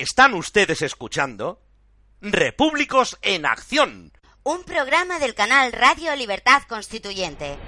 Están 0.00 0.32
ustedes 0.32 0.80
escuchando 0.80 1.60
Repúblicos 2.22 3.18
en 3.20 3.44
Acción. 3.44 4.14
Un 4.42 4.64
programa 4.64 5.18
del 5.18 5.34
canal 5.34 5.72
Radio 5.72 6.16
Libertad 6.16 6.62
Constituyente. 6.66 7.58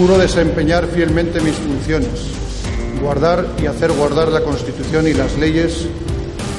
Juro 0.00 0.16
desempeñar 0.16 0.86
fielmente 0.86 1.42
mis 1.42 1.56
funciones, 1.56 2.08
guardar 3.02 3.46
y 3.62 3.66
hacer 3.66 3.92
guardar 3.92 4.28
la 4.28 4.40
Constitución 4.40 5.06
y 5.06 5.12
las 5.12 5.36
leyes 5.36 5.86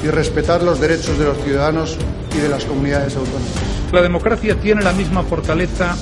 y 0.04 0.06
respetar 0.06 0.62
los 0.62 0.78
derechos 0.78 1.18
de 1.18 1.24
los 1.24 1.36
ciudadanos 1.38 1.98
y 2.36 2.40
de 2.40 2.48
las 2.48 2.64
comunidades 2.64 3.16
autónomas. 3.16 3.50
La 3.90 4.00
democracia 4.00 4.54
tiene 4.60 4.82
la 4.82 4.92
misma 4.92 5.24
fortaleza 5.24 5.96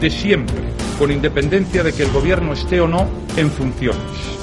de 0.00 0.10
siempre, 0.10 0.56
con 0.98 1.12
independencia 1.12 1.84
de 1.84 1.92
que 1.92 2.02
el 2.02 2.10
gobierno 2.10 2.54
esté 2.54 2.80
o 2.80 2.88
no 2.88 3.06
en 3.36 3.52
funciones. 3.52 4.02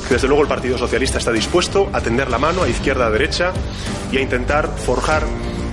Desde 0.10 0.30
luego 0.30 0.44
el 0.44 0.48
Partido 0.48 0.78
Socialista 0.78 1.18
está 1.18 1.34
dispuesto 1.34 1.90
a 1.92 2.00
tender 2.00 2.30
la 2.30 2.38
mano 2.38 2.64
a 2.64 2.70
izquierda, 2.70 3.08
a 3.08 3.12
derecha 3.12 3.52
y 4.10 4.20
a 4.20 4.22
intentar 4.22 4.70
forjar 4.70 5.24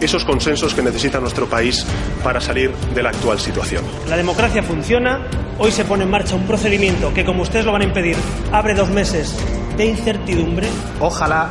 esos 0.01 0.25
consensos 0.25 0.75
que 0.75 0.83
necesita 0.83 1.21
nuestro 1.21 1.47
país 1.47 1.87
para 2.23 2.41
salir 2.41 2.73
de 2.95 3.03
la 3.03 3.11
actual 3.11 3.39
situación. 3.39 3.85
La 4.09 4.17
democracia 4.17 4.63
funciona. 4.63 5.27
Hoy 5.59 5.71
se 5.71 5.85
pone 5.85 6.05
en 6.05 6.11
marcha 6.11 6.35
un 6.35 6.47
procedimiento 6.47 7.13
que, 7.15 7.25
como 7.25 7.43
ustedes 7.43 7.65
lo 7.65 7.73
van 7.73 7.83
a 7.83 7.85
impedir, 7.85 8.17
abre 8.53 8.75
dos 8.75 8.91
meses 8.91 9.37
de 9.77 9.87
incertidumbre. 9.87 10.69
Ojalá, 11.01 11.49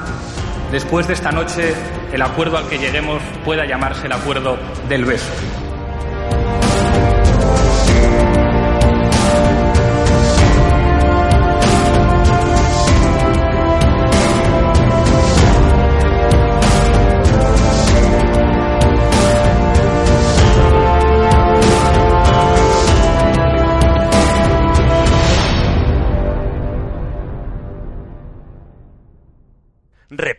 después 0.71 1.07
de 1.07 1.13
esta 1.13 1.31
noche, 1.31 1.73
el 2.11 2.21
acuerdo 2.21 2.57
al 2.57 2.67
que 2.67 2.77
lleguemos 2.77 3.21
pueda 3.45 3.65
llamarse 3.65 4.07
el 4.07 4.13
acuerdo 4.13 4.57
del 4.89 5.05
beso. 5.05 5.31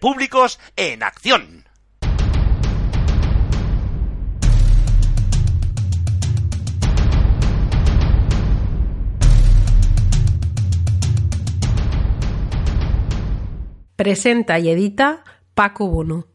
Repúblicos 0.05 0.61
en 0.77 1.03
Acción. 1.03 1.65
Presenta 13.97 14.59
y 14.59 14.69
edita 14.69 15.25
Paco 15.55 15.89
Bono. 15.89 16.27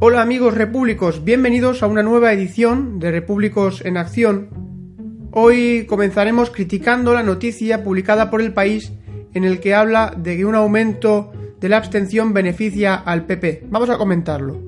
Hola 0.00 0.20
amigos 0.20 0.54
repúblicos, 0.54 1.22
bienvenidos 1.22 1.84
a 1.84 1.86
una 1.86 2.02
nueva 2.02 2.32
edición 2.32 2.98
de 2.98 3.12
Repúblicos 3.12 3.84
en 3.84 3.98
Acción. 3.98 5.28
Hoy 5.30 5.86
comenzaremos 5.86 6.50
criticando 6.50 7.14
la 7.14 7.22
noticia 7.22 7.84
publicada 7.84 8.30
por 8.30 8.42
el 8.42 8.52
país 8.52 8.92
en 9.34 9.44
el 9.44 9.60
que 9.60 9.74
habla 9.74 10.14
de 10.16 10.36
que 10.36 10.44
un 10.44 10.54
aumento 10.54 11.32
de 11.60 11.68
la 11.68 11.76
abstención 11.76 12.32
beneficia 12.32 12.94
al 12.94 13.24
PP. 13.24 13.66
Vamos 13.70 13.90
a 13.90 13.98
comentarlo. 13.98 14.60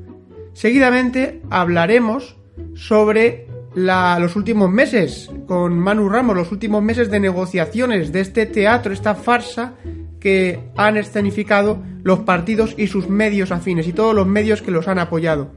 Seguidamente 0.52 1.42
hablaremos 1.50 2.36
sobre 2.74 3.48
los 3.74 4.36
últimos 4.36 4.70
meses 4.70 5.30
con 5.46 5.78
Manu 5.78 6.08
Ramos, 6.08 6.36
los 6.36 6.52
últimos 6.52 6.82
meses 6.82 7.10
de 7.10 7.18
negociaciones 7.18 8.12
de 8.12 8.20
este 8.20 8.46
teatro, 8.46 8.92
esta 8.92 9.16
farsa 9.16 9.74
que 10.20 10.60
han 10.76 10.96
escenificado 10.96 11.82
los 12.02 12.20
partidos 12.20 12.74
y 12.78 12.86
sus 12.86 13.08
medios 13.08 13.50
afines 13.50 13.88
y 13.88 13.92
todos 13.92 14.14
los 14.14 14.26
medios 14.26 14.62
que 14.62 14.70
los 14.70 14.86
han 14.86 14.98
apoyado. 14.98 15.50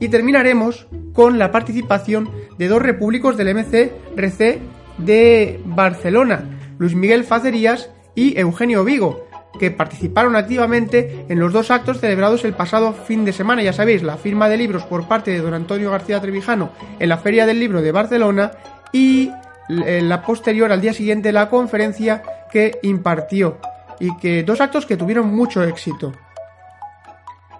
Y 0.00 0.08
terminaremos 0.08 0.88
con 1.12 1.38
la 1.38 1.52
participación 1.52 2.28
de 2.58 2.68
dos 2.68 2.82
repúblicos 2.82 3.36
del 3.36 3.54
MC-RC 3.54 4.58
de 4.98 5.60
Barcelona, 5.64 6.58
Luis 6.78 6.94
Miguel 6.94 7.24
Facerías 7.24 7.90
y 8.14 8.38
Eugenio 8.38 8.84
Vigo, 8.84 9.26
que 9.58 9.70
participaron 9.70 10.36
activamente 10.36 11.26
en 11.28 11.38
los 11.38 11.52
dos 11.52 11.70
actos 11.70 12.00
celebrados 12.00 12.44
el 12.44 12.54
pasado 12.54 12.92
fin 12.92 13.24
de 13.24 13.32
semana. 13.32 13.62
Ya 13.62 13.72
sabéis, 13.72 14.02
la 14.02 14.16
firma 14.16 14.48
de 14.48 14.56
libros 14.56 14.84
por 14.84 15.06
parte 15.06 15.30
de 15.30 15.40
don 15.40 15.54
Antonio 15.54 15.90
García 15.90 16.20
Trevijano 16.20 16.70
en 16.98 17.08
la 17.08 17.18
Feria 17.18 17.46
del 17.46 17.60
Libro 17.60 17.82
de 17.82 17.92
Barcelona 17.92 18.52
y 18.92 19.30
la 19.68 20.22
posterior 20.22 20.70
al 20.72 20.80
día 20.80 20.92
siguiente 20.92 21.32
la 21.32 21.48
conferencia 21.48 22.22
que 22.50 22.78
impartió 22.82 23.58
y 23.98 24.16
que 24.18 24.42
dos 24.42 24.60
actos 24.60 24.86
que 24.86 24.96
tuvieron 24.96 25.34
mucho 25.34 25.62
éxito. 25.62 26.12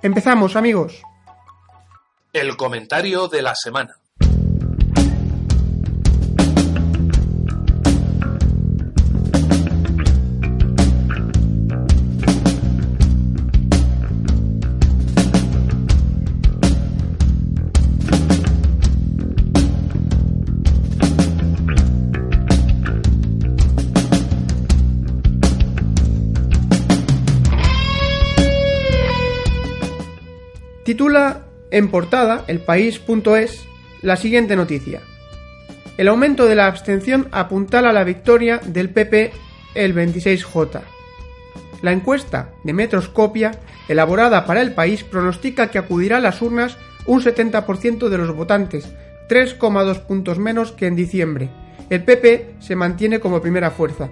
Empezamos, 0.02 0.56
amigos. 0.56 1.02
El 2.32 2.56
comentario 2.56 3.28
de 3.28 3.42
la 3.42 3.54
semana. 3.54 3.96
Titula 30.94 31.46
en 31.72 31.88
portada 31.88 32.44
el 32.46 32.60
país.es 32.60 33.64
la 34.02 34.14
siguiente 34.14 34.54
noticia. 34.54 35.00
El 35.96 36.06
aumento 36.06 36.46
de 36.46 36.54
la 36.54 36.68
abstención 36.68 37.26
apuntala 37.32 37.92
la 37.92 38.04
victoria 38.04 38.60
del 38.64 38.90
PP 38.90 39.32
el 39.74 39.92
26J. 39.92 40.82
La 41.82 41.90
encuesta 41.90 42.50
de 42.62 42.72
Metroscopia, 42.74 43.58
elaborada 43.88 44.46
para 44.46 44.62
el 44.62 44.72
país, 44.72 45.02
pronostica 45.02 45.68
que 45.68 45.78
acudirá 45.78 46.18
a 46.18 46.20
las 46.20 46.40
urnas 46.40 46.76
un 47.06 47.20
70% 47.20 48.08
de 48.08 48.18
los 48.18 48.32
votantes, 48.32 48.94
3,2 49.28 49.98
puntos 50.02 50.38
menos 50.38 50.70
que 50.70 50.86
en 50.86 50.94
diciembre. 50.94 51.50
El 51.90 52.04
PP 52.04 52.54
se 52.60 52.76
mantiene 52.76 53.18
como 53.18 53.42
primera 53.42 53.72
fuerza. 53.72 54.10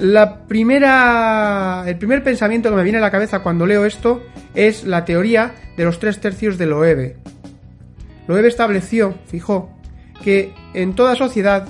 La 0.00 0.46
primera, 0.46 1.84
el 1.86 1.98
primer 1.98 2.24
pensamiento 2.24 2.70
que 2.70 2.76
me 2.76 2.84
viene 2.84 2.96
a 2.96 3.02
la 3.02 3.10
cabeza 3.10 3.40
cuando 3.40 3.66
leo 3.66 3.84
esto 3.84 4.22
es 4.54 4.84
la 4.84 5.04
teoría 5.04 5.54
de 5.76 5.84
los 5.84 5.98
tres 5.98 6.20
tercios 6.20 6.56
de 6.56 6.64
Loewe. 6.64 7.16
Loewe 8.26 8.48
estableció, 8.48 9.14
fijó, 9.26 9.68
que 10.24 10.54
en 10.72 10.94
toda 10.94 11.16
sociedad 11.16 11.68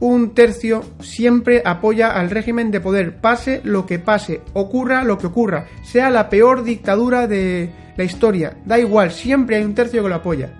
un 0.00 0.32
tercio 0.32 0.82
siempre 1.00 1.60
apoya 1.62 2.12
al 2.12 2.30
régimen 2.30 2.70
de 2.70 2.80
poder, 2.80 3.20
pase 3.20 3.60
lo 3.64 3.84
que 3.84 3.98
pase, 3.98 4.40
ocurra 4.54 5.04
lo 5.04 5.18
que 5.18 5.26
ocurra, 5.26 5.66
sea 5.82 6.08
la 6.08 6.30
peor 6.30 6.64
dictadura 6.64 7.26
de 7.26 7.70
la 7.98 8.04
historia, 8.04 8.56
da 8.64 8.78
igual, 8.78 9.10
siempre 9.10 9.56
hay 9.56 9.64
un 9.64 9.74
tercio 9.74 10.02
que 10.02 10.08
lo 10.08 10.14
apoya. 10.14 10.54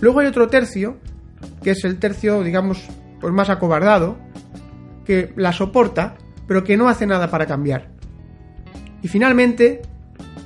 Luego 0.00 0.18
hay 0.18 0.26
otro 0.26 0.48
tercio, 0.48 0.96
que 1.62 1.70
es 1.70 1.84
el 1.84 2.00
tercio, 2.00 2.42
digamos, 2.42 2.84
pues 3.20 3.32
más 3.32 3.48
acobardado, 3.48 4.18
que 5.04 5.32
la 5.36 5.52
soporta, 5.52 6.16
pero 6.48 6.64
que 6.64 6.76
no 6.76 6.88
hace 6.88 7.06
nada 7.06 7.30
para 7.30 7.46
cambiar. 7.46 7.90
Y 9.02 9.06
finalmente 9.06 9.82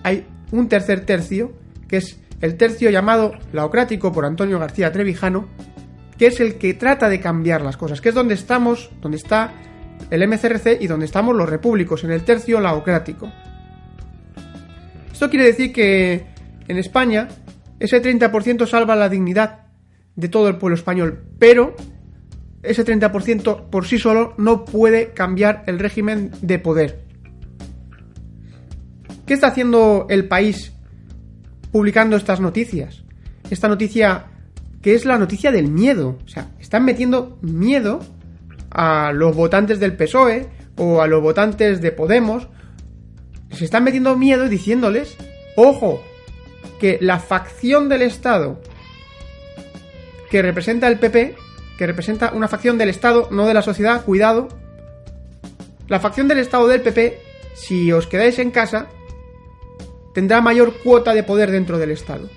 hay 0.03 0.27
un 0.51 0.69
tercer 0.69 1.07
tercio, 1.07 1.53
que 1.89 1.99
es 1.99 2.21
el 2.43 2.57
tercio 2.57 2.91
llamado 2.91 3.33
laocrático 3.53 4.13
por 4.13 4.27
Antonio 4.27 4.59
García 4.59 4.93
Trevijano, 4.93 5.49
que 6.19 6.27
es 6.27 6.41
el 6.41 6.59
que 6.59 6.75
trata 6.75 7.09
de 7.09 7.21
cambiar 7.21 7.63
las 7.63 7.77
cosas, 7.77 8.01
que 8.01 8.11
es 8.11 8.15
donde 8.15 8.35
estamos, 8.35 8.91
donde 9.01 9.17
está 9.17 9.55
el 10.11 10.27
MCRC 10.29 10.79
y 10.81 10.89
donde 10.89 11.07
estamos 11.07 11.35
los 11.35 11.49
repúblicos, 11.49 12.05
en 12.05 12.11
el 12.11 12.25
tercio 12.25 12.61
laocrático. 12.61 13.33
Esto 15.13 15.31
quiere 15.31 15.47
decir 15.47 15.73
que 15.73 16.27
en 16.67 16.79
España 16.79 17.29
ese 17.79 18.03
30% 18.03 18.67
salva 18.67 18.97
la 18.97 19.09
dignidad 19.09 19.67
de 20.17 20.29
todo 20.29 20.49
el 20.49 20.57
pueblo 20.57 20.75
español, 20.75 21.25
pero 21.39 21.77
ese 22.63 22.85
30% 22.85 23.71
por 23.71 23.87
sí 23.87 23.99
solo 23.99 24.35
no 24.39 24.65
puede 24.65 25.13
cambiar 25.13 25.65
el 25.67 25.79
régimen 25.79 26.31
de 26.43 26.59
poder. 26.59 27.01
¿Qué 29.27 29.35
está 29.35 29.49
haciendo 29.49 30.07
el 30.11 30.29
país 30.29 30.73
publicando 31.71 32.17
estas 32.17 32.41
noticias? 32.41 33.03
Esta 33.51 33.69
noticia 33.69 34.27
que 34.83 34.95
es 34.95 35.05
la 35.05 35.17
noticia 35.17 35.53
del 35.53 35.69
miedo. 35.69 36.19
O 36.25 36.29
sea, 36.29 36.51
están 36.61 36.85
metiendo 36.85 37.39
miedo 37.41 38.01
a 38.71 39.13
los 39.13 39.35
votantes 39.35 39.79
del 39.81 39.97
PSOE 39.97 40.49
o 40.77 41.01
a 41.01 41.07
los 41.07 41.23
votantes 41.23 41.81
de 41.81 41.93
Podemos, 41.93 42.49
se 43.51 43.65
están 43.65 43.85
metiendo 43.85 44.17
miedo 44.17 44.49
diciéndoles, 44.49 45.17
ojo, 45.57 46.03
que 46.81 46.99
la 47.01 47.19
facción 47.21 47.89
del 47.89 48.03
Estado 48.03 48.61
que 50.31 50.43
representa 50.43 50.89
el 50.89 50.99
PP, 50.99 51.37
que 51.79 51.87
representa 51.87 52.33
una 52.35 52.49
facción 52.49 52.79
del 52.79 52.89
Estado, 52.89 53.29
no 53.31 53.47
de 53.47 53.55
la 53.55 53.63
sociedad, 53.63 54.05
cuidado, 54.05 54.49
la 55.89 56.01
facción 56.01 56.29
del 56.29 56.39
Estado 56.39 56.69
del 56.69 56.83
PP, 56.83 57.21
si 57.55 57.93
os 57.93 58.07
quedáis 58.07 58.39
en 58.39 58.51
casa, 58.51 58.87
tendrá 60.15 60.41
mayor 60.41 60.75
cuota 60.83 61.15
de 61.15 61.23
poder 61.23 61.51
dentro 61.51 61.79
del 61.79 61.91
Estado. 61.91 62.29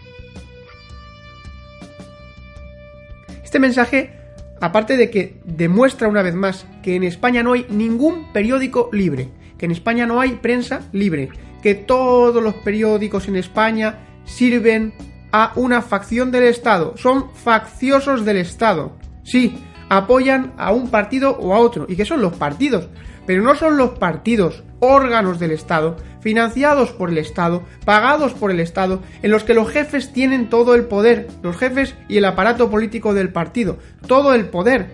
Este 3.44 3.60
mensaje, 3.60 4.12
aparte 4.60 4.98
de 4.98 5.10
que 5.10 5.38
demuestra 5.46 6.08
una 6.08 6.22
vez 6.22 6.36
más 6.36 6.66
que 6.84 6.96
en 6.96 7.04
España 7.04 7.44
no 7.44 7.54
hay 7.54 7.66
ningún 7.70 8.34
periódico 8.34 8.90
libre, 8.92 9.30
que 9.58 9.66
en 9.66 9.72
España 9.72 10.06
no 10.06 10.20
hay 10.20 10.32
prensa 10.32 10.82
libre, 10.92 11.30
que 11.62 11.76
todos 11.76 12.44
los 12.44 12.56
periódicos 12.56 13.28
en 13.28 13.38
España 13.38 14.00
sirven 14.26 14.94
a 15.32 15.54
una 15.56 15.82
facción 15.82 16.32
del 16.32 16.44
Estado, 16.44 16.98
son 16.98 17.34
facciosos 17.34 18.26
del 18.26 18.38
Estado. 18.38 18.92
Sí, 19.25 19.57
apoyan 19.89 20.54
a 20.56 20.72
un 20.72 20.89
partido 20.89 21.38
o 21.38 21.54
a 21.54 21.60
otro. 21.60 21.86
¿Y 21.89 21.95
qué 21.95 22.06
son 22.06 22.22
los 22.22 22.33
partidos? 22.38 22.88
Pero 23.25 23.42
no 23.42 23.56
son 23.56 23.75
los 23.75 23.98
partidos 23.98 24.63
órganos 24.80 25.39
del 25.39 25.51
Estado, 25.51 25.98
financiados 26.22 26.92
por 26.92 27.10
el 27.10 27.18
Estado, 27.18 27.63
pagados 27.86 28.33
por 28.33 28.51
el 28.51 28.60
Estado, 28.60 29.01
en 29.24 29.31
los 29.31 29.44
que 29.44 29.56
los 29.56 29.68
jefes 29.69 30.13
tienen 30.13 30.50
todo 30.50 30.75
el 30.75 30.86
poder, 30.86 31.27
los 31.42 31.57
jefes 31.57 31.95
y 32.07 32.18
el 32.18 32.25
aparato 32.25 32.69
político 32.69 33.16
del 33.16 33.33
partido, 33.33 33.80
todo 34.07 34.36
el 34.36 34.45
poder. 34.45 34.92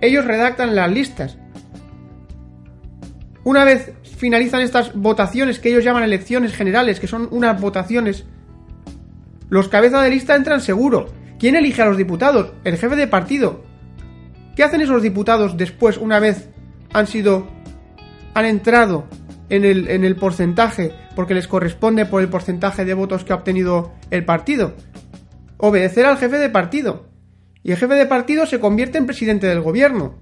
Ellos 0.00 0.24
redactan 0.24 0.74
las 0.74 0.90
listas. 0.90 1.36
Una 3.44 3.64
vez 3.64 3.92
finalizan 4.16 4.62
estas 4.62 4.94
votaciones 4.94 5.60
que 5.60 5.68
ellos 5.68 5.84
llaman 5.84 6.04
elecciones 6.04 6.54
generales, 6.54 7.00
que 7.00 7.06
son 7.06 7.28
unas 7.30 7.60
votaciones, 7.60 8.24
los 9.50 9.68
cabezas 9.68 10.02
de 10.02 10.10
lista 10.10 10.34
entran 10.34 10.62
seguro. 10.62 11.12
¿Quién 11.38 11.56
elige 11.56 11.82
a 11.82 11.86
los 11.86 11.98
diputados? 11.98 12.52
El 12.64 12.78
jefe 12.78 12.96
de 12.96 13.06
partido. 13.06 13.73
¿Qué 14.56 14.62
hacen 14.62 14.80
esos 14.80 15.02
diputados 15.02 15.56
después, 15.56 15.98
una 15.98 16.20
vez 16.20 16.48
han 16.92 17.06
sido 17.06 17.48
han 18.34 18.46
entrado 18.46 19.06
en 19.48 19.64
el, 19.64 19.88
en 19.88 20.04
el 20.04 20.16
porcentaje 20.16 20.92
porque 21.14 21.34
les 21.34 21.48
corresponde 21.48 22.06
por 22.06 22.20
el 22.20 22.28
porcentaje 22.28 22.84
de 22.84 22.94
votos 22.94 23.24
que 23.24 23.32
ha 23.32 23.36
obtenido 23.36 23.92
el 24.10 24.24
partido. 24.24 24.74
Obedecer 25.56 26.06
al 26.06 26.18
jefe 26.18 26.38
de 26.38 26.50
partido. 26.50 27.06
Y 27.62 27.70
el 27.70 27.78
jefe 27.78 27.94
de 27.94 28.06
partido 28.06 28.46
se 28.46 28.60
convierte 28.60 28.98
en 28.98 29.06
presidente 29.06 29.46
del 29.46 29.60
gobierno. 29.60 30.16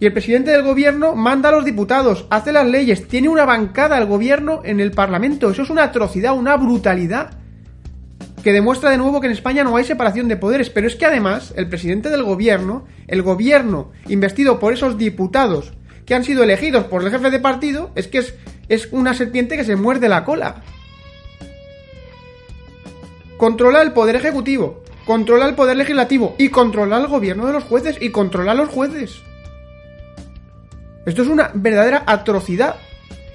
Y 0.00 0.06
el 0.06 0.12
presidente 0.12 0.50
del 0.50 0.62
gobierno 0.62 1.14
manda 1.14 1.48
a 1.48 1.52
los 1.52 1.64
diputados, 1.64 2.26
hace 2.30 2.52
las 2.52 2.66
leyes, 2.66 3.08
tiene 3.08 3.28
una 3.28 3.44
bancada 3.44 3.96
al 3.96 4.06
gobierno 4.06 4.62
en 4.64 4.80
el 4.80 4.92
parlamento. 4.92 5.50
Eso 5.50 5.62
es 5.62 5.70
una 5.70 5.84
atrocidad, 5.84 6.36
una 6.36 6.56
brutalidad. 6.56 7.37
Que 8.42 8.52
demuestra 8.52 8.90
de 8.90 8.98
nuevo 8.98 9.20
que 9.20 9.26
en 9.26 9.32
España 9.32 9.64
no 9.64 9.76
hay 9.76 9.84
separación 9.84 10.28
de 10.28 10.36
poderes. 10.36 10.70
Pero 10.70 10.86
es 10.86 10.96
que 10.96 11.06
además, 11.06 11.52
el 11.56 11.68
presidente 11.68 12.08
del 12.08 12.22
gobierno, 12.22 12.86
el 13.06 13.22
gobierno 13.22 13.90
investido 14.08 14.58
por 14.58 14.72
esos 14.72 14.96
diputados 14.96 15.72
que 16.06 16.14
han 16.14 16.24
sido 16.24 16.42
elegidos 16.42 16.84
por 16.84 17.02
el 17.02 17.10
jefe 17.10 17.30
de 17.30 17.38
partido, 17.38 17.90
es 17.94 18.08
que 18.08 18.18
es, 18.18 18.34
es 18.68 18.88
una 18.92 19.14
serpiente 19.14 19.56
que 19.56 19.64
se 19.64 19.76
muerde 19.76 20.08
la 20.08 20.24
cola. 20.24 20.62
Controla 23.36 23.82
el 23.82 23.92
poder 23.92 24.16
ejecutivo, 24.16 24.82
controla 25.04 25.46
el 25.46 25.54
poder 25.54 25.76
legislativo 25.76 26.34
y 26.38 26.48
controla 26.48 26.96
el 26.98 27.06
gobierno 27.06 27.46
de 27.46 27.52
los 27.52 27.64
jueces 27.64 27.98
y 28.00 28.10
controla 28.10 28.52
a 28.52 28.54
los 28.54 28.68
jueces. 28.68 29.20
Esto 31.06 31.22
es 31.22 31.28
una 31.28 31.50
verdadera 31.54 32.04
atrocidad 32.06 32.76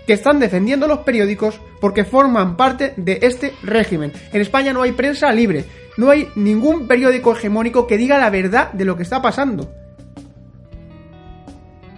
que 0.06 0.14
están 0.14 0.40
defendiendo 0.40 0.88
los 0.88 1.00
periódicos 1.00 1.60
porque 1.80 2.04
forman 2.04 2.58
parte 2.58 2.94
de 2.98 3.20
este 3.22 3.54
régimen. 3.64 4.12
En 4.32 4.42
España 4.42 4.74
no 4.74 4.82
hay 4.82 4.92
prensa 4.92 5.32
libre, 5.32 5.66
no 5.98 6.10
hay 6.10 6.30
ningún 6.36 6.88
periódico 6.88 7.34
hegemónico 7.34 7.88
que 7.88 7.98
diga 7.98 8.18
la 8.18 8.30
verdad 8.30 8.72
de 8.74 8.86
lo 8.86 8.98
que 8.98 9.04
está 9.04 9.22
pasando. 9.22 9.72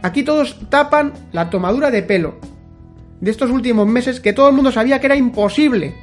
Aquí 0.01 0.23
todos 0.23 0.59
tapan 0.69 1.13
la 1.31 1.49
tomadura 1.49 1.89
de 1.89 2.03
pelo 2.03 2.35
de 3.19 3.31
estos 3.31 3.49
últimos 3.49 3.87
meses 3.87 4.19
que 4.19 4.33
todo 4.33 4.49
el 4.49 4.55
mundo 4.55 4.71
sabía 4.71 4.99
que 4.99 5.07
era 5.07 5.15
imposible. 5.15 5.95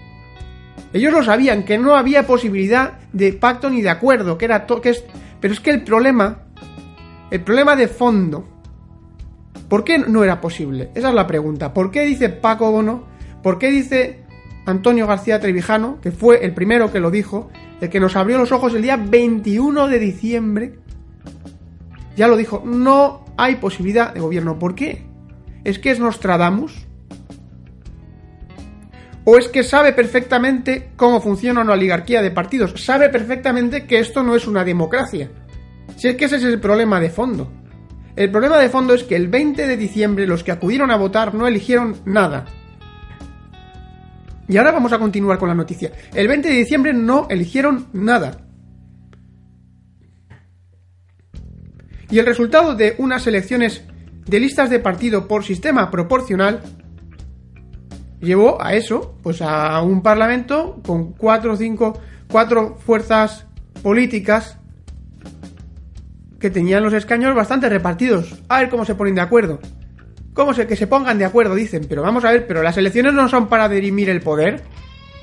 Ellos 0.92 1.12
lo 1.12 1.22
sabían, 1.22 1.64
que 1.64 1.78
no 1.78 1.94
había 1.94 2.26
posibilidad 2.26 2.98
de 3.12 3.32
pacto 3.32 3.70
ni 3.70 3.80
de 3.80 3.90
acuerdo, 3.90 4.36
que 4.36 4.44
era 4.46 4.66
que 4.66 4.90
es... 4.90 5.04
Pero 5.40 5.54
es 5.54 5.60
que 5.60 5.70
el 5.70 5.82
problema, 5.82 6.44
el 7.30 7.40
problema 7.42 7.76
de 7.76 7.88
fondo, 7.88 8.48
¿por 9.68 9.84
qué 9.84 9.98
no 9.98 10.24
era 10.24 10.40
posible? 10.40 10.90
Esa 10.94 11.08
es 11.08 11.14
la 11.14 11.26
pregunta. 11.26 11.72
¿Por 11.72 11.90
qué 11.90 12.02
dice 12.02 12.28
Paco 12.28 12.70
Bono? 12.70 13.04
¿Por 13.42 13.58
qué 13.58 13.70
dice 13.70 14.24
Antonio 14.66 15.06
García 15.06 15.40
Trevijano, 15.40 16.00
que 16.00 16.12
fue 16.12 16.44
el 16.44 16.54
primero 16.54 16.92
que 16.92 17.00
lo 17.00 17.10
dijo, 17.10 17.50
el 17.80 17.88
que 17.88 18.00
nos 18.00 18.16
abrió 18.16 18.38
los 18.38 18.52
ojos 18.52 18.74
el 18.74 18.82
día 18.82 18.96
21 18.96 19.88
de 19.88 19.98
diciembre? 19.98 20.78
Ya 22.16 22.28
lo 22.28 22.36
dijo, 22.36 22.62
no 22.64 23.24
hay 23.36 23.56
posibilidad 23.56 24.12
de 24.12 24.20
gobierno. 24.20 24.58
¿Por 24.58 24.74
qué? 24.74 25.04
¿Es 25.64 25.78
que 25.78 25.90
es 25.90 26.00
Nostradamus? 26.00 26.86
¿O 29.24 29.38
es 29.38 29.48
que 29.48 29.62
sabe 29.62 29.92
perfectamente 29.92 30.90
cómo 30.96 31.20
funciona 31.20 31.60
una 31.60 31.74
oligarquía 31.74 32.22
de 32.22 32.32
partidos? 32.32 32.74
Sabe 32.84 33.08
perfectamente 33.08 33.86
que 33.86 34.00
esto 34.00 34.22
no 34.22 34.34
es 34.34 34.46
una 34.46 34.64
democracia. 34.64 35.30
Si 35.96 36.08
es 36.08 36.16
que 36.16 36.24
ese 36.24 36.36
es 36.36 36.44
el 36.44 36.58
problema 36.58 36.98
de 36.98 37.10
fondo. 37.10 37.50
El 38.14 38.30
problema 38.30 38.58
de 38.58 38.68
fondo 38.68 38.94
es 38.94 39.04
que 39.04 39.16
el 39.16 39.28
20 39.28 39.66
de 39.66 39.76
diciembre 39.76 40.26
los 40.26 40.44
que 40.44 40.52
acudieron 40.52 40.90
a 40.90 40.96
votar 40.96 41.34
no 41.34 41.46
eligieron 41.46 41.96
nada. 42.04 42.46
Y 44.48 44.56
ahora 44.58 44.72
vamos 44.72 44.92
a 44.92 44.98
continuar 44.98 45.38
con 45.38 45.48
la 45.48 45.54
noticia. 45.54 45.92
El 46.12 46.28
20 46.28 46.48
de 46.48 46.54
diciembre 46.54 46.92
no 46.92 47.26
eligieron 47.30 47.86
nada. 47.92 48.46
Y 52.10 52.18
el 52.18 52.26
resultado 52.26 52.74
de 52.74 52.94
unas 52.98 53.26
elecciones 53.26 53.82
de 54.26 54.40
listas 54.40 54.68
de 54.68 54.78
partido 54.78 55.26
por 55.26 55.44
sistema 55.44 55.90
proporcional 55.90 56.60
llevó 58.20 58.62
a 58.62 58.74
eso, 58.74 59.16
pues 59.22 59.40
a 59.40 59.80
un 59.80 60.02
parlamento 60.02 60.82
con 60.86 61.12
cuatro 61.14 61.54
o 61.54 61.56
cinco, 61.56 61.98
cuatro 62.30 62.76
fuerzas 62.76 63.46
políticas 63.82 64.58
que 66.42 66.50
tenían 66.50 66.82
los 66.82 66.92
escaños 66.92 67.34
bastante 67.34 67.70
repartidos. 67.70 68.34
A 68.48 68.58
ver 68.58 68.68
cómo 68.68 68.84
se 68.84 68.94
ponen 68.94 69.14
de 69.14 69.22
acuerdo. 69.22 69.60
¿Cómo 70.34 70.52
se 70.52 70.66
que 70.66 70.76
se 70.76 70.86
pongan 70.86 71.16
de 71.18 71.24
acuerdo? 71.24 71.54
Dicen, 71.54 71.86
pero 71.88 72.02
vamos 72.02 72.26
a 72.26 72.32
ver, 72.32 72.46
pero 72.46 72.62
las 72.62 72.76
elecciones 72.76 73.14
no 73.14 73.28
son 73.30 73.48
para 73.48 73.68
dirimir 73.68 74.10
el 74.10 74.20
poder. 74.20 74.62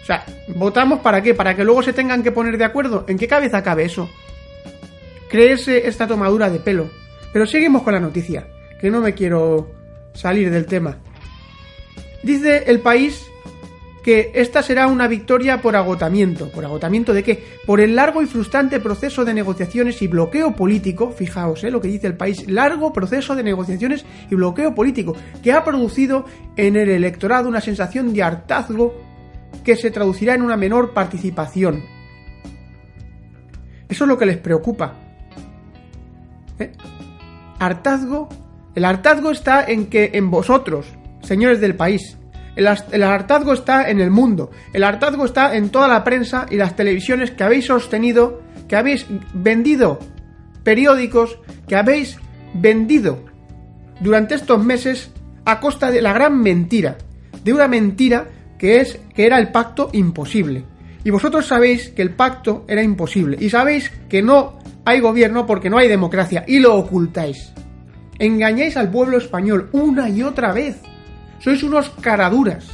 O 0.01 0.05
sea, 0.05 0.25
¿votamos 0.55 1.01
para 1.01 1.21
qué? 1.21 1.35
¿Para 1.35 1.55
que 1.55 1.63
luego 1.63 1.83
se 1.83 1.93
tengan 1.93 2.23
que 2.23 2.31
poner 2.31 2.57
de 2.57 2.65
acuerdo? 2.65 3.05
¿En 3.07 3.19
qué 3.19 3.27
cabeza 3.27 3.61
cabe 3.61 3.85
eso? 3.85 4.09
creerse 5.29 5.87
esta 5.87 6.07
tomadura 6.07 6.49
de 6.49 6.59
pelo. 6.59 6.89
Pero 7.31 7.45
seguimos 7.45 7.83
con 7.83 7.93
la 7.93 7.99
noticia, 7.99 8.47
que 8.81 8.89
no 8.89 8.99
me 8.99 9.13
quiero 9.13 9.71
salir 10.13 10.49
del 10.49 10.65
tema. 10.65 10.97
Dice 12.23 12.63
el 12.67 12.81
país 12.81 13.25
que 14.03 14.31
esta 14.33 14.63
será 14.63 14.87
una 14.87 15.07
victoria 15.07 15.61
por 15.61 15.75
agotamiento. 15.75 16.49
¿Por 16.49 16.65
agotamiento 16.65 17.13
de 17.13 17.23
qué? 17.23 17.43
Por 17.65 17.79
el 17.79 17.95
largo 17.95 18.21
y 18.21 18.25
frustrante 18.25 18.79
proceso 18.79 19.25
de 19.25 19.33
negociaciones 19.33 20.01
y 20.01 20.07
bloqueo 20.07 20.55
político, 20.55 21.11
fijaos 21.11 21.63
¿eh? 21.63 21.71
lo 21.71 21.81
que 21.81 21.87
dice 21.87 22.07
el 22.07 22.17
país, 22.17 22.49
largo 22.49 22.93
proceso 22.93 23.35
de 23.35 23.43
negociaciones 23.43 24.05
y 24.29 24.35
bloqueo 24.35 24.73
político, 24.73 25.15
que 25.43 25.51
ha 25.51 25.63
producido 25.63 26.25
en 26.55 26.75
el 26.75 26.89
electorado 26.89 27.49
una 27.49 27.61
sensación 27.61 28.13
de 28.13 28.23
hartazgo 28.23 28.93
que 29.63 29.75
se 29.75 29.91
traducirá 29.91 30.35
en 30.35 30.41
una 30.41 30.57
menor 30.57 30.93
participación. 30.93 31.83
Eso 33.87 34.03
es 34.03 34.07
lo 34.07 34.17
que 34.17 34.25
les 34.25 34.37
preocupa, 34.37 34.95
¿Eh? 36.59 36.71
Hartazgo. 37.57 38.29
El 38.75 38.85
hartazgo 38.85 39.31
está 39.31 39.65
en 39.65 39.87
que 39.87 40.11
en 40.13 40.29
vosotros, 40.29 40.85
señores 41.21 41.59
del 41.59 41.75
país. 41.75 42.18
El, 42.59 43.03
hartazgo 43.03 43.53
está 43.53 43.89
en 43.89 44.01
el 44.01 44.11
mundo. 44.11 44.51
El 44.73 44.83
hartazgo 44.83 45.23
está 45.23 45.55
en 45.55 45.69
toda 45.69 45.87
la 45.87 46.03
prensa 46.03 46.45
y 46.49 46.57
las 46.57 46.75
televisiones 46.75 47.31
que 47.31 47.45
habéis 47.45 47.67
sostenido, 47.67 48.41
que 48.67 48.75
habéis 48.75 49.05
vendido 49.33 49.99
periódicos, 50.63 51.39
que 51.69 51.77
habéis 51.77 52.17
vendido 52.53 53.23
durante 54.01 54.35
estos 54.35 54.61
meses 54.61 55.09
a 55.45 55.61
costa 55.61 55.89
de 55.89 56.01
la 56.01 56.11
gran 56.11 56.37
mentira. 56.41 56.97
De 57.45 57.53
una 57.53 57.69
mentira 57.69 58.27
que 58.57 58.81
es 58.81 58.99
que 59.15 59.25
era 59.25 59.39
el 59.39 59.53
pacto 59.53 59.89
imposible. 59.93 60.65
Y 61.05 61.11
vosotros 61.11 61.47
sabéis 61.47 61.87
que 61.89 62.01
el 62.01 62.13
pacto 62.13 62.65
era 62.67 62.83
imposible. 62.83 63.37
Y 63.39 63.49
sabéis 63.49 63.89
que 64.09 64.21
no 64.21 64.59
hay 64.83 64.99
gobierno 64.99 65.45
porque 65.45 65.69
no 65.69 65.77
hay 65.77 65.87
democracia 65.87 66.43
y 66.45 66.59
lo 66.59 66.75
ocultáis. 66.75 67.53
Engañáis 68.19 68.75
al 68.75 68.91
pueblo 68.91 69.17
español 69.17 69.69
una 69.71 70.09
y 70.09 70.23
otra 70.23 70.51
vez. 70.51 70.81
Sois 71.39 71.63
unos 71.63 71.89
caraduras. 71.89 72.67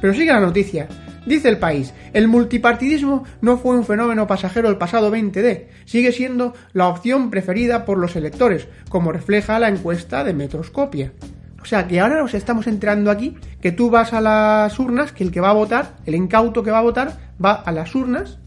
Pero 0.00 0.14
sigue 0.14 0.32
la 0.32 0.40
noticia. 0.40 0.88
Dice 1.26 1.48
el 1.48 1.58
país, 1.58 1.92
el 2.12 2.28
multipartidismo 2.28 3.24
no 3.40 3.58
fue 3.58 3.76
un 3.76 3.84
fenómeno 3.84 4.26
pasajero 4.26 4.68
el 4.68 4.78
pasado 4.78 5.12
20D, 5.12 5.66
sigue 5.84 6.12
siendo 6.12 6.54
la 6.72 6.88
opción 6.88 7.30
preferida 7.30 7.84
por 7.84 7.98
los 7.98 8.16
electores, 8.16 8.68
como 8.88 9.12
refleja 9.12 9.58
la 9.58 9.68
encuesta 9.68 10.24
de 10.24 10.32
Metroscopia. 10.32 11.12
O 11.60 11.66
sea 11.66 11.86
que 11.86 12.00
ahora 12.00 12.18
nos 12.18 12.32
estamos 12.32 12.66
entrando 12.66 13.10
aquí 13.10 13.36
que 13.60 13.70
tú 13.70 13.90
vas 13.90 14.14
a 14.14 14.22
las 14.22 14.78
urnas, 14.78 15.12
que 15.12 15.24
el 15.24 15.30
que 15.30 15.40
va 15.40 15.50
a 15.50 15.54
votar, 15.54 15.96
el 16.06 16.14
incauto 16.14 16.62
que 16.62 16.70
va 16.70 16.78
a 16.78 16.82
votar, 16.82 17.18
va 17.42 17.52
a 17.52 17.70
las 17.70 17.94
urnas. 17.94 18.38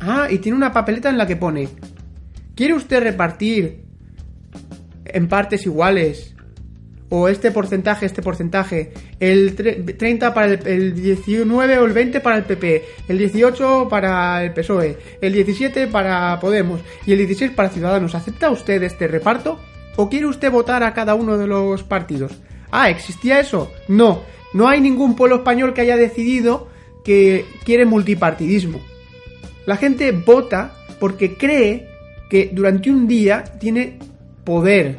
Ah, 0.00 0.28
y 0.30 0.38
tiene 0.38 0.56
una 0.56 0.72
papeleta 0.72 1.10
en 1.10 1.18
la 1.18 1.26
que 1.26 1.36
pone, 1.36 1.68
¿quiere 2.54 2.72
usted 2.72 3.02
repartir 3.02 3.84
en 5.04 5.28
partes 5.28 5.66
iguales 5.66 6.35
o 7.08 7.28
este 7.28 7.50
porcentaje, 7.50 8.06
este 8.06 8.22
porcentaje, 8.22 8.92
el 9.20 9.54
30 9.54 10.34
para 10.34 10.46
el, 10.46 10.66
el, 10.66 10.94
19 10.94 11.78
o 11.78 11.84
el 11.84 11.92
20 11.92 12.20
para 12.20 12.36
el 12.36 12.44
PP, 12.44 12.84
el 13.08 13.18
18 13.18 13.88
para 13.88 14.42
el 14.42 14.52
PSOE, 14.52 14.98
el 15.20 15.32
17 15.32 15.86
para 15.86 16.38
Podemos 16.40 16.80
y 17.06 17.12
el 17.12 17.18
16 17.18 17.52
para 17.52 17.68
Ciudadanos. 17.68 18.14
¿Acepta 18.14 18.50
usted 18.50 18.82
este 18.82 19.06
reparto? 19.06 19.58
¿O 19.96 20.08
quiere 20.08 20.26
usted 20.26 20.50
votar 20.50 20.82
a 20.82 20.92
cada 20.92 21.14
uno 21.14 21.38
de 21.38 21.46
los 21.46 21.82
partidos? 21.82 22.32
Ah, 22.70 22.90
¿existía 22.90 23.40
eso? 23.40 23.70
No, 23.88 24.22
no 24.52 24.68
hay 24.68 24.80
ningún 24.80 25.16
pueblo 25.16 25.36
español 25.36 25.72
que 25.72 25.82
haya 25.82 25.96
decidido 25.96 26.68
que 27.04 27.46
quiere 27.64 27.86
multipartidismo. 27.86 28.80
La 29.64 29.76
gente 29.76 30.10
vota 30.12 30.74
porque 30.98 31.36
cree 31.36 31.88
que 32.28 32.50
durante 32.52 32.90
un 32.90 33.06
día 33.06 33.44
tiene 33.60 33.98
poder. 34.44 34.98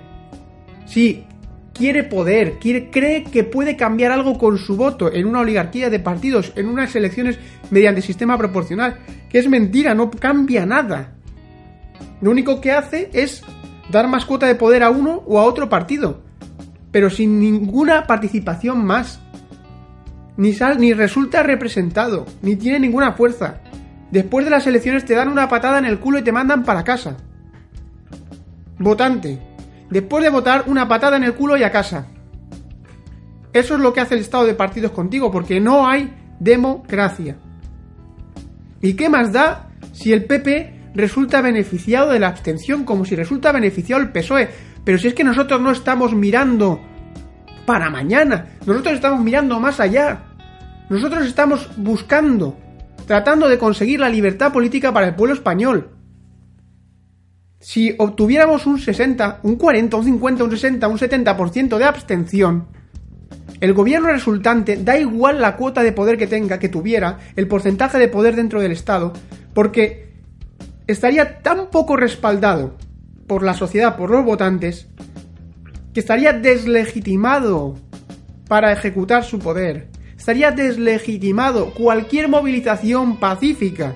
Sí, 0.86 1.26
quiere 1.78 2.04
poder, 2.04 2.58
quiere, 2.60 2.90
cree 2.90 3.24
que 3.24 3.44
puede 3.44 3.78
cambiar 3.78 4.12
algo 4.12 4.38
con 4.38 4.58
su 4.58 4.76
voto 4.76 5.12
en 5.14 5.28
una 5.28 5.42
oligarquía 5.42 5.90
de 5.90 6.00
partidos, 6.00 6.52
en 6.56 6.68
unas 6.68 6.96
elecciones 6.96 7.40
mediante 7.70 8.02
sistema 8.02 8.38
proporcional, 8.38 8.98
que 9.30 9.40
es 9.40 9.48
mentira, 9.48 9.94
no 9.94 10.10
cambia 10.10 10.66
nada. 10.66 11.14
Lo 12.22 12.32
único 12.32 12.60
que 12.60 12.72
hace 12.72 13.10
es 13.14 13.44
dar 13.92 14.08
más 14.08 14.26
cuota 14.26 14.48
de 14.48 14.56
poder 14.56 14.84
a 14.84 14.90
uno 14.90 15.24
o 15.28 15.40
a 15.40 15.44
otro 15.44 15.70
partido, 15.70 16.22
pero 16.92 17.10
sin 17.10 17.40
ninguna 17.40 18.08
participación 18.08 18.84
más. 18.84 19.22
Ni, 20.36 20.54
sal, 20.54 20.80
ni 20.80 20.94
resulta 20.94 21.42
representado, 21.42 22.26
ni 22.42 22.56
tiene 22.56 22.80
ninguna 22.80 23.14
fuerza. 23.14 23.62
Después 24.12 24.46
de 24.46 24.52
las 24.52 24.68
elecciones 24.68 25.06
te 25.06 25.16
dan 25.16 25.30
una 25.30 25.50
patada 25.50 25.80
en 25.80 25.86
el 25.86 26.00
culo 26.00 26.20
y 26.20 26.24
te 26.24 26.32
mandan 26.32 26.64
para 26.64 26.84
casa. 26.84 27.18
Votante. 28.80 29.47
Después 29.90 30.24
de 30.24 30.30
votar, 30.30 30.64
una 30.68 30.88
patada 30.88 31.18
en 31.18 31.24
el 31.24 31.34
culo 31.34 31.58
y 31.58 31.64
a 31.64 31.72
casa. 31.72 32.08
Eso 33.54 33.76
es 33.76 33.80
lo 33.80 33.94
que 33.94 34.02
hace 34.02 34.16
el 34.16 34.22
estado 34.22 34.46
de 34.46 34.54
partidos 34.54 34.92
contigo, 34.92 35.32
porque 35.32 35.60
no 35.60 35.88
hay 35.88 36.14
democracia. 36.40 37.38
¿Y 38.82 38.94
qué 38.94 39.10
más 39.10 39.32
da 39.32 39.70
si 39.94 40.14
el 40.14 40.26
PP 40.26 40.78
resulta 40.98 41.42
beneficiado 41.42 42.12
de 42.12 42.20
la 42.20 42.28
abstención, 42.28 42.84
como 42.84 43.06
si 43.06 43.16
resulta 43.16 43.52
beneficiado 43.52 44.02
el 44.02 44.12
PSOE. 44.12 44.50
Pero 44.84 44.98
si 44.98 45.08
es 45.08 45.14
que 45.14 45.24
nosotros 45.24 45.62
no 45.62 45.72
estamos 45.72 46.14
mirando 46.14 46.82
para 47.66 47.90
mañana, 47.90 48.48
nosotros 48.66 48.96
estamos 48.96 49.22
mirando 49.22 49.60
más 49.60 49.80
allá. 49.80 50.24
Nosotros 50.90 51.26
estamos 51.26 51.70
buscando, 51.78 52.58
tratando 53.06 53.48
de 53.48 53.60
conseguir 53.60 54.00
la 54.00 54.10
libertad 54.10 54.52
política 54.52 54.92
para 54.92 55.08
el 55.08 55.16
pueblo 55.16 55.36
español. 55.36 55.90
Si 57.60 57.96
obtuviéramos 57.98 58.66
un 58.68 58.80
60, 58.80 59.40
un 59.44 59.56
40, 59.56 59.98
un 59.98 60.04
50, 60.04 60.44
un 60.44 60.52
60, 60.52 60.88
un 60.88 60.98
70% 60.98 61.78
de 61.78 61.86
abstención, 61.86 62.68
el 63.60 63.74
gobierno 63.74 64.10
resultante 64.10 64.78
da 64.78 65.00
igual 65.00 65.42
la 65.42 65.56
cuota 65.56 65.82
de 65.82 65.92
poder 65.92 66.18
que 66.18 66.28
tenga, 66.28 66.60
que 66.60 66.70
tuviera, 66.70 67.18
el 67.36 67.48
porcentaje 67.48 67.98
de 67.98 68.08
poder 68.08 68.36
dentro 68.36 68.62
del 68.62 68.72
Estado, 68.72 69.14
porque 69.56 70.14
estaría 70.86 71.40
tan 71.40 71.72
poco 71.72 71.98
respaldado 71.98 72.78
por 73.26 73.44
la 73.44 73.56
sociedad, 73.56 73.98
por 73.98 74.12
los 74.12 74.24
votantes, 74.24 74.88
que 75.94 76.00
estaría 76.00 76.34
deslegitimado 76.34 77.76
para 78.48 78.72
ejecutar 78.72 79.24
su 79.24 79.40
poder. 79.40 79.88
Estaría 80.16 80.52
deslegitimado 80.52 81.74
cualquier 81.74 82.28
movilización 82.28 83.18
pacífica, 83.18 83.96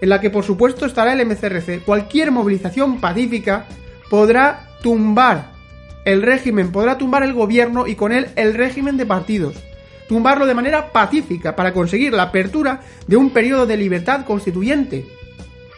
en 0.00 0.08
la 0.08 0.20
que 0.20 0.30
por 0.30 0.44
supuesto 0.44 0.86
estará 0.86 1.12
el 1.12 1.26
MCRC. 1.26 1.84
Cualquier 1.84 2.30
movilización 2.30 3.00
pacífica 3.00 3.66
podrá 4.10 4.68
tumbar 4.82 5.52
el 6.04 6.22
régimen, 6.22 6.72
podrá 6.72 6.98
tumbar 6.98 7.22
el 7.22 7.34
gobierno 7.34 7.86
y 7.86 7.94
con 7.94 8.12
él 8.12 8.28
el 8.36 8.54
régimen 8.54 8.96
de 8.96 9.06
partidos. 9.06 9.56
Tumbarlo 10.08 10.46
de 10.46 10.54
manera 10.54 10.90
pacífica 10.90 11.54
para 11.54 11.74
conseguir 11.74 12.12
la 12.12 12.24
apertura 12.24 12.80
de 13.06 13.16
un 13.16 13.30
periodo 13.30 13.66
de 13.66 13.76
libertad 13.76 14.24
constituyente 14.24 15.06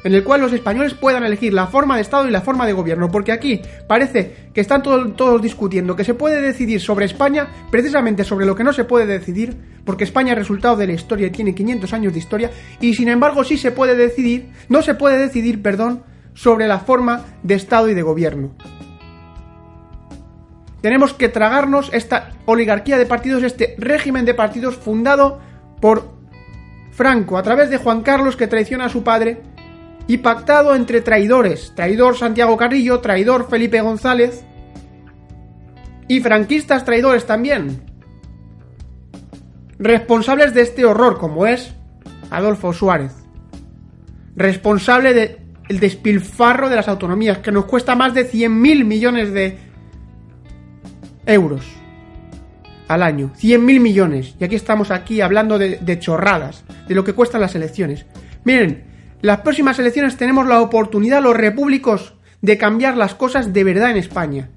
en 0.04 0.14
el 0.14 0.25
cual 0.25 0.40
los 0.40 0.52
españoles 0.52 0.95
puedan 0.95 1.25
elegir 1.25 1.52
la 1.52 1.66
forma 1.66 1.97
de 1.97 2.02
Estado 2.02 2.26
y 2.26 2.30
la 2.30 2.40
forma 2.40 2.66
de 2.66 2.73
gobierno, 2.73 3.11
porque 3.11 3.33
aquí 3.33 3.61
parece 3.87 4.50
que 4.54 4.61
están 4.61 4.83
todos 4.83 5.42
discutiendo 5.42 5.97
que 5.97 6.04
se 6.04 6.14
puede 6.14 6.40
decidir 6.40 6.80
sobre 6.80 7.07
España 7.07 7.49
precisamente 7.71 8.25
sobre 8.25 8.47
lo 8.47 8.54
que 8.54 8.64
no 8.64 8.73
se 8.73 8.85
puede 8.85 9.07
decidir, 9.07 9.57
porque 9.85 10.04
España 10.04 10.33
es 10.33 10.38
resultado 10.38 10.76
de 10.76 10.87
la 10.87 10.92
historia 10.92 11.26
y 11.26 11.30
tiene 11.30 11.54
500 11.54 11.92
años 11.92 12.12
de 12.12 12.19
historia, 12.19 12.50
y 12.80 12.95
sin 12.95 13.09
embargo 13.09 13.45
sí 13.45 13.57
se 13.57 13.73
puede 13.73 13.97
decidir, 13.97 14.50
no 14.69 14.83
se 14.83 14.95
puede 14.95 15.19
decidir, 15.19 15.62
perdón, 15.62 16.02
sobre 16.35 16.69
la 16.69 16.80
forma 16.80 17.25
de 17.42 17.54
Estado 17.54 17.88
y 17.88 17.95
de 17.95 18.02
gobierno. 18.02 18.54
Tenemos 20.80 21.12
que 21.12 21.28
tragarnos 21.28 21.90
esta 21.92 22.30
oligarquía 22.47 22.97
de 22.97 23.04
partidos, 23.04 23.42
este 23.42 23.75
régimen 23.76 24.25
de 24.25 24.33
partidos 24.33 24.76
fundado 24.76 25.40
por 25.80 26.14
Franco, 26.92 27.37
a 27.37 27.42
través 27.42 27.69
de 27.69 27.76
Juan 27.76 28.02
Carlos 28.02 28.37
que 28.37 28.47
traiciona 28.47 28.87
a 28.87 28.88
su 28.88 29.02
padre 29.02 29.42
y 30.11 30.19
pactado 30.19 30.75
entre 30.75 31.02
traidores, 31.02 31.73
traidor 31.76 32.17
Santiago 32.17 32.57
Carrillo, 32.57 32.99
traidor 32.99 33.49
Felipe 33.49 33.81
González 33.81 34.45
y 36.09 36.19
franquistas 36.19 36.85
traidores 36.85 37.26
también. 37.26 37.81
Responsables 39.79 40.52
de 40.52 40.62
este 40.62 40.85
horror 40.85 41.17
como 41.17 41.47
es 41.47 41.76
Adolfo 42.29 42.73
Suárez. 42.73 43.12
Responsable 44.35 45.14
del 45.14 45.79
despilfarro 45.79 46.69
de 46.69 46.75
las 46.75 46.88
autonomías 46.88 47.38
que 47.38 47.52
nos 47.52 47.67
cuesta 47.67 47.95
más 47.95 48.12
de 48.12 48.29
100.000 48.29 48.85
millones 48.85 49.33
de 49.33 49.59
euros 51.25 51.64
al 52.88 53.05
año. 53.05 53.31
100.000 53.40 53.61
millones. 53.79 54.35
Y 54.40 54.43
aquí 54.43 54.57
estamos 54.57 54.90
aquí 54.90 55.21
hablando 55.21 55.57
de, 55.57 55.76
de 55.76 55.99
chorradas, 56.00 56.64
de 56.88 56.97
lo 56.97 57.05
que 57.05 57.12
cuestan 57.12 57.43
las 57.43 57.55
elecciones. 57.55 58.07
Miren, 58.43 58.90
las 59.23 59.41
próximas 59.41 59.79
elecciones 59.79 60.17
tenemos 60.17 60.47
la 60.47 60.61
oportunidad, 60.61 61.23
los 61.23 61.37
repúblicos, 61.37 62.15
de 62.41 62.57
cambiar 62.57 62.97
las 62.97 63.15
cosas 63.15 63.53
de 63.53 63.65
verdad 63.65 63.91
en 63.91 63.99
España. 63.99 64.50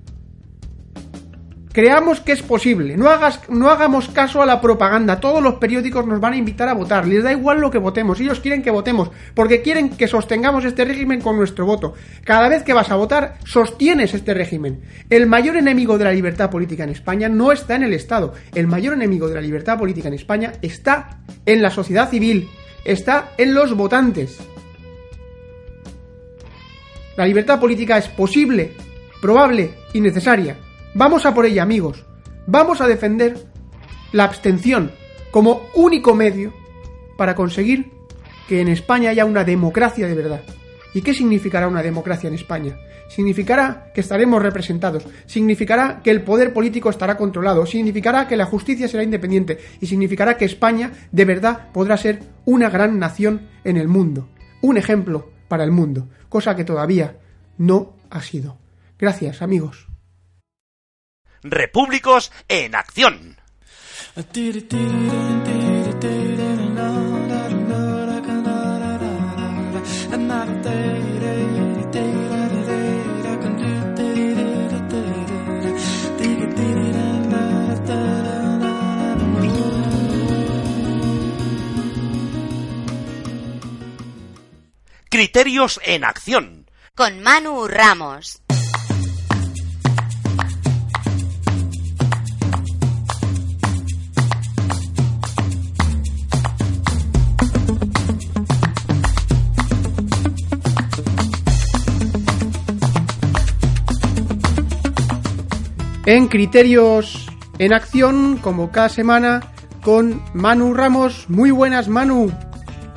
Creamos 1.74 2.20
que 2.20 2.34
es 2.34 2.44
posible, 2.44 2.96
no, 2.98 3.10
hagas, 3.10 3.50
no 3.50 3.72
hagamos 3.72 4.08
caso 4.08 4.44
a 4.44 4.46
la 4.46 4.62
propaganda, 4.62 5.20
todos 5.20 5.42
los 5.42 5.56
periódicos 5.56 6.06
nos 6.06 6.20
van 6.20 6.34
a 6.34 6.38
invitar 6.38 6.70
a 6.70 6.76
votar, 6.76 7.08
les 7.08 7.24
da 7.24 7.32
igual 7.32 7.60
lo 7.60 7.72
que 7.72 7.80
votemos, 7.80 8.20
ellos 8.20 8.40
quieren 8.40 8.62
que 8.62 8.70
votemos, 8.70 9.10
porque 9.34 9.64
quieren 9.64 9.90
que 9.90 10.08
sostengamos 10.08 10.66
este 10.66 10.86
régimen 10.86 11.20
con 11.20 11.36
nuestro 11.36 11.66
voto. 11.66 11.96
Cada 12.24 12.48
vez 12.48 12.62
que 12.62 12.74
vas 12.74 12.92
a 12.92 12.96
votar, 12.96 13.40
sostienes 13.44 14.14
este 14.14 14.36
régimen. 14.36 14.82
El 15.10 15.26
mayor 15.26 15.58
enemigo 15.58 15.98
de 15.98 16.04
la 16.04 16.12
libertad 16.12 16.52
política 16.52 16.84
en 16.84 16.92
España 16.92 17.28
no 17.28 17.52
está 17.52 17.74
en 17.74 17.82
el 17.82 17.94
Estado, 17.94 18.36
el 18.54 18.68
mayor 18.68 18.94
enemigo 18.94 19.28
de 19.28 19.34
la 19.34 19.42
libertad 19.42 19.80
política 19.80 20.10
en 20.10 20.14
España 20.14 20.54
está 20.62 21.22
en 21.48 21.64
la 21.64 21.72
sociedad 21.72 22.08
civil, 22.08 22.50
está 22.86 23.32
en 23.40 23.56
los 23.56 23.76
votantes. 23.76 24.38
La 27.16 27.28
libertad 27.28 27.60
política 27.60 27.98
es 27.98 28.08
posible, 28.08 28.74
probable 29.22 29.76
y 29.94 30.02
necesaria. 30.02 30.58
Vamos 30.96 31.26
a 31.28 31.34
por 31.34 31.46
ella, 31.46 31.62
amigos. 31.62 32.04
Vamos 32.48 32.82
a 32.82 32.88
defender 32.88 33.38
la 34.12 34.24
abstención 34.24 34.92
como 35.30 35.68
único 35.76 36.16
medio 36.16 36.54
para 37.16 37.36
conseguir 37.36 37.92
que 38.48 38.62
en 38.62 38.68
España 38.68 39.12
haya 39.12 39.26
una 39.26 39.44
democracia 39.44 40.08
de 40.08 40.16
verdad. 40.16 40.42
¿Y 40.96 41.02
qué 41.02 41.14
significará 41.14 41.68
una 41.68 41.84
democracia 41.84 42.28
en 42.28 42.34
España? 42.34 42.78
Significará 43.10 43.92
que 43.94 44.02
estaremos 44.02 44.42
representados, 44.42 45.06
significará 45.28 46.02
que 46.04 46.10
el 46.10 46.24
poder 46.24 46.52
político 46.52 46.90
estará 46.90 47.16
controlado, 47.16 47.66
significará 47.68 48.28
que 48.28 48.38
la 48.38 48.46
justicia 48.46 48.88
será 48.88 49.04
independiente 49.04 49.60
y 49.80 49.86
significará 49.86 50.36
que 50.36 50.46
España 50.46 50.92
de 51.12 51.26
verdad 51.26 51.72
podrá 51.74 51.96
ser 51.96 52.20
una 52.46 52.72
gran 52.72 52.98
nación 52.98 53.50
en 53.64 53.78
el 53.78 53.88
mundo, 53.88 54.30
un 54.62 54.78
ejemplo 54.78 55.33
para 55.54 55.66
el 55.66 55.70
mundo, 55.70 56.10
cosa 56.30 56.56
que 56.56 56.64
todavía 56.64 57.20
no 57.60 57.94
ha 58.10 58.24
sido. 58.24 58.58
Gracias, 58.98 59.44
amigos. 59.44 59.86
Repúblicos 61.44 62.32
en 62.48 62.74
acción. 62.74 63.38
Criterios 85.14 85.80
en 85.84 86.04
acción. 86.06 86.66
Con 86.96 87.22
Manu 87.22 87.68
Ramos. 87.68 88.42
En 106.08 106.28
Criterios 106.28 107.28
en 107.60 107.72
acción, 107.72 108.38
como 108.38 108.72
cada 108.72 108.90
semana, 108.90 109.54
con 109.84 110.24
Manu 110.34 110.74
Ramos. 110.74 111.30
Muy 111.30 111.52
buenas, 111.52 111.88
Manu. 111.88 112.32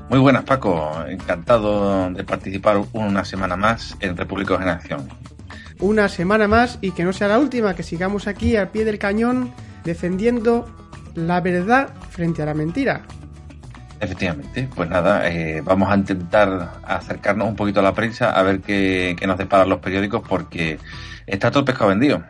Muy 0.08 0.20
buenas, 0.20 0.44
Paco. 0.44 1.04
Encantado 1.08 2.10
de 2.10 2.22
participar 2.22 2.80
una 2.92 3.24
semana 3.24 3.56
más 3.56 3.96
en 4.00 4.16
Repúblicos 4.16 4.60
en 4.62 4.68
Acción. 4.68 5.08
Una 5.80 6.08
semana 6.08 6.46
más 6.46 6.78
y 6.80 6.92
que 6.92 7.04
no 7.04 7.12
sea 7.12 7.28
la 7.28 7.38
última, 7.38 7.74
que 7.74 7.82
sigamos 7.82 8.28
aquí 8.28 8.56
al 8.56 8.70
pie 8.70 8.84
del 8.84 8.98
cañón 8.98 9.52
defendiendo 9.84 10.64
la 11.14 11.40
verdad 11.40 11.92
frente 12.10 12.42
a 12.42 12.46
la 12.46 12.54
mentira. 12.54 13.02
Efectivamente, 13.98 14.68
pues 14.74 14.88
nada, 14.88 15.28
eh, 15.28 15.60
vamos 15.62 15.90
a 15.90 15.96
intentar 15.96 16.80
acercarnos 16.84 17.48
un 17.48 17.56
poquito 17.56 17.80
a 17.80 17.82
la 17.82 17.94
prensa 17.94 18.30
a 18.30 18.42
ver 18.42 18.60
qué, 18.60 19.16
qué 19.18 19.26
nos 19.26 19.38
deparan 19.38 19.68
los 19.68 19.80
periódicos 19.80 20.22
porque 20.28 20.78
está 21.26 21.50
todo 21.50 21.60
el 21.60 21.64
pescado 21.66 21.88
vendido. 21.88 22.22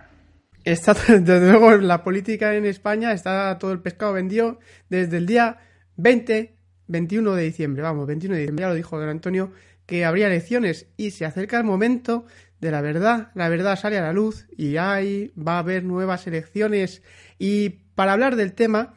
Está, 0.64 0.94
desde 1.08 1.50
luego, 1.50 1.72
la 1.76 2.02
política 2.02 2.54
en 2.54 2.66
España 2.66 3.12
está 3.12 3.58
todo 3.58 3.72
el 3.72 3.80
pescado 3.80 4.12
vendido 4.12 4.60
desde 4.88 5.18
el 5.18 5.26
día 5.26 5.58
20, 5.96 6.55
21 6.88 7.34
de 7.34 7.44
diciembre. 7.44 7.82
Vamos, 7.82 8.06
21 8.06 8.34
de 8.34 8.40
diciembre, 8.40 8.62
ya 8.62 8.68
lo 8.68 8.74
dijo 8.74 8.98
don 8.98 9.08
Antonio, 9.08 9.52
que 9.86 10.04
habría 10.04 10.26
elecciones 10.26 10.86
y 10.96 11.10
se 11.12 11.24
acerca 11.24 11.58
el 11.58 11.64
momento 11.64 12.26
de 12.60 12.70
la 12.70 12.80
verdad. 12.80 13.28
La 13.34 13.48
verdad 13.48 13.78
sale 13.78 13.98
a 13.98 14.02
la 14.02 14.12
luz 14.12 14.46
y 14.56 14.76
ahí 14.76 15.32
va 15.36 15.56
a 15.56 15.58
haber 15.60 15.84
nuevas 15.84 16.26
elecciones. 16.26 17.02
Y 17.38 17.70
para 17.94 18.12
hablar 18.12 18.36
del 18.36 18.52
tema, 18.52 18.94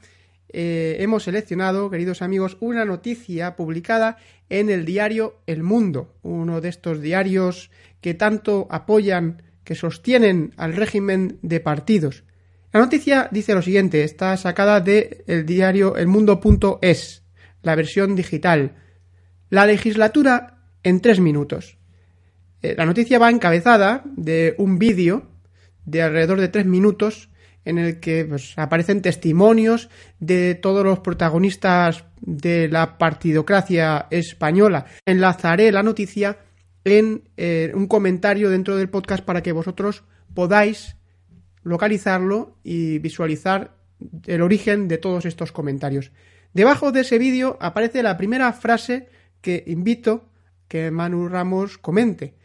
eh, 0.51 0.98
hemos 1.00 1.24
seleccionado, 1.24 1.89
queridos 1.89 2.22
amigos, 2.22 2.58
una 2.60 2.86
noticia 2.86 3.55
publicada 3.55 4.17
en 4.50 4.69
el 4.69 4.86
diario 4.86 5.41
El 5.46 5.63
Mundo, 5.63 6.15
uno 6.24 6.60
de 6.60 6.69
estos 6.69 7.01
diarios 7.01 7.69
que 8.01 8.15
tanto 8.15 8.67
apoyan 8.72 9.43
que 9.63 9.75
sostienen 9.75 10.53
al 10.58 10.75
régimen 10.75 11.38
de 11.43 11.60
partidos. 11.60 12.24
La 12.72 12.79
noticia 12.79 13.29
dice 13.31 13.53
lo 13.53 13.62
siguiente, 13.62 14.03
está 14.03 14.36
sacada 14.38 14.79
del 14.79 15.24
el 15.27 15.46
diario 15.46 15.96
elmundo.es, 15.96 17.24
la 17.62 17.75
versión 17.75 18.16
digital. 18.16 18.75
La 19.50 19.66
legislatura 19.66 20.60
en 20.84 21.01
tres 21.01 21.20
minutos. 21.20 21.78
Eh, 22.62 22.75
la 22.78 22.86
noticia 22.86 23.20
va 23.20 23.30
encabezada 23.30 24.04
de 24.06 24.56
un 24.58 24.80
vídeo 24.80 25.30
de 25.86 26.01
alrededor 26.01 26.39
de 26.39 26.50
tres 26.50 26.66
minutos 26.66 27.30
en 27.66 27.78
el 27.78 28.00
que 28.00 28.25
pues, 28.25 28.54
aparecen 28.58 29.01
testimonios 29.01 29.89
de 30.20 30.56
todos 30.56 30.84
los 30.84 31.00
protagonistas 31.00 32.06
de 32.22 32.68
la 32.68 32.98
partidocracia 32.98 34.08
española. 34.10 34.86
Enlazaré 35.06 35.72
la 35.72 35.84
noticia 35.84 36.39
en 36.84 37.30
eh, 37.38 37.72
un 37.75 37.88
comentario 37.88 38.50
dentro 38.50 38.75
del 38.75 38.89
podcast 38.89 39.24
para 39.24 39.44
que 39.44 39.51
vosotros 39.51 40.04
podáis 40.34 40.96
localizarlo 41.63 42.58
y 42.63 43.00
visualizar 43.00 43.78
el 44.25 44.42
origen 44.42 44.88
de 44.88 44.98
todos 44.98 45.25
estos 45.25 45.51
comentarios. 45.51 46.12
Debajo 46.53 46.91
de 46.91 47.01
ese 47.01 47.18
vídeo 47.20 47.58
aparece 47.62 48.03
la 48.03 48.18
primera 48.18 48.51
frase 48.53 49.10
que 49.41 49.63
invito 49.68 50.29
que 50.68 50.91
Manu 50.91 51.27
Ramos 51.27 51.77
comente. 51.77 52.36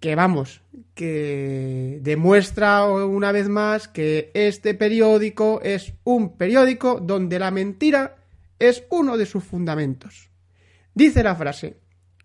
Que 0.00 0.14
vamos, 0.14 0.62
que 0.94 1.98
demuestra 2.02 2.84
una 2.84 3.32
vez 3.32 3.48
más 3.48 3.88
que 3.88 4.30
este 4.34 4.74
periódico 4.74 5.60
es 5.62 5.94
un 6.04 6.36
periódico 6.36 7.00
donde 7.00 7.38
la 7.38 7.50
mentira 7.50 8.16
es 8.58 8.84
uno 8.90 9.16
de 9.16 9.26
sus 9.26 9.42
fundamentos. 9.42 10.30
Dice 10.94 11.24
la 11.24 11.34
frase, 11.34 11.78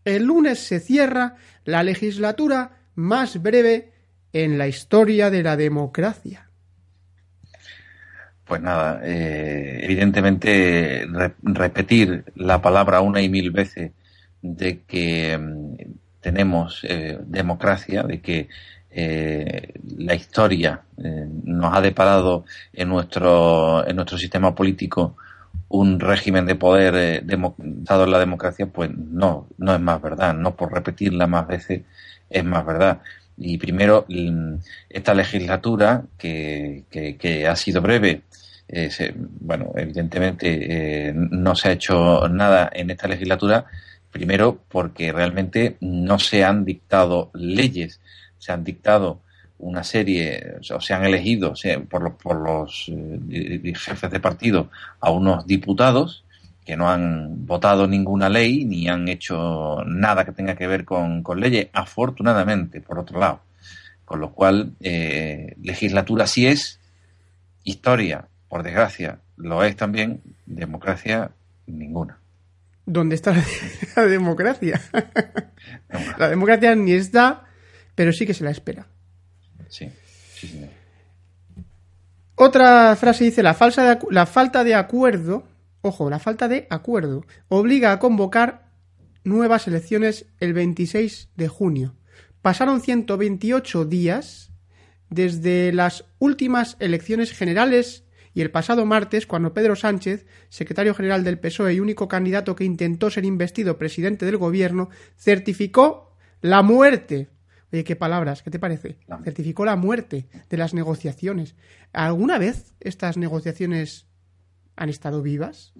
el 0.05 0.23
lunes 0.23 0.59
se 0.59 0.79
cierra 0.79 1.35
la 1.65 1.83
legislatura 1.83 2.81
más 2.95 3.41
breve 3.41 3.91
en 4.33 4.57
la 4.57 4.67
historia 4.67 5.31
de 5.31 5.41
la 5.41 5.57
democracia. 5.57 6.46
Pues 8.47 8.61
nada, 8.61 9.01
eh, 9.03 9.79
evidentemente 9.83 11.05
repetir 11.43 12.23
la 12.35 12.61
palabra 12.61 13.01
una 13.01 13.21
y 13.21 13.29
mil 13.29 13.51
veces 13.51 13.91
de 14.41 14.81
que 14.83 15.37
mm, 15.37 15.75
tenemos 16.21 16.81
eh, 16.83 17.19
democracia, 17.25 18.03
de 18.03 18.21
que 18.21 18.47
eh, 18.89 19.73
la 19.97 20.15
historia 20.15 20.81
nos 21.43 21.75
ha 21.75 21.81
deparado 21.81 22.45
en 22.73 22.89
nuestro, 22.89 23.85
en 23.87 23.95
nuestro 23.95 24.17
sistema 24.17 24.55
político 24.55 25.15
un 25.69 25.99
régimen 25.99 26.45
de 26.45 26.55
poder 26.55 26.95
eh, 26.95 27.37
dado 27.57 28.05
en 28.05 28.11
la 28.11 28.19
democracia, 28.19 28.67
pues 28.67 28.89
no, 28.95 29.47
no 29.57 29.73
es 29.75 29.81
más 29.81 30.01
verdad. 30.01 30.33
No 30.33 30.55
por 30.55 30.73
repetirla 30.73 31.27
más 31.27 31.47
veces 31.47 31.81
es 32.29 32.43
más 32.43 32.65
verdad. 32.65 33.01
Y 33.37 33.57
primero, 33.57 34.05
esta 34.89 35.13
legislatura, 35.13 36.03
que, 36.17 36.85
que, 36.89 37.47
ha 37.47 37.55
sido 37.55 37.81
breve, 37.81 38.21
eh, 38.69 39.13
bueno, 39.15 39.71
evidentemente 39.75 41.07
eh, 41.09 41.13
no 41.13 41.55
se 41.55 41.69
ha 41.69 41.71
hecho 41.71 42.27
nada 42.27 42.69
en 42.73 42.89
esta 42.89 43.07
legislatura, 43.07 43.65
primero 44.11 44.59
porque 44.67 45.11
realmente 45.11 45.77
no 45.79 46.19
se 46.19 46.43
han 46.43 46.65
dictado 46.65 47.31
leyes, 47.33 48.01
se 48.37 48.51
han 48.51 48.63
dictado 48.63 49.21
una 49.59 49.83
serie, 49.83 50.57
o 50.71 50.81
se 50.81 50.93
han 50.93 51.05
elegido 51.05 51.53
por, 51.89 52.03
los, 52.03 52.13
por 52.13 52.37
los 52.37 52.91
eh, 53.29 53.73
jefes 53.75 54.11
de 54.11 54.19
partido 54.19 54.69
a 54.99 55.11
unos 55.11 55.47
diputados 55.47 56.23
que 56.67 56.75
no 56.75 56.89
han 56.89 57.45
votado 57.45 57.87
ninguna 57.87 58.27
ley 58.27 58.65
ni 58.65 58.89
han 58.89 59.07
hecho 59.07 59.81
nada 59.85 60.25
que 60.25 60.33
tenga 60.33 60.55
que 60.55 60.67
ver 60.67 60.83
con, 60.83 61.23
leyes, 61.37 61.69
afortunadamente, 61.71 62.81
por 62.81 62.99
otro 62.99 63.19
lado. 63.19 63.39
Con 64.03 64.19
lo 64.19 64.33
cual, 64.33 64.73
eh, 64.81 65.55
legislatura 65.61 66.27
sí 66.27 66.45
es, 66.45 66.81
historia, 67.63 68.27
por 68.49 68.63
desgracia, 68.63 69.19
lo 69.35 69.63
es 69.63 69.75
también, 69.75 70.21
democracia 70.45 71.31
ninguna. 71.65 72.19
¿Dónde 72.85 73.15
está 73.15 73.35
la 73.95 74.05
democracia? 74.07 74.81
la 76.17 76.29
democracia 76.29 76.75
ni 76.75 76.93
está, 76.93 77.45
pero 77.95 78.13
sí 78.13 78.25
que 78.25 78.33
se 78.33 78.43
la 78.43 78.51
espera. 78.51 78.87
Sí, 79.67 79.91
Otra 82.35 82.95
frase 82.95 83.25
dice, 83.25 83.43
la, 83.43 83.53
falsa 83.53 83.99
la 84.09 84.25
falta 84.25 84.63
de 84.63 84.75
acuerdo, 84.75 85.43
ojo, 85.81 86.09
la 86.09 86.19
falta 86.19 86.47
de 86.47 86.67
acuerdo, 86.69 87.25
obliga 87.49 87.91
a 87.91 87.99
convocar 87.99 88.67
nuevas 89.25 89.67
elecciones 89.67 90.25
el 90.39 90.53
26 90.53 91.29
de 91.35 91.47
junio. 91.49 91.95
Pasaron 92.41 92.79
128 92.79 93.83
días 93.83 94.51
desde 95.09 95.73
las 95.73 96.05
últimas 96.19 96.77
elecciones 96.79 97.33
generales 97.33 98.05
y 98.37 98.41
el 98.41 98.51
pasado 98.51 98.85
martes, 98.85 99.25
cuando 99.25 99.51
Pedro 99.51 99.75
Sánchez, 99.75 100.27
secretario 100.49 100.93
general 100.93 101.23
del 101.23 101.39
PSOE 101.39 101.73
y 101.73 101.79
único 101.79 102.07
candidato 102.07 102.55
que 102.55 102.65
intentó 102.65 103.09
ser 103.09 103.25
investido 103.25 103.79
presidente 103.79 104.27
del 104.27 104.37
gobierno, 104.37 104.91
certificó 105.17 106.15
la 106.41 106.61
muerte 106.61 107.29
Oye, 107.73 107.83
qué 107.83 107.95
palabras, 107.95 108.43
¿qué 108.43 108.51
te 108.51 108.59
parece? 108.59 108.99
Certificó 109.23 109.65
la 109.65 109.75
muerte 109.75 110.27
de 110.51 110.57
las 110.57 110.75
negociaciones. 110.75 111.55
¿Alguna 111.93 112.37
vez 112.37 112.75
estas 112.79 113.17
negociaciones 113.17 114.05
han 114.75 114.89
estado 114.89 115.23
vivas? 115.23 115.73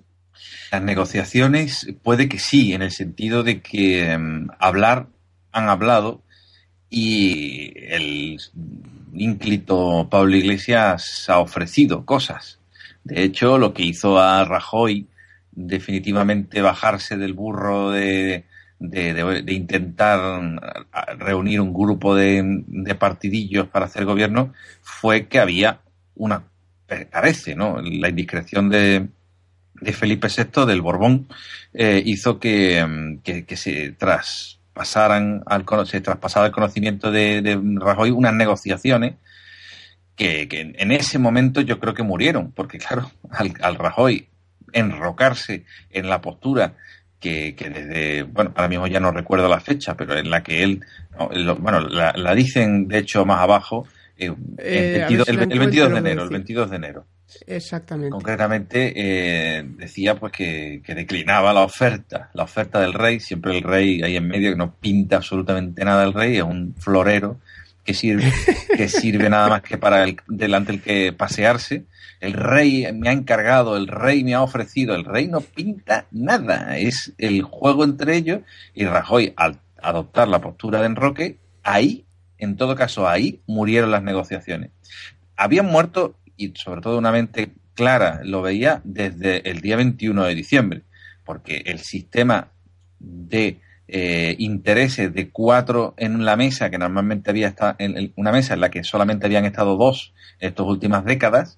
Las 0.71 0.81
negociaciones 0.81 1.87
puede 2.01 2.27
que 2.27 2.39
sí, 2.39 2.73
en 2.73 2.81
el 2.81 2.91
sentido 2.91 3.43
de 3.43 3.61
que 3.61 4.09
em, 4.09 4.47
hablar 4.57 5.09
han 5.51 5.69
hablado 5.69 6.23
y 6.89 7.71
el 7.77 8.39
ínclito 9.13 10.07
Pablo 10.09 10.35
Iglesias 10.35 11.29
ha 11.29 11.39
ofrecido 11.39 12.05
cosas. 12.05 12.59
De 13.03 13.23
hecho, 13.23 13.57
lo 13.57 13.73
que 13.73 13.83
hizo 13.83 14.19
a 14.19 14.43
Rajoy 14.45 15.07
definitivamente 15.51 16.61
bajarse 16.61 17.17
del 17.17 17.33
burro 17.33 17.91
de, 17.91 18.45
de, 18.79 19.53
intentar 19.53 20.19
reunir 21.17 21.61
un 21.61 21.73
grupo 21.73 22.15
de, 22.15 22.63
partidillos 22.99 23.67
para 23.67 23.85
hacer 23.85 24.05
gobierno 24.05 24.53
fue 24.81 25.27
que 25.27 25.39
había 25.39 25.79
una, 26.15 26.43
parece, 27.11 27.55
¿no? 27.55 27.81
La 27.81 28.09
indiscreción 28.09 28.69
de, 28.69 29.07
de 29.81 29.93
Felipe 29.93 30.27
VI, 30.27 30.65
del 30.65 30.81
Borbón, 30.81 31.27
eh, 31.73 32.01
hizo 32.05 32.39
que, 32.39 33.19
que, 33.23 33.57
se 33.57 33.91
traspasaran 34.77 35.43
al, 35.45 35.65
se 35.87 36.01
traspasara 36.01 36.47
el 36.47 36.51
conocimiento 36.51 37.11
de, 37.11 37.59
Rajoy 37.75 38.11
unas 38.11 38.33
negociaciones 38.33 39.15
que, 40.15 40.47
que, 40.47 40.61
en 40.61 40.91
ese 40.91 41.19
momento 41.19 41.61
yo 41.61 41.79
creo 41.79 41.93
que 41.93 42.03
murieron, 42.03 42.51
porque 42.51 42.77
claro, 42.77 43.11
al, 43.31 43.53
al 43.61 43.75
Rajoy 43.75 44.27
enrocarse 44.73 45.65
en 45.89 46.09
la 46.09 46.21
postura 46.21 46.73
que, 47.19 47.55
desde, 47.57 48.23
bueno, 48.23 48.53
ahora 48.55 48.69
mismo 48.69 48.87
ya 48.87 48.99
no 48.99 49.11
recuerdo 49.11 49.49
la 49.49 49.59
fecha, 49.59 49.97
pero 49.97 50.17
en 50.17 50.29
la 50.29 50.43
que 50.43 50.63
él, 50.63 50.81
bueno, 51.59 51.81
la, 51.81 52.35
dicen 52.35 52.87
de 52.87 52.99
hecho 52.99 53.25
más 53.25 53.41
abajo, 53.41 53.87
el, 54.17 54.35
22, 54.35 55.25
de 55.27 55.97
enero, 55.97 56.23
el 56.23 56.29
22 56.29 56.69
de 56.69 56.75
enero. 56.75 57.05
Exactamente. 57.45 58.11
Concretamente 58.11 58.93
eh, 58.95 59.63
decía 59.77 60.15
pues 60.15 60.31
que, 60.31 60.81
declinaba 60.87 61.53
la 61.53 61.61
oferta, 61.61 62.29
la 62.33 62.43
oferta 62.43 62.79
del 62.79 62.93
rey, 62.93 63.19
siempre 63.19 63.57
el 63.57 63.63
rey 63.63 64.01
ahí 64.01 64.15
en 64.15 64.27
medio 64.27 64.51
que 64.51 64.57
no 64.57 64.73
pinta 64.73 65.17
absolutamente 65.17 65.83
nada 65.83 66.03
el 66.03 66.13
rey, 66.13 66.37
es 66.37 66.43
un 66.43 66.73
florero 66.77 67.39
que 67.83 67.93
sirve, 67.93 68.31
que 68.75 68.87
sirve 68.89 69.29
nada 69.29 69.49
más 69.49 69.61
que 69.61 69.77
para 69.77 70.03
el, 70.03 70.17
delante 70.27 70.71
el 70.71 70.81
que 70.81 71.13
pasearse. 71.13 71.85
El 72.19 72.33
rey 72.33 72.91
me 72.93 73.09
ha 73.09 73.11
encargado, 73.11 73.77
el 73.77 73.87
rey 73.87 74.23
me 74.23 74.33
ha 74.33 74.41
ofrecido, 74.41 74.95
el 74.95 75.05
rey 75.05 75.27
no 75.27 75.41
pinta 75.41 76.05
nada, 76.11 76.77
es 76.77 77.13
el 77.17 77.43
juego 77.43 77.83
entre 77.83 78.15
ellos 78.15 78.41
y 78.73 78.85
Rajoy 78.85 79.33
al 79.35 79.59
adoptar 79.81 80.27
la 80.27 80.41
postura 80.41 80.79
de 80.79 80.87
enroque, 80.87 81.37
ahí, 81.63 82.05
en 82.39 82.57
todo 82.57 82.75
caso 82.75 83.07
ahí, 83.07 83.41
murieron 83.45 83.91
las 83.91 84.03
negociaciones. 84.03 84.71
Habían 85.35 85.67
muerto 85.67 86.15
y 86.37 86.53
sobre 86.55 86.81
todo 86.81 86.97
una 86.97 87.11
mente 87.11 87.51
clara 87.73 88.21
lo 88.23 88.41
veía 88.41 88.81
desde 88.83 89.49
el 89.49 89.61
día 89.61 89.75
21 89.75 90.23
de 90.23 90.35
diciembre, 90.35 90.81
porque 91.25 91.63
el 91.65 91.79
sistema 91.79 92.49
de 92.99 93.59
eh, 93.87 94.35
intereses 94.39 95.13
de 95.13 95.29
cuatro 95.29 95.93
en 95.97 96.25
la 96.25 96.35
mesa, 96.35 96.69
que 96.69 96.77
normalmente 96.77 97.29
había 97.29 97.47
estado 97.47 97.75
en 97.79 98.13
una 98.15 98.31
mesa 98.31 98.53
en 98.53 98.61
la 98.61 98.69
que 98.69 98.83
solamente 98.83 99.25
habían 99.25 99.45
estado 99.45 99.77
dos 99.77 100.13
en 100.39 100.49
estas 100.49 100.65
últimas 100.65 101.05
décadas, 101.05 101.57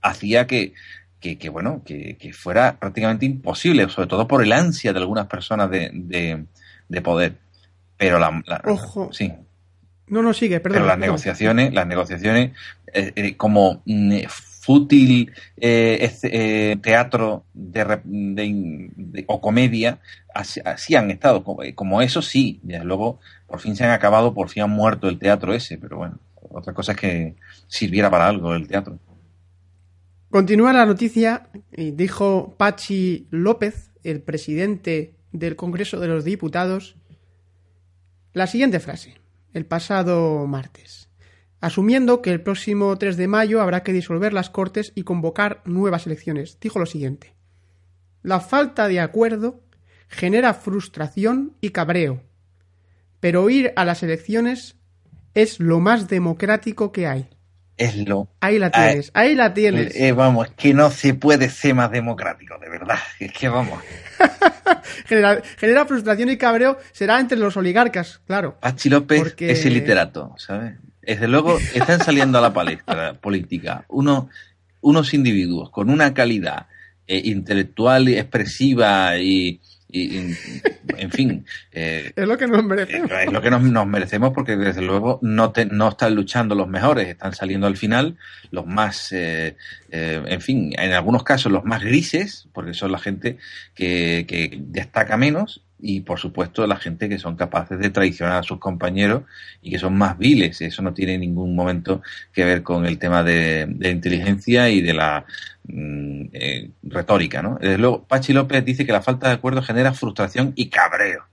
hacía 0.00 0.46
que, 0.46 0.72
que, 1.20 1.48
bueno, 1.48 1.82
que, 1.84 2.16
fuera 2.32 2.78
prácticamente 2.78 3.26
imposible, 3.26 3.88
sobre 3.88 4.08
todo 4.08 4.28
por 4.28 4.42
el 4.42 4.52
ansia 4.52 4.92
de 4.92 5.00
algunas 5.00 5.26
personas 5.26 5.70
de, 5.70 6.46
de, 6.88 7.02
poder. 7.02 7.36
Pero 7.96 8.18
la, 8.18 8.42
Ojo. 8.64 9.12
Sí. 9.12 9.32
No, 10.08 10.22
no, 10.22 10.32
sigue, 10.32 10.60
perdón. 10.60 10.76
Pero 10.76 10.86
las 10.86 10.98
negociaciones, 10.98 11.74
las 11.74 11.86
negociaciones, 11.86 12.52
eh, 12.92 13.12
eh, 13.16 13.36
como 13.36 13.82
mm, 13.84 14.20
fútil 14.28 15.32
eh, 15.56 16.78
teatro 16.80 17.44
de, 17.52 19.24
o 19.26 19.40
comedia, 19.40 19.98
así, 20.32 20.94
han 20.94 21.10
estado. 21.10 21.42
Como, 21.42 22.02
eso 22.02 22.22
sí, 22.22 22.60
desde 22.62 22.84
luego, 22.84 23.18
por 23.46 23.60
fin 23.60 23.74
se 23.74 23.84
han 23.84 23.90
acabado, 23.90 24.32
por 24.32 24.48
fin 24.48 24.64
han 24.64 24.70
muerto 24.70 25.08
el 25.08 25.18
teatro 25.18 25.52
ese, 25.52 25.76
pero 25.76 25.96
bueno, 25.96 26.18
otra 26.50 26.72
cosa 26.72 26.92
es 26.92 26.98
que 26.98 27.34
sirviera 27.66 28.10
para 28.10 28.28
algo 28.28 28.54
el 28.54 28.68
teatro. 28.68 28.98
Continúa 30.30 30.72
la 30.72 30.86
noticia 30.86 31.48
y 31.72 31.92
dijo 31.92 32.54
Pachi 32.56 33.26
López, 33.30 33.90
el 34.04 34.20
presidente 34.20 35.14
del 35.32 35.56
Congreso 35.56 35.98
de 35.98 36.08
los 36.08 36.24
Diputados, 36.24 36.96
la 38.32 38.46
siguiente 38.46 38.80
frase 38.80 39.25
el 39.56 39.64
pasado 39.64 40.46
martes, 40.46 41.08
asumiendo 41.60 42.20
que 42.20 42.30
el 42.30 42.42
próximo 42.42 42.98
3 42.98 43.16
de 43.16 43.26
mayo 43.26 43.62
habrá 43.62 43.82
que 43.82 43.94
disolver 43.94 44.34
las 44.34 44.50
Cortes 44.50 44.92
y 44.94 45.02
convocar 45.02 45.62
nuevas 45.64 46.06
elecciones. 46.06 46.60
Dijo 46.60 46.78
lo 46.78 46.84
siguiente. 46.84 47.34
La 48.22 48.40
falta 48.40 48.86
de 48.86 49.00
acuerdo 49.00 49.64
genera 50.08 50.52
frustración 50.52 51.56
y 51.62 51.70
cabreo, 51.70 52.22
pero 53.18 53.48
ir 53.48 53.72
a 53.76 53.86
las 53.86 54.02
elecciones 54.02 54.76
es 55.32 55.58
lo 55.58 55.80
más 55.80 56.06
democrático 56.06 56.92
que 56.92 57.06
hay. 57.06 57.30
Es 57.78 57.96
lo. 57.96 58.28
Ahí 58.40 58.58
la 58.58 58.70
tienes, 58.70 59.10
ahí, 59.12 59.34
la 59.34 59.52
tienes. 59.52 59.94
Eh, 59.94 60.12
vamos, 60.12 60.48
es 60.48 60.54
que 60.54 60.72
no 60.72 60.90
se 60.90 61.12
puede 61.12 61.50
ser 61.50 61.74
más 61.74 61.90
democrático, 61.90 62.58
de 62.58 62.70
verdad. 62.70 62.98
Es 63.20 63.32
que 63.32 63.48
vamos. 63.48 63.82
genera, 65.06 65.84
frustración 65.86 66.30
y 66.30 66.38
cabreo 66.38 66.78
será 66.92 67.20
entre 67.20 67.36
los 67.36 67.56
oligarcas, 67.56 68.20
claro. 68.26 68.56
Pachi 68.60 68.88
López 68.88 69.34
es 69.38 69.66
el 69.66 69.74
literato, 69.74 70.34
¿sabes? 70.38 70.74
Desde 71.02 71.28
luego 71.28 71.58
están 71.74 72.00
saliendo 72.00 72.38
a 72.38 72.40
la 72.40 72.52
palestra 72.52 73.14
política 73.14 73.84
unos, 73.88 74.26
unos 74.80 75.12
individuos 75.12 75.70
con 75.70 75.90
una 75.90 76.14
calidad 76.14 76.66
eh, 77.06 77.20
intelectual 77.24 78.08
y 78.08 79.60
y, 79.88 80.34
en 80.96 81.10
fin. 81.10 81.44
Eh, 81.78 82.10
es 82.16 82.26
lo 82.26 82.38
que 82.38 82.46
nos 82.46 82.64
merecemos. 82.64 83.10
Es 83.10 83.30
lo 83.30 83.42
que 83.42 83.50
nos, 83.50 83.86
merecemos 83.86 84.32
porque 84.32 84.56
desde 84.56 84.80
luego 84.80 85.18
no, 85.20 85.52
no 85.70 85.88
están 85.90 86.14
luchando 86.14 86.54
los 86.54 86.68
mejores, 86.68 87.08
están 87.08 87.34
saliendo 87.34 87.66
al 87.66 87.76
final 87.76 88.16
los 88.50 88.66
más, 88.66 89.12
eh, 89.12 89.56
eh, 89.90 90.22
en 90.26 90.40
fin, 90.40 90.72
en 90.78 90.92
algunos 90.92 91.22
casos 91.22 91.52
los 91.52 91.64
más 91.64 91.82
grises, 91.82 92.48
porque 92.54 92.72
son 92.72 92.92
la 92.92 92.98
gente 92.98 93.36
que, 93.74 94.24
que 94.26 94.56
destaca 94.58 95.18
menos 95.18 95.65
y 95.78 96.00
por 96.00 96.18
supuesto 96.18 96.66
la 96.66 96.76
gente 96.76 97.08
que 97.08 97.18
son 97.18 97.36
capaces 97.36 97.78
de 97.78 97.90
traicionar 97.90 98.38
a 98.38 98.42
sus 98.42 98.58
compañeros 98.58 99.22
y 99.62 99.70
que 99.70 99.78
son 99.78 99.96
más 99.96 100.18
viles. 100.18 100.60
Eso 100.60 100.82
no 100.82 100.94
tiene 100.94 101.18
ningún 101.18 101.54
momento 101.54 102.02
que 102.32 102.44
ver 102.44 102.62
con 102.62 102.86
el 102.86 102.98
tema 102.98 103.22
de, 103.22 103.66
de 103.68 103.90
inteligencia 103.90 104.68
y 104.70 104.80
de 104.80 104.94
la 104.94 105.24
mm, 105.64 106.22
eh, 106.32 106.70
retórica. 106.82 107.42
¿no? 107.42 107.58
Desde 107.60 107.78
luego, 107.78 108.04
Pachi 108.04 108.32
López 108.32 108.64
dice 108.64 108.86
que 108.86 108.92
la 108.92 109.02
falta 109.02 109.28
de 109.28 109.34
acuerdo 109.34 109.62
genera 109.62 109.92
frustración 109.92 110.52
y 110.56 110.68
cabreo. 110.68 111.24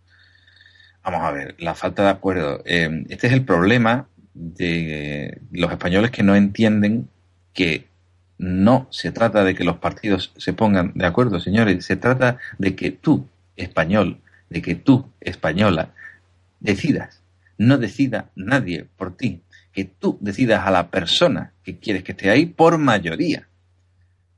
Vamos 1.04 1.22
a 1.24 1.32
ver, 1.32 1.56
la 1.60 1.76
falta 1.76 2.04
de 2.04 2.10
acuerdo. 2.10 2.62
Eh, 2.66 3.06
este 3.10 3.28
es 3.28 3.34
el 3.34 3.44
problema 3.44 4.08
de 4.34 5.40
los 5.52 5.72
españoles 5.72 6.12
que 6.12 6.24
no 6.24 6.36
entienden 6.36 7.10
que 7.54 7.88
no 8.38 8.88
se 8.90 9.12
trata 9.12 9.44
de 9.44 9.56
que 9.56 9.64
los 9.64 9.78
partidos 9.78 10.34
se 10.38 10.54
pongan 10.54 10.92
de 10.96 11.06
acuerdo, 11.06 11.40
señores, 11.40 11.86
se 11.86 11.96
trata 11.96 12.40
de 12.58 12.76
que 12.76 12.92
tú, 12.92 13.28
español, 13.56 14.20
de 14.54 14.62
que 14.62 14.76
tú, 14.76 15.12
española, 15.20 15.94
decidas, 16.60 17.22
no 17.58 17.78
decida 17.78 18.30
nadie 18.36 18.86
por 18.98 19.18
ti, 19.18 19.42
que 19.74 19.84
tú 19.84 20.18
decidas 20.22 20.66
a 20.66 20.72
la 20.72 20.90
persona 20.90 21.54
que 21.64 21.78
quieres 21.80 22.04
que 22.04 22.12
esté 22.12 22.30
ahí 22.30 22.46
por 22.46 22.78
mayoría, 22.78 23.48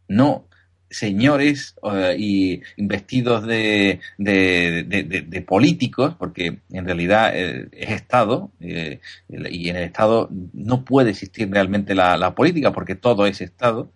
no 0.07 0.45
señores 0.89 1.75
uh, 1.81 2.13
y 2.17 2.61
investidos 2.77 3.45
de, 3.45 3.99
de, 4.17 5.45
políticos, 5.45 6.15
porque 6.17 6.59
en 6.71 6.85
realidad 6.85 7.31
eh, 7.35 7.67
es 7.73 7.89
Estado, 7.89 8.51
eh, 8.61 9.01
y 9.27 9.69
en 9.69 9.75
el 9.75 9.83
Estado 9.83 10.29
no 10.53 10.85
puede 10.85 11.09
existir 11.09 11.49
realmente 11.51 11.95
la, 11.95 12.15
la, 12.15 12.33
política, 12.35 12.71
porque 12.71 12.95
todo 12.95 13.25
es 13.25 13.41
Estado. 13.41 13.91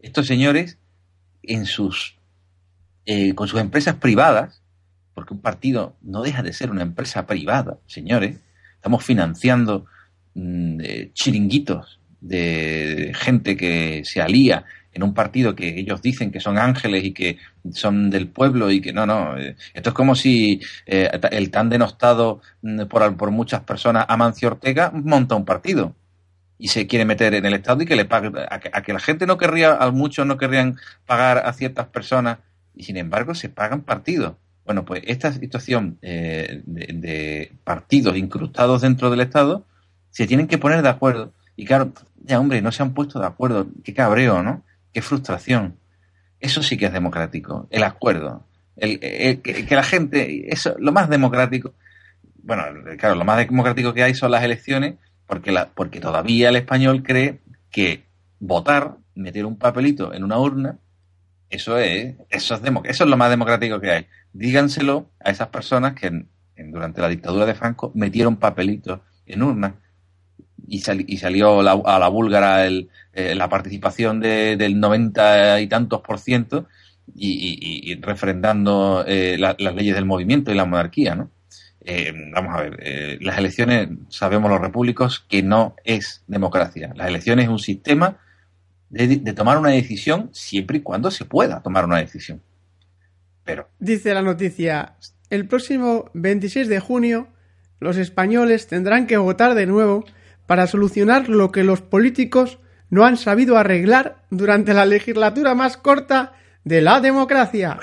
Estos 0.00 0.26
señores, 0.26 0.78
en 1.42 1.64
sus, 1.64 2.18
eh, 3.06 3.34
con 3.34 3.48
sus 3.48 3.60
empresas 3.60 3.94
privadas, 3.94 4.61
porque 5.14 5.34
un 5.34 5.40
partido 5.40 5.96
no 6.02 6.22
deja 6.22 6.42
de 6.42 6.52
ser 6.52 6.70
una 6.70 6.82
empresa 6.82 7.26
privada, 7.26 7.78
señores. 7.86 8.38
Estamos 8.74 9.04
financiando 9.04 9.86
mm, 10.34 10.80
chiringuitos 11.12 12.00
de 12.20 13.12
gente 13.14 13.56
que 13.56 14.02
se 14.04 14.22
alía 14.22 14.64
en 14.94 15.02
un 15.02 15.14
partido 15.14 15.54
que 15.54 15.78
ellos 15.78 16.02
dicen 16.02 16.30
que 16.30 16.40
son 16.40 16.58
ángeles 16.58 17.04
y 17.04 17.12
que 17.12 17.38
son 17.72 18.10
del 18.10 18.28
pueblo 18.28 18.70
y 18.70 18.80
que 18.80 18.92
no, 18.92 19.06
no. 19.06 19.38
Eh, 19.38 19.56
esto 19.74 19.90
es 19.90 19.94
como 19.94 20.14
si 20.14 20.60
eh, 20.86 21.10
el 21.30 21.50
tan 21.50 21.68
denostado 21.68 22.40
mm, 22.62 22.84
por, 22.84 23.16
por 23.16 23.30
muchas 23.30 23.60
personas 23.62 24.06
Amancio 24.08 24.48
Ortega 24.48 24.90
monta 24.94 25.34
un 25.34 25.44
partido 25.44 25.94
y 26.58 26.68
se 26.68 26.86
quiere 26.86 27.04
meter 27.04 27.34
en 27.34 27.44
el 27.44 27.54
Estado 27.54 27.82
y 27.82 27.86
que 27.86 27.96
le 27.96 28.04
pague 28.04 28.30
a 28.48 28.82
que, 28.82 28.92
la 28.92 29.00
gente 29.00 29.26
no 29.26 29.36
querría, 29.36 29.74
a 29.74 29.90
muchos 29.90 30.26
no 30.26 30.36
querrían 30.36 30.76
pagar 31.06 31.38
a 31.38 31.52
ciertas 31.54 31.88
personas 31.88 32.38
y 32.74 32.84
sin 32.84 32.96
embargo 32.96 33.34
se 33.34 33.48
pagan 33.48 33.82
partidos. 33.82 34.36
Bueno, 34.64 34.84
pues 34.84 35.02
esta 35.06 35.32
situación 35.32 35.98
eh, 36.02 36.62
de, 36.64 37.52
partidos 37.64 38.16
incrustados 38.16 38.82
dentro 38.82 39.10
del 39.10 39.20
Estado 39.20 39.66
se 40.10 40.26
tienen 40.26 40.46
que 40.46 40.58
poner 40.58 40.82
de 40.82 40.88
acuerdo. 40.88 41.32
Y 41.56 41.64
claro, 41.64 41.92
ya 42.24 42.38
hombre, 42.38 42.62
no 42.62 42.70
se 42.70 42.82
han 42.82 42.94
puesto 42.94 43.18
de 43.18 43.26
acuerdo. 43.26 43.66
Qué 43.82 43.92
cabreo, 43.92 44.42
¿no? 44.42 44.62
Qué 44.92 45.02
frustración. 45.02 45.76
Eso 46.38 46.62
sí 46.62 46.76
que 46.76 46.86
es 46.86 46.92
democrático, 46.92 47.66
el 47.70 47.82
acuerdo. 47.82 48.44
El, 48.76 48.98
que, 49.42 49.66
la 49.70 49.82
gente, 49.82 50.52
eso, 50.52 50.74
lo 50.78 50.92
más 50.92 51.08
democrático, 51.08 51.74
bueno, 52.42 52.64
claro, 52.98 53.14
lo 53.14 53.24
más 53.24 53.38
democrático 53.38 53.92
que 53.92 54.02
hay 54.02 54.14
son 54.14 54.30
las 54.30 54.42
elecciones, 54.42 54.94
porque, 55.26 55.52
la, 55.52 55.68
porque 55.68 56.00
todavía 56.00 56.48
el 56.48 56.56
español 56.56 57.02
cree 57.02 57.40
que 57.70 58.04
votar, 58.40 58.96
meter 59.14 59.44
un 59.46 59.56
papelito 59.56 60.12
en 60.12 60.24
una 60.24 60.38
urna, 60.38 60.78
eso 61.48 61.78
es, 61.78 62.16
eso 62.30 62.54
es, 62.54 62.62
eso 62.84 63.04
es 63.04 63.10
lo 63.10 63.16
más 63.16 63.30
democrático 63.30 63.78
que 63.78 63.90
hay 63.90 64.06
díganselo 64.32 65.10
a 65.20 65.30
esas 65.30 65.48
personas 65.48 65.94
que 65.94 66.26
durante 66.56 67.00
la 67.00 67.08
dictadura 67.08 67.46
de 67.46 67.54
Franco 67.54 67.92
metieron 67.94 68.36
papelitos 68.36 69.00
en 69.26 69.42
urna 69.42 69.74
y, 70.66 70.82
y 71.06 71.18
salió 71.18 71.60
a 71.60 71.98
la 71.98 72.08
búlgara 72.08 72.66
el, 72.66 72.88
eh, 73.12 73.34
la 73.34 73.48
participación 73.48 74.20
de, 74.20 74.56
del 74.56 74.78
90 74.78 75.60
y 75.60 75.66
tantos 75.66 76.00
por 76.00 76.18
ciento 76.18 76.66
y, 77.14 77.98
refrendando 78.00 79.04
eh, 79.06 79.36
las 79.38 79.74
leyes 79.74 79.94
del 79.94 80.06
movimiento 80.06 80.50
y 80.50 80.54
la 80.54 80.64
monarquía, 80.64 81.14
¿no? 81.14 81.30
Eh, 81.84 82.12
vamos 82.32 82.56
a 82.56 82.62
ver, 82.62 83.18
las 83.22 83.36
elecciones, 83.36 83.88
sabemos 84.08 84.48
los 84.48 84.60
repúblicos 84.60 85.26
que 85.28 85.42
no 85.42 85.74
es 85.84 86.22
democracia. 86.28 86.92
Las 86.94 87.08
elecciones 87.08 87.46
es 87.46 87.50
un 87.50 87.58
sistema 87.58 88.18
de 88.88 89.32
tomar 89.32 89.58
una 89.58 89.70
decisión 89.70 90.30
siempre 90.32 90.78
y 90.78 90.82
cuando 90.82 91.10
se 91.10 91.24
pueda 91.24 91.60
tomar 91.60 91.84
una 91.84 91.98
decisión 91.98 92.40
Pero. 93.44 93.68
Dice 93.78 94.14
la 94.14 94.22
noticia: 94.22 94.96
el 95.30 95.46
próximo 95.46 96.10
26 96.14 96.68
de 96.68 96.80
junio, 96.80 97.28
los 97.80 97.96
españoles 97.96 98.66
tendrán 98.66 99.06
que 99.06 99.16
votar 99.16 99.54
de 99.54 99.66
nuevo 99.66 100.04
para 100.46 100.66
solucionar 100.66 101.28
lo 101.28 101.50
que 101.52 101.64
los 101.64 101.80
políticos 101.80 102.58
no 102.90 103.06
han 103.06 103.16
sabido 103.16 103.56
arreglar 103.56 104.22
durante 104.30 104.74
la 104.74 104.84
legislatura 104.84 105.54
más 105.54 105.76
corta 105.76 106.34
de 106.64 106.82
la 106.82 107.00
democracia. 107.00 107.78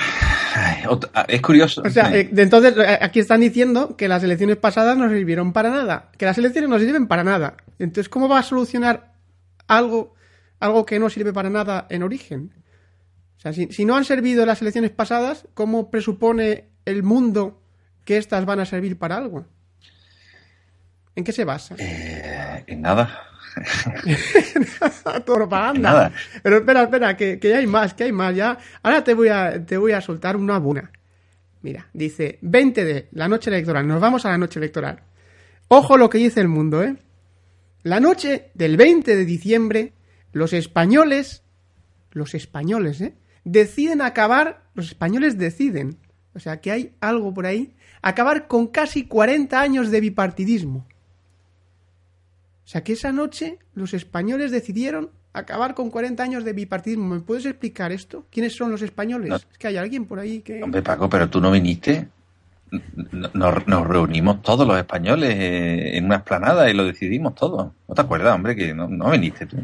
Ah, 0.55 1.25
es 1.27 1.41
curioso. 1.41 1.81
O 1.85 1.89
sea, 1.89 2.15
eh, 2.15 2.29
entonces 2.35 2.75
eh, 2.77 2.97
aquí 3.01 3.19
están 3.19 3.41
diciendo 3.41 3.95
que 3.95 4.07
las 4.07 4.23
elecciones 4.23 4.57
pasadas 4.57 4.97
no 4.97 5.09
sirvieron 5.09 5.53
para 5.53 5.69
nada, 5.69 6.11
que 6.17 6.25
las 6.25 6.37
elecciones 6.37 6.69
no 6.69 6.79
sirven 6.79 7.07
para 7.07 7.23
nada. 7.23 7.57
Entonces, 7.77 8.09
¿cómo 8.09 8.27
va 8.27 8.39
a 8.39 8.43
solucionar 8.43 9.13
algo, 9.67 10.15
algo 10.59 10.85
que 10.85 10.99
no 10.99 11.09
sirve 11.09 11.33
para 11.33 11.49
nada 11.49 11.87
en 11.89 12.03
origen? 12.03 12.53
O 13.39 13.41
sea, 13.41 13.53
si, 13.53 13.85
no 13.85 13.95
han 13.95 14.03
servido 14.03 14.45
las 14.45 14.61
elecciones 14.61 14.91
pasadas, 14.91 15.47
¿cómo 15.53 15.89
presupone 15.89 16.65
el 16.83 17.03
mundo 17.03 17.63
que 18.03 18.17
éstas 18.17 18.43
van 18.43 18.59
a 18.59 18.65
servir 18.65 18.99
para 18.99 19.15
algo? 19.15 19.45
¿En 21.15 21.23
qué 21.23 21.31
se 21.31 21.45
basa? 21.45 21.75
Eh, 21.77 22.65
en 22.67 22.81
nada. 22.81 23.17
propaganda. 25.25 25.79
Nada. 25.79 26.11
Pero 26.43 26.57
espera, 26.57 26.83
espera, 26.83 27.15
que, 27.15 27.39
que, 27.39 27.55
hay 27.55 27.65
más, 27.65 27.93
que 27.93 28.03
hay 28.03 28.11
más. 28.11 28.35
Ya. 28.35 28.57
Ahora 28.83 29.05
te 29.05 29.13
voy 29.13 29.29
a, 29.29 29.65
te 29.65 29.77
voy 29.77 29.93
a 29.93 30.01
soltar 30.01 30.35
una 30.35 30.59
buna. 30.59 30.91
Mira, 31.61 31.87
dice 31.93 32.39
20 32.41 32.83
de 32.83 33.07
la 33.13 33.29
noche 33.29 33.49
electoral. 33.49 33.87
Nos 33.87 34.01
vamos 34.01 34.25
a 34.25 34.31
la 34.31 34.37
noche 34.37 34.59
electoral. 34.59 34.99
Ojo 35.69 35.97
lo 35.97 36.09
que 36.09 36.17
dice 36.17 36.41
el 36.41 36.49
mundo, 36.49 36.83
¿eh? 36.83 36.97
La 37.83 38.01
noche 38.01 38.51
del 38.53 38.75
20 38.75 39.15
de 39.15 39.23
diciembre, 39.23 39.93
los 40.33 40.51
españoles, 40.51 41.43
los 42.11 42.33
españoles, 42.35 42.99
¿eh? 42.99 43.13
Deciden 43.51 44.03
acabar, 44.03 44.61
los 44.75 44.89
españoles 44.89 45.39
deciden, 45.39 45.97
o 46.35 46.39
sea 46.39 46.61
que 46.61 46.71
hay 46.71 46.93
algo 46.99 47.33
por 47.33 47.47
ahí, 47.47 47.73
acabar 48.03 48.47
con 48.47 48.67
casi 48.67 49.07
40 49.07 49.59
años 49.59 49.89
de 49.89 50.01
bipartidismo. 50.01 50.85
O 52.63 52.67
sea 52.67 52.83
que 52.83 52.93
esa 52.93 53.11
noche 53.11 53.57
los 53.73 53.95
españoles 53.95 54.51
decidieron 54.51 55.09
acabar 55.33 55.73
con 55.73 55.89
40 55.89 56.21
años 56.21 56.43
de 56.43 56.53
bipartidismo. 56.53 57.07
¿Me 57.07 57.21
puedes 57.21 57.47
explicar 57.47 57.91
esto? 57.91 58.27
¿Quiénes 58.29 58.55
son 58.55 58.69
los 58.69 58.83
españoles? 58.83 59.47
Es 59.51 59.57
que 59.57 59.65
hay 59.65 59.77
alguien 59.77 60.05
por 60.05 60.19
ahí 60.19 60.41
que... 60.41 60.61
Hombre, 60.61 60.83
Paco, 60.83 61.09
pero 61.09 61.27
tú 61.27 61.41
no 61.41 61.49
viniste. 61.49 62.07
Nos, 63.33 63.87
reunimos 63.87 64.43
todos 64.43 64.67
los 64.67 64.77
españoles 64.77 65.31
eh, 65.31 65.97
en 65.97 66.05
una 66.05 66.17
esplanada 66.17 66.69
y 66.69 66.75
lo 66.75 66.85
decidimos 66.85 67.33
todo. 67.33 67.73
¿No 67.87 67.95
te 67.95 68.01
acuerdas, 68.01 68.35
hombre, 68.35 68.55
que 68.55 68.75
no, 68.75 68.87
no 68.87 69.09
viniste 69.09 69.47
tú? 69.47 69.57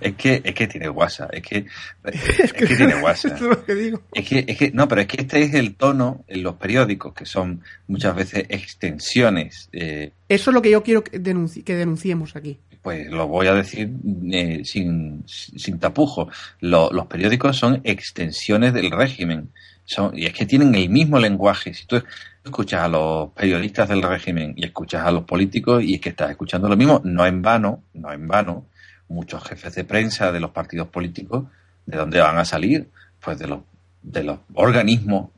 Es 0.00 0.14
que 0.14 0.40
es 0.44 0.54
que 0.54 0.66
tiene 0.68 0.88
WhatsApp, 0.88 1.30
es 1.34 1.42
que 1.42 1.66
es 2.04 2.52
que, 2.52 2.66
tiene 2.66 2.94
WhatsApp. 3.02 3.68
Es 4.12 4.28
que 4.28 4.44
es 4.46 4.56
que 4.56 4.70
no, 4.72 4.86
pero 4.88 5.00
es 5.00 5.06
que 5.06 5.20
este 5.20 5.42
es 5.42 5.54
el 5.54 5.74
tono 5.74 6.24
en 6.28 6.42
los 6.42 6.54
periódicos 6.56 7.14
que 7.14 7.26
son 7.26 7.62
muchas 7.88 8.14
veces 8.14 8.46
extensiones. 8.48 9.68
Eh, 9.72 10.12
Eso 10.28 10.50
es 10.50 10.54
lo 10.54 10.62
que 10.62 10.70
yo 10.70 10.82
quiero 10.82 11.02
que, 11.02 11.18
denunciemos 11.18 12.36
aquí. 12.36 12.58
Pues 12.82 13.10
lo 13.10 13.26
voy 13.26 13.48
a 13.48 13.54
decir 13.54 13.90
eh, 14.32 14.62
sin, 14.64 15.24
sin 15.26 15.78
tapujo. 15.80 16.28
los 16.60 17.06
periódicos 17.06 17.56
son 17.56 17.80
extensiones 17.84 18.72
del 18.72 18.92
régimen. 18.92 19.50
Son, 19.84 20.16
y 20.16 20.26
es 20.26 20.32
que 20.32 20.46
tienen 20.46 20.74
el 20.74 20.88
mismo 20.88 21.18
lenguaje. 21.18 21.74
Si 21.74 21.86
tú 21.86 22.02
escuchas 22.44 22.82
a 22.82 22.88
los 22.88 23.32
periodistas 23.32 23.88
del 23.88 24.02
régimen 24.02 24.54
y 24.56 24.64
escuchas 24.64 25.04
a 25.04 25.10
los 25.10 25.24
políticos 25.24 25.82
y 25.82 25.94
es 25.94 26.00
que 26.00 26.10
estás 26.10 26.30
escuchando 26.30 26.68
lo 26.68 26.76
mismo, 26.76 27.00
no 27.04 27.26
en 27.26 27.42
vano, 27.42 27.82
no 27.94 28.12
en 28.12 28.26
vano, 28.28 28.66
muchos 29.08 29.42
jefes 29.44 29.74
de 29.74 29.84
prensa 29.84 30.32
de 30.32 30.40
los 30.40 30.50
partidos 30.50 30.88
políticos, 30.88 31.44
¿de 31.86 31.96
dónde 31.96 32.20
van 32.20 32.38
a 32.38 32.44
salir? 32.44 32.90
Pues 33.20 33.38
de 33.38 33.46
los, 33.46 33.60
de 34.02 34.24
los 34.24 34.38
organismos, 34.54 35.30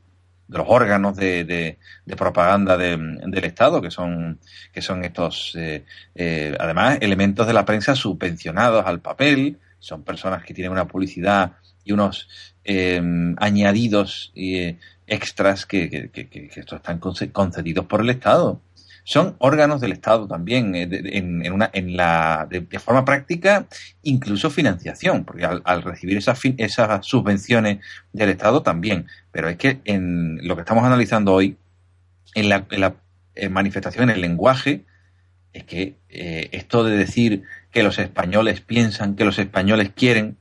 de 0.49 0.59
los 0.59 0.67
órganos 0.69 1.17
de, 1.17 1.45
de, 1.45 2.17
propaganda 2.17 2.77
del 2.77 3.45
Estado, 3.45 3.83
que 3.83 3.91
son, 3.91 4.41
que 4.73 4.81
son 4.81 5.05
estos, 5.05 5.55
eh, 5.57 5.85
eh, 6.15 6.57
además, 6.59 6.99
elementos 7.01 7.47
de 7.47 7.53
la 7.53 7.65
prensa 7.65 7.95
subvencionados 7.95 8.87
al 8.87 9.01
papel, 9.01 9.59
son 9.79 10.03
personas 10.03 10.43
que 10.43 10.55
tienen 10.55 10.73
una 10.73 10.89
publicidad 10.89 11.53
y 11.85 11.93
unos 11.93 12.29
eh, 12.65 13.01
añadidos 13.37 14.33
extras 15.07 15.67
que, 15.67 15.89
que, 15.89 16.11
que, 16.11 16.29
que, 16.29 16.61
estos 16.61 16.79
están 16.79 16.99
concedidos 16.99 17.87
por 17.87 18.01
el 18.01 18.11
Estado 18.11 18.61
son 19.09 19.37
órganos 19.39 19.81
del 19.81 19.93
Estado 19.93 20.29
también, 20.29 20.75
eh, 20.75 20.87
en, 20.91 21.51
una, 21.51 21.71
en 21.73 21.97
la, 21.97 22.47
de, 22.51 22.79
forma 22.79 23.07
práctica, 23.07 23.67
incluso 24.03 24.51
financiación, 24.51 25.25
porque 25.25 25.47
al, 25.47 25.83
recibir 25.83 26.19
esas, 26.19 26.39
esas 26.59 27.07
subvenciones 27.07 27.79
del 28.13 28.29
Estado 28.29 28.63
también. 28.63 29.07
Pero 29.33 29.49
es 29.49 29.57
que 29.57 29.81
en 29.87 30.47
lo 30.47 30.57
que 30.57 30.61
estamos 30.61 30.85
analizando 30.85 31.33
hoy, 31.33 31.57
en 32.35 32.51
la, 32.51 32.67
en 32.71 32.81
la 32.83 32.97
manifestación, 33.49 34.11
en 34.11 34.17
el 34.17 34.21
lenguaje, 34.21 34.85
es 35.55 35.65
que 35.65 35.97
eh, 36.11 36.51
esto 36.53 36.85
de 36.85 36.99
decir 36.99 37.45
que 37.71 37.83
los 37.83 37.99
españoles 37.99 38.61
piensan, 38.61 39.17
que 39.17 39.25
los 39.25 39.39
españoles 39.39 39.91
quieren, 39.97 40.37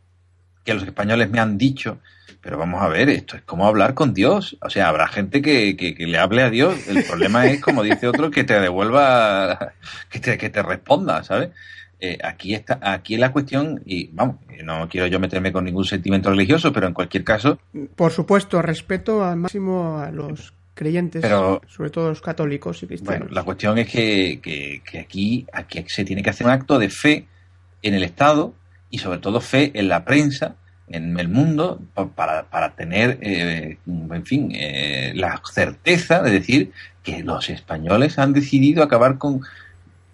que 0.66 0.74
los 0.74 0.84
españoles 0.84 1.30
me 1.30 1.40
han 1.40 1.58
dicho, 1.58 2.02
pero 2.48 2.60
vamos 2.60 2.82
a 2.82 2.88
ver, 2.88 3.10
esto 3.10 3.36
es 3.36 3.42
como 3.42 3.68
hablar 3.68 3.94
con 3.94 4.14
Dios. 4.14 4.58
O 4.62 4.70
sea, 4.70 4.88
habrá 4.88 5.10
gente 5.10 5.42
que, 5.42 5.76
que, 5.76 5.94
le 6.08 6.18
hable 6.18 6.44
a 6.44 6.50
Dios. 6.50 6.88
El 6.88 7.04
problema 7.04 7.46
es, 7.46 7.60
como 7.60 7.84
dice 7.84 8.08
otro, 8.08 8.32
que 8.32 8.46
te 8.46 8.58
devuelva, 8.58 9.74
que 10.10 10.22
te, 10.22 10.38
que 10.38 10.50
te 10.50 10.64
responda, 10.64 11.22
¿sabes? 11.26 11.50
Eh, 12.00 12.18
aquí 12.24 12.54
está, 12.54 12.80
aquí 12.82 13.18
la 13.18 13.34
cuestión, 13.34 13.82
y 13.86 14.08
vamos, 14.14 14.38
no 14.64 14.88
quiero 14.88 15.08
yo 15.08 15.20
meterme 15.20 15.52
con 15.52 15.66
ningún 15.66 15.84
sentimiento 15.84 16.30
religioso, 16.30 16.72
pero 16.72 16.88
en 16.88 16.94
cualquier 16.94 17.26
caso. 17.26 17.60
Por 17.98 18.14
supuesto, 18.14 18.62
respeto 18.62 19.26
al 19.26 19.36
máximo 19.36 19.98
a 19.98 20.10
los 20.10 20.54
creyentes, 20.74 21.26
sobre 21.68 21.90
todo 21.90 22.08
los 22.08 22.22
católicos 22.22 22.82
y 22.82 22.88
cristianos. 22.88 23.20
Bueno, 23.24 23.36
la 23.36 23.44
cuestión 23.44 23.78
es 23.78 23.90
que, 23.90 24.40
que, 24.42 24.82
que 24.90 25.00
aquí, 25.00 25.46
aquí 25.52 25.84
se 25.88 26.06
tiene 26.06 26.24
que 26.24 26.30
hacer 26.30 26.48
un 26.48 26.54
acto 26.54 26.80
de 26.80 26.90
fe 26.90 27.28
en 27.82 27.94
el 27.94 28.04
Estado 28.04 28.54
y 28.90 29.00
sobre 29.00 29.20
todo 29.20 29.42
fe 29.42 29.72
en 29.74 29.90
la 29.90 30.06
prensa 30.06 30.56
en 30.90 31.20
el 31.20 31.28
mundo 31.28 31.82
para, 32.16 32.44
para 32.44 32.76
tener, 32.76 33.20
eh, 33.22 33.78
en 33.86 34.26
fin, 34.26 34.52
eh, 34.54 35.12
la 35.16 35.42
certeza 35.52 36.22
de 36.22 36.32
decir 36.32 36.72
que 37.04 37.24
los 37.24 37.50
españoles 37.50 38.18
han 38.20 38.34
decidido 38.34 38.84
acabar 38.84 39.18
con, 39.18 39.42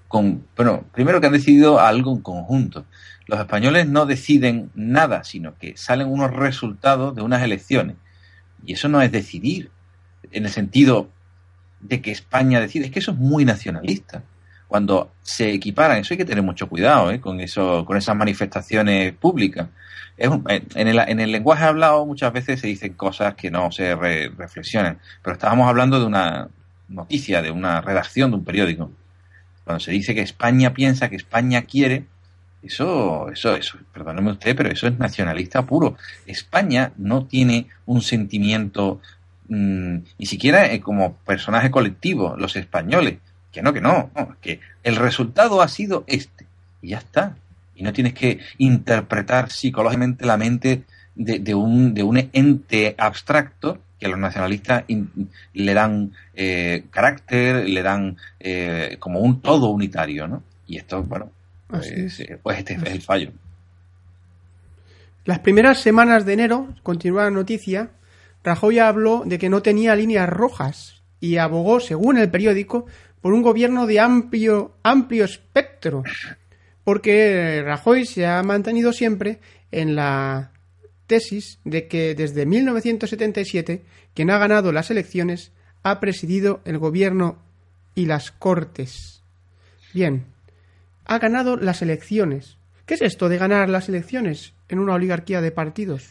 con, 0.07 0.45
bueno, 0.55 0.85
primero 0.93 1.21
que 1.21 1.27
han 1.27 1.33
decidido 1.33 1.79
algo 1.79 2.13
en 2.13 2.21
conjunto. 2.21 2.85
Los 3.27 3.39
españoles 3.39 3.87
no 3.87 4.05
deciden 4.05 4.71
nada, 4.75 5.23
sino 5.23 5.57
que 5.57 5.77
salen 5.77 6.07
unos 6.07 6.31
resultados 6.31 7.15
de 7.15 7.21
unas 7.21 7.43
elecciones. 7.43 7.95
Y 8.65 8.73
eso 8.73 8.89
no 8.89 9.01
es 9.01 9.11
decidir 9.11 9.69
en 10.31 10.45
el 10.45 10.51
sentido 10.51 11.09
de 11.79 12.01
que 12.01 12.11
España 12.11 12.59
decide, 12.59 12.85
es 12.85 12.91
que 12.91 12.99
eso 12.99 13.11
es 13.11 13.17
muy 13.17 13.45
nacionalista. 13.45 14.23
Cuando 14.73 15.11
se 15.21 15.51
equiparan, 15.51 15.99
eso 15.99 16.15
hay 16.15 16.17
que 16.17 16.25
tener 16.25 16.43
mucho 16.43 16.67
cuidado 16.67 17.11
¿eh? 17.11 17.21
con, 17.21 17.39
eso, 17.39 17.85
con 17.85 17.95
esas 17.95 18.15
manifestaciones 18.15 19.13
públicas 19.13 19.67
en, 20.17 20.87
el, 20.87 20.97
en, 20.97 21.19
el, 21.19 21.31
lenguaje 21.31 21.65
hablado 21.65 22.07
muchas 22.07 22.33
veces 22.33 22.59
se 22.59 22.65
dicen 22.65 22.93
cosas 22.93 23.35
que 23.35 23.51
no 23.51 23.71
se 23.71 23.95
reflexionan, 23.95 24.97
pero 25.21 25.35
estábamos 25.35 25.69
hablando 25.69 25.99
de 25.99 26.07
una 26.07 26.49
noticia, 26.89 27.43
de 27.43 27.51
una 27.51 27.81
redacción 27.81 28.31
de 28.31 28.37
un 28.37 28.43
periódico. 28.43 28.91
Cuando 29.63 29.79
se 29.79 29.91
dice 29.91 30.15
que 30.15 30.21
España 30.21 30.73
piensa, 30.73 31.07
que 31.07 31.17
España 31.17 31.61
quiere, 31.61 32.05
eso, 32.63 33.29
eso, 33.29 33.55
eso, 33.55 33.77
perdóneme 33.93 34.31
usted, 34.31 34.55
pero 34.55 34.69
eso 34.69 34.87
es 34.87 34.97
nacionalista 34.97 35.67
puro. 35.67 35.97
España 36.25 36.93
no 36.97 37.27
tiene 37.27 37.67
un 37.85 38.01
sentimiento, 38.01 39.01
mm, 39.49 39.97
ni 40.17 40.25
siquiera 40.25 40.71
eh, 40.71 40.79
como 40.81 41.15
personaje 41.17 41.69
colectivo, 41.69 42.35
los 42.39 42.55
españoles, 42.55 43.19
que 43.53 43.61
no, 43.61 43.71
que 43.71 43.79
no, 43.79 44.11
no, 44.15 44.35
que 44.41 44.59
el 44.83 44.97
resultado 44.97 45.61
ha 45.61 45.67
sido 45.69 46.03
este, 46.07 46.45
y 46.81 46.89
ya 46.89 46.97
está. 46.97 47.37
Y 47.75 47.83
no 47.83 47.93
tienes 47.93 48.13
que 48.13 48.39
interpretar 48.57 49.51
psicológicamente 49.51 50.25
la 50.25 50.37
mente 50.37 50.83
de, 51.15 51.55
un, 51.55 51.93
de 51.93 52.03
un 52.03 52.17
ente 52.33 52.95
abstracto 52.97 53.79
que 53.99 54.07
los 54.07 54.19
nacionalistas 54.19 54.83
le 55.53 55.73
dan 55.73 56.11
eh, 56.33 56.85
carácter, 56.91 57.67
le 57.67 57.81
dan 57.81 58.17
eh, 58.39 58.97
como 58.99 59.19
un 59.19 59.41
todo 59.41 59.69
unitario, 59.69 60.27
¿no? 60.27 60.43
Y 60.67 60.77
esto, 60.77 61.03
bueno, 61.03 61.31
pues, 61.67 62.19
eh, 62.19 62.39
pues 62.41 62.59
este 62.59 62.73
es 62.73 62.83
el 62.83 63.01
fallo. 63.01 63.31
Las 65.25 65.39
primeras 65.39 65.79
semanas 65.79 66.25
de 66.25 66.33
enero, 66.33 66.75
continúa 66.83 67.23
la 67.23 67.31
noticia, 67.31 67.91
Rajoy 68.43 68.79
habló 68.79 69.23
de 69.25 69.39
que 69.39 69.49
no 69.49 69.61
tenía 69.61 69.95
líneas 69.95 70.27
rojas 70.27 71.01
y 71.21 71.37
abogó, 71.37 71.79
según 71.79 72.17
el 72.17 72.29
periódico, 72.29 72.87
por 73.23 73.33
un 73.33 73.41
gobierno 73.41 73.87
de 73.87 73.99
amplio, 73.99 74.75
amplio 74.83 75.25
espectro 75.25 76.03
porque 76.83 77.61
Rajoy 77.65 78.05
se 78.05 78.25
ha 78.25 78.41
mantenido 78.43 78.91
siempre 78.91 79.39
en 79.71 79.95
la 79.95 80.51
tesis 81.07 81.59
de 81.63 81.87
que 81.87 82.15
desde 82.15 82.45
1977 82.45 83.83
quien 84.13 84.29
ha 84.29 84.37
ganado 84.37 84.71
las 84.71 84.91
elecciones 84.91 85.51
ha 85.81 85.99
presidido 85.99 86.61
el 86.65 86.77
gobierno 86.77 87.37
y 87.95 88.05
las 88.05 88.31
cortes. 88.31 89.21
Bien, 89.93 90.25
ha 91.05 91.19
ganado 91.19 91.57
las 91.57 91.81
elecciones. 91.81 92.57
¿Qué 92.85 92.95
es 92.95 93.01
esto 93.01 93.29
de 93.29 93.37
ganar 93.37 93.69
las 93.69 93.89
elecciones 93.89 94.53
en 94.69 94.79
una 94.79 94.93
oligarquía 94.93 95.41
de 95.41 95.51
partidos? 95.51 96.09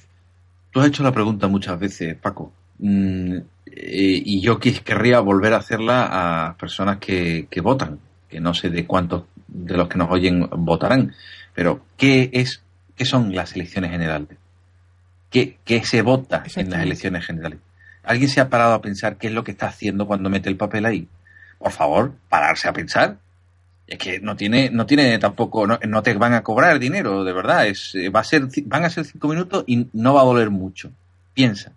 Tú 0.71 0.81
has 0.81 0.89
hecho 0.89 1.03
la 1.03 1.13
pregunta 1.13 1.49
muchas 1.49 1.79
veces, 1.79 2.17
Paco. 2.17 2.53
Mm, 2.79 3.39
eh, 3.75 4.23
y 4.25 4.41
yo 4.41 4.59
querría 4.59 5.21
volver 5.21 5.55
a 5.55 5.59
hacerla 5.59 6.09
a 6.11 6.57
personas 6.59 6.99
que, 6.99 7.47
que 7.51 7.63
votan, 7.63 8.01
que 8.29 8.39
no 8.39 8.53
sé 8.53 8.69
de 8.69 8.87
cuántos 8.87 9.25
de 9.49 9.77
los 9.77 9.89
que 9.89 9.97
nos 9.97 10.11
oyen 10.11 10.47
votarán, 10.51 11.15
pero 11.55 11.85
¿qué 11.97 12.31
es 12.33 12.63
qué 12.97 13.07
son 13.07 13.35
las 13.35 13.55
elecciones 13.55 13.91
generales? 13.91 14.37
¿Qué, 15.31 15.59
qué 15.65 15.85
se 15.85 16.03
vota 16.03 16.45
en 16.57 16.71
las 16.71 16.83
elecciones 16.83 17.25
generales? 17.25 17.61
¿Alguien 18.03 18.29
se 18.29 18.43
ha 18.43 18.51
parado 18.51 18.75
a 18.75 18.83
pensar 18.83 19.17
qué 19.17 19.29
es 19.29 19.33
lo 19.33 19.45
que 19.45 19.53
está 19.53 19.69
haciendo 19.69 20.07
cuando 20.07 20.29
mete 20.29 20.51
el 20.51 20.57
papel 20.57 20.85
ahí? 20.85 21.09
Por 21.59 21.73
favor, 21.73 22.13
pararse 22.29 22.69
a 22.69 22.75
pensar. 22.75 23.17
Es 23.87 23.99
que 23.99 24.21
no 24.21 24.37
tiene, 24.37 24.69
no 24.71 24.85
tiene 24.85 25.19
tampoco, 25.19 25.67
no, 25.67 25.79
no 25.89 26.03
te 26.03 26.13
van 26.15 26.35
a 26.35 26.43
cobrar 26.43 26.79
dinero, 26.79 27.25
de 27.25 27.33
verdad. 27.33 27.67
Es, 27.67 27.95
va 28.15 28.21
a 28.21 28.25
ser, 28.25 28.49
van 28.67 28.85
a 28.85 28.91
ser 28.91 29.07
cinco 29.07 29.29
minutos 29.29 29.65
y 29.67 29.89
no 29.95 30.13
va 30.13 30.21
a 30.21 30.25
doler 30.25 30.51
mucho. 30.51 30.91
Piensa. 31.33 31.73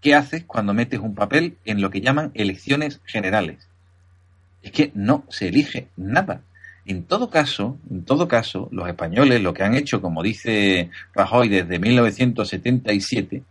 ¿Qué 0.00 0.14
haces 0.14 0.44
cuando 0.44 0.72
metes 0.72 1.00
un 1.00 1.14
papel 1.14 1.58
en 1.64 1.80
lo 1.80 1.90
que 1.90 2.00
llaman 2.00 2.30
elecciones 2.34 3.00
generales? 3.04 3.68
Es 4.62 4.72
que 4.72 4.90
no 4.94 5.24
se 5.28 5.48
elige 5.48 5.88
nada. 5.96 6.42
En 6.86 7.04
todo 7.04 7.28
caso, 7.30 7.78
en 7.90 8.04
todo 8.04 8.26
caso, 8.26 8.68
los 8.72 8.88
españoles 8.88 9.42
lo 9.42 9.52
que 9.52 9.62
han 9.62 9.74
hecho, 9.74 10.00
como 10.00 10.22
dice 10.22 10.90
Rajoy 11.14 11.48
desde 11.48 11.78
1977, 11.78 13.42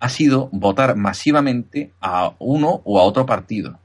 ha 0.00 0.08
sido 0.08 0.48
votar 0.52 0.96
masivamente 0.96 1.90
a 2.00 2.32
uno 2.38 2.80
o 2.84 2.98
a 2.98 3.02
otro 3.02 3.26
partido. 3.26 3.78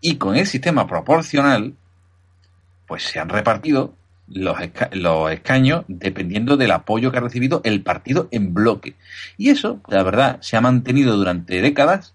Y 0.00 0.16
con 0.16 0.36
el 0.36 0.46
sistema 0.46 0.86
proporcional, 0.86 1.74
pues 2.86 3.02
se 3.04 3.20
han 3.20 3.28
repartido 3.28 3.94
los, 4.30 4.56
los, 4.92 5.32
escaños 5.32 5.84
dependiendo 5.88 6.56
del 6.56 6.70
apoyo 6.70 7.10
que 7.10 7.18
ha 7.18 7.22
recibido 7.22 7.60
el 7.64 7.82
partido 7.82 8.28
en 8.30 8.54
bloque. 8.54 8.94
Y 9.36 9.50
eso, 9.50 9.80
la 9.88 10.02
verdad, 10.02 10.38
se 10.40 10.56
ha 10.56 10.60
mantenido 10.60 11.16
durante 11.16 11.60
décadas 11.60 12.14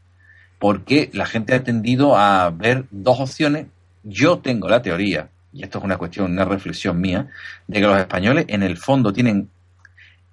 porque 0.60 1.10
la 1.14 1.26
gente 1.26 1.54
ha 1.54 1.64
tendido 1.64 2.18
a 2.18 2.50
ver 2.50 2.86
dos 2.92 3.20
opciones. 3.20 3.68
Yo 4.04 4.40
tengo 4.40 4.70
la 4.70 4.82
teoría, 4.82 5.30
y 5.52 5.64
esto 5.64 5.80
es 5.80 5.84
una 5.84 5.98
cuestión, 5.98 6.32
una 6.32 6.46
reflexión 6.46 7.00
mía, 7.00 7.28
de 7.68 7.80
que 7.80 7.88
los 7.88 8.00
españoles 8.00 8.46
en 8.48 8.64
el 8.64 8.78
fondo 8.78 9.12
tienen 9.12 9.50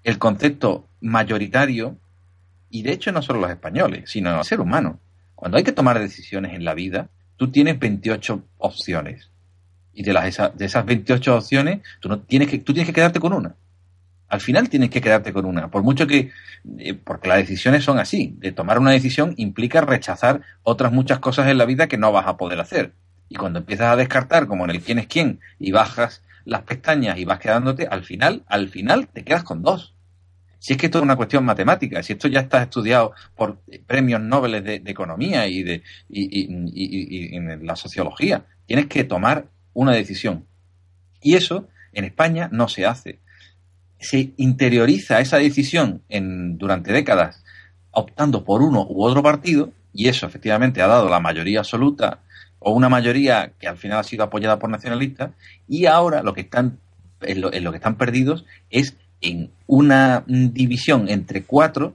el 0.05 0.19
concepto 0.19 0.87
mayoritario, 1.01 1.97
y 2.71 2.83
de 2.83 2.93
hecho 2.93 3.13
no 3.13 3.23
solo 3.23 3.41
los 3.41 3.51
españoles, 3.51 4.11
sino 4.11 4.39
el 4.39 4.45
ser 4.45 4.61
humano. 4.61 5.01
Cuando 5.35 5.59
hay 5.59 5.65
que 5.65 5.73
tomar 5.73 5.99
decisiones 5.99 6.55
en 6.55 6.65
la 6.65 6.75
vida, 6.75 7.09
tú 7.37 7.51
tienes 7.51 7.79
28 7.79 8.43
opciones 8.59 9.32
y 9.95 10.03
de, 10.03 10.13
las, 10.13 10.37
de 10.55 10.65
esas 10.65 10.85
28 10.85 11.37
opciones, 11.37 11.81
tú, 12.01 12.09
no 12.09 12.21
tienes 12.21 12.49
que, 12.49 12.59
tú 12.59 12.73
tienes 12.73 12.89
que 12.89 12.95
quedarte 12.95 13.21
con 13.21 13.33
una. 13.33 13.55
Al 14.29 14.41
final 14.41 14.71
tienes 14.71 14.89
que 14.89 15.03
quedarte 15.03 15.33
con 15.33 15.45
una. 15.45 15.71
Por 15.71 15.83
mucho 15.83 16.07
que. 16.07 16.31
Eh, 16.79 16.95
porque 16.95 17.29
las 17.29 17.37
decisiones 17.37 17.85
son 17.85 17.99
así. 17.99 18.35
De 18.39 18.51
tomar 18.51 18.79
una 18.79 18.93
decisión 18.93 19.35
implica 19.37 19.83
rechazar 19.83 20.41
otras 20.63 20.91
muchas 20.91 21.19
cosas 21.19 21.49
en 21.49 21.59
la 21.59 21.67
vida 21.67 21.87
que 21.87 21.99
no 21.99 22.13
vas 22.13 22.27
a 22.27 22.39
poder 22.39 22.59
hacer. 22.59 22.95
Y 23.29 23.35
cuando 23.35 23.59
empiezas 23.59 23.89
a 23.89 23.97
descartar, 23.97 24.47
como 24.47 24.65
en 24.65 24.71
el 24.71 24.81
quién 24.81 24.99
es 24.99 25.07
quién, 25.07 25.41
y 25.59 25.73
bajas 25.73 26.23
las 26.45 26.63
pestañas 26.63 27.19
y 27.19 27.25
vas 27.25 27.41
quedándote, 27.41 27.87
al 27.87 28.05
final, 28.05 28.43
al 28.47 28.69
final 28.69 29.09
te 29.09 29.23
quedas 29.23 29.45
con 29.45 29.63
dos. 29.63 29.95
Si 30.59 30.73
es 30.73 30.79
que 30.79 30.87
esto 30.87 30.99
es 30.99 31.05
una 31.05 31.17
cuestión 31.17 31.45
matemática, 31.45 32.03
si 32.03 32.13
esto 32.13 32.29
ya 32.29 32.41
está 32.41 32.63
estudiado 32.63 33.13
por 33.37 33.59
premios 33.87 34.21
Nobel 34.21 34.65
de, 34.65 34.77
economía 34.87 35.47
y 35.49 35.63
de 35.63 35.83
y, 36.09 36.23
y, 36.23 36.47
y, 36.73 37.37
en 37.37 37.67
la 37.67 37.75
sociología, 37.75 38.47
tienes 38.67 38.87
que 38.87 39.05
tomar 39.05 39.47
una 39.75 39.93
decisión. 39.93 40.47
Y 41.21 41.35
eso 41.35 41.69
en 41.93 42.05
España 42.05 42.49
no 42.53 42.69
se 42.69 42.87
hace. 42.87 43.21
Se 43.99 44.33
interioriza 44.37 45.21
esa 45.21 45.39
decisión 45.39 46.03
en, 46.09 46.59
durante 46.59 46.93
décadas 46.93 47.43
optando 47.93 48.45
por 48.45 48.63
uno 48.63 48.87
u 48.89 49.05
otro 49.05 49.23
partido 49.23 49.73
y 49.93 50.09
eso 50.09 50.27
efectivamente 50.27 50.83
ha 50.83 50.87
dado 50.87 51.09
la 51.09 51.21
mayoría 51.21 51.61
absoluta 51.61 52.21
o 52.59 52.73
una 52.73 52.89
mayoría 52.89 53.53
que 53.59 53.69
al 53.69 53.77
final 53.77 53.99
ha 53.99 54.05
sido 54.05 54.25
apoyada 54.25 54.59
por 54.59 54.71
nacionalistas 54.71 55.33
y 55.69 55.87
ahora 55.87 56.23
lo 56.23 56.33
que 56.33 56.43
están 56.43 56.79
en 57.21 57.41
lo, 57.41 57.51
que 57.51 57.77
están 57.77 57.97
perdidos 57.97 58.45
es 58.71 58.97
en 59.21 59.51
una 59.67 60.25
división 60.27 61.09
entre 61.09 61.45
cuatro 61.45 61.95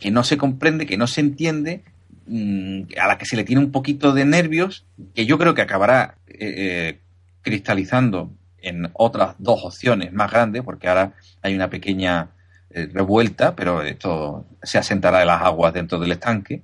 que 0.00 0.10
no 0.10 0.24
se 0.24 0.38
comprende, 0.38 0.86
que 0.86 0.96
no 0.96 1.06
se 1.06 1.20
entiende, 1.20 1.82
mm, 2.26 2.82
a 3.00 3.06
la 3.06 3.18
que 3.18 3.26
se 3.26 3.36
le 3.36 3.44
tiene 3.44 3.62
un 3.62 3.70
poquito 3.70 4.12
de 4.12 4.24
nervios, 4.24 4.86
que 5.14 5.26
yo 5.26 5.38
creo 5.38 5.54
que 5.54 5.62
acabará 5.62 6.16
eh, 6.26 6.38
eh, 6.40 6.98
cristalizando 7.42 8.32
en 8.58 8.90
otras 8.94 9.34
dos 9.38 9.64
opciones 9.64 10.12
más 10.12 10.30
grandes, 10.30 10.62
porque 10.62 10.88
ahora 10.88 11.14
hay 11.42 11.54
una 11.54 11.68
pequeña 11.68 12.30
eh, 12.70 12.88
revuelta, 12.92 13.54
pero 13.54 13.82
esto 13.82 14.46
se 14.62 14.78
asentará 14.78 15.20
en 15.20 15.26
las 15.26 15.42
aguas 15.42 15.74
dentro 15.74 15.98
del 15.98 16.12
estanque, 16.12 16.62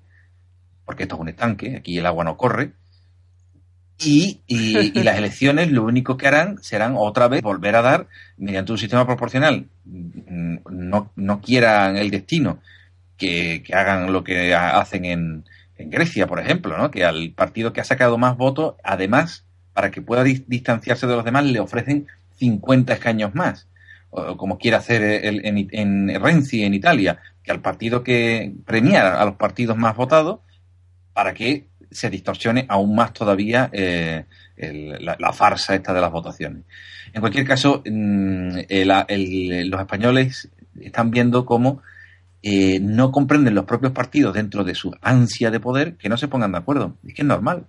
porque 0.85 1.03
esto 1.03 1.17
es 1.17 1.21
un 1.21 1.29
estanque, 1.29 1.77
aquí 1.77 1.99
el 1.99 2.07
agua 2.07 2.25
no 2.25 2.37
corre. 2.37 2.73
Y, 3.99 4.43
y, 4.47 5.03
las 5.03 5.19
elecciones 5.19 5.73
lo 5.73 5.83
único 5.83 6.17
que 6.17 6.29
harán 6.29 6.63
serán 6.63 6.95
otra 6.97 7.27
vez 7.27 7.43
volver 7.43 7.75
a 7.75 7.83
dar, 7.83 8.07
mediante 8.37 8.73
un 8.73 8.79
sistema 8.79 9.05
proporcional, 9.05 9.69
no, 9.85 11.13
no 11.17 11.41
quieran 11.41 11.97
el 11.97 12.11
destino, 12.11 12.61
que, 13.17 13.65
que 13.65 13.75
hagan 13.75 14.13
lo 14.13 14.23
que 14.23 14.55
hacen 14.55 15.05
en, 15.05 15.45
en 15.77 15.91
Grecia, 15.91 16.27
por 16.27 16.41
ejemplo, 16.41 16.79
¿no? 16.79 16.91
que 16.91 17.05
al 17.05 17.33
partido 17.33 17.73
que 17.73 17.81
ha 17.81 17.85
sacado 17.85 18.19
más 18.19 18.37
votos, 18.37 18.77
además 18.85 19.48
para 19.79 19.93
que 19.93 20.03
pueda 20.03 20.25
distanciarse 20.25 21.07
de 21.07 21.15
los 21.15 21.25
demás, 21.25 21.45
le 21.45 21.61
ofrecen 21.61 22.09
50 22.39 22.95
escaños 22.95 23.33
más. 23.37 23.69
Como 24.11 24.59
quiere 24.59 24.77
hacer 24.77 25.05
el, 25.25 25.69
en, 25.71 26.21
Renzi 26.21 26.65
en 26.65 26.75
Italia, 26.75 27.21
que 27.45 27.53
al 27.53 27.61
partido 27.61 28.03
que 28.03 28.53
premia 28.67 29.23
a 29.23 29.25
los 29.25 29.37
partidos 29.37 29.77
más 29.77 29.95
votados, 29.95 30.41
para 31.13 31.33
que 31.33 31.69
se 31.93 32.11
distorsione 32.11 32.67
aún 32.69 32.97
más 32.97 33.13
todavía 33.13 33.71
eh, 33.73 34.25
la, 34.57 35.33
farsa 35.33 35.77
esta 35.77 35.95
de 35.95 36.01
las 36.01 36.11
votaciones. 36.11 36.65
En 37.13 37.21
cualquier 37.21 37.47
caso, 37.47 37.81
mm, 37.87 38.59
los 39.69 39.81
españoles 39.81 40.51
están 40.81 41.13
viendo 41.13 41.47
cómo 41.47 41.83
eh, 42.43 42.81
no 42.81 43.13
comprenden 43.13 43.55
los 43.55 43.65
propios 43.65 43.93
partidos 43.93 44.35
dentro 44.35 44.65
de 44.65 44.75
su 44.75 44.93
ansia 45.03 45.53
de 45.53 45.61
poder 45.61 45.95
que 45.99 46.09
no 46.09 46.17
se 46.17 46.27
pongan 46.27 46.51
de 46.51 46.59
acuerdo. 46.59 46.97
Es 47.07 47.15
que 47.15 47.23
es 47.23 47.29
normal. 47.29 47.69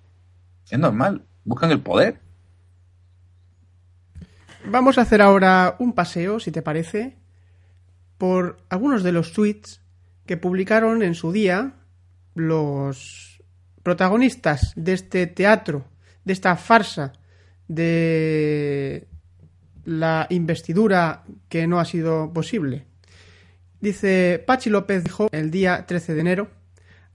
Es 0.71 0.79
normal 0.79 1.21
buscan 1.43 1.71
el 1.71 1.81
poder. 1.81 2.19
Vamos 4.65 4.97
a 4.97 5.01
hacer 5.01 5.21
ahora 5.21 5.75
un 5.79 5.93
paseo, 5.93 6.39
si 6.39 6.51
te 6.51 6.61
parece, 6.61 7.17
por 8.17 8.57
algunos 8.69 9.03
de 9.03 9.11
los 9.11 9.33
tweets 9.33 9.81
que 10.25 10.37
publicaron 10.37 11.01
en 11.01 11.15
su 11.15 11.31
día 11.31 11.73
los 12.35 13.41
protagonistas 13.81 14.73
de 14.75 14.93
este 14.93 15.25
teatro, 15.27 15.85
de 16.23 16.33
esta 16.33 16.55
farsa 16.55 17.13
de 17.67 19.07
la 19.85 20.27
investidura 20.29 21.23
que 21.47 21.65
no 21.65 21.79
ha 21.79 21.85
sido 21.85 22.31
posible. 22.33 22.85
Dice 23.81 24.43
Pachi 24.45 24.69
López 24.69 25.03
dijo 25.03 25.29
el 25.31 25.49
día 25.49 25.85
13 25.87 26.13
de 26.13 26.21
enero, 26.21 26.49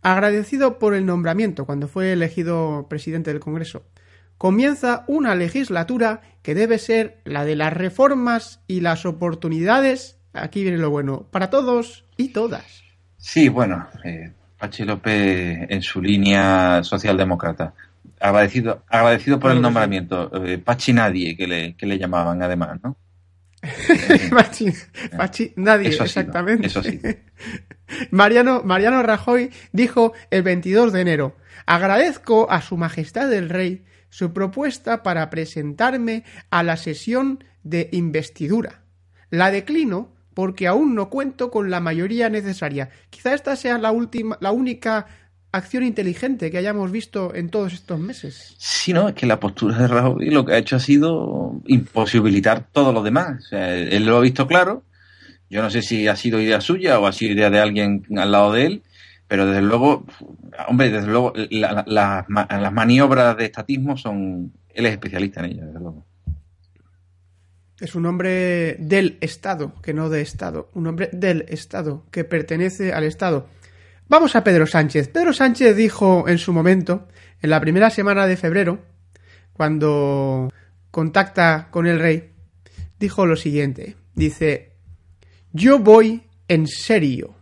agradecido 0.02 0.78
por 0.78 0.94
el 0.94 1.06
nombramiento 1.06 1.66
cuando 1.66 1.88
fue 1.88 2.12
elegido 2.12 2.86
presidente 2.88 3.30
del 3.30 3.40
Congreso 3.40 3.84
comienza 4.44 5.04
una 5.06 5.34
legislatura 5.34 6.20
que 6.42 6.54
debe 6.54 6.76
ser 6.76 7.16
la 7.24 7.46
de 7.46 7.56
las 7.56 7.72
reformas 7.72 8.60
y 8.66 8.82
las 8.82 9.06
oportunidades, 9.06 10.18
aquí 10.34 10.62
viene 10.62 10.76
lo 10.76 10.90
bueno, 10.90 11.26
para 11.30 11.48
todos 11.48 12.04
y 12.18 12.28
todas. 12.28 12.82
Sí, 13.16 13.48
bueno, 13.48 13.88
eh, 14.04 14.32
Pachi 14.58 14.84
López 14.84 15.60
en 15.70 15.80
su 15.80 16.02
línea 16.02 16.82
socialdemócrata. 16.82 17.72
Agradecido, 18.20 18.84
agradecido 18.86 19.40
por 19.40 19.50
el 19.50 19.62
nombramiento. 19.62 20.30
Eh, 20.44 20.58
Pachi 20.58 20.92
Nadie, 20.92 21.34
que 21.38 21.46
le, 21.46 21.74
que 21.74 21.86
le 21.86 21.96
llamaban 21.96 22.42
además, 22.42 22.80
¿no? 22.82 22.98
Pachi, 24.30 24.70
Pachi, 25.16 25.54
nadie, 25.56 25.88
exactamente. 25.88 26.66
eso 26.66 26.82
sí. 26.82 27.00
Mariano, 28.10 28.60
Mariano 28.62 29.02
Rajoy 29.02 29.48
dijo 29.72 30.12
el 30.30 30.42
22 30.42 30.92
de 30.92 31.00
enero, 31.00 31.34
agradezco 31.64 32.50
a 32.50 32.60
Su 32.60 32.76
Majestad 32.76 33.32
el 33.32 33.48
Rey 33.48 33.86
su 34.14 34.32
propuesta 34.32 35.02
para 35.02 35.28
presentarme 35.28 36.22
a 36.48 36.62
la 36.62 36.76
sesión 36.76 37.42
de 37.64 37.88
investidura. 37.90 38.84
La 39.28 39.50
declino 39.50 40.12
porque 40.34 40.68
aún 40.68 40.94
no 40.94 41.10
cuento 41.10 41.50
con 41.50 41.68
la 41.68 41.80
mayoría 41.80 42.28
necesaria. 42.28 42.90
Quizá 43.10 43.34
esta 43.34 43.56
sea 43.56 43.76
la 43.76 43.90
última, 43.90 44.38
la 44.40 44.52
única 44.52 45.06
acción 45.50 45.82
inteligente 45.82 46.52
que 46.52 46.58
hayamos 46.58 46.92
visto 46.92 47.34
en 47.34 47.48
todos 47.48 47.72
estos 47.72 47.98
meses. 47.98 48.54
Sí, 48.56 48.92
no, 48.92 49.08
es 49.08 49.16
que 49.16 49.26
la 49.26 49.40
postura 49.40 49.78
de 49.78 49.88
Rajoy 49.88 50.30
lo 50.30 50.44
que 50.44 50.52
ha 50.52 50.58
hecho 50.58 50.76
ha 50.76 50.80
sido 50.80 51.60
imposibilitar 51.66 52.68
todo 52.70 52.92
lo 52.92 53.02
demás. 53.02 53.48
él 53.50 54.06
lo 54.06 54.18
ha 54.18 54.20
visto 54.20 54.46
claro. 54.46 54.84
Yo 55.50 55.60
no 55.60 55.70
sé 55.70 55.82
si 55.82 56.06
ha 56.06 56.14
sido 56.14 56.40
idea 56.40 56.60
suya 56.60 57.00
o 57.00 57.08
ha 57.08 57.12
sido 57.12 57.32
idea 57.32 57.50
de 57.50 57.58
alguien 57.58 58.04
al 58.16 58.30
lado 58.30 58.52
de 58.52 58.66
él, 58.66 58.82
pero 59.26 59.46
desde 59.46 59.62
luego, 59.62 60.04
hombre, 60.68 60.90
desde 60.90 61.08
luego, 61.08 61.32
las 61.50 62.72
maniobras 62.72 63.36
de 63.36 63.46
estatismo 63.46 63.96
son. 63.96 64.52
Él 64.68 64.86
es 64.86 64.92
especialista 64.92 65.40
en 65.40 65.46
ellas, 65.46 65.66
desde 65.66 65.80
luego. 65.80 66.04
Es 67.80 67.94
un 67.94 68.06
hombre 68.06 68.76
del 68.78 69.18
Estado, 69.20 69.74
que 69.82 69.94
no 69.94 70.08
de 70.08 70.20
Estado. 70.20 70.70
Un 70.74 70.86
hombre 70.86 71.10
del 71.12 71.44
Estado, 71.48 72.04
que 72.10 72.24
pertenece 72.24 72.92
al 72.92 73.04
Estado. 73.04 73.48
Vamos 74.08 74.36
a 74.36 74.44
Pedro 74.44 74.66
Sánchez. 74.66 75.08
Pedro 75.08 75.32
Sánchez 75.32 75.74
dijo 75.76 76.28
en 76.28 76.38
su 76.38 76.52
momento, 76.52 77.08
en 77.40 77.50
la 77.50 77.60
primera 77.60 77.90
semana 77.90 78.26
de 78.26 78.36
febrero, 78.36 78.80
cuando 79.52 80.52
contacta 80.90 81.68
con 81.70 81.86
el 81.86 81.98
rey, 81.98 82.32
dijo 82.98 83.26
lo 83.26 83.36
siguiente. 83.36 83.96
Dice, 84.14 84.72
yo 85.52 85.78
voy 85.78 86.22
en 86.48 86.66
serio. 86.66 87.34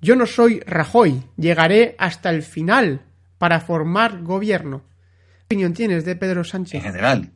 Yo 0.00 0.16
no 0.16 0.26
soy 0.26 0.60
Rajoy. 0.60 1.22
Llegaré 1.36 1.94
hasta 1.98 2.30
el 2.30 2.42
final 2.42 3.02
para 3.38 3.60
formar 3.60 4.22
gobierno. 4.22 4.82
¿Qué 5.48 5.56
opinión 5.56 5.74
tienes 5.74 6.04
de 6.04 6.16
Pedro 6.16 6.44
Sánchez? 6.44 6.74
En 6.74 6.82
general. 6.82 7.30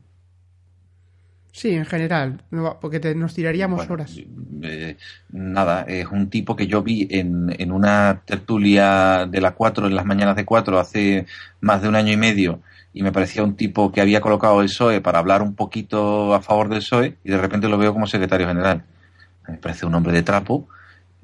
Sí, 1.55 1.73
en 1.73 1.87
general, 1.87 2.43
porque 2.81 2.99
te, 2.99 3.15
nos 3.15 3.33
tiraríamos 3.33 3.89
horas. 3.89 4.17
Eh, 4.62 4.97
nada, 5.31 5.83
es 5.83 6.07
un 6.09 6.29
tipo 6.29 6.57
que 6.57 6.67
yo 6.67 6.83
vi 6.83 7.07
en, 7.09 7.55
en 7.57 7.71
una 7.71 8.23
tertulia 8.25 9.25
de 9.31 9.41
la 9.41 9.53
4, 9.53 9.87
en 9.87 9.95
las 9.95 10.05
mañanas 10.05 10.35
de 10.35 10.45
4, 10.45 10.81
hace 10.81 11.27
más 11.61 11.81
de 11.81 11.89
un 11.89 11.95
año 11.95 12.12
y 12.12 12.17
medio, 12.17 12.61
y 12.93 13.05
me 13.05 13.12
parecía 13.12 13.45
un 13.45 13.55
tipo 13.55 13.93
que 13.93 14.01
había 14.01 14.21
colocado 14.21 14.61
el 14.62 14.67
PSOE 14.67 15.01
para 15.01 15.21
hablar 15.21 15.43
un 15.43 15.55
poquito 15.55 16.35
a 16.35 16.41
favor 16.41 16.69
del 16.69 16.81
PSOE, 16.81 17.19
y 17.23 17.31
de 17.31 17.39
repente 17.39 17.69
lo 17.69 17.79
veo 17.79 17.93
como 17.93 18.09
secretario 18.09 18.49
general. 18.49 18.83
Me 19.47 19.57
parece 19.59 19.87
un 19.87 19.95
hombre 19.95 20.12
de 20.12 20.25
trapo, 20.25 20.67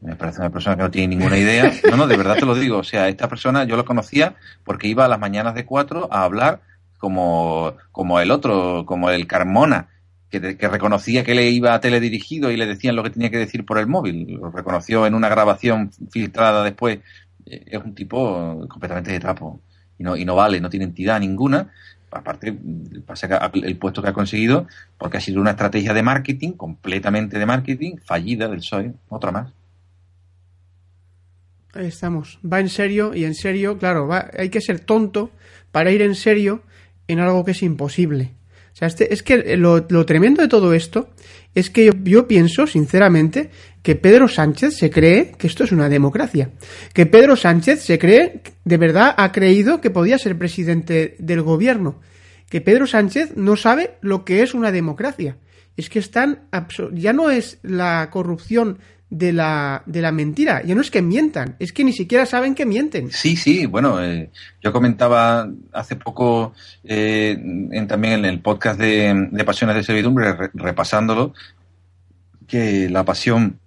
me 0.00 0.16
parece 0.16 0.40
una 0.40 0.50
persona 0.50 0.76
que 0.76 0.82
no 0.82 0.90
tiene 0.90 1.16
ninguna 1.16 1.38
idea. 1.38 1.72
No, 1.90 1.96
no, 1.96 2.06
de 2.06 2.16
verdad 2.16 2.36
te 2.36 2.46
lo 2.46 2.54
digo. 2.54 2.78
O 2.78 2.84
sea, 2.84 3.08
esta 3.08 3.28
persona 3.28 3.64
yo 3.64 3.76
lo 3.76 3.84
conocía 3.84 4.34
porque 4.64 4.88
iba 4.88 5.04
a 5.04 5.08
las 5.08 5.20
mañanas 5.20 5.54
de 5.54 5.64
4 5.66 6.08
a 6.10 6.24
hablar 6.24 6.62
como, 6.98 7.74
como 7.92 8.20
el 8.20 8.30
otro, 8.30 8.84
como 8.86 9.10
el 9.10 9.26
Carmona 9.26 9.88
que, 10.30 10.68
reconocía 10.68 11.24
que 11.24 11.34
le 11.34 11.50
iba 11.50 11.74
a 11.74 11.80
teledirigido 11.80 12.50
y 12.50 12.56
le 12.56 12.66
decían 12.66 12.94
lo 12.94 13.02
que 13.02 13.10
tenía 13.10 13.30
que 13.30 13.38
decir 13.38 13.66
por 13.66 13.78
el 13.78 13.86
móvil. 13.86 14.34
Lo 14.34 14.50
reconoció 14.50 15.06
en 15.06 15.14
una 15.14 15.28
grabación 15.28 15.90
filtrada 16.10 16.62
después. 16.62 17.00
Eh, 17.46 17.64
es 17.66 17.82
un 17.82 17.94
tipo 17.94 18.64
completamente 18.68 19.10
de 19.10 19.20
trapo 19.20 19.60
y 19.98 20.04
no, 20.04 20.16
y 20.16 20.24
no 20.24 20.36
vale, 20.36 20.60
no 20.60 20.70
tiene 20.70 20.86
entidad 20.86 21.18
ninguna. 21.18 21.70
Aparte, 22.12 22.56
pasa 23.06 23.50
el 23.54 23.76
puesto 23.76 24.02
que 24.02 24.08
ha 24.08 24.12
conseguido 24.12 24.66
porque 24.98 25.18
ha 25.18 25.20
sido 25.20 25.40
una 25.40 25.50
estrategia 25.50 25.94
de 25.94 26.02
marketing, 26.02 26.52
completamente 26.52 27.38
de 27.38 27.46
marketing, 27.46 27.96
fallida 28.04 28.48
del 28.48 28.58
PSOE, 28.58 28.94
otra 29.08 29.30
más. 29.30 29.52
Ahí 31.72 31.86
estamos. 31.86 32.38
Va 32.44 32.60
en 32.60 32.68
serio 32.68 33.14
y 33.14 33.24
en 33.24 33.34
serio, 33.34 33.78
claro, 33.78 34.08
hay 34.36 34.48
que 34.48 34.60
ser 34.60 34.80
tonto 34.80 35.30
para 35.70 35.92
ir 35.92 36.02
en 36.02 36.14
serio 36.14 36.62
en 37.06 37.20
algo 37.20 37.44
que 37.44 37.52
es 37.52 37.62
imposible. 37.62 38.34
O 38.72 38.76
sea, 38.76 38.88
este, 38.88 39.12
es 39.12 39.22
que 39.22 39.56
lo, 39.56 39.84
tremendo 40.06 40.42
de 40.42 40.48
todo 40.48 40.72
esto 40.74 41.10
es 41.54 41.70
que 41.70 41.90
yo, 42.04 42.28
pienso, 42.28 42.66
sinceramente, 42.66 43.50
que 43.82 43.96
Pedro 43.96 44.28
Sánchez 44.28 44.76
se 44.76 44.90
cree 44.90 45.32
que 45.36 45.46
esto 45.46 45.64
es 45.64 45.72
una 45.72 45.88
democracia. 45.88 46.50
Que 46.92 47.06
Pedro 47.06 47.36
Sánchez 47.36 47.82
se 47.82 47.98
cree, 47.98 48.42
de 48.64 48.76
verdad 48.76 49.14
ha 49.16 49.32
creído 49.32 49.80
que 49.80 49.90
podía 49.90 50.18
ser 50.18 50.38
presidente 50.38 51.16
del 51.18 51.42
gobierno. 51.42 52.00
Que 52.48 52.60
Pedro 52.60 52.86
Sánchez 52.86 53.36
no 53.36 53.56
sabe 53.56 53.94
lo 54.00 54.24
que 54.24 54.42
es 54.42 54.54
una 54.54 54.72
democracia. 54.72 55.36
Es 55.76 55.88
que 55.88 55.98
están, 55.98 56.48
ya 56.92 57.12
no 57.12 57.30
es 57.30 57.58
la 57.62 58.08
corrupción 58.10 58.78
de 59.10 59.32
la, 59.32 59.82
de 59.86 60.00
la 60.00 60.12
mentira. 60.12 60.62
Ya 60.64 60.74
no 60.74 60.80
es 60.80 60.90
que 60.90 61.02
mientan, 61.02 61.56
es 61.58 61.72
que 61.72 61.84
ni 61.84 61.92
siquiera 61.92 62.24
saben 62.26 62.54
que 62.54 62.64
mienten. 62.64 63.10
Sí, 63.10 63.36
sí, 63.36 63.66
bueno, 63.66 64.02
eh, 64.02 64.30
yo 64.62 64.72
comentaba 64.72 65.48
hace 65.72 65.96
poco 65.96 66.54
eh, 66.84 67.36
en, 67.36 67.86
también 67.88 68.20
en 68.20 68.24
el 68.24 68.40
podcast 68.40 68.78
de, 68.80 69.28
de 69.30 69.44
Pasiones 69.44 69.76
de 69.76 69.82
Servidumbre, 69.82 70.50
repasándolo, 70.54 71.34
que 72.46 72.88
la 72.88 73.04
pasión... 73.04 73.58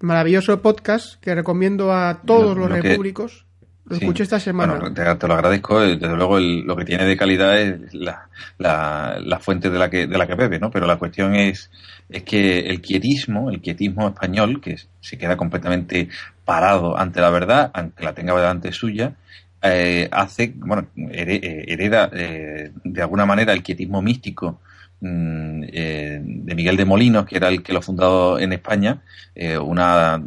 Maravilloso 0.00 0.60
podcast 0.62 1.20
que 1.20 1.34
recomiendo 1.34 1.92
a 1.92 2.22
todos 2.26 2.56
los 2.56 2.68
repúblicos. 2.68 3.46
Lo 3.84 3.96
escuché 3.96 4.22
esta 4.22 4.38
semana. 4.38 4.78
te, 4.94 5.26
lo 5.26 5.34
agradezco. 5.34 5.82
Eh, 5.82 5.96
desde 5.96 6.16
luego, 6.16 6.38
lo 6.38 6.76
que 6.76 6.84
tiene 6.84 7.04
de 7.04 7.16
calidad 7.16 7.58
es 7.58 7.92
la, 7.92 8.28
la, 8.58 9.18
la, 9.20 9.38
fuente 9.40 9.70
de 9.70 9.78
la 9.78 9.90
que 9.90 10.06
de 10.06 10.18
la 10.18 10.26
que 10.26 10.34
bebe, 10.36 10.60
¿no? 10.60 10.70
Pero 10.70 10.86
la 10.86 10.96
cuestión 10.96 11.34
es, 11.34 11.70
es 12.08 12.22
que 12.22 12.60
el 12.60 12.80
quietismo, 12.80 13.50
el 13.50 13.60
quietismo 13.60 14.08
español, 14.08 14.60
que 14.60 14.76
se 15.00 15.18
queda 15.18 15.36
completamente 15.36 16.08
parado 16.44 16.96
ante 16.96 17.20
la 17.20 17.30
verdad, 17.30 17.70
aunque 17.74 18.04
la 18.04 18.14
tenga 18.14 18.34
delante 18.36 18.72
suya, 18.72 19.14
eh, 19.62 20.08
hace, 20.12 20.52
bueno, 20.56 20.86
eh, 20.96 21.64
hereda 21.66 22.08
de 22.08 23.02
alguna 23.02 23.26
manera 23.26 23.52
el 23.52 23.62
quietismo 23.62 24.00
místico 24.00 24.60
mm, 25.00 25.60
de 25.60 26.54
Miguel 26.54 26.76
de 26.76 26.84
Molinos, 26.84 27.26
que 27.26 27.36
era 27.36 27.48
el 27.48 27.62
que 27.64 27.72
lo 27.72 27.82
fundado 27.82 28.38
en 28.38 28.52
España, 28.52 29.02
una 29.60 30.22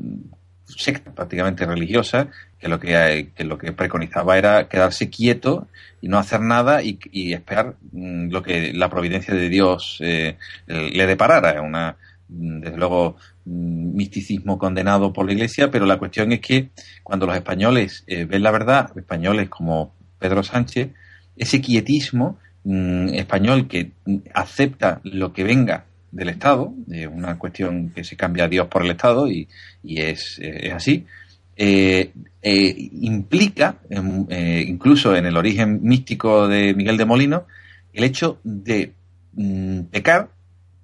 secta 0.78 1.12
prácticamente 1.14 1.66
religiosa 1.66 2.30
que 2.60 2.68
lo 2.68 2.80
que, 2.80 3.32
lo 3.40 3.58
que 3.58 3.72
preconizaba 3.72 4.38
era 4.38 4.68
quedarse 4.68 5.10
quieto 5.10 5.68
y 6.02 6.08
no 6.08 6.18
hacer 6.18 6.42
nada 6.42 6.82
y, 6.84 7.00
esperar 7.34 7.76
mm, 7.92 8.30
lo 8.30 8.42
que 8.44 8.74
la 8.74 8.90
providencia 8.90 9.34
de 9.34 9.50
Dios 9.50 9.98
eh, 10.02 10.38
le 10.68 11.06
deparara. 11.08 11.62
Una, 11.62 11.98
mm, 12.30 12.60
desde 12.62 12.78
luego, 12.78 13.18
mm, 13.46 13.96
misticismo 13.96 14.58
condenado 14.58 15.14
por 15.14 15.26
la 15.26 15.34
Iglesia, 15.34 15.72
pero 15.72 15.86
la 15.86 15.98
cuestión 15.98 16.32
es 16.32 16.40
que 16.42 16.70
cuando 17.04 17.26
los 17.26 17.36
españoles 17.36 18.04
eh, 18.08 18.26
ven 18.26 18.44
la 18.44 18.52
verdad, 18.52 18.92
españoles 18.98 19.50
como 19.50 19.96
Pedro 20.20 20.44
Sánchez, 20.44 20.90
ese 21.36 21.62
quietismo 21.62 22.40
español 22.64 23.68
que 23.68 23.92
acepta 24.34 25.00
lo 25.04 25.34
que 25.34 25.44
venga 25.44 25.86
del 26.16 26.30
Estado, 26.30 26.74
es 26.90 27.08
una 27.08 27.38
cuestión 27.38 27.90
que 27.90 28.06
se 28.06 28.16
cambia 28.16 28.46
a 28.46 28.48
Dios 28.48 28.68
por 28.68 28.84
el 28.84 28.92
Estado 28.92 29.30
y, 29.30 29.48
es, 29.84 30.40
es 30.40 30.74
así, 30.74 31.06
eh, 31.58 32.12
eh, 32.42 32.90
implica, 33.02 33.80
eh, 33.90 34.66
incluso 34.66 35.14
en 35.16 35.26
el 35.26 35.36
origen 35.36 35.82
místico 35.84 36.48
de 36.48 36.74
Miguel 36.74 36.96
de 36.96 37.06
Molino, 37.06 37.48
el 37.92 38.06
hecho 38.06 38.40
de 38.44 38.94
mm, 39.34 39.82
pecar 39.92 40.30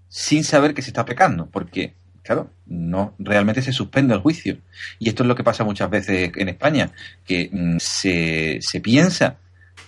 sin 0.09 0.43
saber 0.43 0.73
que 0.73 0.81
se 0.81 0.89
está 0.89 1.05
pecando, 1.05 1.45
porque, 1.49 1.93
claro, 2.23 2.51
no 2.65 3.15
realmente 3.17 3.61
se 3.61 3.71
suspende 3.71 4.13
el 4.13 4.19
juicio. 4.19 4.57
Y 4.99 5.07
esto 5.07 5.23
es 5.23 5.27
lo 5.27 5.35
que 5.35 5.45
pasa 5.45 5.63
muchas 5.63 5.89
veces 5.89 6.31
en 6.35 6.49
España, 6.49 6.91
que 7.25 7.49
mm, 7.51 7.77
se, 7.79 8.59
se 8.61 8.81
piensa 8.81 9.37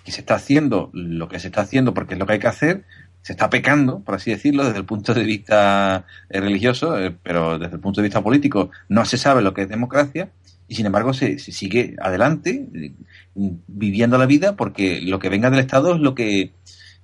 que 0.04 0.12
se 0.12 0.22
está 0.22 0.36
haciendo 0.36 0.90
lo 0.94 1.28
que 1.30 1.40
se 1.40 1.48
está 1.48 1.62
haciendo 1.62 1.94
porque 1.94 2.14
es 2.14 2.20
lo 2.20 2.26
que 2.26 2.34
hay 2.34 2.40
que 2.40 2.48
hacer, 2.48 2.84
se 3.24 3.32
está 3.32 3.50
pecando, 3.50 4.02
por 4.02 4.16
así 4.16 4.30
decirlo, 4.30 4.66
desde 4.66 4.78
el 4.78 4.86
punto 4.86 5.14
de 5.14 5.24
vista 5.24 6.06
religioso, 6.30 6.96
pero 7.24 7.58
desde 7.58 7.76
el 7.76 7.82
punto 7.82 8.02
de 8.02 8.08
vista 8.08 8.22
político 8.22 8.70
no 8.90 9.06
se 9.06 9.18
sabe 9.18 9.42
lo 9.42 9.54
que 9.54 9.64
es 9.64 9.70
democracia 9.70 10.30
y 10.68 10.76
sin 10.76 10.86
embargo 10.86 11.14
se, 11.14 11.40
sigue 11.40 11.96
adelante 12.02 12.68
viviendo 13.34 14.18
la 14.18 14.26
vida 14.26 14.56
porque 14.56 15.02
lo 15.02 15.20
que 15.20 15.30
venga 15.30 15.50
del 15.50 15.60
Estado 15.60 15.96
es 15.96 16.02
lo 16.02 16.14
que 16.16 16.52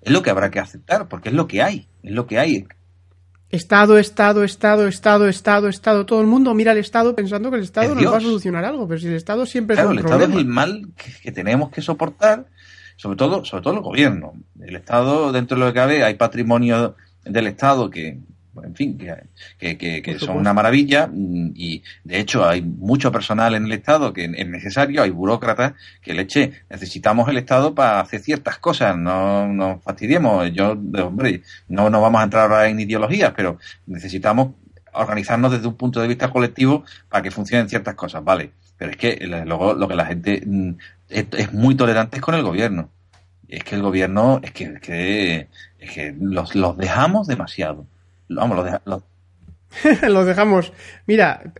es 0.01 0.11
lo 0.11 0.21
que 0.21 0.29
habrá 0.29 0.51
que 0.51 0.59
aceptar 0.59 1.07
porque 1.07 1.29
es 1.29 1.35
lo 1.35 1.47
que 1.47 1.61
hay 1.61 1.87
es 2.03 2.11
lo 2.11 2.27
que 2.27 2.39
hay 2.39 2.67
Estado, 3.51 3.97
Estado, 3.97 4.43
Estado, 4.43 4.87
Estado, 4.87 5.27
Estado, 5.27 5.69
Estado. 5.69 6.05
Todo 6.05 6.21
el 6.21 6.27
mundo 6.27 6.53
mira 6.53 6.71
al 6.71 6.77
Estado 6.77 7.15
pensando 7.15 7.49
que 7.49 7.57
el 7.57 7.63
Estado 7.63 7.95
nos 7.95 8.13
va 8.13 8.17
a 8.17 8.21
solucionar 8.21 8.63
algo, 8.63 8.87
pero 8.87 8.99
si 8.99 9.07
el 9.07 9.15
Estado 9.15 9.47
siempre 9.47 9.75
es 9.75 9.83
un 9.83 9.93
el 9.93 10.05
Estado 10.05 10.25
es 10.25 10.35
el 10.35 10.45
mal 10.45 10.89
que, 11.23 11.31
tenemos 11.31 11.71
que 11.71 11.81
soportar, 11.81 12.45
sobre 12.99 13.15
todo, 13.15 13.45
sobre 13.45 13.63
todo 13.63 13.75
el 13.75 13.79
gobierno. 13.79 14.33
El 14.59 14.75
Estado, 14.75 15.31
dentro 15.31 15.55
de 15.55 15.61
lo 15.61 15.67
que 15.71 15.79
cabe, 15.79 16.03
hay 16.03 16.15
patrimonio 16.15 16.97
del 17.23 17.47
Estado 17.47 17.89
que, 17.89 18.19
en 18.61 18.75
fin, 18.75 18.97
que, 19.57 19.77
que, 19.77 20.19
son 20.19 20.35
una 20.35 20.53
maravilla 20.53 21.09
y 21.13 21.81
de 22.03 22.19
hecho 22.19 22.45
hay 22.45 22.61
mucho 22.61 23.09
personal 23.09 23.55
en 23.55 23.67
el 23.67 23.71
Estado 23.71 24.11
que 24.11 24.25
es 24.25 24.47
necesario, 24.49 25.01
hay 25.01 25.11
burócratas 25.11 25.75
que 26.01 26.13
le 26.13 26.23
eche, 26.23 26.51
necesitamos 26.69 27.29
el 27.29 27.37
Estado 27.37 27.73
para 27.73 28.01
hacer 28.01 28.19
ciertas 28.19 28.59
cosas, 28.59 28.97
no 28.97 29.47
nos 29.47 29.81
fastidiemos, 29.81 30.51
yo, 30.51 30.71
hombre, 30.71 31.43
no 31.69 31.89
nos 31.89 32.01
vamos 32.01 32.19
a 32.19 32.25
entrar 32.25 32.51
ahora 32.51 32.67
en 32.67 32.81
ideologías, 32.81 33.31
pero 33.33 33.59
necesitamos 33.87 34.55
organizarnos 34.91 35.53
desde 35.53 35.67
un 35.69 35.75
punto 35.75 36.01
de 36.01 36.07
vista 36.09 36.29
colectivo 36.29 36.83
para 37.07 37.23
que 37.23 37.31
funcionen 37.31 37.69
ciertas 37.69 37.95
cosas, 37.95 38.21
vale, 38.25 38.51
pero 38.79 38.91
es 38.91 38.97
que 38.97 39.27
luego 39.45 39.73
lo 39.73 39.87
que 39.87 39.95
la 39.95 40.05
gente 40.05 40.41
mm, 40.43 40.71
es, 41.09 41.53
muy 41.53 41.75
tolerante 41.75 42.21
con 42.21 42.33
el 42.33 42.43
gobierno, 42.43 42.89
es 43.47 43.63
que 43.63 43.75
el 43.75 43.81
gobierno 43.81 44.39
es 44.41 44.51
que, 44.51 45.47
es 45.77 45.91
que, 45.91 46.15
los, 46.19 46.55
los 46.55 46.77
dejamos 46.77 47.27
demasiado 47.27 47.85
Vamos, 48.29 48.63
lo, 48.85 50.23
dejamos. 50.25 50.71
Mira, 51.07 51.51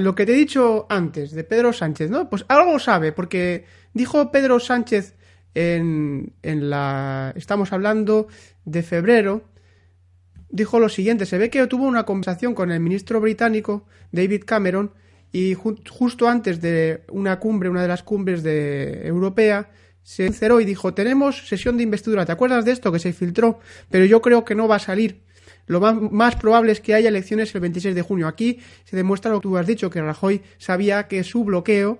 lo 0.00 0.14
que 0.14 0.24
te 0.24 0.32
he 0.32 0.36
dicho 0.36 0.86
antes 0.88 1.32
de 1.32 1.44
Pedro 1.44 1.74
Sánchez, 1.74 2.10
¿no? 2.10 2.30
Pues 2.30 2.46
algo 2.48 2.78
sabe, 2.78 3.12
porque 3.12 3.66
dijo 3.92 4.32
Pedro 4.32 4.58
Sánchez 4.58 5.14
en, 5.54 6.32
en 6.42 6.70
la. 6.70 7.34
Estamos 7.36 7.74
hablando 7.74 8.26
de 8.64 8.82
febrero. 8.82 9.44
Dijo 10.48 10.80
lo 10.80 10.88
siguiente: 10.88 11.26
se 11.26 11.36
ve 11.36 11.50
que 11.50 11.66
tuvo 11.66 11.84
una 11.84 12.04
conversación 12.04 12.54
con 12.54 12.72
el 12.72 12.80
ministro 12.80 13.20
británico 13.20 13.86
David 14.12 14.44
Cameron 14.46 14.92
y 15.34 15.54
justo 15.54 16.28
antes 16.28 16.60
de 16.60 17.02
una 17.10 17.38
cumbre, 17.38 17.68
una 17.68 17.82
de 17.82 17.88
las 17.88 18.02
cumbres 18.02 18.42
de 18.42 19.06
europea, 19.06 19.70
se 20.02 20.26
enceró 20.26 20.60
y 20.60 20.64
dijo: 20.64 20.94
Tenemos 20.94 21.48
sesión 21.48 21.76
de 21.76 21.82
investidura. 21.82 22.24
¿Te 22.24 22.32
acuerdas 22.32 22.64
de 22.64 22.72
esto 22.72 22.92
que 22.92 22.98
se 22.98 23.12
filtró? 23.12 23.58
Pero 23.90 24.04
yo 24.04 24.22
creo 24.22 24.44
que 24.44 24.54
no 24.54 24.68
va 24.68 24.76
a 24.76 24.78
salir 24.78 25.24
lo 25.66 25.80
más, 25.80 26.36
probable 26.36 26.72
es 26.72 26.80
que 26.80 26.94
haya 26.94 27.08
elecciones 27.08 27.54
el 27.54 27.60
26 27.62 27.94
de 27.94 28.02
junio. 28.02 28.28
Aquí 28.28 28.60
se 28.84 28.96
demuestra 28.96 29.30
lo 29.30 29.38
que 29.40 29.44
tú 29.44 29.56
has 29.56 29.66
dicho, 29.66 29.90
que 29.90 30.02
Rajoy 30.02 30.42
sabía 30.58 31.08
que 31.08 31.24
su 31.24 31.44
bloqueo 31.44 31.98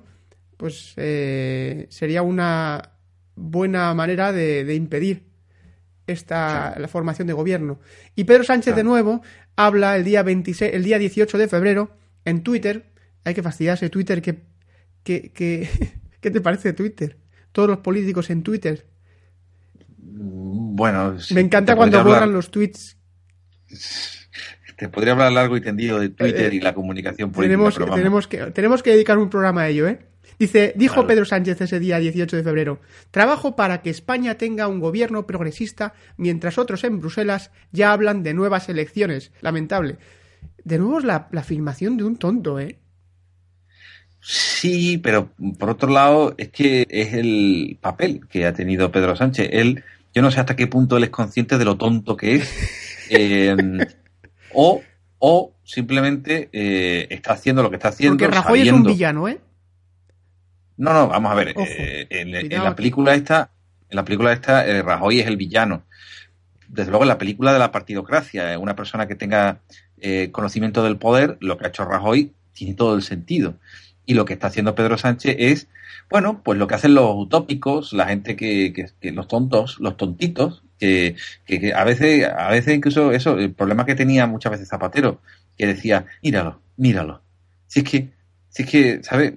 pues 0.56 0.92
eh, 0.96 1.86
sería 1.90 2.22
una 2.22 2.90
buena 3.34 3.92
manera 3.94 4.32
de, 4.32 4.72
impedir 4.74 5.24
esta 6.06 6.78
la 6.78 6.88
formación 6.88 7.26
de 7.26 7.32
gobierno. 7.32 7.80
Y 8.14 8.24
Pedro 8.24 8.44
Sánchez 8.44 8.76
de 8.76 8.84
nuevo 8.84 9.22
habla 9.56 9.96
el 9.96 10.04
día 10.04 10.22
26, 10.22 10.74
el 10.74 10.84
día 10.84 10.98
18 10.98 11.38
de 11.38 11.48
febrero 11.48 11.90
en 12.24 12.42
Twitter. 12.42 12.84
Hay 13.24 13.34
que 13.34 13.42
fastidiarse 13.42 13.90
Twitter 13.90 14.22
que, 14.22 14.42
que, 15.02 15.32
que 15.32 15.68
¿qué 16.20 16.30
te 16.30 16.40
parece 16.40 16.72
Twitter? 16.72 17.18
Todos 17.52 17.68
los 17.68 17.78
políticos 17.78 18.30
en 18.30 18.42
Twitter. 18.42 18.86
Bueno, 19.96 21.16
me 21.30 21.40
encanta 21.40 21.76
cuando 21.76 22.02
borran 22.04 22.32
los 22.32 22.50
tweets 22.50 22.96
te 24.76 24.88
podría 24.88 25.12
hablar 25.12 25.32
largo 25.32 25.56
y 25.56 25.60
tendido 25.60 26.00
de 26.00 26.08
Twitter 26.08 26.52
y 26.52 26.60
la 26.60 26.74
comunicación 26.74 27.30
política. 27.30 27.56
Tenemos, 27.56 27.94
tenemos, 27.94 28.28
que, 28.28 28.38
tenemos 28.50 28.82
que 28.82 28.90
dedicar 28.90 29.18
un 29.18 29.30
programa 29.30 29.62
a 29.62 29.68
ello, 29.68 29.88
¿eh? 29.88 30.00
Dice, 30.38 30.72
dijo 30.74 31.06
Pedro 31.06 31.24
Sánchez 31.24 31.60
ese 31.60 31.78
día 31.78 31.98
18 32.00 32.36
de 32.36 32.42
febrero, 32.42 32.80
trabajo 33.12 33.54
para 33.54 33.82
que 33.82 33.90
España 33.90 34.34
tenga 34.36 34.66
un 34.66 34.80
gobierno 34.80 35.26
progresista 35.26 35.94
mientras 36.16 36.58
otros 36.58 36.82
en 36.82 36.98
Bruselas 36.98 37.52
ya 37.70 37.92
hablan 37.92 38.24
de 38.24 38.34
nuevas 38.34 38.68
elecciones. 38.68 39.30
Lamentable. 39.42 39.96
De 40.64 40.78
nuevo 40.78 40.98
es 40.98 41.04
la, 41.04 41.28
la 41.30 41.44
filmación 41.44 41.96
de 41.96 42.04
un 42.04 42.16
tonto, 42.16 42.58
¿eh? 42.58 42.78
Sí, 44.26 44.98
pero 44.98 45.30
por 45.58 45.68
otro 45.68 45.90
lado 45.90 46.34
es 46.38 46.48
que 46.48 46.86
es 46.88 47.12
el 47.12 47.76
papel 47.80 48.22
que 48.28 48.46
ha 48.46 48.54
tenido 48.54 48.90
Pedro 48.90 49.14
Sánchez. 49.14 49.50
Él, 49.52 49.84
yo 50.14 50.22
no 50.22 50.30
sé 50.30 50.40
hasta 50.40 50.56
qué 50.56 50.66
punto 50.66 50.96
él 50.96 51.04
es 51.04 51.10
consciente 51.10 51.58
de 51.58 51.64
lo 51.66 51.76
tonto 51.76 52.16
que 52.16 52.36
es 52.36 52.50
Eh, 53.10 53.56
o, 54.52 54.82
o 55.18 55.52
simplemente 55.64 56.48
eh, 56.52 57.06
está 57.10 57.32
haciendo 57.34 57.62
lo 57.62 57.70
que 57.70 57.76
está 57.76 57.88
haciendo. 57.88 58.16
Porque 58.16 58.34
Rajoy 58.34 58.60
es 58.62 58.72
un 58.72 58.84
villano, 58.84 59.28
¿eh? 59.28 59.40
No, 60.76 60.92
no, 60.92 61.08
vamos 61.08 61.30
a 61.30 61.34
ver. 61.34 61.54
Eh, 61.56 62.06
en, 62.10 62.64
la 62.64 62.74
película 62.74 63.14
esta, 63.14 63.50
en 63.88 63.96
la 63.96 64.04
película 64.04 64.32
esta, 64.32 64.64
Rajoy 64.82 65.20
es 65.20 65.26
el 65.26 65.36
villano. 65.36 65.84
Desde 66.68 66.90
luego, 66.90 67.04
en 67.04 67.08
la 67.08 67.18
película 67.18 67.52
de 67.52 67.58
la 67.58 67.70
partidocracia, 67.70 68.58
una 68.58 68.74
persona 68.74 69.06
que 69.06 69.14
tenga 69.14 69.60
conocimiento 70.32 70.82
del 70.82 70.98
poder, 70.98 71.38
lo 71.40 71.56
que 71.56 71.64
ha 71.64 71.68
hecho 71.68 71.84
Rajoy 71.84 72.32
tiene 72.52 72.74
todo 72.74 72.94
el 72.94 73.02
sentido. 73.02 73.54
Y 74.06 74.14
lo 74.14 74.24
que 74.24 74.34
está 74.34 74.48
haciendo 74.48 74.74
Pedro 74.74 74.98
Sánchez 74.98 75.36
es, 75.38 75.68
bueno, 76.10 76.42
pues 76.44 76.58
lo 76.58 76.66
que 76.66 76.74
hacen 76.74 76.94
los 76.94 77.14
utópicos, 77.14 77.92
la 77.92 78.06
gente 78.06 78.36
que, 78.36 78.72
que 79.00 79.12
los 79.12 79.28
tontos, 79.28 79.78
los 79.80 79.96
tontitos, 79.96 80.62
que, 80.78 81.16
que, 81.46 81.72
a 81.72 81.84
veces, 81.84 82.28
a 82.28 82.50
veces 82.50 82.74
incluso 82.74 83.12
eso, 83.12 83.38
el 83.38 83.52
problema 83.52 83.86
que 83.86 83.94
tenía 83.94 84.26
muchas 84.26 84.52
veces 84.52 84.68
Zapatero, 84.68 85.20
que 85.56 85.66
decía, 85.66 86.06
míralo, 86.22 86.60
míralo. 86.76 87.22
Si 87.66 87.80
es 87.80 87.90
que, 87.90 88.10
si 88.48 88.62
es 88.62 88.68
que, 88.68 89.02
¿sabes? 89.02 89.32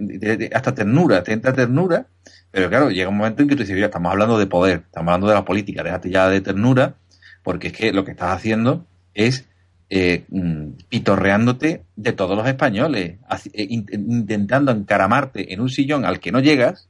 hasta 0.54 0.76
ternura, 0.76 1.24
te 1.24 1.34
entra 1.34 1.54
ternura, 1.54 2.08
pero 2.52 2.70
claro, 2.70 2.90
llega 2.90 3.10
un 3.10 3.18
momento 3.18 3.42
en 3.42 3.50
que 3.50 3.56
tú 3.56 3.62
dices, 3.62 3.76
mira, 3.76 3.88
estamos 3.88 4.12
hablando 4.12 4.38
de 4.38 4.48
poder, 4.48 4.84
estamos 4.86 5.10
hablando 5.10 5.28
de 5.28 5.36
la 5.36 5.46
política, 5.46 5.84
déjate 5.84 6.10
ya 6.10 6.30
de 6.30 6.42
ternura, 6.42 6.96
porque 7.44 7.68
es 7.68 7.74
que 7.74 7.94
lo 7.94 8.04
que 8.04 8.12
estás 8.12 8.36
haciendo 8.36 8.86
es 9.14 9.48
eh, 9.90 10.26
mm, 10.30 10.72
pitorreándote 10.90 11.84
de 11.96 12.14
todos 12.14 12.38
los 12.38 12.46
españoles, 12.48 13.18
eh, 13.54 13.68
intentando 13.70 14.72
encaramarte 14.72 15.54
en 15.54 15.62
un 15.62 15.70
sillón 15.70 16.04
al 16.04 16.20
que 16.20 16.32
no 16.32 16.42
llegas, 16.42 16.90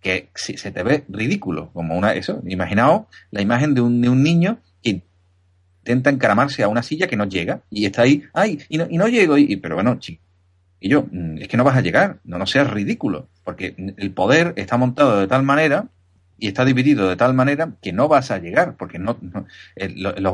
que 0.00 0.30
se 0.34 0.72
te 0.72 0.82
ve 0.82 1.04
ridículo, 1.08 1.70
como 1.72 1.96
una 1.96 2.14
eso. 2.14 2.42
Imaginaos 2.46 3.02
la 3.30 3.42
imagen 3.42 3.74
de 3.74 3.82
un, 3.82 4.00
de 4.00 4.08
un 4.08 4.22
niño 4.22 4.58
que 4.82 5.02
intenta 5.80 6.10
encaramarse 6.10 6.62
a 6.62 6.68
una 6.68 6.82
silla 6.82 7.06
que 7.06 7.16
no 7.16 7.26
llega 7.26 7.62
y 7.70 7.84
está 7.84 8.02
ahí, 8.02 8.24
ay, 8.32 8.58
y 8.68 8.78
no, 8.78 8.86
y 8.90 8.98
no 8.98 9.08
llego, 9.08 9.38
y, 9.38 9.56
pero 9.56 9.76
bueno, 9.76 9.98
chico. 9.98 10.22
Y 10.80 10.88
yo, 10.88 11.06
mm, 11.10 11.38
es 11.38 11.48
que 11.48 11.56
no 11.56 11.64
vas 11.64 11.76
a 11.76 11.82
llegar, 11.82 12.20
no, 12.24 12.38
no 12.38 12.46
seas 12.46 12.70
ridículo, 12.70 13.28
porque 13.44 13.74
el 13.96 14.10
poder 14.12 14.54
está 14.56 14.76
montado 14.78 15.20
de 15.20 15.28
tal 15.28 15.42
manera 15.42 15.88
y 16.40 16.48
está 16.48 16.64
dividido 16.64 17.08
de 17.08 17.16
tal 17.16 17.34
manera 17.34 17.72
que 17.82 17.92
no 17.92 18.08
vas 18.08 18.30
a 18.30 18.38
llegar, 18.38 18.76
porque 18.76 18.98
no, 18.98 19.18
no, 19.20 19.46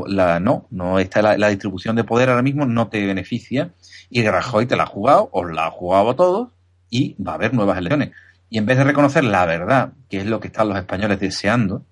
la, 0.06 0.40
no, 0.40 0.68
no 0.70 1.00
está 1.00 1.20
la, 1.20 1.48
distribución 1.48 1.96
de 1.96 2.04
poder 2.04 2.30
ahora 2.30 2.42
mismo 2.42 2.64
no 2.64 2.88
te 2.88 3.04
beneficia 3.04 3.72
y 4.08 4.26
Rajoy 4.26 4.66
te 4.66 4.76
la 4.76 4.84
ha 4.84 4.86
jugado, 4.86 5.28
os 5.32 5.50
la 5.50 5.66
ha 5.66 5.70
jugado 5.70 6.10
a 6.10 6.16
todos 6.16 6.48
y 6.88 7.20
va 7.20 7.32
a 7.32 7.34
haber 7.34 7.54
nuevas 7.54 7.78
elecciones. 7.78 8.12
Y 8.48 8.58
en 8.58 8.66
vez 8.66 8.78
de 8.78 8.84
reconocer 8.84 9.24
la 9.24 9.44
verdad, 9.44 9.94
que 10.08 10.18
es 10.18 10.26
lo 10.26 10.38
que 10.38 10.46
están 10.46 10.68
los 10.68 10.78
españoles 10.78 11.18
deseando, 11.18 11.84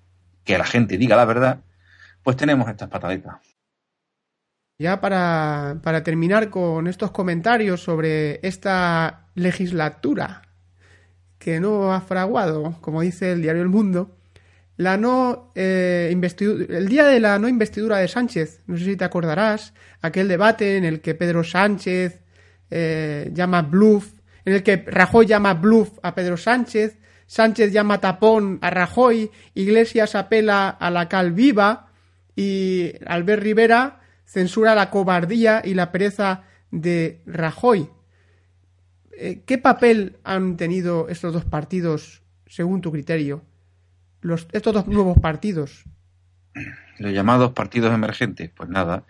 que 0.45 0.57
la 0.57 0.65
gente 0.65 0.97
diga 0.97 1.17
la 1.17 1.25
verdad, 1.25 1.59
pues 2.23 2.37
tenemos 2.37 2.69
estas 2.69 2.87
pataditas. 2.87 3.35
Ya 4.79 5.01
para, 5.01 5.79
para 5.83 6.03
terminar 6.03 6.49
con 6.49 6.87
estos 6.87 7.11
comentarios 7.11 7.81
sobre 7.81 8.39
esta 8.47 9.27
legislatura 9.35 10.44
que 11.45 11.59
no 11.59 11.93
ha 11.93 12.01
fraguado, 12.01 12.75
como 12.81 13.01
dice 13.01 13.33
el 13.33 13.43
diario 13.43 13.61
El 13.61 13.69
Mundo, 13.69 14.17
la 14.77 14.97
no 14.97 15.51
eh, 15.53 16.09
el 16.11 16.87
día 16.87 17.05
de 17.05 17.19
la 17.19 17.37
no 17.37 17.47
investidura 17.47 17.99
de 17.99 18.07
Sánchez, 18.07 18.63
no 18.65 18.75
sé 18.79 18.85
si 18.85 18.95
te 18.95 19.05
acordarás, 19.05 19.75
aquel 20.01 20.27
debate 20.27 20.75
en 20.75 20.85
el 20.85 21.01
que 21.01 21.13
Pedro 21.13 21.43
Sánchez 21.43 22.19
eh, 22.71 23.29
llama 23.31 23.61
bluff 23.61 24.13
en 24.43 24.53
el 24.53 24.63
que 24.63 24.77
Rajoy 24.87 25.27
llama 25.27 25.53
bluff 25.53 25.99
a 26.01 26.15
Pedro 26.15 26.35
Sánchez, 26.35 26.97
Sánchez 27.27 27.71
llama 27.71 28.01
tapón 28.01 28.57
a 28.63 28.71
Rajoy, 28.71 29.29
Iglesias 29.53 30.15
apela 30.15 30.69
a 30.69 30.89
la 30.89 31.07
cal 31.07 31.31
viva 31.31 31.91
y 32.35 32.91
Albert 33.05 33.43
Rivera 33.43 34.01
censura 34.25 34.73
la 34.73 34.89
cobardía 34.89 35.61
y 35.63 35.75
la 35.75 35.91
pereza 35.91 36.41
de 36.71 37.21
Rajoy. 37.27 37.87
Eh, 39.17 39.41
¿Qué 39.45 39.57
papel 39.57 40.17
han 40.23 40.57
tenido 40.57 41.07
estos 41.09 41.33
dos 41.33 41.45
partidos, 41.45 42.21
según 42.47 42.81
tu 42.81 42.91
criterio? 42.91 43.43
Los, 44.21 44.47
estos 44.51 44.73
dos 44.73 44.87
nuevos 44.87 45.19
partidos. 45.19 45.85
Los 46.99 47.13
llamados 47.13 47.53
partidos 47.53 47.93
emergentes, 47.93 48.49
pues 48.55 48.69
nada, 48.69 49.03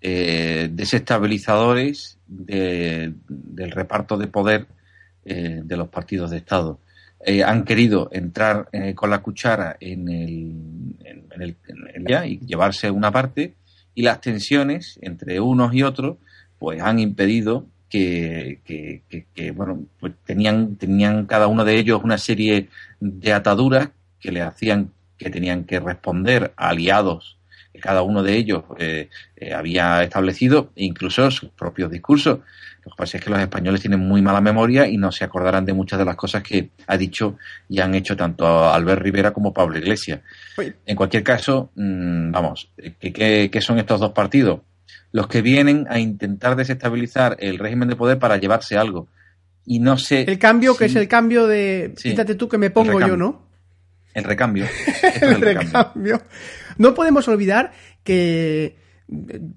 eh, 0.00 0.68
desestabilizadores 0.72 2.18
del 2.26 3.70
reparto 3.70 4.16
de 4.16 4.26
poder 4.28 4.66
eh, 5.24 5.60
de 5.62 5.76
los 5.76 5.88
partidos 5.88 6.30
de 6.30 6.38
Estado. 6.38 6.80
Han 7.44 7.64
querido 7.64 8.08
entrar 8.12 8.70
con 8.94 9.10
la 9.10 9.18
cuchara 9.18 9.76
en 9.78 10.08
el, 10.08 10.96
en, 11.04 12.06
el, 12.08 12.26
y 12.26 12.38
llevarse 12.38 12.90
una 12.90 13.10
parte 13.10 13.56
y 13.94 14.00
las 14.00 14.22
tensiones 14.22 14.98
entre 15.02 15.38
unos 15.38 15.74
y 15.74 15.82
otros 15.82 16.16
pues 16.58 16.80
han 16.80 16.98
impedido 16.98 17.66
que, 17.90 18.60
que, 19.34 19.50
bueno 19.50 19.84
pues 19.98 20.12
tenían 20.24 20.76
tenían 20.76 21.26
cada 21.26 21.48
uno 21.48 21.64
de 21.64 21.76
ellos 21.76 22.00
una 22.02 22.18
serie 22.18 22.68
de 23.00 23.32
ataduras 23.32 23.90
que 24.20 24.32
le 24.32 24.42
hacían 24.42 24.92
que 25.18 25.28
tenían 25.28 25.64
que 25.64 25.80
responder 25.80 26.52
a 26.56 26.68
aliados 26.70 27.36
que 27.72 27.80
cada 27.80 28.02
uno 28.02 28.22
de 28.22 28.36
ellos 28.36 28.64
había 29.54 30.02
establecido 30.02 30.70
incluso 30.76 31.30
sus 31.30 31.50
propios 31.50 31.90
discursos 31.90 32.38
lo 32.84 32.92
que 32.92 32.96
pasa 32.96 33.18
es 33.18 33.24
que 33.24 33.30
los 33.30 33.40
españoles 33.40 33.80
tienen 33.80 34.00
muy 34.00 34.22
mala 34.22 34.40
memoria 34.40 34.86
y 34.86 34.96
no 34.96 35.12
se 35.12 35.24
acordarán 35.24 35.64
de 35.64 35.74
muchas 35.74 35.98
de 35.98 36.04
las 36.04 36.16
cosas 36.16 36.42
que 36.42 36.70
ha 36.86 36.96
dicho 36.96 37.36
y 37.68 37.80
han 37.80 37.94
hecho 37.94 38.16
tanto 38.16 38.46
Albert 38.46 39.02
Rivera 39.02 39.32
como 39.32 39.52
Pablo 39.52 39.78
Iglesias. 39.78 40.20
En 40.86 40.96
cualquier 40.96 41.22
caso, 41.22 41.70
mm, 41.74 42.30
vamos, 42.30 42.70
¿qué, 42.98 43.50
son 43.60 43.78
estos 43.78 44.00
dos 44.00 44.12
partidos? 44.12 44.60
Los 45.12 45.28
que 45.28 45.42
vienen 45.42 45.86
a 45.90 45.98
intentar 45.98 46.56
desestabilizar 46.56 47.36
el 47.40 47.58
régimen 47.58 47.88
de 47.88 47.96
poder 47.96 48.18
para 48.18 48.36
llevarse 48.36 48.76
algo. 48.76 49.08
Y 49.64 49.78
no 49.78 49.98
sé. 49.98 50.22
El 50.22 50.38
cambio, 50.38 50.76
que 50.76 50.86
es 50.86 50.96
el 50.96 51.08
cambio 51.08 51.46
de. 51.46 51.94
Fíjate 51.96 52.34
tú 52.34 52.48
que 52.48 52.58
me 52.58 52.70
pongo 52.70 53.00
yo, 53.00 53.16
¿no? 53.16 53.48
El 54.14 54.24
recambio. 54.24 54.66
el, 55.20 55.40
recambio. 55.40 56.22
No 56.78 56.94
podemos 56.94 57.28
olvidar 57.28 57.72
que. 58.02 58.76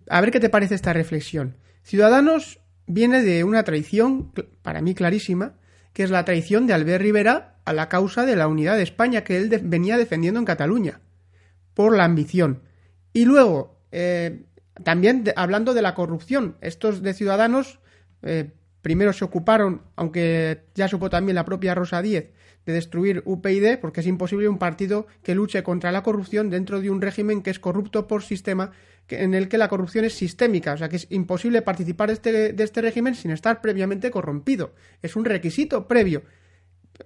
A 0.09 0.21
ver 0.21 0.31
qué 0.31 0.39
te 0.39 0.49
parece 0.49 0.75
esta 0.75 0.93
reflexión. 0.93 1.57
Ciudadanos 1.83 2.59
viene 2.87 3.21
de 3.21 3.43
una 3.43 3.63
traición, 3.63 4.31
para 4.61 4.81
mí 4.81 4.95
clarísima, 4.95 5.53
que 5.93 6.03
es 6.03 6.09
la 6.09 6.25
traición 6.25 6.67
de 6.67 6.73
Albert 6.73 7.01
Rivera 7.01 7.57
a 7.65 7.73
la 7.73 7.87
causa 7.89 8.25
de 8.25 8.35
la 8.35 8.47
unidad 8.47 8.77
de 8.77 8.83
España 8.83 9.23
que 9.23 9.37
él 9.37 9.49
venía 9.63 9.97
defendiendo 9.97 10.39
en 10.39 10.45
Cataluña, 10.45 11.01
por 11.73 11.95
la 11.95 12.03
ambición. 12.03 12.63
Y 13.13 13.25
luego, 13.25 13.79
eh, 13.91 14.43
también 14.81 15.25
hablando 15.35 15.73
de 15.73 15.81
la 15.81 15.93
corrupción, 15.93 16.57
estos 16.61 17.01
de 17.01 17.13
Ciudadanos 17.13 17.79
eh, 18.23 18.51
primero 18.81 19.13
se 19.13 19.25
ocuparon, 19.25 19.81
aunque 19.95 20.65
ya 20.75 20.87
supo 20.87 21.09
también 21.09 21.35
la 21.35 21.45
propia 21.45 21.75
Rosa 21.75 22.01
Díez, 22.01 22.31
de 22.65 22.73
destruir 22.73 23.21
UPyD, 23.25 23.79
porque 23.79 24.01
es 24.01 24.07
imposible 24.07 24.47
un 24.47 24.57
partido 24.57 25.07
que 25.21 25.35
luche 25.35 25.63
contra 25.63 25.91
la 25.91 26.03
corrupción 26.03 26.49
dentro 26.49 26.81
de 26.81 26.89
un 26.89 27.01
régimen 27.01 27.41
que 27.41 27.49
es 27.49 27.59
corrupto 27.59 28.07
por 28.07 28.23
sistema, 28.23 28.71
en 29.09 29.33
el 29.33 29.47
que 29.49 29.57
la 29.57 29.67
corrupción 29.67 30.05
es 30.05 30.13
sistémica, 30.13 30.73
o 30.73 30.77
sea 30.77 30.89
que 30.89 30.95
es 30.95 31.07
imposible 31.09 31.61
participar 31.61 32.07
de 32.07 32.13
este, 32.13 32.53
de 32.53 32.63
este 32.63 32.81
régimen 32.81 33.15
sin 33.15 33.31
estar 33.31 33.61
previamente 33.61 34.11
corrompido. 34.11 34.73
Es 35.01 35.15
un 35.15 35.25
requisito 35.25 35.87
previo. 35.87 36.23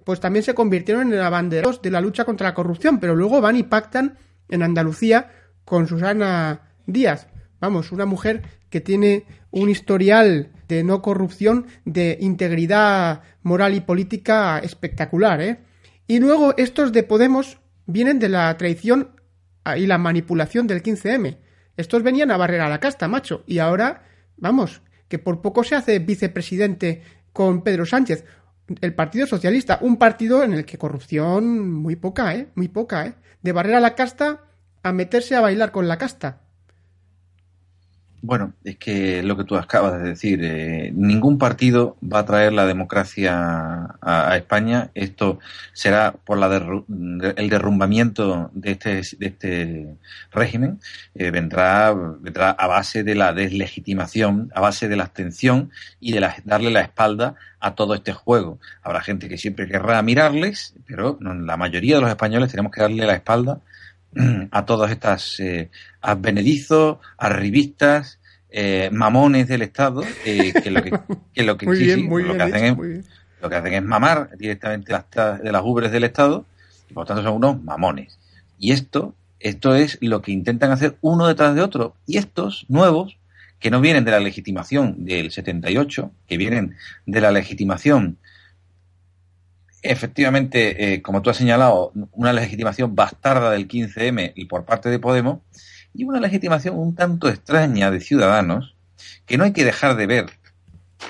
Pues 0.04 0.20
también 0.20 0.42
se 0.42 0.54
convirtieron 0.54 1.12
en 1.12 1.20
abanderos 1.20 1.80
de 1.80 1.90
la 1.90 2.00
lucha 2.00 2.24
contra 2.24 2.48
la 2.48 2.54
corrupción, 2.54 3.00
pero 3.00 3.16
luego 3.16 3.40
van 3.40 3.56
y 3.56 3.62
pactan 3.62 4.18
en 4.48 4.62
Andalucía 4.62 5.30
con 5.64 5.86
Susana 5.86 6.72
Díaz. 6.86 7.27
Vamos, 7.60 7.92
una 7.92 8.06
mujer 8.06 8.42
que 8.70 8.80
tiene 8.80 9.24
un 9.50 9.68
historial 9.68 10.52
de 10.68 10.84
no 10.84 11.02
corrupción, 11.02 11.66
de 11.84 12.18
integridad 12.20 13.22
moral 13.42 13.74
y 13.74 13.80
política 13.80 14.58
espectacular, 14.58 15.40
¿eh? 15.40 15.58
Y 16.06 16.20
luego 16.20 16.54
estos 16.56 16.92
de 16.92 17.02
Podemos 17.02 17.58
vienen 17.86 18.18
de 18.18 18.28
la 18.28 18.56
traición 18.56 19.10
y 19.76 19.86
la 19.86 19.98
manipulación 19.98 20.66
del 20.66 20.82
15M. 20.82 21.38
Estos 21.76 22.02
venían 22.02 22.30
a 22.30 22.36
barrer 22.36 22.60
a 22.60 22.68
la 22.68 22.80
casta, 22.80 23.08
macho, 23.08 23.44
y 23.46 23.58
ahora, 23.58 24.04
vamos, 24.36 24.82
que 25.08 25.18
por 25.18 25.40
poco 25.42 25.64
se 25.64 25.74
hace 25.74 25.98
vicepresidente 25.98 27.02
con 27.32 27.62
Pedro 27.62 27.86
Sánchez, 27.86 28.24
el 28.80 28.94
Partido 28.94 29.26
Socialista, 29.26 29.78
un 29.80 29.96
partido 29.96 30.42
en 30.42 30.52
el 30.52 30.64
que 30.64 30.78
corrupción 30.78 31.70
muy 31.70 31.96
poca, 31.96 32.34
¿eh? 32.34 32.48
Muy 32.54 32.68
poca, 32.68 33.06
¿eh? 33.06 33.14
De 33.42 33.52
barrer 33.52 33.76
a 33.76 33.80
la 33.80 33.94
casta 33.94 34.44
a 34.82 34.92
meterse 34.92 35.34
a 35.34 35.40
bailar 35.40 35.72
con 35.72 35.88
la 35.88 35.98
casta. 35.98 36.47
Bueno, 38.20 38.54
es 38.64 38.76
que 38.78 39.22
lo 39.22 39.36
que 39.36 39.44
tú 39.44 39.54
acabas 39.56 40.02
de 40.02 40.08
decir, 40.08 40.40
eh, 40.42 40.90
ningún 40.92 41.38
partido 41.38 41.96
va 42.02 42.20
a 42.20 42.24
traer 42.24 42.52
la 42.52 42.66
democracia 42.66 43.96
a, 44.00 44.36
España. 44.36 44.90
Esto 44.94 45.38
será 45.72 46.12
por 46.12 46.36
la 46.36 46.48
el 47.36 47.48
derrumbamiento 47.48 48.50
de 48.54 48.72
este, 48.72 49.02
de 49.18 49.26
este 49.26 49.96
régimen. 50.32 50.80
Eh, 51.14 51.30
vendrá, 51.30 51.94
vendrá 51.94 52.50
a 52.50 52.66
base 52.66 53.04
de 53.04 53.14
la 53.14 53.32
deslegitimación, 53.32 54.50
a 54.52 54.60
base 54.62 54.88
de 54.88 54.96
la 54.96 55.04
abstención 55.04 55.70
y 56.00 56.10
de 56.10 56.28
darle 56.44 56.72
la 56.72 56.80
espalda 56.80 57.36
a 57.60 57.76
todo 57.76 57.94
este 57.94 58.12
juego. 58.12 58.58
Habrá 58.82 59.00
gente 59.00 59.28
que 59.28 59.38
siempre 59.38 59.68
querrá 59.68 60.02
mirarles, 60.02 60.74
pero 60.86 61.18
la 61.20 61.56
mayoría 61.56 61.96
de 61.96 62.00
los 62.00 62.10
españoles 62.10 62.50
tenemos 62.50 62.72
que 62.72 62.82
darle 62.82 63.06
la 63.06 63.14
espalda 63.14 63.60
a 64.50 64.64
todas 64.64 64.90
estas 64.90 65.38
eh, 65.40 65.70
advenedizos, 66.00 66.98
arribistas, 67.16 68.18
eh, 68.50 68.88
mamones 68.92 69.46
del 69.48 69.62
Estado, 69.62 70.02
eh, 70.24 70.52
que 70.62 70.70
lo 70.70 70.82
que, 70.82 70.90
que 71.34 71.42
lo 71.42 71.56
que, 71.56 71.66
lo 71.66 72.36
que 72.36 72.42
hacen 72.42 72.64
es, 72.64 73.04
lo 73.42 73.48
que 73.50 73.56
hacen 73.56 73.74
es 73.74 73.82
mamar 73.82 74.30
directamente 74.38 74.92
las, 74.92 75.04
de 75.42 75.52
las 75.52 75.62
ubres 75.62 75.92
del 75.92 76.04
Estado 76.04 76.46
y 76.88 76.94
por 76.94 77.02
lo 77.02 77.06
tanto 77.06 77.22
son 77.22 77.36
unos 77.36 77.62
mamones. 77.62 78.18
Y 78.58 78.72
esto, 78.72 79.14
esto 79.40 79.74
es 79.74 79.98
lo 80.00 80.22
que 80.22 80.32
intentan 80.32 80.72
hacer 80.72 80.96
uno 81.00 81.26
detrás 81.26 81.54
de 81.54 81.62
otro. 81.62 81.94
Y 82.06 82.18
estos 82.18 82.64
nuevos, 82.68 83.18
que 83.60 83.70
no 83.70 83.80
vienen 83.80 84.04
de 84.04 84.12
la 84.12 84.20
legitimación 84.20 85.04
del 85.04 85.30
78, 85.30 86.10
que 86.26 86.36
vienen 86.36 86.76
de 87.06 87.20
la 87.20 87.30
legitimación 87.30 88.18
efectivamente, 89.82 90.94
eh, 90.94 91.02
como 91.02 91.22
tú 91.22 91.30
has 91.30 91.36
señalado, 91.36 91.92
una 92.12 92.32
legitimación 92.32 92.94
bastarda 92.94 93.50
del 93.50 93.68
15M 93.68 94.32
y 94.34 94.44
por 94.46 94.64
parte 94.64 94.88
de 94.88 94.98
Podemos, 94.98 95.40
y 95.94 96.04
una 96.04 96.20
legitimación 96.20 96.78
un 96.78 96.94
tanto 96.94 97.28
extraña 97.28 97.90
de 97.90 98.00
Ciudadanos, 98.00 98.76
que 99.26 99.38
no 99.38 99.44
hay 99.44 99.52
que 99.52 99.64
dejar 99.64 99.96
de 99.96 100.06
ver 100.06 100.26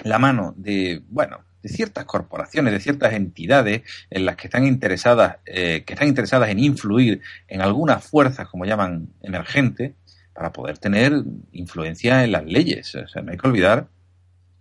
la 0.05 0.19
mano 0.19 0.55
de, 0.57 1.03
bueno, 1.09 1.41
de 1.63 1.69
ciertas 1.69 2.05
corporaciones, 2.05 2.73
de 2.73 2.81
ciertas 2.81 3.13
entidades 3.15 3.83
en 4.11 4.25
las 4.25 4.37
que 4.37 4.47
están 4.47 4.67
interesadas, 4.67 5.39
eh, 5.47 5.83
que 5.87 5.95
están 5.95 6.09
interesadas 6.09 6.51
en 6.51 6.59
influir 6.59 7.21
en 7.49 7.61
algunas 7.61 8.05
fuerzas, 8.05 8.49
como 8.49 8.65
llaman 8.65 9.09
emergentes, 9.23 9.93
para 10.33 10.53
poder 10.53 10.79
tener 10.79 11.25
influencia 11.53 12.23
en 12.23 12.33
las 12.33 12.45
leyes. 12.45 12.95
O 12.95 13.09
sea, 13.09 13.23
no 13.23 13.33
hay 13.33 13.39
que 13.39 13.49
olvidar 13.49 13.89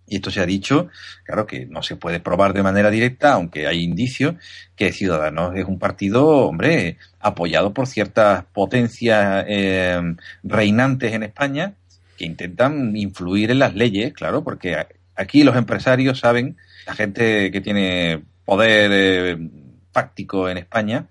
y 0.08 0.16
esto 0.16 0.30
se 0.30 0.40
ha 0.40 0.46
dicho, 0.46 0.88
claro 1.24 1.46
que 1.46 1.66
no 1.66 1.82
se 1.82 1.96
puede 1.96 2.20
probar 2.20 2.52
de 2.54 2.62
manera 2.62 2.90
directa, 2.90 3.32
aunque 3.34 3.66
hay 3.66 3.82
indicios, 3.82 4.36
que 4.74 4.92
Ciudadanos 4.92 5.54
es 5.56 5.66
un 5.66 5.78
partido, 5.78 6.26
hombre, 6.26 6.96
apoyado 7.20 7.74
por 7.74 7.86
ciertas 7.86 8.44
potencias 8.46 9.44
eh, 9.48 10.00
reinantes 10.42 11.12
en 11.12 11.22
España 11.24 11.74
que 12.16 12.24
intentan 12.24 12.96
influir 12.96 13.50
en 13.50 13.58
las 13.58 13.74
leyes, 13.74 14.12
claro, 14.12 14.42
porque 14.42 14.86
aquí 15.14 15.44
los 15.44 15.56
empresarios 15.56 16.18
saben, 16.18 16.56
la 16.86 16.94
gente 16.94 17.50
que 17.50 17.60
tiene 17.60 18.22
poder 18.44 18.90
eh, 18.92 19.38
en 20.30 20.58
España, 20.58 21.06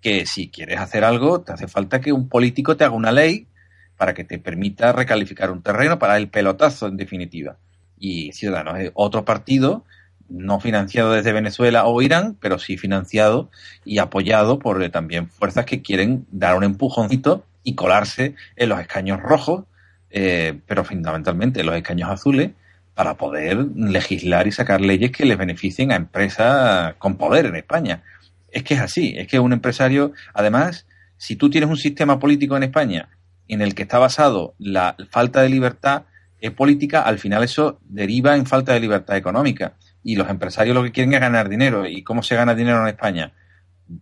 que 0.00 0.24
si 0.24 0.48
quieres 0.48 0.78
hacer 0.78 1.02
algo, 1.02 1.40
te 1.40 1.52
hace 1.52 1.66
falta 1.66 2.00
que 2.00 2.12
un 2.12 2.28
político 2.28 2.76
te 2.76 2.84
haga 2.84 2.94
una 2.94 3.10
ley 3.10 3.48
para 3.96 4.14
que 4.14 4.22
te 4.22 4.38
permita 4.38 4.92
recalificar 4.92 5.50
un 5.50 5.60
terreno 5.60 5.98
para 5.98 6.16
el 6.16 6.28
pelotazo, 6.28 6.86
en 6.86 6.96
definitiva 6.96 7.56
y 7.98 8.32
Ciudadanos 8.32 8.78
es 8.78 8.90
otro 8.94 9.24
partido 9.24 9.84
no 10.28 10.60
financiado 10.60 11.12
desde 11.12 11.32
Venezuela 11.32 11.86
o 11.86 12.02
Irán, 12.02 12.36
pero 12.40 12.58
sí 12.58 12.76
financiado 12.76 13.50
y 13.84 13.98
apoyado 13.98 14.58
por 14.58 14.82
eh, 14.82 14.90
también 14.90 15.28
fuerzas 15.28 15.64
que 15.64 15.82
quieren 15.82 16.26
dar 16.30 16.56
un 16.56 16.64
empujoncito 16.64 17.44
y 17.64 17.74
colarse 17.74 18.34
en 18.56 18.68
los 18.68 18.80
escaños 18.80 19.20
rojos, 19.20 19.64
eh, 20.10 20.58
pero 20.66 20.84
fundamentalmente 20.84 21.60
en 21.60 21.66
los 21.66 21.76
escaños 21.76 22.10
azules, 22.10 22.50
para 22.94 23.14
poder 23.14 23.58
legislar 23.76 24.48
y 24.48 24.52
sacar 24.52 24.80
leyes 24.80 25.12
que 25.12 25.24
les 25.24 25.38
beneficien 25.38 25.92
a 25.92 25.96
empresas 25.96 26.94
con 26.98 27.16
poder 27.16 27.46
en 27.46 27.54
España. 27.54 28.02
Es 28.50 28.64
que 28.64 28.74
es 28.74 28.80
así, 28.80 29.14
es 29.16 29.28
que 29.28 29.38
un 29.38 29.52
empresario, 29.52 30.12
además, 30.34 30.86
si 31.16 31.36
tú 31.36 31.48
tienes 31.48 31.70
un 31.70 31.76
sistema 31.76 32.18
político 32.18 32.56
en 32.56 32.64
España 32.64 33.08
en 33.46 33.62
el 33.62 33.74
que 33.74 33.82
está 33.82 33.98
basado 33.98 34.54
la 34.58 34.96
falta 35.10 35.42
de 35.42 35.48
libertad, 35.48 36.02
es 36.40 36.50
política, 36.52 37.02
al 37.02 37.18
final 37.18 37.42
eso 37.42 37.80
deriva 37.84 38.36
en 38.36 38.46
falta 38.46 38.72
de 38.72 38.80
libertad 38.80 39.16
económica. 39.16 39.74
Y 40.02 40.16
los 40.16 40.30
empresarios 40.30 40.74
lo 40.74 40.82
que 40.82 40.92
quieren 40.92 41.12
es 41.12 41.20
ganar 41.20 41.48
dinero. 41.48 41.86
¿Y 41.86 42.02
cómo 42.02 42.22
se 42.22 42.36
gana 42.36 42.54
dinero 42.54 42.80
en 42.82 42.88
España? 42.88 43.32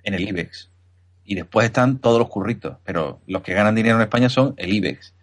En 0.02 0.14
el 0.14 0.28
IBEX. 0.28 0.70
Y 1.24 1.34
después 1.34 1.66
están 1.66 1.98
todos 1.98 2.18
los 2.18 2.28
curritos. 2.28 2.76
Pero 2.84 3.20
los 3.26 3.42
que 3.42 3.54
ganan 3.54 3.74
dinero 3.74 3.96
en 3.96 4.02
España 4.02 4.28
son 4.28 4.54
el 4.56 4.72
IBEX. 4.72 5.14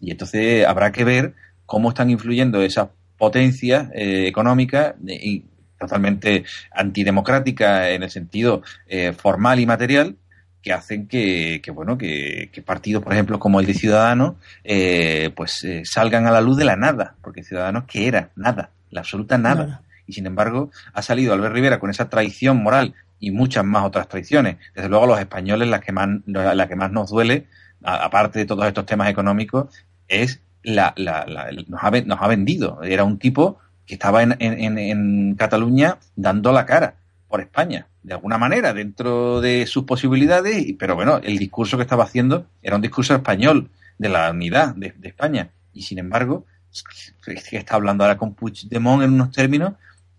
Y 0.00 0.10
entonces 0.10 0.66
habrá 0.66 0.90
que 0.90 1.04
ver 1.04 1.34
cómo 1.66 1.90
están 1.90 2.10
influyendo 2.10 2.62
esas 2.62 2.88
potencias 3.18 3.88
eh, 3.94 4.26
económicas 4.26 4.94
y 5.06 5.44
totalmente 5.78 6.44
antidemocráticas 6.72 7.88
en 7.88 8.02
el 8.02 8.10
sentido 8.10 8.62
eh, 8.86 9.12
formal 9.12 9.60
y 9.60 9.66
material 9.66 10.16
que 10.62 10.72
hacen 10.72 11.08
que, 11.08 11.60
bueno 11.74 11.98
que, 11.98 12.50
partidos 12.64 13.02
por 13.02 13.12
ejemplo 13.12 13.38
como 13.38 13.60
el 13.60 13.66
de 13.66 13.74
Ciudadanos 13.74 14.36
eh, 14.64 15.30
pues 15.34 15.64
eh, 15.64 15.82
salgan 15.84 16.26
a 16.26 16.30
la 16.30 16.40
luz 16.40 16.56
de 16.56 16.64
la 16.64 16.76
nada 16.76 17.16
porque 17.20 17.42
Ciudadanos 17.42 17.84
que 17.84 18.06
era 18.06 18.30
nada 18.36 18.70
la 18.90 19.00
absoluta 19.00 19.38
nada. 19.38 19.82
y 20.06 20.12
sin 20.12 20.26
embargo 20.26 20.70
ha 20.92 21.02
salido 21.02 21.32
Albert 21.32 21.54
Rivera 21.54 21.80
con 21.80 21.90
esa 21.90 22.08
traición 22.08 22.62
moral 22.62 22.94
y 23.18 23.30
muchas 23.30 23.64
más 23.64 23.84
otras 23.84 24.08
traiciones. 24.08 24.56
Desde 24.74 24.88
luego 24.88 25.04
a 25.04 25.06
los 25.06 25.20
españoles 25.20 25.68
la 25.68 25.80
que 25.80 25.92
más 25.92 26.08
la 26.26 26.68
que 26.68 26.76
más 26.76 26.90
nos 26.90 27.10
duele 27.10 27.46
aparte 27.82 28.40
de 28.40 28.46
todos 28.46 28.66
estos 28.66 28.86
temas 28.86 29.08
económicos 29.08 29.72
es 30.08 30.40
la, 30.62 30.92
la, 30.96 31.24
nos, 31.66 31.82
ha, 31.82 31.90
nos 31.90 32.20
ha 32.20 32.28
vendido. 32.28 32.82
Era 32.82 33.04
un 33.04 33.18
tipo 33.18 33.58
que 33.86 33.94
estaba 33.94 34.22
en, 34.22 34.36
en, 34.40 34.78
en 34.78 35.34
Cataluña 35.34 35.98
dando 36.14 36.52
la 36.52 36.66
cara 36.66 36.96
por 37.32 37.40
España, 37.40 37.86
de 38.02 38.12
alguna 38.12 38.36
manera, 38.36 38.74
dentro 38.74 39.40
de 39.40 39.66
sus 39.66 39.84
posibilidades, 39.84 40.66
pero 40.78 40.94
bueno, 40.94 41.18
el 41.24 41.38
discurso 41.38 41.78
que 41.78 41.82
estaba 41.82 42.04
haciendo 42.04 42.46
era 42.62 42.76
un 42.76 42.82
discurso 42.82 43.14
español, 43.14 43.70
de 43.96 44.10
la 44.10 44.30
unidad 44.30 44.74
de, 44.74 44.92
España, 45.02 45.48
y 45.72 45.80
sin 45.80 45.98
embargo, 45.98 46.44
es 46.70 47.48
que 47.48 47.56
está 47.56 47.76
hablando 47.76 48.04
ahora 48.04 48.18
con 48.18 48.34
Puigdemont 48.34 49.02
en 49.02 49.14
unos 49.14 49.30
términos 49.30 49.74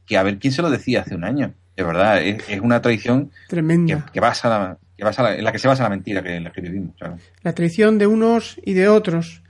que 0.07 0.17
a 0.17 0.23
ver 0.23 0.39
quién 0.39 0.53
se 0.53 0.63
lo 0.63 0.71
decía 0.71 1.01
hace 1.01 1.13
un 1.13 1.23
año. 1.23 1.53
De 1.77 1.83
verdad, 1.83 2.19
es, 2.19 2.41
una 2.61 2.81
traición 2.81 3.29
tremenda 3.47 4.09
que, 4.11 4.19
basa 4.19 4.79
que 4.97 5.03
basa 5.03 5.35
en 5.35 5.43
la 5.43 5.51
que 5.51 5.59
se 5.59 5.67
basa 5.67 5.83
la 5.83 5.89
mentira 5.89 6.23
que, 6.23 6.35
en 6.37 6.45
la 6.45 6.51
que 6.51 6.61
vivimos. 6.61 6.95
La 7.43 7.53
traición 7.53 7.99
de 7.99 8.07
unos 8.07 8.59
y 8.65 8.73
de 8.73 8.87
otros. 8.87 9.43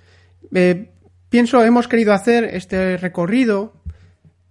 Eh, 0.53 0.91
pienso, 1.29 1.63
hemos 1.63 1.87
querido 1.87 2.11
hacer 2.11 2.43
este 2.43 2.97
recorrido 2.97 3.82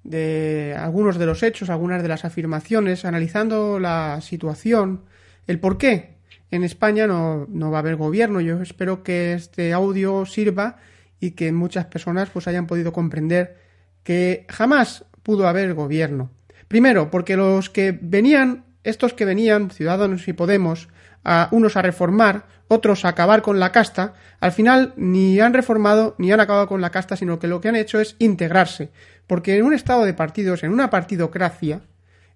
de 0.04 0.76
algunos 0.78 1.18
de 1.18 1.26
los 1.26 1.42
hechos, 1.42 1.70
algunas 1.70 2.02
de 2.02 2.08
las 2.08 2.24
afirmaciones, 2.24 3.04
analizando 3.04 3.78
la 3.78 4.20
situación, 4.20 5.02
el 5.46 5.60
por 5.60 5.78
qué 5.78 6.16
en 6.50 6.64
España 6.64 7.06
no, 7.06 7.46
no, 7.48 7.70
va 7.70 7.78
a 7.78 7.80
haber 7.80 7.96
gobierno. 7.96 8.40
Yo 8.40 8.60
espero 8.60 9.02
que 9.02 9.32
este 9.32 9.72
audio 9.72 10.26
sirva 10.26 10.76
y 11.18 11.32
que 11.32 11.52
muchas 11.52 11.86
personas 11.86 12.30
pues 12.30 12.48
hayan 12.48 12.66
podido 12.66 12.92
comprender 12.92 13.56
que 14.02 14.46
jamás 14.48 15.04
pudo 15.22 15.48
haber 15.48 15.74
gobierno. 15.74 16.30
Primero, 16.68 17.10
porque 17.10 17.36
los 17.36 17.70
que 17.70 17.96
venían, 18.00 18.64
estos 18.82 19.14
que 19.14 19.24
venían, 19.24 19.70
Ciudadanos 19.70 20.26
y 20.28 20.32
Podemos, 20.32 20.88
a 21.24 21.48
unos 21.52 21.76
a 21.76 21.82
reformar, 21.82 22.46
otros 22.68 23.04
a 23.04 23.08
acabar 23.08 23.42
con 23.42 23.60
la 23.60 23.72
casta, 23.72 24.14
al 24.40 24.52
final 24.52 24.92
ni 24.96 25.38
han 25.40 25.54
reformado 25.54 26.14
ni 26.18 26.32
han 26.32 26.40
acabado 26.40 26.66
con 26.66 26.80
la 26.80 26.90
casta, 26.90 27.16
sino 27.16 27.38
que 27.38 27.46
lo 27.46 27.60
que 27.60 27.68
han 27.68 27.76
hecho 27.76 28.00
es 28.00 28.16
integrarse. 28.18 28.90
Porque 29.26 29.56
en 29.56 29.64
un 29.64 29.74
estado 29.74 30.04
de 30.04 30.14
partidos, 30.14 30.62
en 30.62 30.72
una 30.72 30.90
partidocracia, 30.90 31.82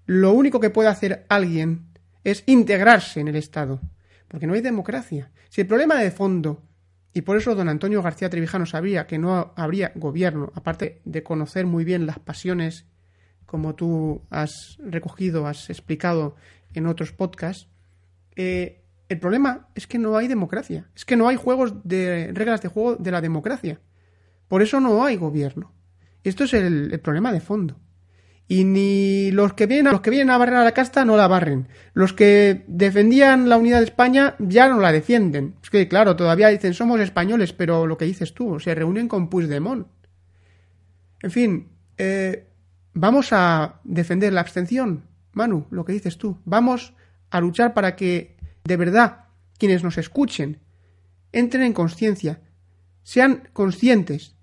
lo 0.07 0.33
único 0.33 0.61
que 0.61 0.71
puede 0.71 0.89
hacer 0.89 1.27
alguien 1.29 1.87
es 2.25 2.43
integrarse 2.47 3.21
en 3.21 3.29
el 3.29 3.37
Estado. 3.37 3.81
Porque 4.29 4.47
no 4.47 4.55
hay 4.55 4.61
democracia. 4.61 5.31
Si 5.49 5.61
el 5.61 5.67
problema 5.67 5.97
de 5.97 6.11
fondo, 6.11 6.63
y 7.13 7.23
por 7.23 7.37
eso 7.37 7.55
don 7.55 7.69
Antonio 7.69 8.03
García 8.03 8.31
Trevijano 8.31 8.67
sabía 8.67 9.07
que 9.07 9.19
no 9.19 9.53
habría 9.57 9.93
gobierno, 9.95 10.53
aparte 10.55 11.01
de 11.05 11.23
conocer 11.23 11.67
muy 11.67 11.85
bien 11.85 12.07
las 12.07 12.19
pasiones, 12.19 12.87
como 13.47 13.75
tú 13.75 14.23
has 14.31 14.77
recogido, 14.79 15.47
has 15.47 15.71
explicado 15.71 16.37
en 16.75 16.87
otros 16.87 17.13
podcasts, 17.13 17.69
eh, 18.35 18.83
el 19.09 19.21
problema 19.21 19.69
es 19.75 19.87
que 19.87 19.99
no 19.99 20.17
hay 20.17 20.27
democracia. 20.27 20.91
Es 20.95 21.05
que 21.05 21.17
no 21.17 21.29
hay 21.29 21.37
juegos 21.37 21.75
de 21.85 22.31
reglas 22.33 22.61
de 22.61 22.69
juego 22.69 22.97
de 22.97 23.11
la 23.13 23.21
democracia. 23.21 23.81
Por 24.49 24.63
eso 24.63 24.81
no 24.81 25.05
hay 25.05 25.17
gobierno. 25.17 25.73
Esto 26.29 26.45
es 26.45 26.55
el, 26.55 26.99
problema 27.01 27.33
de 27.33 27.41
fondo. 27.41 27.79
Y 28.49 28.65
ni 28.65 29.31
los 29.31 29.55
que 29.55 29.67
vienen, 29.67 29.93
los 29.93 30.01
que 30.01 30.11
vienen 30.11 30.31
a 30.31 30.39
barrer 30.39 30.57
a 30.57 30.65
la 30.65 30.73
casta 30.73 31.05
no 31.05 31.17
la 31.17 31.29
barren. 31.29 31.69
Los 31.95 32.13
que 32.13 32.65
defendían 32.67 33.49
la 33.49 33.57
unidad 33.57 33.79
de 33.79 33.85
España 33.85 34.35
ya 34.39 34.69
no 34.69 34.81
la 34.81 34.91
defienden. 34.91 35.55
Es 35.63 35.71
que, 35.71 35.87
claro, 35.87 36.17
todavía 36.17 36.49
dicen 36.49 36.75
somos 36.75 37.01
españoles, 37.01 37.53
pero 37.53 37.87
lo 37.87 37.97
que 37.97 38.07
dices 38.07 38.35
tú, 38.35 38.59
se 38.59 38.75
reúnen 38.75 39.07
con 39.07 39.29
Puigdemont. 39.29 39.87
En 41.23 41.31
fin, 41.31 41.69
eh, 41.97 42.49
vamos 42.93 43.33
a 43.33 43.81
defender 43.85 44.33
la 44.33 44.41
abstención, 44.41 45.05
Manu, 45.33 45.67
lo 45.71 45.85
que 45.85 45.93
dices 45.93 46.19
tú. 46.19 46.41
Vamos 46.45 46.93
a 47.31 47.41
luchar 47.41 47.73
para 47.73 47.95
que, 47.95 48.37
de 48.65 48.77
verdad, 48.77 49.27
quienes 49.59 49.85
nos 49.85 49.97
escuchen, 49.97 50.61
entren 51.31 51.63
en 51.63 51.73
conciencia, 51.73 52.41
sean 53.03 53.49
conscientes, 53.53 54.37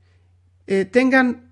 eh, 0.66 0.86
tengan, 0.86 1.43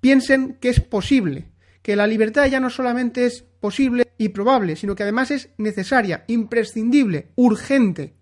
piensen 0.00 0.54
que 0.60 0.68
es 0.68 0.80
posible, 0.80 1.48
que 1.82 1.96
la 1.96 2.06
libertad 2.06 2.46
ya 2.46 2.60
no 2.60 2.70
solamente 2.70 3.26
es 3.26 3.42
posible 3.42 4.08
y 4.18 4.30
probable, 4.30 4.76
sino 4.76 4.94
que 4.94 5.02
además 5.02 5.30
es 5.30 5.50
necesaria, 5.58 6.24
imprescindible, 6.26 7.28
urgente, 7.34 8.14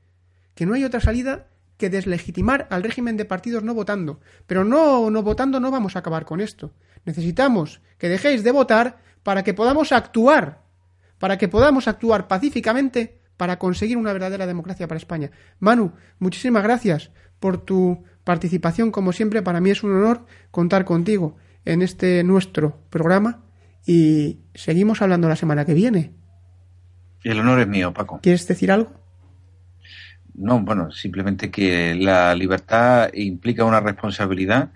que 0.54 0.66
no 0.66 0.74
hay 0.74 0.84
otra 0.84 1.00
salida 1.00 1.48
que 1.76 1.90
deslegitimar 1.90 2.68
al 2.70 2.82
régimen 2.82 3.16
de 3.16 3.24
partidos 3.24 3.62
no 3.62 3.74
votando. 3.74 4.20
Pero 4.46 4.64
no, 4.64 5.10
no 5.10 5.22
votando 5.22 5.60
no 5.60 5.70
vamos 5.70 5.96
a 5.96 6.00
acabar 6.00 6.26
con 6.26 6.40
esto. 6.40 6.74
Necesitamos 7.06 7.80
que 7.96 8.10
dejéis 8.10 8.44
de 8.44 8.52
votar 8.52 8.98
para 9.22 9.42
que 9.42 9.54
podamos 9.54 9.92
actuar, 9.92 10.62
para 11.18 11.38
que 11.38 11.48
podamos 11.48 11.88
actuar 11.88 12.28
pacíficamente 12.28 13.20
para 13.38 13.58
conseguir 13.58 13.96
una 13.96 14.12
verdadera 14.12 14.46
democracia 14.46 14.86
para 14.86 14.98
España. 14.98 15.30
Manu, 15.58 15.92
muchísimas 16.18 16.62
gracias 16.62 17.10
por 17.40 17.64
tu 17.64 18.04
participación, 18.24 18.90
como 18.90 19.12
siempre, 19.12 19.40
para 19.40 19.60
mí 19.60 19.70
es 19.70 19.82
un 19.82 19.92
honor 19.92 20.26
contar 20.50 20.84
contigo 20.84 21.38
en 21.64 21.82
este 21.82 22.22
nuestro 22.24 22.78
programa 22.90 23.40
y 23.86 24.38
seguimos 24.54 25.02
hablando 25.02 25.28
la 25.28 25.36
semana 25.36 25.64
que 25.64 25.74
viene. 25.74 26.12
El 27.22 27.40
honor 27.40 27.60
es 27.60 27.68
mío, 27.68 27.92
Paco. 27.92 28.20
¿Quieres 28.22 28.46
decir 28.46 28.72
algo? 28.72 28.92
No, 30.34 30.60
bueno, 30.60 30.90
simplemente 30.90 31.50
que 31.50 31.94
la 31.94 32.34
libertad 32.34 33.10
implica 33.12 33.64
una 33.64 33.80
responsabilidad 33.80 34.70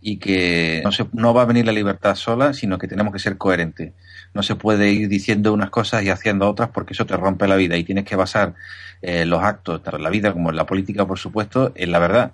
y 0.00 0.18
que 0.18 0.82
no, 0.84 0.92
se, 0.92 1.06
no 1.12 1.32
va 1.32 1.42
a 1.42 1.46
venir 1.46 1.64
la 1.64 1.72
libertad 1.72 2.14
sola, 2.14 2.52
sino 2.52 2.78
que 2.78 2.86
tenemos 2.86 3.12
que 3.12 3.18
ser 3.18 3.38
coherentes. 3.38 3.92
No 4.34 4.42
se 4.42 4.54
puede 4.56 4.92
ir 4.92 5.08
diciendo 5.08 5.52
unas 5.52 5.70
cosas 5.70 6.02
y 6.02 6.10
haciendo 6.10 6.48
otras 6.48 6.68
porque 6.68 6.92
eso 6.92 7.06
te 7.06 7.16
rompe 7.16 7.48
la 7.48 7.56
vida 7.56 7.76
y 7.76 7.84
tienes 7.84 8.04
que 8.04 8.14
basar 8.14 8.54
eh, 9.00 9.24
los 9.24 9.42
actos, 9.42 9.82
tanto 9.82 9.96
en 9.96 10.02
la 10.02 10.10
vida 10.10 10.32
como 10.32 10.50
en 10.50 10.56
la 10.56 10.66
política, 10.66 11.06
por 11.06 11.18
supuesto, 11.18 11.72
en 11.74 11.92
la 11.92 11.98
verdad 11.98 12.32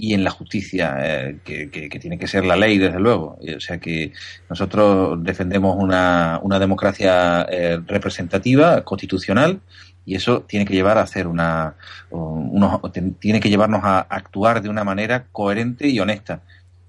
y 0.00 0.14
en 0.14 0.24
la 0.24 0.30
justicia, 0.30 0.96
eh, 0.98 1.36
que, 1.44 1.68
tiene 2.00 2.18
que 2.18 2.26
ser 2.26 2.44
la 2.44 2.56
ley, 2.56 2.78
desde 2.78 2.98
luego. 2.98 3.38
O 3.56 3.60
sea 3.60 3.78
que 3.78 4.12
nosotros 4.48 5.22
defendemos 5.22 5.76
una, 5.78 6.40
una 6.42 6.58
democracia 6.58 7.46
eh, 7.50 7.78
representativa, 7.86 8.82
constitucional, 8.82 9.60
y 10.06 10.14
eso 10.14 10.42
tiene 10.42 10.64
que 10.64 10.72
llevar 10.72 10.96
a 10.96 11.02
hacer 11.02 11.26
una, 11.26 11.74
unos, 12.10 12.80
tiene 13.18 13.40
que 13.40 13.50
llevarnos 13.50 13.82
a 13.84 14.00
actuar 14.00 14.62
de 14.62 14.70
una 14.70 14.84
manera 14.84 15.26
coherente 15.30 15.88
y 15.88 16.00
honesta 16.00 16.42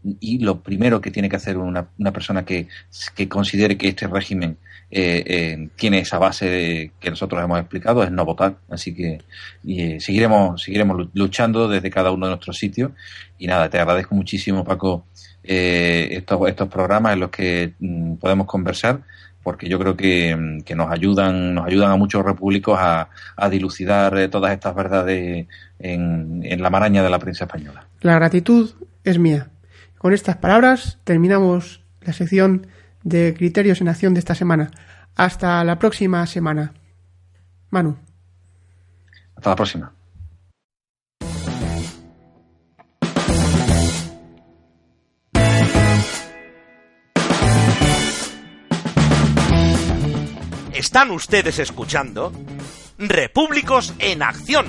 y 0.03 0.39
lo 0.39 0.61
primero 0.61 0.99
que 1.01 1.11
tiene 1.11 1.29
que 1.29 1.35
hacer 1.35 1.57
una, 1.57 1.87
una 1.99 2.11
persona 2.11 2.43
que, 2.43 2.67
que, 3.15 3.29
considere 3.29 3.77
que 3.77 3.89
este 3.89 4.07
régimen 4.07 4.57
eh, 4.89 5.23
eh, 5.25 5.69
tiene 5.75 5.99
esa 5.99 6.17
base 6.17 6.91
que 6.99 7.09
nosotros 7.09 7.43
hemos 7.43 7.59
explicado 7.59 8.03
es 8.03 8.11
no 8.11 8.25
votar. 8.25 8.57
Así 8.69 8.93
que 8.93 9.21
eh, 9.67 9.99
seguiremos, 9.99 10.61
seguiremos 10.61 11.09
luchando 11.13 11.67
desde 11.67 11.89
cada 11.89 12.11
uno 12.11 12.25
de 12.25 12.31
nuestros 12.31 12.57
sitios. 12.57 12.91
Y 13.37 13.47
nada, 13.47 13.69
te 13.69 13.79
agradezco 13.79 14.15
muchísimo, 14.15 14.63
Paco, 14.63 15.05
estos, 15.43 16.49
estos 16.49 16.67
programas 16.67 17.13
en 17.13 17.19
los 17.19 17.29
que 17.29 17.73
mm, 17.79 18.15
podemos 18.15 18.47
conversar 18.47 19.01
porque 19.43 19.67
yo 19.67 19.79
creo 19.79 19.97
que, 19.97 20.35
mm, 20.35 20.61
que, 20.61 20.75
nos 20.75 20.91
ayudan 20.91 21.55
nos 21.55 21.65
ayudan 21.65 21.89
a 21.89 21.95
muchos 21.95 22.23
repúblicos 22.23 22.77
a, 22.79 23.09
a 23.35 23.49
dilucidar 23.49 24.29
todas 24.29 24.51
estas 24.53 24.75
verdades 24.75 25.47
en, 25.79 26.41
en 26.43 26.61
la 26.61 26.69
maraña 26.69 27.01
de 27.01 27.09
la 27.09 27.17
prensa 27.17 27.45
española. 27.45 27.87
La 28.01 28.15
gratitud 28.15 28.69
es 29.03 29.17
mía. 29.17 29.47
Con 30.01 30.13
estas 30.13 30.37
palabras 30.37 30.97
terminamos 31.03 31.83
la 32.01 32.11
sección 32.11 32.65
de 33.03 33.35
criterios 33.37 33.81
en 33.81 33.87
acción 33.87 34.15
de 34.15 34.19
esta 34.19 34.33
semana. 34.33 34.71
Hasta 35.15 35.63
la 35.63 35.77
próxima 35.77 36.25
semana. 36.25 36.73
Manu. 37.69 37.99
Hasta 39.35 39.51
la 39.51 39.55
próxima. 39.55 39.93
Están 50.73 51.11
ustedes 51.11 51.59
escuchando 51.59 52.31
Repúblicos 52.97 53.93
en 53.99 54.23
Acción, 54.23 54.65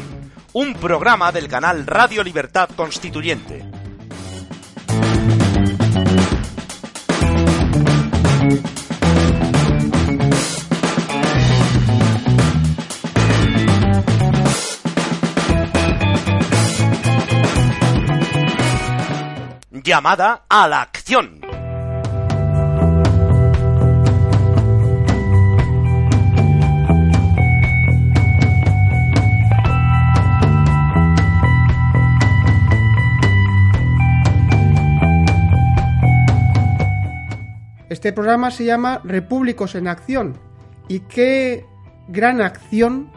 un 0.52 0.74
programa 0.74 1.32
del 1.32 1.48
canal 1.48 1.86
Radio 1.86 2.22
Libertad 2.22 2.68
Constituyente. 2.76 3.81
Llamada 19.84 20.44
a 20.48 20.66
la 20.68 20.82
acción. 20.82 21.51
Este 38.02 38.12
programa 38.12 38.50
se 38.50 38.64
llama 38.64 39.00
Repúblicos 39.04 39.76
en 39.76 39.86
Acción. 39.86 40.36
Y 40.88 41.02
qué 41.06 41.64
gran 42.08 42.40
acción 42.40 43.12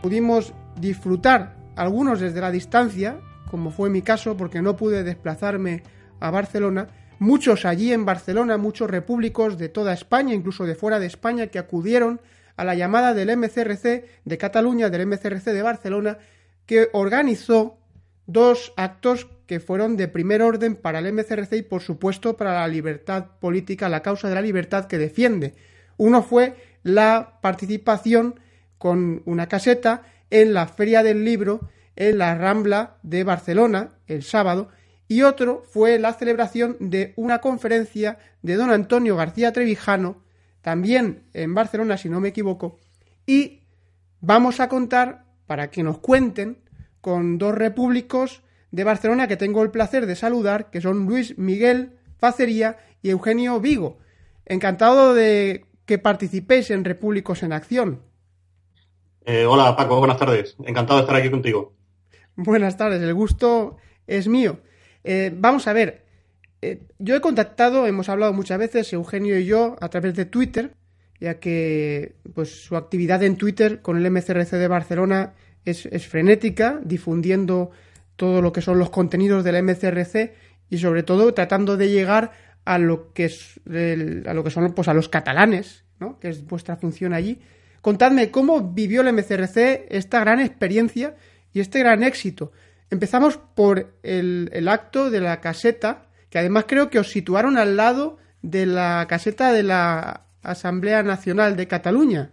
pudimos 0.00 0.54
disfrutar, 0.76 1.56
algunos 1.74 2.20
desde 2.20 2.40
la 2.40 2.52
distancia, 2.52 3.18
como 3.50 3.72
fue 3.72 3.90
mi 3.90 4.00
caso, 4.00 4.36
porque 4.36 4.62
no 4.62 4.76
pude 4.76 5.02
desplazarme 5.02 5.82
a 6.20 6.30
Barcelona, 6.30 6.86
muchos 7.18 7.64
allí 7.64 7.92
en 7.92 8.04
Barcelona, 8.04 8.58
muchos 8.58 8.88
repúblicos 8.88 9.58
de 9.58 9.70
toda 9.70 9.92
España, 9.92 10.34
incluso 10.34 10.66
de 10.66 10.76
fuera 10.76 11.00
de 11.00 11.06
España, 11.06 11.48
que 11.48 11.58
acudieron 11.58 12.20
a 12.56 12.62
la 12.62 12.76
llamada 12.76 13.14
del 13.14 13.36
MCRC 13.36 14.04
de 14.24 14.38
Cataluña, 14.38 14.88
del 14.88 15.08
MCRC 15.08 15.46
de 15.46 15.62
Barcelona, 15.62 16.18
que 16.64 16.90
organizó 16.92 17.80
dos 18.28 18.72
actos 18.76 19.26
que 19.48 19.60
fueron 19.60 19.96
de 19.96 20.08
primer 20.08 20.42
orden 20.42 20.76
para 20.76 20.98
el 20.98 21.10
MCRC 21.12 21.54
y, 21.54 21.62
por 21.62 21.80
supuesto, 21.80 22.36
para 22.36 22.52
la 22.60 22.68
libertad 22.68 23.38
política, 23.40 23.88
la 23.88 24.02
causa 24.02 24.28
de 24.28 24.34
la 24.34 24.42
libertad 24.42 24.84
que 24.84 24.98
defiende. 24.98 25.54
Uno 25.96 26.22
fue 26.22 26.54
la 26.82 27.38
participación 27.40 28.38
con 28.76 29.22
una 29.24 29.48
caseta 29.48 30.02
en 30.30 30.52
la 30.52 30.66
Feria 30.66 31.02
del 31.02 31.24
Libro 31.24 31.70
en 31.96 32.18
la 32.18 32.34
Rambla 32.36 32.98
de 33.02 33.24
Barcelona 33.24 33.94
el 34.06 34.22
sábado 34.22 34.68
y 35.08 35.22
otro 35.22 35.64
fue 35.66 35.98
la 35.98 36.12
celebración 36.12 36.76
de 36.78 37.14
una 37.16 37.40
conferencia 37.40 38.18
de 38.42 38.54
don 38.54 38.70
Antonio 38.70 39.16
García 39.16 39.54
Trevijano, 39.54 40.22
también 40.60 41.24
en 41.32 41.54
Barcelona 41.54 41.96
si 41.96 42.10
no 42.10 42.20
me 42.20 42.28
equivoco, 42.28 42.78
y 43.24 43.62
vamos 44.20 44.60
a 44.60 44.68
contar, 44.68 45.24
para 45.46 45.70
que 45.70 45.82
nos 45.82 45.98
cuenten, 45.98 46.58
con 47.00 47.38
dos 47.38 47.54
repúblicos 47.54 48.42
de 48.70 48.84
Barcelona 48.84 49.28
que 49.28 49.36
tengo 49.36 49.62
el 49.62 49.70
placer 49.70 50.06
de 50.06 50.16
saludar, 50.16 50.70
que 50.70 50.80
son 50.80 51.06
Luis 51.06 51.36
Miguel 51.38 51.92
Facería 52.18 52.76
y 53.02 53.10
Eugenio 53.10 53.60
Vigo. 53.60 53.98
Encantado 54.44 55.14
de 55.14 55.64
que 55.86 55.98
participéis 55.98 56.70
en 56.70 56.84
Repúblicos 56.84 57.42
en 57.42 57.52
Acción. 57.52 58.02
Eh, 59.24 59.44
hola 59.44 59.76
Paco, 59.76 59.98
buenas 59.98 60.18
tardes. 60.18 60.56
Encantado 60.64 60.98
de 60.98 61.04
estar 61.04 61.16
aquí 61.16 61.30
contigo. 61.30 61.74
Buenas 62.36 62.76
tardes, 62.76 63.02
el 63.02 63.14
gusto 63.14 63.76
es 64.06 64.28
mío. 64.28 64.60
Eh, 65.04 65.32
vamos 65.34 65.66
a 65.66 65.72
ver, 65.72 66.04
eh, 66.60 66.82
yo 66.98 67.14
he 67.14 67.20
contactado, 67.20 67.86
hemos 67.86 68.08
hablado 68.08 68.32
muchas 68.32 68.58
veces, 68.58 68.92
Eugenio 68.92 69.38
y 69.38 69.44
yo, 69.44 69.76
a 69.80 69.88
través 69.88 70.14
de 70.14 70.24
Twitter, 70.24 70.74
ya 71.20 71.38
que 71.38 72.16
pues, 72.34 72.64
su 72.64 72.76
actividad 72.76 73.22
en 73.22 73.36
Twitter 73.36 73.80
con 73.80 73.96
el 73.96 74.10
MCRC 74.10 74.52
de 74.52 74.68
Barcelona 74.68 75.34
es, 75.64 75.88
frenética, 76.06 76.80
difundiendo 76.82 77.70
todo 78.18 78.42
lo 78.42 78.52
que 78.52 78.60
son 78.60 78.80
los 78.80 78.90
contenidos 78.90 79.44
del 79.44 79.62
MCRC 79.62 80.34
y 80.68 80.78
sobre 80.78 81.04
todo 81.04 81.32
tratando 81.32 81.76
de 81.76 81.88
llegar 81.88 82.32
a 82.64 82.76
lo 82.78 83.12
que 83.12 83.26
es 83.26 83.60
a 84.26 84.34
lo 84.34 84.44
que 84.44 84.50
son 84.50 84.74
pues 84.74 84.88
a 84.88 84.92
los 84.94 85.08
catalanes, 85.08 85.84
¿no? 86.00 86.18
que 86.18 86.28
es 86.28 86.44
vuestra 86.44 86.76
función 86.76 87.14
allí. 87.14 87.40
Contadme 87.80 88.32
cómo 88.32 88.72
vivió 88.72 89.02
el 89.02 89.12
MCRC 89.12 89.86
esta 89.88 90.20
gran 90.20 90.40
experiencia 90.40 91.14
y 91.52 91.60
este 91.60 91.78
gran 91.78 92.02
éxito. 92.02 92.50
Empezamos 92.90 93.38
por 93.54 93.94
el, 94.02 94.50
el 94.52 94.66
acto 94.66 95.10
de 95.10 95.20
la 95.20 95.40
caseta 95.40 96.08
que 96.28 96.40
además 96.40 96.64
creo 96.66 96.90
que 96.90 96.98
os 96.98 97.10
situaron 97.10 97.56
al 97.56 97.76
lado 97.76 98.18
de 98.42 98.66
la 98.66 99.06
caseta 99.08 99.52
de 99.52 99.62
la 99.62 100.24
Asamblea 100.42 101.04
Nacional 101.04 101.56
de 101.56 101.68
Cataluña. 101.68 102.32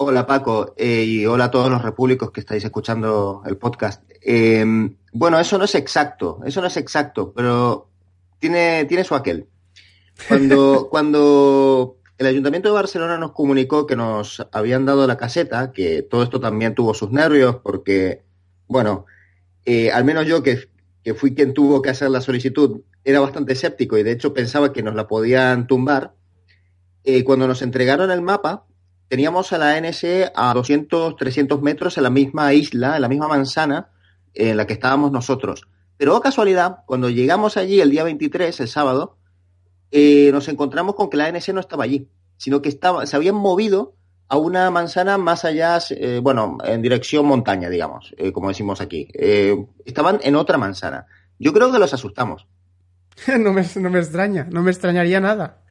Hola 0.00 0.28
Paco 0.28 0.74
eh, 0.76 1.02
y 1.04 1.26
hola 1.26 1.46
a 1.46 1.50
todos 1.50 1.68
los 1.68 1.82
repúblicos 1.82 2.30
que 2.30 2.38
estáis 2.38 2.64
escuchando 2.64 3.42
el 3.44 3.56
podcast. 3.56 4.08
Em, 4.20 4.94
bueno, 5.12 5.40
eso 5.40 5.58
no 5.58 5.64
es 5.64 5.74
exacto, 5.74 6.38
eso 6.46 6.60
no 6.60 6.68
es 6.68 6.76
exacto, 6.76 7.32
pero 7.34 7.88
tiene, 8.38 8.84
tiene 8.84 9.02
su 9.02 9.16
aquel. 9.16 9.48
Cuando, 10.28 10.86
cuando 10.90 11.96
el 12.16 12.26
Ayuntamiento 12.28 12.68
de 12.68 12.74
Barcelona 12.74 13.18
nos 13.18 13.32
comunicó 13.32 13.88
que 13.88 13.96
nos 13.96 14.46
habían 14.52 14.86
dado 14.86 15.04
la 15.08 15.16
caseta, 15.16 15.72
que 15.72 16.02
todo 16.02 16.22
esto 16.22 16.38
también 16.38 16.76
tuvo 16.76 16.94
sus 16.94 17.10
nervios 17.10 17.56
porque, 17.56 18.22
bueno, 18.68 19.04
eh, 19.64 19.90
al 19.90 20.04
menos 20.04 20.28
yo 20.28 20.44
que, 20.44 20.68
que 21.02 21.14
fui 21.14 21.34
quien 21.34 21.54
tuvo 21.54 21.82
que 21.82 21.90
hacer 21.90 22.10
la 22.10 22.20
solicitud, 22.20 22.82
era 23.02 23.18
bastante 23.18 23.54
escéptico 23.54 23.98
y 23.98 24.04
de 24.04 24.12
hecho 24.12 24.32
pensaba 24.32 24.72
que 24.72 24.84
nos 24.84 24.94
la 24.94 25.08
podían 25.08 25.66
tumbar. 25.66 26.14
Eh, 27.02 27.24
cuando 27.24 27.48
nos 27.48 27.62
entregaron 27.62 28.12
el 28.12 28.22
mapa, 28.22 28.64
teníamos 29.08 29.52
a 29.52 29.58
la 29.58 29.72
ANS 29.72 30.04
a 30.34 30.54
200, 30.54 31.16
300 31.16 31.60
metros 31.62 31.96
en 31.96 32.04
la 32.04 32.10
misma 32.10 32.52
isla, 32.52 32.96
en 32.96 33.02
la 33.02 33.08
misma 33.08 33.28
manzana 33.28 33.90
en 34.34 34.56
la 34.56 34.66
que 34.66 34.74
estábamos 34.74 35.10
nosotros. 35.10 35.68
Pero, 35.96 36.16
oh 36.16 36.20
casualidad, 36.20 36.78
cuando 36.86 37.10
llegamos 37.10 37.56
allí 37.56 37.80
el 37.80 37.90
día 37.90 38.04
23, 38.04 38.60
el 38.60 38.68
sábado, 38.68 39.16
eh, 39.90 40.30
nos 40.32 40.48
encontramos 40.48 40.94
con 40.94 41.10
que 41.10 41.16
la 41.16 41.26
ANC 41.26 41.48
no 41.48 41.60
estaba 41.60 41.84
allí, 41.84 42.08
sino 42.36 42.62
que 42.62 42.68
estaba, 42.68 43.04
se 43.06 43.16
habían 43.16 43.34
movido 43.34 43.94
a 44.28 44.36
una 44.36 44.70
manzana 44.70 45.18
más 45.18 45.44
allá, 45.44 45.78
eh, 45.90 46.20
bueno, 46.22 46.58
en 46.62 46.82
dirección 46.82 47.26
montaña, 47.26 47.68
digamos, 47.68 48.14
eh, 48.18 48.30
como 48.30 48.48
decimos 48.48 48.80
aquí. 48.80 49.08
estaban 49.84 50.20
en 50.22 50.36
otra 50.36 50.58
manzana. 50.58 51.06
Yo 51.38 51.52
creo 51.52 51.72
que 51.72 51.78
los 51.78 51.94
asustamos. 51.94 52.46
no, 53.38 53.52
me, 53.52 53.64
no 53.76 53.90
me 53.90 53.98
extraña, 53.98 54.46
no 54.50 54.62
me 54.62 54.70
extrañaría 54.70 55.18
nada. 55.20 55.62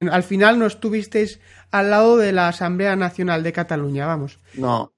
Al 0.00 0.22
final 0.22 0.58
no 0.58 0.66
estuvisteis 0.66 1.40
al 1.70 1.90
lado 1.90 2.16
de 2.16 2.32
la 2.32 2.48
Asamblea 2.48 2.96
Nacional 2.96 3.42
de 3.42 3.52
Cataluña, 3.52 4.06
vamos. 4.06 4.40
No. 4.54 4.92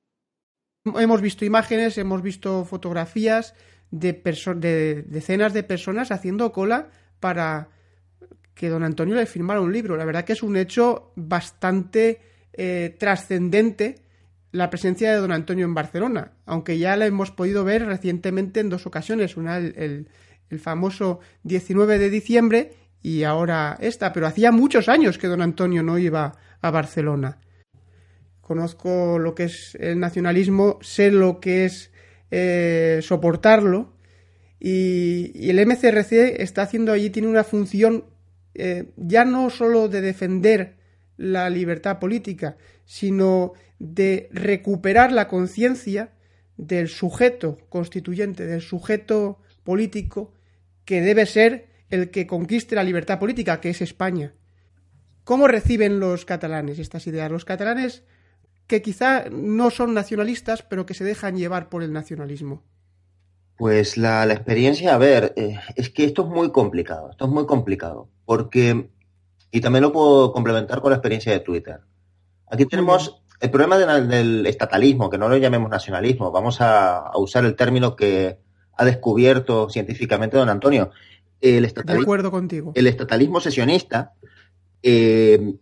Hemos 0.85 1.21
visto 1.21 1.45
imágenes, 1.45 1.99
hemos 1.99 2.23
visto 2.23 2.65
fotografías 2.65 3.55
de, 3.91 4.13
de 4.13 5.03
decenas 5.07 5.53
de 5.53 5.63
personas 5.63 6.11
haciendo 6.11 6.53
cola 6.53 6.91
para 7.21 7.69
que 8.55 8.69
don 8.69 8.85
Antonio 8.85 9.15
le 9.15 9.27
firmara 9.27 9.61
un 9.61 9.73
libro. 9.73 9.97
La 9.97 10.05
verdad 10.05 10.25
que 10.25 10.33
es 10.33 10.43
un 10.43 10.57
hecho 10.57 11.13
bastante 11.15 12.21
eh, 12.53 12.97
trascendente 12.99 14.07
la 14.53 14.71
presencia 14.71 15.13
de 15.13 15.19
don 15.19 15.33
Antonio 15.33 15.67
en 15.67 15.75
Barcelona, 15.75 16.33
aunque 16.47 16.79
ya 16.79 16.97
la 16.97 17.07
hemos 17.07 17.31
podido 17.31 17.65
ver 17.65 17.85
recientemente 17.85 18.61
en 18.61 18.71
dos 18.71 18.87
ocasiones, 18.87 19.37
una 19.37 19.59
el, 19.59 20.09
el, 20.49 20.59
famoso 20.59 21.21
19 21.43 21.99
de 21.99 22.09
diciembre 22.09 22.73
y 23.03 23.23
ahora 23.23 23.77
esta, 23.81 24.13
pero 24.13 24.27
hacía 24.27 24.53
muchos 24.53 24.89
años 24.89 25.19
que 25.19 25.29
don 25.29 25.43
Antonio 25.43 25.83
no 25.83 25.99
iba 25.99 26.33
a 26.61 26.71
Barcelona. 26.71 27.39
Conozco 28.41 29.19
lo 29.19 29.35
que 29.35 29.45
es 29.45 29.77
el 29.81 29.99
nacionalismo, 29.99 30.79
sé 30.81 31.11
lo 31.11 31.41
que 31.41 31.65
es 31.65 31.91
eh, 32.31 33.01
soportarlo 33.03 33.93
y, 34.59 35.51
el 35.51 35.65
MCRC 35.67 36.41
está 36.41 36.63
haciendo 36.63 36.93
allí, 36.93 37.11
tiene 37.11 37.29
una 37.29 37.45
función 37.45 38.05
eh, 38.55 38.91
ya 38.97 39.25
no 39.25 39.51
solo 39.51 39.89
de 39.89 40.01
defender 40.01 40.77
la 41.17 41.51
libertad 41.51 41.99
política, 41.99 42.57
sino 42.85 43.53
de 43.79 44.29
recuperar 44.33 45.13
la 45.13 45.29
conciencia 45.29 46.11
del 46.57 46.89
sujeto 46.89 47.59
constituyente, 47.69 48.47
del 48.47 48.63
sujeto 48.63 49.39
político 49.63 50.33
que 50.85 51.01
debe 51.03 51.27
ser 51.27 51.69
el 51.91 52.11
que 52.11 52.27
conquiste 52.27 52.75
la 52.75 52.85
libertad 52.85 53.19
política, 53.19 53.61
que 53.61 53.71
es 53.71 53.81
España. 53.81 54.35
¿Cómo 55.25 55.49
reciben 55.49 56.01
los 56.01 56.25
catalanes 56.25 56.79
estas 56.79 57.07
ideas? 57.07 57.31
Los 57.31 57.45
catalanes 57.45 58.05
que 58.67 58.83
quizá 58.83 59.25
no 59.31 59.71
son 59.71 59.95
nacionalistas, 59.95 60.63
pero 60.63 60.87
que 60.87 60.95
se 60.95 61.05
dejan 61.05 61.37
llevar 61.37 61.69
por 61.69 61.83
el 61.83 61.93
nacionalismo. 61.93 62.63
Pues 63.57 63.97
la, 63.97 64.25
experiencia, 64.25 64.95
a 64.95 64.99
ver, 64.99 65.33
eh, 65.37 65.59
es 65.77 65.91
que 65.91 66.05
esto 66.05 66.23
es 66.23 66.29
muy 66.29 66.51
complicado, 66.51 67.11
esto 67.11 67.25
es 67.25 67.31
muy 67.31 67.47
complicado, 67.47 68.09
porque, 68.27 68.91
y 69.51 69.61
también 69.61 69.83
lo 69.83 69.93
puedo 69.93 70.33
complementar 70.33 70.83
con 70.83 70.91
la 70.91 70.97
experiencia 70.97 71.33
de 71.33 71.41
Twitter. 71.41 71.81
Aquí 72.51 72.67
tenemos 72.67 73.23
el 73.41 73.51
problema 73.51 73.79
del 73.79 74.47
estatalismo, 74.47 75.09
que 75.09 75.19
no 75.19 75.29
lo 75.29 75.37
llamemos 75.37 75.71
nacionalismo, 75.71 76.31
vamos 76.31 76.61
a, 76.61 77.11
usar 77.17 77.45
el 77.45 77.57
término 77.57 77.97
que 77.97 78.39
ha 78.77 78.85
descubierto 78.85 79.71
científicamente 79.71 80.37
don 80.37 80.51
Antonio. 80.51 80.91
El 81.41 81.65
estatalismo, 81.65 82.01
de 82.01 82.05
acuerdo 82.05 82.31
contigo. 82.31 82.73
El 82.75 82.87
estatalismo 82.87 83.41
sesionista, 83.41 84.15
eh, 84.83 85.55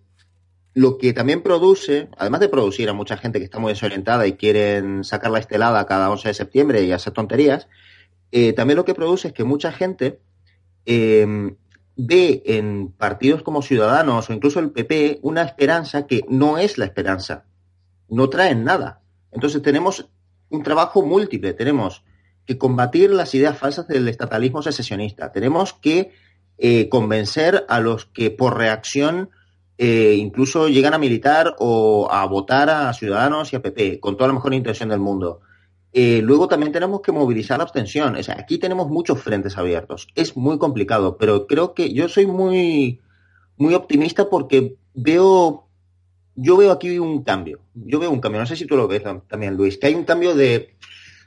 lo 0.74 0.98
que 0.98 1.12
también 1.12 1.42
produce, 1.42 2.08
además 2.18 2.40
de 2.40 2.48
producir 2.48 2.88
a 2.88 2.92
mucha 2.92 3.16
gente 3.16 3.38
que 3.38 3.44
está 3.44 3.58
muy 3.58 3.72
desorientada 3.72 4.26
y 4.26 4.34
quieren 4.34 5.04
sacar 5.04 5.30
la 5.30 5.38
estelada 5.38 5.86
cada 5.86 6.10
11 6.10 6.28
de 6.28 6.34
septiembre 6.34 6.82
y 6.82 6.92
hacer 6.92 7.12
tonterías, 7.12 7.68
eh, 8.32 8.52
también 8.52 8.76
lo 8.76 8.84
que 8.84 8.94
produce 8.94 9.28
es 9.28 9.34
que 9.34 9.44
mucha 9.44 9.70
gente 9.72 10.20
eh, 10.86 11.54
ve 11.96 12.42
en 12.46 12.90
partidos 12.92 13.42
como 13.42 13.62
Ciudadanos 13.62 14.28
o 14.28 14.32
incluso 14.32 14.58
el 14.60 14.72
PP 14.72 15.20
una 15.22 15.42
esperanza 15.42 16.06
que 16.06 16.24
no 16.28 16.58
es 16.58 16.78
la 16.78 16.84
esperanza, 16.84 17.44
no 18.08 18.28
traen 18.28 18.64
nada. 18.64 19.00
Entonces 19.30 19.62
tenemos 19.62 20.10
un 20.48 20.62
trabajo 20.62 21.02
múltiple, 21.02 21.52
tenemos 21.52 22.04
que 22.46 22.58
combatir 22.58 23.10
las 23.10 23.34
ideas 23.34 23.58
falsas 23.58 23.88
del 23.88 24.08
estatalismo 24.08 24.62
secesionista, 24.62 25.32
tenemos 25.32 25.72
que 25.72 26.12
eh, 26.58 26.88
convencer 26.88 27.64
a 27.68 27.80
los 27.80 28.06
que 28.06 28.30
por 28.30 28.56
reacción 28.56 29.30
eh, 29.76 30.14
incluso 30.18 30.68
llegan 30.68 30.94
a 30.94 30.98
militar 30.98 31.56
o 31.58 32.08
a 32.10 32.24
votar 32.26 32.70
a 32.70 32.92
Ciudadanos 32.92 33.52
y 33.52 33.56
a 33.56 33.62
PP, 33.62 33.98
con 33.98 34.16
toda 34.16 34.28
la 34.28 34.34
mejor 34.34 34.54
intención 34.54 34.88
del 34.88 35.00
mundo. 35.00 35.40
Eh, 35.92 36.20
luego 36.22 36.48
también 36.48 36.72
tenemos 36.72 37.00
que 37.00 37.12
movilizar 37.12 37.58
la 37.58 37.64
abstención. 37.64 38.16
O 38.16 38.22
sea, 38.22 38.36
aquí 38.38 38.58
tenemos 38.58 38.88
muchos 38.88 39.20
frentes 39.20 39.56
abiertos. 39.58 40.08
Es 40.14 40.36
muy 40.36 40.58
complicado, 40.58 41.16
pero 41.18 41.46
creo 41.46 41.74
que 41.74 41.92
yo 41.92 42.08
soy 42.08 42.26
muy, 42.26 43.00
muy 43.56 43.74
optimista 43.74 44.28
porque 44.28 44.76
veo, 44.94 45.68
yo 46.36 46.56
veo 46.56 46.72
aquí 46.72 46.98
un 46.98 47.24
cambio. 47.24 47.60
Yo 47.74 47.98
veo 47.98 48.10
un 48.10 48.20
cambio. 48.20 48.40
No 48.40 48.46
sé 48.46 48.56
si 48.56 48.66
tú 48.66 48.76
lo 48.76 48.86
ves 48.86 49.02
también, 49.28 49.56
Luis, 49.56 49.78
que 49.78 49.88
hay 49.88 49.94
un 49.94 50.04
cambio 50.04 50.34
de, 50.34 50.76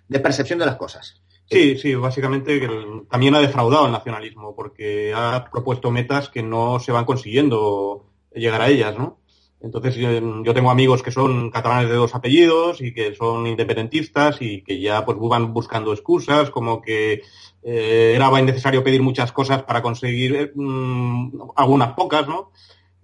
de 0.08 0.20
percepción 0.20 0.60
de 0.60 0.66
las 0.66 0.76
cosas. 0.76 1.22
Sí, 1.50 1.78
sí, 1.78 1.96
básicamente 1.96 2.68
también 3.10 3.36
ha 3.36 3.40
defraudado 3.40 3.86
el 3.86 3.92
nacionalismo 3.92 4.56
porque 4.56 5.14
ha 5.16 5.48
propuesto 5.50 5.92
metas 5.92 6.28
que 6.28 6.44
no 6.44 6.80
se 6.80 6.92
van 6.92 7.06
consiguiendo 7.06 8.06
llegar 8.34 8.62
a 8.62 8.68
ellas, 8.68 8.98
¿no? 8.98 9.20
Entonces 9.60 9.96
yo, 9.96 10.54
tengo 10.54 10.70
amigos 10.70 11.02
que 11.02 11.12
son 11.12 11.50
catalanes 11.50 11.90
de 11.90 11.96
dos 11.96 12.14
apellidos 12.14 12.80
y 12.82 12.94
que 12.94 13.16
son 13.16 13.48
independentistas 13.48 14.38
y 14.42 14.62
que 14.62 14.80
ya 14.80 15.04
pues 15.04 15.18
van 15.20 15.52
buscando 15.54 15.94
excusas 15.94 16.52
como 16.52 16.82
que 16.82 17.24
eh, 17.64 18.14
era 18.16 18.40
innecesario 18.40 18.84
pedir 18.84 19.02
muchas 19.02 19.32
cosas 19.32 19.64
para 19.64 19.82
conseguir 19.82 20.52
mm, 20.54 21.42
algunas 21.56 21.94
pocas, 21.94 22.28
¿no? 22.28 22.52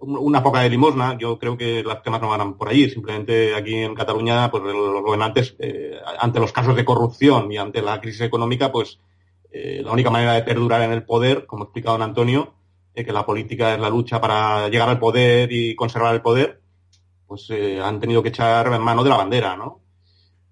Una 0.06 0.42
poca 0.42 0.60
de 0.60 0.70
limosna, 0.70 1.16
yo 1.18 1.38
creo 1.38 1.56
que 1.56 1.82
los 1.82 2.02
temas 2.02 2.20
no 2.20 2.28
van 2.28 2.54
por 2.54 2.68
allí. 2.68 2.88
Simplemente 2.90 3.54
aquí 3.54 3.74
en 3.76 3.94
Cataluña, 3.94 4.50
pues 4.50 4.62
los 4.62 5.02
gobernantes, 5.02 5.56
eh, 5.58 5.98
ante 6.18 6.40
los 6.40 6.52
casos 6.52 6.76
de 6.76 6.84
corrupción 6.84 7.50
y 7.50 7.56
ante 7.56 7.82
la 7.82 8.00
crisis 8.00 8.22
económica, 8.22 8.70
pues 8.70 9.00
eh, 9.50 9.82
la 9.84 9.92
única 9.92 10.10
manera 10.10 10.34
de 10.34 10.42
perdurar 10.42 10.82
en 10.82 10.92
el 10.92 11.04
poder, 11.04 11.46
como 11.46 11.62
ha 11.62 11.66
explicado 11.66 11.98
don 11.98 12.08
Antonio, 12.08 12.54
que 13.02 13.12
la 13.12 13.26
política 13.26 13.74
es 13.74 13.80
la 13.80 13.90
lucha 13.90 14.20
para 14.20 14.68
llegar 14.68 14.88
al 14.88 15.00
poder 15.00 15.50
y 15.50 15.74
conservar 15.74 16.14
el 16.14 16.22
poder, 16.22 16.60
pues 17.26 17.50
eh, 17.50 17.80
han 17.80 17.98
tenido 17.98 18.22
que 18.22 18.28
echar 18.28 18.72
en 18.72 18.80
mano 18.80 19.02
de 19.02 19.10
la 19.10 19.16
bandera, 19.16 19.56
¿no? 19.56 19.80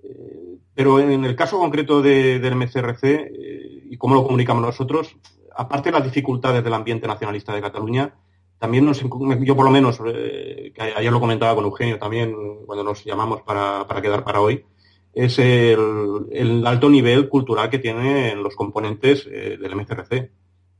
Eh, 0.03 0.59
pero 0.75 0.99
en 0.99 1.25
el 1.25 1.37
caso 1.37 1.59
concreto 1.59 2.03
del 2.03 2.57
MCRC 2.57 3.05
eh, 3.05 3.83
y 3.91 3.97
cómo 3.97 4.15
lo 4.15 4.25
comunicamos 4.25 4.63
nosotros, 4.63 5.15
aparte 5.55 5.91
de 5.91 5.99
las 5.99 6.05
dificultades 6.05 6.65
del 6.65 6.75
ambiente 6.75 7.07
nacionalista 7.07 7.55
de 7.55 7.61
Cataluña, 7.61 8.15
también 8.63 8.87
nos, 8.87 9.01
yo 9.01 9.57
por 9.57 9.65
lo 9.65 9.73
menos, 9.73 9.99
que 9.99 10.73
ayer 10.79 11.13
lo 11.13 11.19
comentaba 11.19 11.57
con 11.57 11.65
Eugenio 11.65 11.99
también 11.99 12.33
cuando 12.65 12.85
nos 12.85 13.05
llamamos 13.05 13.43
para, 13.43 13.85
quedar 14.01 14.23
para 14.23 14.41
hoy, 14.41 14.65
es 15.13 15.37
el, 15.41 16.63
alto 16.65 16.89
nivel 16.89 17.29
cultural 17.29 17.69
que 17.69 17.81
tienen 17.81 18.41
los 18.41 18.55
componentes 18.55 19.25
del 19.27 19.75
MCRC 19.75 20.31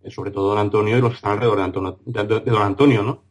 eh, 0.05 0.11
sobre 0.13 0.31
todo 0.31 0.51
don 0.51 0.59
Antonio 0.59 0.97
y 0.97 1.01
los 1.01 1.11
que 1.11 1.17
están 1.17 1.33
alrededor 1.33 1.59
de, 2.05 2.51
don 2.51 2.63
Antonio, 2.63 3.03
¿no? 3.03 3.25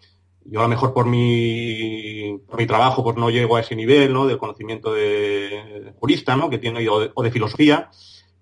Yo 0.44 0.60
a 0.60 0.64
lo 0.64 0.70
mejor 0.70 0.94
por 0.94 1.06
mi, 1.06 2.38
por 2.46 2.60
mi 2.60 2.66
trabajo 2.66 3.04
pues 3.06 3.16
no 3.16 3.30
llego 3.30 3.56
a 3.56 3.62
ese 3.62 3.76
nivel, 3.76 4.12
¿no? 4.12 4.26
Del 4.26 4.38
conocimiento 4.38 4.94
de, 4.94 5.94
jurista, 5.98 6.36
¿no? 6.36 6.50
Que 6.50 6.58
tiene, 6.58 6.86
o 6.90 7.24
de, 7.24 7.32
filosofía, 7.32 7.90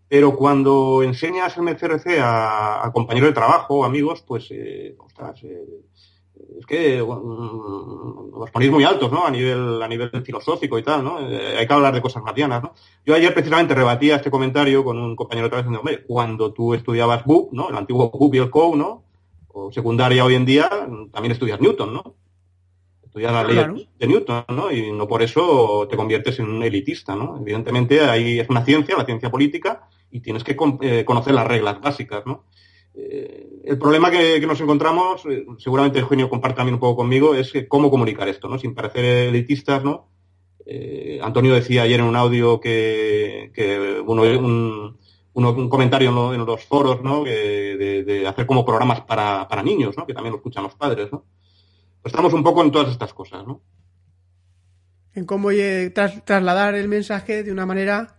pero 0.07 0.35
cuando 0.35 1.03
enseñas 1.03 1.55
el 1.57 1.63
MCRC 1.63 2.19
a, 2.19 2.89
compañeros 2.93 3.29
de 3.29 3.35
trabajo, 3.35 3.85
amigos, 3.85 4.23
pues, 4.25 4.47
eh, 4.49 4.95
ostras, 4.97 5.43
eh, 5.43 5.65
es 6.59 6.65
que 6.65 7.01
os 7.01 8.51
ponéis 8.51 8.71
muy 8.71 8.83
altos, 8.83 9.11
¿no? 9.11 9.25
A 9.25 9.31
nivel, 9.31 9.81
a 9.81 9.87
nivel 9.87 10.09
filosófico 10.23 10.77
y 10.77 10.83
tal, 10.83 11.03
¿no? 11.03 11.19
Eh, 11.29 11.57
hay 11.57 11.67
que 11.67 11.73
hablar 11.73 11.93
de 11.93 12.01
cosas 12.01 12.23
marcianas, 12.23 12.61
¿no? 12.61 12.73
Yo 13.05 13.15
ayer 13.15 13.33
precisamente 13.33 13.75
rebatía 13.75 14.17
este 14.17 14.31
comentario 14.31 14.83
con 14.83 14.97
un 14.97 15.15
compañero 15.15 15.47
otra 15.47 15.57
vez 15.57 15.65
diciendo, 15.65 15.79
hombre, 15.79 16.03
cuando 16.05 16.51
tú 16.51 16.73
estudiabas 16.73 17.23
BUP, 17.23 17.53
¿no? 17.53 17.69
El 17.69 17.77
antiguo 17.77 18.09
BUP 18.09 18.35
y 18.35 18.37
el 18.39 18.49
COU, 18.49 18.75
¿no? 18.75 19.03
O 19.49 19.71
secundaria 19.71 20.23
hoy 20.25 20.35
en 20.35 20.45
día, 20.45 20.69
también 21.11 21.31
estudias 21.31 21.59
Newton, 21.59 21.93
¿no? 21.93 22.15
Estudias 23.03 23.33
la 23.33 23.43
ley 23.43 23.89
de 23.97 24.07
Newton, 24.07 24.45
¿no? 24.49 24.71
Y 24.71 24.91
no 24.91 25.07
por 25.07 25.21
eso 25.23 25.87
te 25.89 25.97
conviertes 25.97 26.39
en 26.39 26.49
un 26.49 26.61
elitista, 26.61 27.15
¿no? 27.15 27.37
Evidentemente 27.39 28.01
ahí 28.01 28.39
es 28.39 28.49
una 28.49 28.63
ciencia, 28.63 28.95
la 28.95 29.05
ciencia 29.05 29.31
política, 29.31 29.87
y 30.11 30.19
tienes 30.21 30.43
que 30.43 30.55
eh, 30.81 31.05
conocer 31.05 31.33
las 31.33 31.47
reglas 31.47 31.81
básicas, 31.81 32.25
¿no? 32.25 32.43
Eh, 33.01 33.61
el 33.63 33.77
problema 33.77 34.11
que, 34.11 34.45
nos 34.45 34.59
encontramos, 34.59 35.25
eh, 35.25 35.45
seguramente 35.57 35.99
Eugenio 35.99 36.29
comparte 36.29 36.57
también 36.57 36.73
un 36.73 36.79
poco 36.79 36.97
conmigo, 36.97 37.33
es 37.33 37.53
cómo 37.69 37.89
comunicar 37.89 38.27
esto, 38.27 38.49
¿no? 38.49 38.59
Sin 38.59 38.75
parecer 38.75 39.05
elitistas, 39.05 39.83
¿no? 39.83 40.09
Eh, 40.65 41.19
Antonio 41.23 41.53
decía 41.53 41.83
ayer 41.83 41.99
en 41.99 42.05
un 42.07 42.15
audio 42.15 42.59
que, 42.59 43.51
uno, 44.05 44.23
un, 45.33 45.69
comentario 45.69 46.33
en 46.33 46.45
los 46.45 46.65
foros, 46.65 47.01
¿no? 47.01 47.23
de, 47.23 48.25
hacer 48.27 48.45
como 48.45 48.65
programas 48.65 49.01
para, 49.01 49.63
niños, 49.63 49.95
¿no? 49.97 50.05
Que 50.05 50.13
también 50.13 50.33
lo 50.33 50.37
escuchan 50.37 50.63
los 50.63 50.75
padres, 50.75 51.11
¿no? 51.11 51.23
Pues 52.01 52.13
estamos 52.13 52.33
un 52.33 52.43
poco 52.43 52.63
en 52.63 52.71
todas 52.71 52.91
estas 52.91 53.13
cosas, 53.13 53.47
¿no? 53.47 53.61
En 55.13 55.25
cómo 55.25 55.49
trasladar 55.93 56.75
el 56.75 56.87
mensaje 56.87 57.43
de 57.43 57.51
una 57.51 57.65
manera 57.65 58.18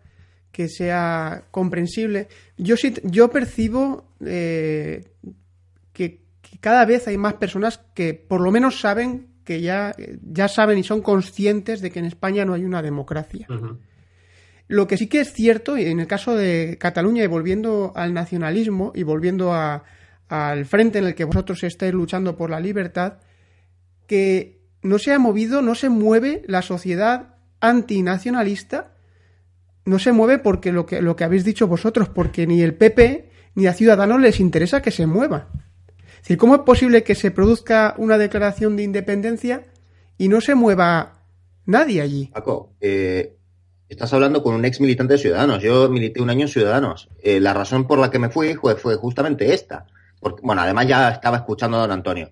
que 0.52 0.68
sea 0.68 1.44
comprensible. 1.50 2.28
Yo 2.56 2.76
sí, 2.76 2.94
yo 3.04 3.30
percibo 3.30 4.04
eh, 4.24 5.04
que, 5.92 6.22
cada 6.60 6.84
vez 6.84 7.06
hay 7.08 7.16
más 7.16 7.34
personas 7.34 7.80
que 7.94 8.14
por 8.14 8.40
lo 8.40 8.50
menos 8.50 8.80
saben 8.80 9.28
que 9.44 9.60
ya, 9.60 9.94
ya 10.22 10.48
saben 10.48 10.78
y 10.78 10.82
son 10.82 11.00
conscientes 11.02 11.80
de 11.80 11.90
que 11.90 11.98
en 11.98 12.04
España 12.04 12.44
no 12.44 12.54
hay 12.54 12.64
una 12.64 12.82
democracia. 12.82 13.46
Lo 14.68 14.86
que 14.86 14.96
sí 14.96 15.08
que 15.08 15.20
es 15.20 15.32
cierto, 15.32 15.76
y 15.76 15.86
en 15.86 15.98
el 15.98 16.06
caso 16.06 16.36
de 16.36 16.76
Cataluña, 16.78 17.24
y 17.24 17.26
volviendo 17.26 17.92
al 17.96 18.14
nacionalismo 18.14 18.92
y 18.94 19.02
volviendo 19.02 19.52
al 19.52 20.66
frente 20.66 20.98
en 20.98 21.06
el 21.06 21.14
que 21.14 21.24
vosotros 21.24 21.64
estáis 21.64 21.92
luchando 21.92 22.36
por 22.36 22.50
la 22.50 22.60
libertad, 22.60 23.18
que 24.06 24.60
no 24.82 24.98
se 24.98 25.12
ha 25.12 25.18
movido, 25.18 25.62
no 25.62 25.74
se 25.74 25.88
mueve 25.88 26.42
la 26.46 26.62
sociedad 26.62 27.34
antinacionalista 27.60 28.92
no 29.90 29.98
se 29.98 30.12
mueve 30.12 30.38
porque 30.38 30.72
lo 30.72 30.86
que, 30.86 31.02
lo 31.02 31.16
que 31.16 31.24
habéis 31.24 31.44
dicho 31.44 31.66
vosotros, 31.66 32.08
porque 32.08 32.46
ni 32.46 32.62
el 32.62 32.74
PP 32.74 33.28
ni 33.56 33.66
a 33.66 33.74
Ciudadanos 33.74 34.20
les 34.20 34.40
interesa 34.40 34.80
que 34.80 34.92
se 34.92 35.06
mueva. 35.06 35.48
Es 36.08 36.22
decir, 36.22 36.38
¿cómo 36.38 36.54
es 36.54 36.60
posible 36.62 37.02
que 37.02 37.14
se 37.14 37.30
produzca 37.30 37.94
una 37.98 38.16
declaración 38.16 38.76
de 38.76 38.84
independencia 38.84 39.64
y 40.16 40.28
no 40.28 40.40
se 40.40 40.54
mueva 40.54 41.24
nadie 41.66 42.00
allí? 42.00 42.30
Paco, 42.32 42.72
eh, 42.80 43.36
estás 43.88 44.12
hablando 44.12 44.42
con 44.42 44.54
un 44.54 44.64
ex 44.64 44.80
militante 44.80 45.14
de 45.14 45.18
Ciudadanos. 45.18 45.62
Yo 45.62 45.88
milité 45.88 46.22
un 46.22 46.30
año 46.30 46.42
en 46.42 46.48
Ciudadanos. 46.48 47.08
Eh, 47.22 47.40
la 47.40 47.52
razón 47.52 47.86
por 47.86 47.98
la 47.98 48.10
que 48.10 48.20
me 48.20 48.30
fui 48.30 48.54
fue, 48.54 48.76
fue 48.76 48.94
justamente 48.96 49.52
esta. 49.52 49.86
Bueno, 50.42 50.62
además 50.62 50.86
ya 50.86 51.10
estaba 51.10 51.38
escuchando 51.38 51.78
a 51.78 51.80
don 51.80 51.90
Antonio. 51.90 52.30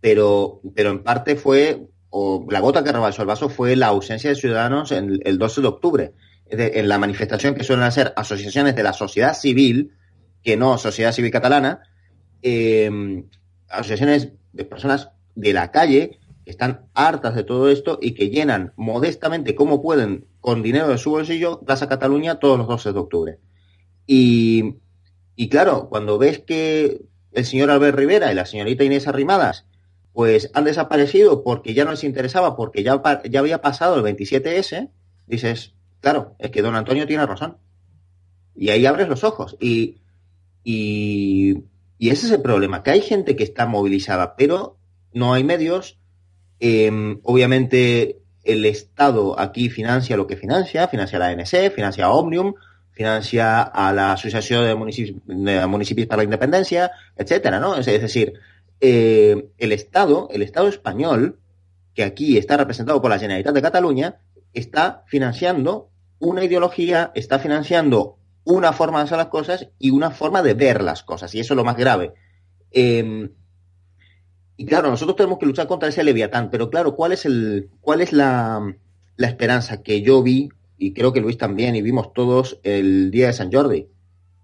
Pero, 0.00 0.60
pero 0.74 0.90
en 0.90 1.02
parte 1.02 1.34
fue, 1.34 1.88
o 2.10 2.46
la 2.48 2.60
gota 2.60 2.84
que 2.84 2.92
rebasó 2.92 3.22
el 3.22 3.28
vaso 3.28 3.48
fue 3.48 3.74
la 3.74 3.88
ausencia 3.88 4.30
de 4.30 4.36
Ciudadanos 4.36 4.92
en 4.92 5.18
el 5.24 5.38
12 5.38 5.60
de 5.62 5.66
octubre 5.66 6.14
en 6.50 6.88
la 6.88 6.98
manifestación 6.98 7.54
que 7.54 7.64
suelen 7.64 7.84
hacer 7.84 8.12
asociaciones 8.16 8.74
de 8.74 8.82
la 8.82 8.92
sociedad 8.92 9.34
civil, 9.34 9.92
que 10.42 10.56
no 10.56 10.78
sociedad 10.78 11.12
civil 11.12 11.30
catalana, 11.30 11.82
em, 12.42 13.24
asociaciones 13.68 14.32
de 14.52 14.64
personas 14.64 15.10
de 15.34 15.52
la 15.52 15.70
calle 15.70 16.18
que 16.44 16.50
están 16.50 16.86
hartas 16.94 17.34
de 17.34 17.44
todo 17.44 17.70
esto 17.70 17.98
y 18.00 18.14
que 18.14 18.30
llenan 18.30 18.72
modestamente 18.76 19.54
como 19.54 19.82
pueden 19.82 20.26
con 20.40 20.62
dinero 20.62 20.88
de 20.88 20.98
su 20.98 21.10
bolsillo 21.10 21.60
Plaza 21.60 21.88
Cataluña 21.88 22.38
todos 22.38 22.58
los 22.58 22.66
12 22.66 22.92
de 22.92 22.98
octubre. 22.98 23.38
Y, 24.06 24.76
y 25.36 25.48
claro, 25.48 25.88
cuando 25.88 26.18
ves 26.18 26.40
que 26.40 27.02
el 27.32 27.44
señor 27.44 27.70
Albert 27.70 27.96
Rivera 27.96 28.32
y 28.32 28.34
la 28.34 28.46
señorita 28.46 28.84
Inés 28.84 29.06
Arrimadas 29.06 29.66
pues 30.12 30.50
han 30.54 30.64
desaparecido 30.64 31.44
porque 31.44 31.74
ya 31.74 31.84
no 31.84 31.92
les 31.92 32.04
interesaba, 32.04 32.56
porque 32.56 32.82
ya, 32.82 33.00
ya 33.28 33.40
había 33.40 33.60
pasado 33.60 33.96
el 33.96 34.16
27S, 34.16 34.90
dices, 35.26 35.74
Claro, 36.00 36.34
es 36.38 36.50
que 36.50 36.62
don 36.62 36.74
Antonio 36.74 37.06
tiene 37.06 37.26
razón. 37.26 37.58
Y 38.54 38.70
ahí 38.70 38.86
abres 38.86 39.08
los 39.08 39.24
ojos. 39.24 39.56
Y, 39.60 40.00
y, 40.64 41.64
ese 41.98 42.26
es 42.26 42.32
el 42.32 42.42
problema, 42.42 42.82
que 42.82 42.90
hay 42.90 43.02
gente 43.02 43.36
que 43.36 43.44
está 43.44 43.66
movilizada, 43.66 44.36
pero 44.36 44.78
no 45.12 45.34
hay 45.34 45.44
medios. 45.44 45.98
Em, 46.58 47.20
obviamente 47.22 48.20
el 48.42 48.64
Estado 48.66 49.38
aquí 49.38 49.68
financia 49.70 50.16
lo 50.16 50.26
que 50.26 50.36
financia, 50.36 50.88
financia 50.88 51.18
la 51.18 51.28
ANC, 51.28 51.72
financia 51.74 52.06
a 52.06 52.12
Omnium, 52.12 52.54
financia 52.92 53.62
a 53.62 53.92
la 53.92 54.12
Asociación 54.12 54.64
de 54.64 54.74
Municipios, 54.74 56.06
para 56.06 56.18
la 56.18 56.24
Independencia, 56.24 56.90
etcétera, 57.16 57.60
¿no? 57.60 57.76
Es, 57.76 57.86
decir, 57.86 58.34
eh, 58.80 59.48
el 59.58 59.72
Estado, 59.72 60.28
el 60.32 60.42
Estado 60.42 60.68
español, 60.68 61.38
que 61.94 62.04
aquí 62.04 62.36
está 62.36 62.56
representado 62.56 63.00
por 63.00 63.10
la 63.10 63.18
Generalitat 63.18 63.54
de 63.54 63.62
Cataluña, 63.62 64.20
está 64.52 65.04
financiando 65.06 65.90
una 66.20 66.44
ideología 66.44 67.10
está 67.14 67.38
financiando 67.38 68.18
una 68.44 68.72
forma 68.72 68.98
de 68.98 69.04
hacer 69.04 69.18
las 69.18 69.28
cosas 69.28 69.68
y 69.78 69.90
una 69.90 70.10
forma 70.10 70.42
de 70.42 70.54
ver 70.54 70.82
las 70.82 71.02
cosas. 71.02 71.34
Y 71.34 71.40
eso 71.40 71.54
es 71.54 71.56
lo 71.56 71.64
más 71.64 71.76
grave. 71.76 72.12
Em, 72.70 73.30
y 74.56 74.66
claro, 74.66 74.90
nosotros 74.90 75.16
tenemos 75.16 75.38
que 75.38 75.46
luchar 75.46 75.66
contra 75.66 75.88
ese 75.88 76.04
leviatán, 76.04 76.50
pero 76.50 76.70
claro, 76.70 76.94
¿cuál 76.94 77.12
es, 77.12 77.24
el, 77.24 77.70
cuál 77.80 78.00
es 78.00 78.12
la, 78.12 78.76
esperanza 79.16 79.82
que 79.82 80.02
yo 80.02 80.22
vi, 80.22 80.50
y 80.78 80.92
creo 80.92 81.12
que 81.12 81.20
Luis 81.20 81.38
también, 81.38 81.74
y 81.76 81.82
vimos 81.82 82.12
todos 82.12 82.60
el 82.62 83.10
día 83.10 83.28
de 83.28 83.32
San 83.32 83.50
Jordi? 83.50 83.88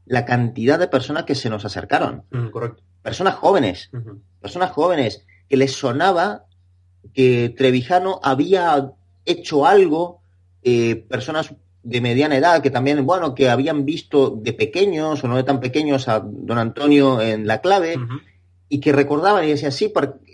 La 0.06 0.24
cantidad 0.24 0.78
de 0.78 0.88
personas 0.88 1.24
que 1.24 1.34
se 1.34 1.50
nos 1.50 1.64
acercaron. 1.64 2.24
Mm, 2.30 2.48
correcto. 2.48 2.82
Personas 3.02 3.34
jóvenes, 3.34 3.90
personas 4.40 4.70
jóvenes, 4.70 5.24
que 5.48 5.56
les 5.56 5.72
sonaba 5.72 6.46
que 7.14 7.54
Trevijano 7.56 8.20
había 8.22 8.92
hecho 9.26 9.66
algo, 9.66 10.20
eh, 10.62 11.04
personas 11.08 11.54
de 11.82 12.00
mediana 12.00 12.36
edad 12.36 12.62
que 12.62 12.70
también, 12.70 13.04
bueno, 13.06 13.34
que 13.34 13.48
habían 13.48 13.84
visto 13.84 14.30
de 14.30 14.52
pequeños 14.52 15.22
o 15.22 15.28
no 15.28 15.36
de 15.36 15.44
tan 15.44 15.60
pequeños 15.60 16.08
a 16.08 16.20
don 16.20 16.58
Antonio 16.58 17.20
en 17.20 17.46
la 17.46 17.60
clave 17.60 17.96
y 18.68 18.80
que 18.80 18.92
recordaban 18.92 19.44
y 19.44 19.50
decían, 19.50 19.70
sí, 19.70 19.92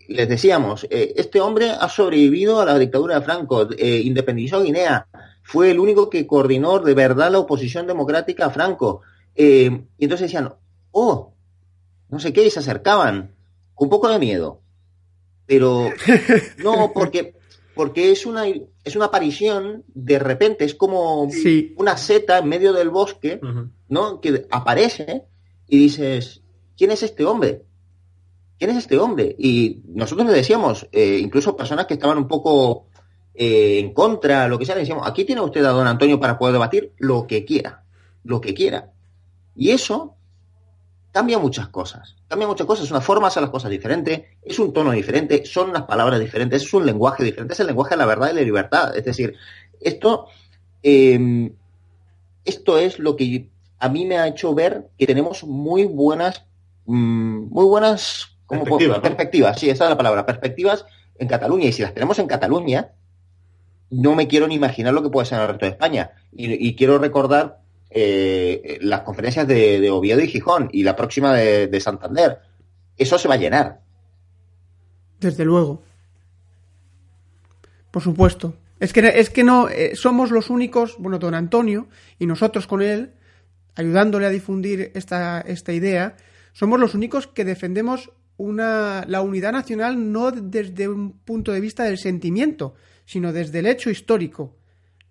les 0.09 0.29
decíamos, 0.29 0.87
eh, 0.91 1.13
este 1.17 1.41
hombre 1.41 1.71
ha 1.71 1.89
sobrevivido 1.89 2.61
a 2.61 2.65
la 2.65 2.79
dictadura 2.79 3.17
de 3.17 3.25
Franco, 3.25 3.69
eh, 3.77 4.01
independizó 4.05 4.63
Guinea, 4.63 5.07
fue 5.43 5.71
el 5.71 5.81
único 5.81 6.09
que 6.09 6.27
coordinó 6.27 6.79
de 6.79 6.95
verdad 6.95 7.31
la 7.31 7.39
oposición 7.39 7.87
democrática 7.87 8.47
a 8.47 8.51
Franco. 8.51 9.03
Eh, 9.35 9.85
y 9.99 10.05
entonces 10.05 10.29
decían, 10.29 10.55
oh, 10.93 11.35
no 12.09 12.19
sé 12.19 12.33
qué, 12.33 12.47
y 12.47 12.51
se 12.51 12.61
acercaban, 12.61 13.35
con 13.75 13.87
un 13.87 13.91
poco 13.91 14.09
de 14.09 14.19
miedo. 14.19 14.61
Pero 15.47 15.91
no, 16.59 16.93
porque 16.95 17.35
porque 17.75 18.13
es 18.13 18.27
una, 18.27 18.45
es 18.47 18.97
una 18.97 19.07
aparición 19.07 19.85
de 19.89 20.19
repente, 20.19 20.65
es 20.65 20.75
como 20.75 21.29
una 21.77 21.97
seta 21.97 22.39
en 22.39 22.49
medio 22.49 22.73
del 22.73 22.91
bosque, 22.91 23.41
¿no? 23.89 24.21
Que 24.21 24.47
aparece 24.51 25.25
y 25.69 25.79
dices, 25.79 26.43
¿quién 26.77 26.91
es 26.91 27.03
este 27.03 27.25
hombre? 27.25 27.63
¿Quién 28.59 28.71
es 28.71 28.77
este 28.77 28.99
hombre? 28.99 29.35
Y 29.39 29.83
nosotros 29.87 30.27
le 30.27 30.35
decíamos, 30.35 30.87
eh, 30.93 31.19
incluso 31.21 31.57
personas 31.57 31.87
que 31.87 31.95
estaban 31.95 32.19
un 32.19 32.29
poco 32.29 32.87
eh, 33.35 33.79
en 33.79 33.93
contra, 33.93 34.47
lo 34.49 34.59
que 34.59 34.67
sea, 34.67 34.75
le 34.75 34.83
decíamos, 34.83 35.07
aquí 35.07 35.25
tiene 35.25 35.41
usted 35.41 35.65
a 35.65 35.71
don 35.71 35.87
Antonio 35.87 36.21
para 36.21 36.39
poder 36.39 36.53
debatir 36.53 36.93
lo 36.99 37.27
que 37.27 37.45
quiera, 37.45 37.85
lo 38.23 38.41
que 38.41 38.55
quiera. 38.55 38.93
Y 39.57 39.71
eso 39.71 40.17
cambia 41.13 41.39
muchas 41.39 41.69
cosas. 41.69 42.17
Cambia 42.27 42.49
muchas 42.49 42.67
cosas, 42.67 42.87
es 42.87 42.91
una 42.91 43.03
forma 43.03 43.27
de 43.27 43.29
hacer 43.29 43.43
las 43.43 43.51
cosas 43.51 43.71
diferente, 43.71 44.39
es 44.43 44.59
un 44.59 44.73
tono 44.73 44.91
diferente, 44.91 45.45
son 45.45 45.71
unas 45.71 45.83
palabras 45.83 46.19
diferentes, 46.19 46.63
es 46.63 46.75
un 46.75 46.87
lenguaje 46.87 47.23
diferente, 47.23 47.53
es 47.53 47.61
el 47.61 47.67
lenguaje 47.67 47.91
de 47.91 47.99
la 47.99 48.07
verdad 48.07 48.31
y 48.33 48.35
la 48.35 48.41
libertad. 48.41 48.97
Es 48.97 49.05
decir, 49.05 49.35
esto, 49.81 50.27
em, 50.83 51.53
esto 52.45 52.79
es 52.79 52.99
lo 52.99 53.15
que 53.15 53.49
a 53.79 53.89
mí 53.89 54.07
me 54.07 54.19
ha 54.19 54.27
hecho 54.27 54.55
ver 54.55 54.89
que 54.99 55.07
tenemos 55.07 55.45
muy 55.45 55.85
buenas, 55.85 56.45
mm, 56.87 57.49
muy 57.51 57.67
buenas 57.67 58.29
perspectivas, 58.49 59.01
perspectivas, 59.01 59.61
sí, 59.61 59.71
esa 59.71 59.85
es 59.85 59.91
la 59.91 59.97
palabra, 59.97 60.27
perspectivas 60.27 60.87
en 61.19 61.29
Cataluña. 61.29 61.67
Y 61.67 61.73
si 61.73 61.83
las 61.83 61.95
tenemos 61.95 62.19
en 62.19 62.27
Cataluña, 62.27 62.93
no 63.91 64.15
me 64.15 64.29
quiero 64.29 64.49
ni 64.49 64.55
imaginar 64.55 64.95
lo 64.95 65.03
que 65.03 65.11
puede 65.11 65.27
ser 65.27 65.39
en 65.39 65.43
el 65.43 65.49
resto 65.49 65.67
de 65.67 65.73
España. 65.73 66.13
y 66.35 66.75
quiero 66.77 66.97
recordar 66.97 67.62
eh, 67.95 68.79
las 68.81 69.03
conferencias 69.03 69.47
de, 69.47 69.91
Oviedo 69.91 70.21
y 70.21 70.29
Gijón 70.29 70.69
y 70.73 70.83
la 70.83 70.97
próxima 70.97 71.35
de, 71.35 71.81
Santander. 71.81 72.39
Eso 72.97 73.19
se 73.19 73.29
va 73.29 73.35
a 73.35 73.39
llenar. 73.39 73.81
Desde 75.21 75.45
luego. 75.45 75.83
Por 77.91 78.03
supuesto. 78.03 78.55
Es 78.81 78.93
que, 78.93 79.01
es 79.01 79.31
que 79.31 79.45
no 79.45 79.69
eh, 79.69 79.95
somos 79.95 80.31
los 80.31 80.51
únicos, 80.51 80.97
bueno, 80.99 81.19
don 81.19 81.35
Antonio 81.35 81.87
y 82.19 82.27
nosotros 82.27 82.67
con 82.67 82.83
él, 82.83 83.13
ayudándole 83.77 84.27
a 84.27 84.31
difundir 84.31 84.91
esta, 84.95 85.41
esta 85.41 85.73
idea, 85.73 86.17
somos 86.53 86.81
los 86.81 86.95
únicos 86.95 87.27
que 87.27 87.45
defendemos 87.45 88.11
una, 88.37 89.05
la 89.07 89.23
unidad 89.23 89.53
nacional 89.53 90.13
no 90.13 90.31
desde 90.31 90.89
un 90.89 91.13
punto 91.13 91.53
de 91.53 91.61
vista 91.61 91.85
del 91.85 91.99
sentimiento, 91.99 92.75
sino 93.05 93.33
desde 93.33 93.61
el 93.61 93.67
hecho 93.67 93.91
histórico, 93.91 94.57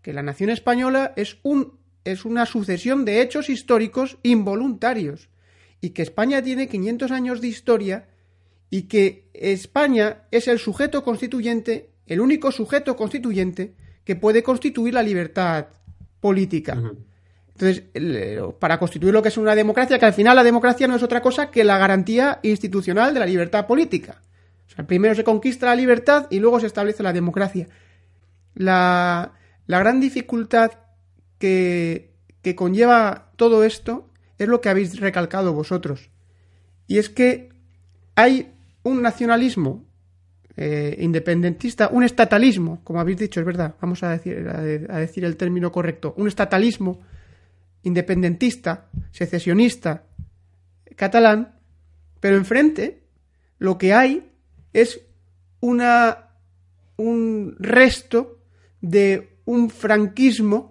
que 0.01 0.13
la 0.13 0.23
nación 0.23 0.49
española 0.49 1.13
es, 1.15 1.37
un, 1.43 1.79
es 2.03 2.25
una 2.25 2.45
sucesión 2.45 3.05
de 3.05 3.21
hechos 3.21 3.49
históricos 3.49 4.17
involuntarios 4.23 5.29
y 5.81 5.91
que 5.91 6.01
España 6.01 6.41
tiene 6.41 6.67
500 6.67 7.11
años 7.11 7.41
de 7.41 7.47
historia 7.47 8.07
y 8.69 8.83
que 8.83 9.29
España 9.33 10.23
es 10.31 10.47
el 10.47 10.59
sujeto 10.59 11.03
constituyente, 11.03 11.91
el 12.05 12.21
único 12.21 12.51
sujeto 12.51 12.95
constituyente 12.95 13.75
que 14.03 14.15
puede 14.15 14.43
constituir 14.43 14.93
la 14.93 15.03
libertad 15.03 15.67
política. 16.19 16.81
Entonces, 17.49 17.83
para 18.59 18.79
constituir 18.79 19.13
lo 19.13 19.21
que 19.21 19.27
es 19.27 19.37
una 19.37 19.55
democracia, 19.55 19.99
que 19.99 20.05
al 20.05 20.13
final 20.13 20.35
la 20.35 20.43
democracia 20.43 20.87
no 20.87 20.95
es 20.95 21.03
otra 21.03 21.21
cosa 21.21 21.51
que 21.51 21.63
la 21.63 21.77
garantía 21.77 22.39
institucional 22.43 23.13
de 23.13 23.19
la 23.19 23.25
libertad 23.25 23.67
política. 23.67 24.21
O 24.67 24.75
sea, 24.75 24.87
primero 24.87 25.13
se 25.13 25.23
conquista 25.23 25.67
la 25.67 25.75
libertad 25.75 26.27
y 26.29 26.39
luego 26.39 26.59
se 26.59 26.67
establece 26.67 27.03
la 27.03 27.13
democracia. 27.13 27.67
La, 28.55 29.33
la 29.67 29.79
gran 29.79 29.99
dificultad 29.99 30.71
que, 31.41 32.55
conlleva 32.55 33.31
todo 33.35 33.63
esto 33.63 34.09
es 34.37 34.47
lo 34.47 34.61
que 34.61 34.69
habéis 34.69 34.99
recalcado 34.99 35.53
vosotros. 35.53 36.09
Y 36.87 36.99
es 36.99 37.09
que 37.09 37.49
hay 38.15 38.53
un 38.83 39.01
nacionalismo 39.01 39.85
eh, 40.55 40.95
independentista, 40.99 41.89
un 41.91 42.03
estatalismo, 42.03 42.81
como 42.83 42.99
habéis 42.99 43.17
dicho, 43.17 43.39
es 43.39 43.45
verdad, 43.45 43.75
vamos 43.81 44.03
a 44.03 44.11
decir, 44.11 44.47
a, 44.47 44.97
decir 44.99 45.25
el 45.25 45.37
término 45.37 45.71
correcto, 45.71 46.13
un 46.17 46.27
estatalismo 46.27 47.01
independentista, 47.83 48.89
secesionista, 49.11 50.03
catalán, 50.95 51.55
pero 52.19 52.37
enfrente 52.37 53.03
lo 53.57 53.77
que 53.77 53.93
hay 53.93 54.31
es 54.73 55.01
una 55.59 56.27
un 56.97 57.55
resto 57.59 58.39
de 58.81 59.39
un 59.45 59.69
franquismo 59.69 60.70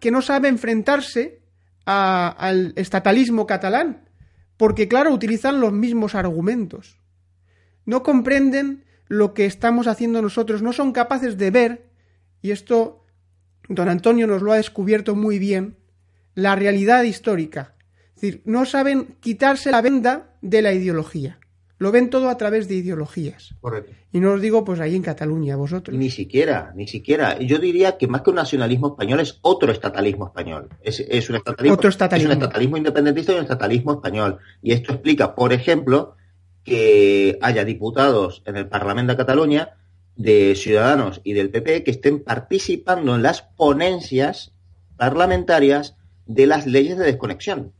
que 0.00 0.10
no 0.10 0.22
sabe 0.22 0.48
enfrentarse 0.48 1.40
al 1.84 2.72
estatalismo 2.76 3.46
catalán, 3.46 4.08
porque 4.56 4.88
claro, 4.88 5.12
utilizan 5.12 5.60
los 5.60 5.72
mismos 5.72 6.14
argumentos. 6.14 6.98
No 7.86 8.02
comprenden 8.02 8.84
lo 9.06 9.32
que 9.32 9.46
estamos 9.46 9.86
haciendo 9.86 10.20
nosotros, 10.20 10.60
no 10.60 10.72
son 10.72 10.92
capaces 10.92 11.38
de 11.38 11.50
ver, 11.50 11.90
y 12.42 12.50
esto 12.50 13.06
don 13.68 13.88
Antonio 13.88 14.26
nos 14.26 14.42
lo 14.42 14.52
ha 14.52 14.56
descubierto 14.56 15.16
muy 15.16 15.38
bien, 15.38 15.76
la 16.34 16.54
realidad 16.54 17.02
histórica. 17.04 17.74
Es 18.14 18.22
decir, 18.22 18.42
no 18.44 18.66
saben 18.66 19.16
quitarse 19.20 19.70
la 19.70 19.80
venda 19.80 20.34
de 20.42 20.62
la 20.62 20.72
ideología. 20.72 21.38
Lo 21.78 21.92
ven 21.92 22.10
todo 22.10 22.28
a 22.28 22.36
través 22.36 22.66
de 22.66 22.74
ideologías. 22.74 23.54
Correcto. 23.60 23.92
Y 24.12 24.18
no 24.18 24.32
os 24.32 24.40
digo, 24.40 24.64
pues 24.64 24.80
ahí 24.80 24.96
en 24.96 25.02
Cataluña, 25.02 25.54
vosotros. 25.54 25.96
Ni 25.96 26.10
siquiera, 26.10 26.72
ni 26.74 26.88
siquiera. 26.88 27.38
Yo 27.38 27.58
diría 27.58 27.96
que 27.96 28.08
más 28.08 28.22
que 28.22 28.30
un 28.30 28.36
nacionalismo 28.36 28.88
español 28.88 29.20
es 29.20 29.38
otro 29.42 29.70
estatalismo 29.70 30.26
español. 30.26 30.68
Es, 30.82 30.98
un, 31.30 31.36
estatalismo, 31.36 31.74
otro 31.74 31.90
estatalismo. 31.90 32.32
es 32.32 32.36
un 32.36 32.42
estatalismo 32.42 32.76
independentista 32.76 33.32
y 33.32 33.36
un 33.36 33.42
estatalismo 33.42 33.92
español. 33.92 34.38
Y 34.60 34.72
esto 34.72 34.92
explica, 34.92 35.36
por 35.36 35.52
ejemplo, 35.52 36.16
que 36.64 37.38
haya 37.40 37.64
diputados 37.64 38.42
en 38.44 38.56
el 38.56 38.66
Parlamento 38.66 39.12
de 39.12 39.16
Cataluña 39.16 39.76
de 40.16 40.56
Ciudadanos 40.56 41.20
y 41.22 41.32
del 41.32 41.50
PP 41.50 41.84
que 41.84 41.92
estén 41.92 42.24
participando 42.24 43.14
en 43.14 43.22
las 43.22 43.42
ponencias 43.42 44.52
parlamentarias 44.96 45.96
de 46.26 46.46
las 46.46 46.66
leyes 46.66 46.98
de 46.98 47.04
desconexión. 47.04 47.72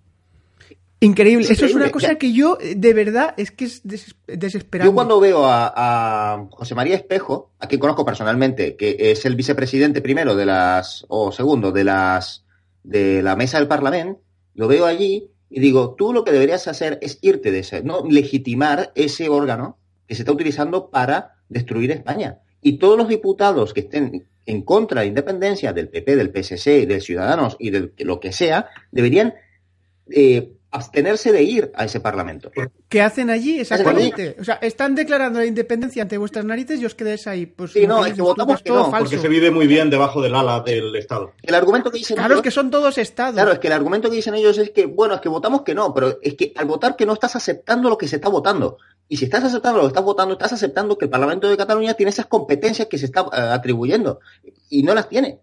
Increíble. 1.00 1.46
Eso 1.48 1.66
es 1.66 1.74
una 1.74 1.90
cosa 1.90 2.16
que 2.16 2.32
yo, 2.32 2.58
de 2.60 2.92
verdad, 2.92 3.34
es 3.36 3.52
que 3.52 3.66
es 3.66 3.82
desesperante. 3.84 4.84
Yo 4.84 4.94
cuando 4.94 5.20
veo 5.20 5.44
a, 5.44 6.48
José 6.50 6.74
María 6.74 6.96
Espejo, 6.96 7.52
a 7.60 7.68
quien 7.68 7.80
conozco 7.80 8.04
personalmente, 8.04 8.76
que 8.76 8.96
es 8.98 9.24
el 9.24 9.36
vicepresidente 9.36 10.00
primero 10.00 10.34
de 10.34 10.46
las, 10.46 11.04
o 11.08 11.30
segundo, 11.30 11.70
de 11.70 11.84
las, 11.84 12.44
de 12.82 13.22
la 13.22 13.36
mesa 13.36 13.58
del 13.58 13.68
Parlamento, 13.68 14.20
lo 14.54 14.66
veo 14.66 14.86
allí 14.86 15.30
y 15.50 15.60
digo, 15.60 15.94
tú 15.96 16.12
lo 16.12 16.24
que 16.24 16.32
deberías 16.32 16.66
hacer 16.66 16.98
es 17.00 17.18
irte 17.22 17.52
de 17.52 17.60
ese, 17.60 17.82
no 17.82 18.04
legitimar 18.04 18.92
ese 18.96 19.28
órgano 19.28 19.78
que 20.06 20.16
se 20.16 20.22
está 20.22 20.32
utilizando 20.32 20.90
para 20.90 21.36
destruir 21.48 21.92
España. 21.92 22.40
Y 22.60 22.78
todos 22.78 22.98
los 22.98 23.08
diputados 23.08 23.72
que 23.72 23.80
estén 23.80 24.26
en 24.46 24.62
contra 24.62 25.00
de 25.00 25.06
la 25.06 25.08
independencia 25.08 25.72
del 25.72 25.88
PP, 25.88 26.16
del 26.16 26.32
PSC, 26.32 26.86
de 26.86 27.00
Ciudadanos 27.00 27.56
y 27.60 27.70
de 27.70 27.92
lo 27.98 28.18
que 28.18 28.32
sea, 28.32 28.68
deberían 28.90 29.34
eh, 30.10 30.54
abstenerse 30.70 31.32
de 31.32 31.42
ir 31.42 31.72
a 31.74 31.84
ese 31.84 32.00
parlamento. 32.00 32.50
¿Qué 32.88 33.00
hacen 33.00 33.30
allí 33.30 33.60
exactamente? 33.60 34.36
O 34.38 34.44
sea, 34.44 34.54
están 34.56 34.94
declarando 34.94 35.38
la 35.38 35.46
independencia 35.46 36.02
ante 36.02 36.18
vuestras 36.18 36.44
narices 36.44 36.80
y 36.80 36.86
os 36.86 36.94
quedáis 36.94 37.26
ahí. 37.26 37.46
Pues, 37.46 37.72
sí, 37.72 37.86
no, 37.86 38.04
es 38.04 38.14
que 38.14 38.22
votamos 38.22 38.62
que 38.62 38.70
no, 38.70 38.90
porque 38.90 39.18
se 39.18 39.28
vive 39.28 39.50
muy 39.50 39.66
bien 39.66 39.88
debajo 39.88 40.20
del 40.20 40.34
ala 40.34 40.60
del 40.60 40.94
Estado. 40.96 41.32
El 41.42 41.54
argumento 41.54 41.90
que 41.90 41.98
dicen 41.98 42.16
Claro, 42.16 42.36
es 42.36 42.42
que 42.42 42.50
son 42.50 42.70
todos 42.70 42.98
estados. 42.98 43.34
Claro, 43.34 43.52
es 43.52 43.58
que 43.58 43.68
el 43.68 43.72
argumento 43.72 44.10
que 44.10 44.16
dicen 44.16 44.34
ellos 44.34 44.58
es 44.58 44.70
que, 44.70 44.86
bueno, 44.86 45.14
es 45.14 45.20
que 45.20 45.28
votamos 45.28 45.62
que 45.62 45.74
no, 45.74 45.94
pero 45.94 46.18
es 46.20 46.34
que 46.34 46.52
al 46.56 46.66
votar 46.66 46.96
que 46.96 47.06
no 47.06 47.14
estás 47.14 47.36
aceptando 47.36 47.88
lo 47.88 47.96
que 47.96 48.08
se 48.08 48.16
está 48.16 48.28
votando. 48.28 48.78
Y 49.08 49.16
si 49.16 49.24
estás 49.24 49.44
aceptando 49.44 49.78
lo 49.78 49.84
que 49.84 49.88
estás 49.88 50.04
votando, 50.04 50.34
estás 50.34 50.52
aceptando 50.52 50.98
que 50.98 51.06
el 51.06 51.10
Parlamento 51.10 51.48
de 51.48 51.56
Cataluña 51.56 51.94
tiene 51.94 52.10
esas 52.10 52.26
competencias 52.26 52.88
que 52.88 52.98
se 52.98 53.06
está 53.06 53.22
eh, 53.22 53.26
atribuyendo. 53.32 54.20
Y 54.68 54.82
no 54.82 54.94
las 54.94 55.08
tiene. 55.08 55.40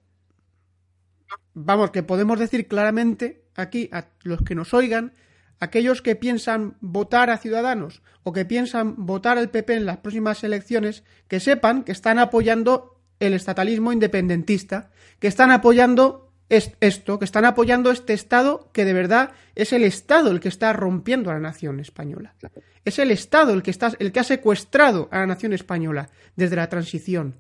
Vamos, 1.56 1.92
que 1.92 2.04
podemos 2.04 2.38
decir 2.38 2.68
claramente 2.68 3.46
aquí 3.56 3.90
a 3.94 4.10
los 4.24 4.42
que 4.42 4.56
nos 4.56 4.74
oigan 4.74 5.14
aquellos 5.62 6.02
que 6.02 6.18
piensan 6.18 6.76
votar 6.82 7.30
a 7.30 7.38
Ciudadanos 7.38 8.04
o 8.24 8.34
que 8.34 8.44
piensan 8.44 8.96
votar 8.98 9.38
al 9.38 9.50
PP 9.50 9.76
en 9.76 9.86
las 9.86 9.98
próximas 9.98 10.44
elecciones, 10.44 11.06
que 11.30 11.40
sepan 11.40 11.84
que 11.84 11.94
están 11.94 12.20
apoyando 12.20 13.00
el 13.22 13.34
estatalismo 13.34 13.94
independentista, 13.94 14.92
que 15.20 15.28
están 15.28 15.50
apoyando 15.50 16.34
esto, 16.50 17.20
que 17.20 17.26
están 17.26 17.46
apoyando 17.46 17.90
este 17.90 18.12
Estado 18.12 18.70
que 18.74 18.84
de 18.84 18.94
verdad 18.94 19.32
es 19.56 19.72
el 19.72 19.86
Estado 19.86 20.32
el 20.32 20.42
que 20.42 20.50
está 20.50 20.74
rompiendo 20.74 21.32
a 21.32 21.36
la 21.36 21.40
nación 21.40 21.80
española. 21.80 22.36
Es 22.84 23.00
el 23.00 23.12
Estado 23.12 23.54
el 23.54 23.64
que, 23.64 23.72
está, 23.72 23.94
el 23.98 24.12
que 24.12 24.20
ha 24.20 24.26
secuestrado 24.26 25.08
a 25.10 25.20
la 25.20 25.28
nación 25.28 25.54
española 25.54 26.10
desde 26.36 26.58
la 26.58 26.68
transición, 26.68 27.36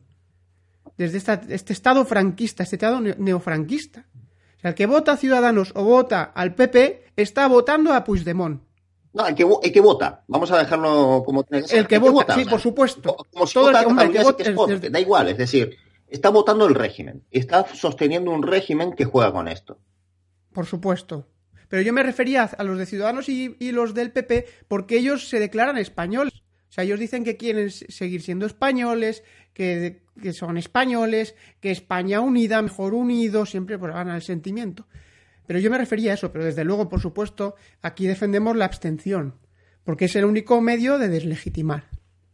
desde 0.97 1.17
este 1.53 1.73
Estado 1.73 2.05
franquista, 2.05 2.63
este 2.63 2.75
Estado 2.77 2.99
neofranquista 3.01 4.05
el 4.65 4.73
que 4.73 4.87
vota 4.87 5.11
a 5.11 5.17
Ciudadanos 5.17 5.71
o 5.75 5.83
vota 5.83 6.23
al 6.23 6.55
PP 6.55 7.11
está 7.15 7.47
votando 7.47 7.93
a 7.93 8.03
Puigdemont. 8.03 8.63
No, 9.13 9.27
el 9.27 9.35
que, 9.35 9.43
el 9.43 9.71
que 9.71 9.79
vota. 9.79 10.23
Vamos 10.27 10.51
a 10.51 10.57
dejarlo 10.57 11.21
como 11.23 11.43
tiene 11.43 11.67
que 11.67 11.77
El 11.77 11.87
que, 11.87 11.99
vota, 11.99 12.33
sí, 12.33 12.45
por 12.45 12.59
supuesto. 12.59 13.15
Como 13.31 13.45
si 13.45 13.53
Todo 13.53 13.69
el 13.69 14.11
que, 14.11 14.23
vota, 14.53 14.89
da 14.89 14.99
igual, 14.99 15.29
es 15.29 15.37
decir, 15.37 15.77
está 16.07 16.29
votando 16.29 16.65
el 16.65 16.73
régimen. 16.73 17.23
Está 17.29 17.67
sosteniendo 17.75 18.31
un 18.31 18.41
régimen 18.41 18.93
que 18.93 19.05
juega 19.05 19.31
con 19.31 19.47
esto. 19.47 19.77
Por 20.51 20.65
supuesto. 20.65 21.27
Pero 21.69 21.83
yo 21.83 21.93
me 21.93 22.01
refería 22.01 22.45
a 22.45 22.63
los 22.63 22.79
de 22.79 22.87
Ciudadanos 22.87 23.29
y, 23.29 23.55
y 23.59 23.71
los 23.71 23.93
del 23.93 24.11
PP 24.11 24.47
porque 24.67 24.97
ellos 24.97 25.29
se 25.29 25.39
declaran 25.39 25.77
españoles. 25.77 26.41
O 26.69 26.73
sea, 26.75 26.83
ellos 26.83 26.99
dicen 26.99 27.23
que 27.23 27.37
quieren 27.37 27.69
seguir 27.69 28.23
siendo 28.23 28.47
españoles, 28.47 29.23
que, 29.55 30.01
son 30.33 30.57
españoles, 30.57 31.33
que 31.61 31.71
España 31.71 32.19
unida, 32.19 32.61
mejor 32.61 32.93
unido, 32.93 33.45
siempre 33.45 33.79
por 33.79 33.93
gana 33.93 34.15
el 34.15 34.21
sentimiento. 34.21 34.85
Pero 35.47 35.59
yo 35.59 35.71
me 35.71 35.77
refería 35.77 36.11
a 36.11 36.15
eso, 36.15 36.31
pero 36.31 36.45
desde 36.45 36.63
luego, 36.63 36.89
por 36.89 36.99
supuesto, 36.99 37.55
aquí 37.81 38.05
defendemos 38.05 38.55
la 38.55 38.65
abstención, 38.65 39.35
porque 39.83 40.05
es 40.05 40.15
el 40.15 40.25
único 40.25 40.59
medio 40.61 40.97
de 40.97 41.07
deslegitimar. 41.07 41.85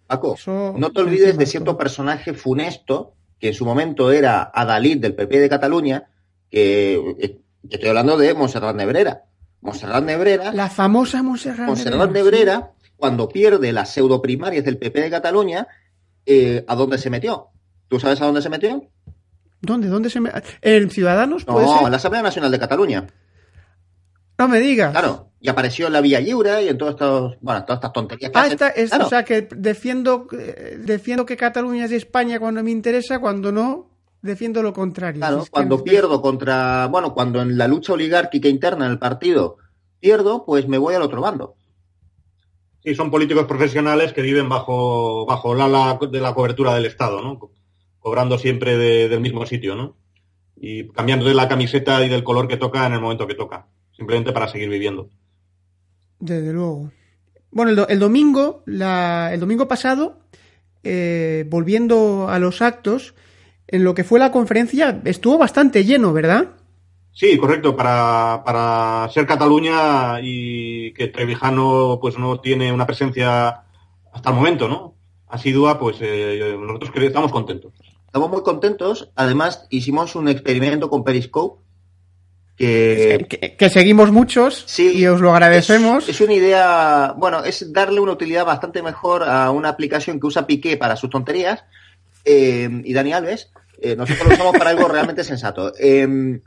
Paco, 0.07 0.35
no 0.47 0.91
te 0.91 1.01
olvides 1.01 1.37
de 1.37 1.45
cierto 1.45 1.77
personaje 1.77 2.33
funesto, 2.33 3.13
que 3.39 3.49
en 3.49 3.53
su 3.53 3.65
momento 3.65 4.11
era 4.11 4.51
Adalid 4.53 4.99
del 4.99 5.15
PP 5.15 5.39
de 5.39 5.49
Cataluña, 5.49 6.09
que, 6.49 7.15
eh, 7.19 7.39
estoy 7.69 7.89
hablando 7.89 8.17
de 8.17 8.33
Monserrat 8.33 8.75
Nebrera. 8.75 9.25
Monserrat 9.61 10.03
Nebrera. 10.03 10.51
La 10.53 10.69
famosa 10.69 11.21
Monserrat, 11.21 11.67
Monserrat 11.67 12.11
Nebrera, 12.11 12.71
cuando 12.97 13.29
pierde 13.29 13.71
las 13.71 13.93
pseudoprimarias 13.93 14.65
del 14.65 14.77
PP 14.77 15.01
de 15.01 15.09
Cataluña, 15.09 15.67
eh, 16.25 16.63
¿a 16.67 16.75
dónde 16.75 16.97
se 16.97 17.09
metió? 17.09 17.47
¿Tú 17.87 17.99
sabes 17.99 18.21
a 18.21 18.25
dónde 18.25 18.41
se 18.41 18.49
metió? 18.49 18.87
¿Dónde? 19.61 19.87
¿Dónde 19.87 20.09
se 20.09 20.19
metió? 20.19 20.41
¿En 20.61 20.89
Ciudadanos? 20.89 21.45
no, 21.47 21.85
en 21.85 21.91
la 21.91 21.97
Asamblea 21.97 22.23
Nacional 22.23 22.51
de 22.51 22.59
Cataluña. 22.59 23.07
No 24.37 24.47
me 24.47 24.59
digas. 24.59 24.91
Claro, 24.91 25.31
y 25.39 25.49
apareció 25.49 25.87
en 25.87 25.93
la 25.93 26.01
Vía 26.01 26.19
Libre 26.19 26.63
y 26.63 26.69
en 26.69 26.77
todas 26.77 26.95
estas, 26.95 27.37
bueno, 27.41 27.63
todas 27.63 27.77
estas 27.77 27.93
tonterías. 27.93 28.31
ah, 28.33 28.47
es, 28.75 28.91
o 28.93 29.09
sea, 29.09 29.23
que 29.23 29.47
defiendo, 29.55 30.27
eh, 30.31 30.79
defiendo 30.79 31.25
que 31.25 31.37
Cataluña 31.37 31.85
es 31.85 31.91
de 31.91 31.97
España 31.97 32.39
cuando 32.39 32.63
me 32.63 32.71
interesa, 32.71 33.19
cuando 33.19 33.51
no, 33.51 33.89
defiendo 34.21 34.63
lo 34.63 34.73
contrario. 34.73 35.19
Claro, 35.19 35.45
cuando 35.51 35.83
pierdo 35.83 36.21
contra, 36.21 36.87
bueno, 36.87 37.13
cuando 37.13 37.41
en 37.41 37.57
la 37.57 37.67
lucha 37.67 37.93
oligárquica 37.93 38.47
interna 38.47 38.85
en 38.85 38.91
el 38.91 38.99
partido 38.99 39.57
pierdo, 39.99 40.45
pues 40.45 40.67
me 40.67 40.77
voy 40.77 40.95
al 40.95 41.03
otro 41.03 41.21
bando. 41.21 41.55
Sí, 42.83 42.95
son 42.95 43.11
políticos 43.11 43.45
profesionales 43.45 44.11
que 44.13 44.21
viven 44.21 44.49
bajo, 44.49 45.25
bajo 45.25 45.53
la 45.53 45.65
ala 45.65 45.99
de 46.11 46.19
la 46.19 46.33
cobertura 46.33 46.73
del 46.73 46.85
Estado, 46.85 47.21
¿no? 47.21 47.39
Cobrando 47.99 48.37
siempre 48.39 48.77
del 48.77 49.21
mismo 49.21 49.45
sitio, 49.45 49.75
¿no? 49.75 49.95
Y 50.55 50.87
cambiando 50.89 51.25
de 51.25 51.33
la 51.35 51.47
camiseta 51.47 52.03
y 52.03 52.09
del 52.09 52.23
color 52.23 52.47
que 52.47 52.57
toca 52.57 52.85
en 52.87 52.93
el 52.93 53.01
momento 53.01 53.27
que 53.27 53.35
toca. 53.35 53.67
Simplemente 53.95 54.31
para 54.31 54.47
seguir 54.47 54.69
viviendo. 54.69 55.09
Desde 56.19 56.51
luego. 56.53 56.91
Bueno, 57.51 57.85
el 57.87 57.99
domingo, 57.99 58.63
la- 58.65 59.31
el 59.33 59.39
domingo 59.39 59.67
pasado, 59.67 60.19
eh, 60.83 61.45
volviendo 61.49 62.29
a 62.29 62.39
los 62.39 62.61
actos, 62.61 63.13
en 63.67 63.83
lo 63.83 63.93
que 63.93 64.03
fue 64.03 64.19
la 64.19 64.31
conferencia 64.31 65.01
estuvo 65.05 65.37
bastante 65.37 65.83
lleno, 65.85 66.13
¿verdad? 66.13 66.49
Sí, 67.13 67.37
correcto. 67.37 67.75
Para, 67.75 68.41
para 68.45 69.09
ser 69.11 69.25
Cataluña 69.25 70.19
y 70.21 70.93
que 70.93 71.07
Trevijano 71.07 71.99
pues 72.01 72.17
no 72.17 72.39
tiene 72.39 72.71
una 72.71 72.85
presencia 72.85 73.63
hasta 74.11 74.29
el 74.29 74.35
momento, 74.35 74.67
¿no? 74.67 74.95
Asidua, 75.27 75.79
pues 75.79 75.97
eh, 76.01 76.57
nosotros 76.59 76.91
estamos 76.95 77.31
contentos. 77.31 77.73
Estamos 78.05 78.29
muy 78.29 78.43
contentos. 78.43 79.09
Además, 79.15 79.67
hicimos 79.69 80.15
un 80.15 80.27
experimento 80.27 80.89
con 80.89 81.03
Periscope 81.03 81.61
que, 82.57 83.25
Que, 83.29 83.55
que 83.55 83.69
seguimos 83.69 84.11
muchos 84.11 84.77
y 84.77 85.05
os 85.07 85.21
lo 85.21 85.31
agradecemos. 85.31 86.07
Es 86.07 86.21
una 86.21 86.33
idea, 86.33 87.13
bueno, 87.17 87.43
es 87.43 87.71
darle 87.71 87.99
una 87.99 88.11
utilidad 88.11 88.45
bastante 88.45 88.83
mejor 88.83 89.23
a 89.23 89.49
una 89.51 89.69
aplicación 89.69 90.19
que 90.19 90.27
usa 90.27 90.45
Piqué 90.45 90.77
para 90.77 90.95
sus 90.95 91.09
tonterías 91.09 91.63
eh, 92.25 92.69
y 92.83 92.93
Dani 92.93 93.13
Alves. 93.13 93.51
Eh, 93.81 93.95
nosotros 93.95 94.27
lo 94.27 94.33
usamos 94.35 94.57
para 94.57 94.69
algo 94.69 94.87
realmente 94.87 95.23
sensato. 95.23 95.73
Eh, 95.79 96.39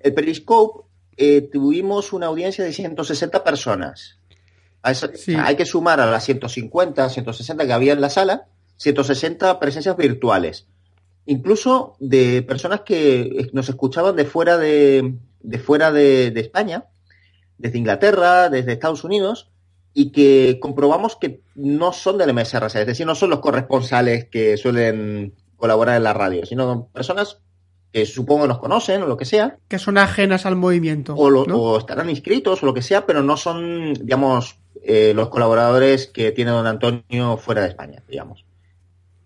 el 0.00 0.14
Periscope 0.14 0.86
eh, 1.16 1.48
tuvimos 1.52 2.12
una 2.12 2.26
audiencia 2.26 2.64
de 2.64 2.72
160 2.72 3.42
personas. 3.44 4.18
A 4.82 4.90
eso- 4.90 5.08
hay 5.38 5.56
que 5.56 5.64
sumar 5.66 6.00
a 6.00 6.06
las 6.10 6.24
150, 6.24 7.08
160 7.08 7.66
que 7.66 7.72
había 7.72 7.92
en 7.92 8.00
la 8.00 8.10
sala, 8.10 8.46
160 8.76 9.58
presencias 9.58 9.96
virtuales. 9.96 10.66
Incluso 11.24 11.96
de 11.98 12.42
personas 12.42 12.82
que 12.82 13.48
nos 13.52 13.68
escuchaban 13.68 14.14
de 14.14 14.24
fuera 14.26 14.58
de, 14.58 15.14
de 15.40 15.58
fuera 15.58 15.90
de, 15.90 16.30
de 16.30 16.40
España, 16.40 16.84
desde 17.58 17.78
Inglaterra, 17.78 18.48
desde 18.48 18.72
Estados 18.74 19.02
Unidos, 19.02 19.50
y 19.92 20.12
que 20.12 20.58
comprobamos 20.60 21.16
que 21.16 21.40
no 21.54 21.92
son 21.92 22.18
del 22.18 22.32
MSRC, 22.34 22.76
es 22.80 22.86
decir, 22.86 23.06
no 23.06 23.14
son 23.14 23.30
los 23.30 23.40
corresponsales 23.40 24.26
que 24.26 24.56
suelen 24.58 25.34
colaborar 25.56 25.96
en 25.96 26.02
la 26.04 26.12
radio, 26.12 26.44
sino 26.46 26.88
personas 26.92 27.38
que 27.92 28.04
supongo 28.06 28.46
nos 28.46 28.58
conocen 28.58 29.02
o 29.02 29.06
lo 29.06 29.16
que 29.16 29.24
sea, 29.24 29.56
Que 29.68 29.78
son 29.78 29.96
ajenas 29.98 30.44
al 30.46 30.56
movimiento. 30.56 31.14
o, 31.16 31.30
lo- 31.30 31.44
¿no? 31.46 31.56
o 31.58 31.78
estarán 31.78 32.10
inscritos 32.10 32.62
o 32.62 32.66
lo 32.66 32.74
que 32.74 32.82
sea, 32.82 33.06
pero 33.06 33.22
no 33.22 33.36
son, 33.36 33.94
digamos, 33.94 34.58
eh, 34.82 35.12
los 35.14 35.28
colaboradores 35.30 36.06
que 36.06 36.30
tiene 36.32 36.50
don 36.50 36.66
Antonio 36.66 37.36
fuera 37.38 37.62
de 37.62 37.68
España, 37.68 38.02
digamos. 38.08 38.44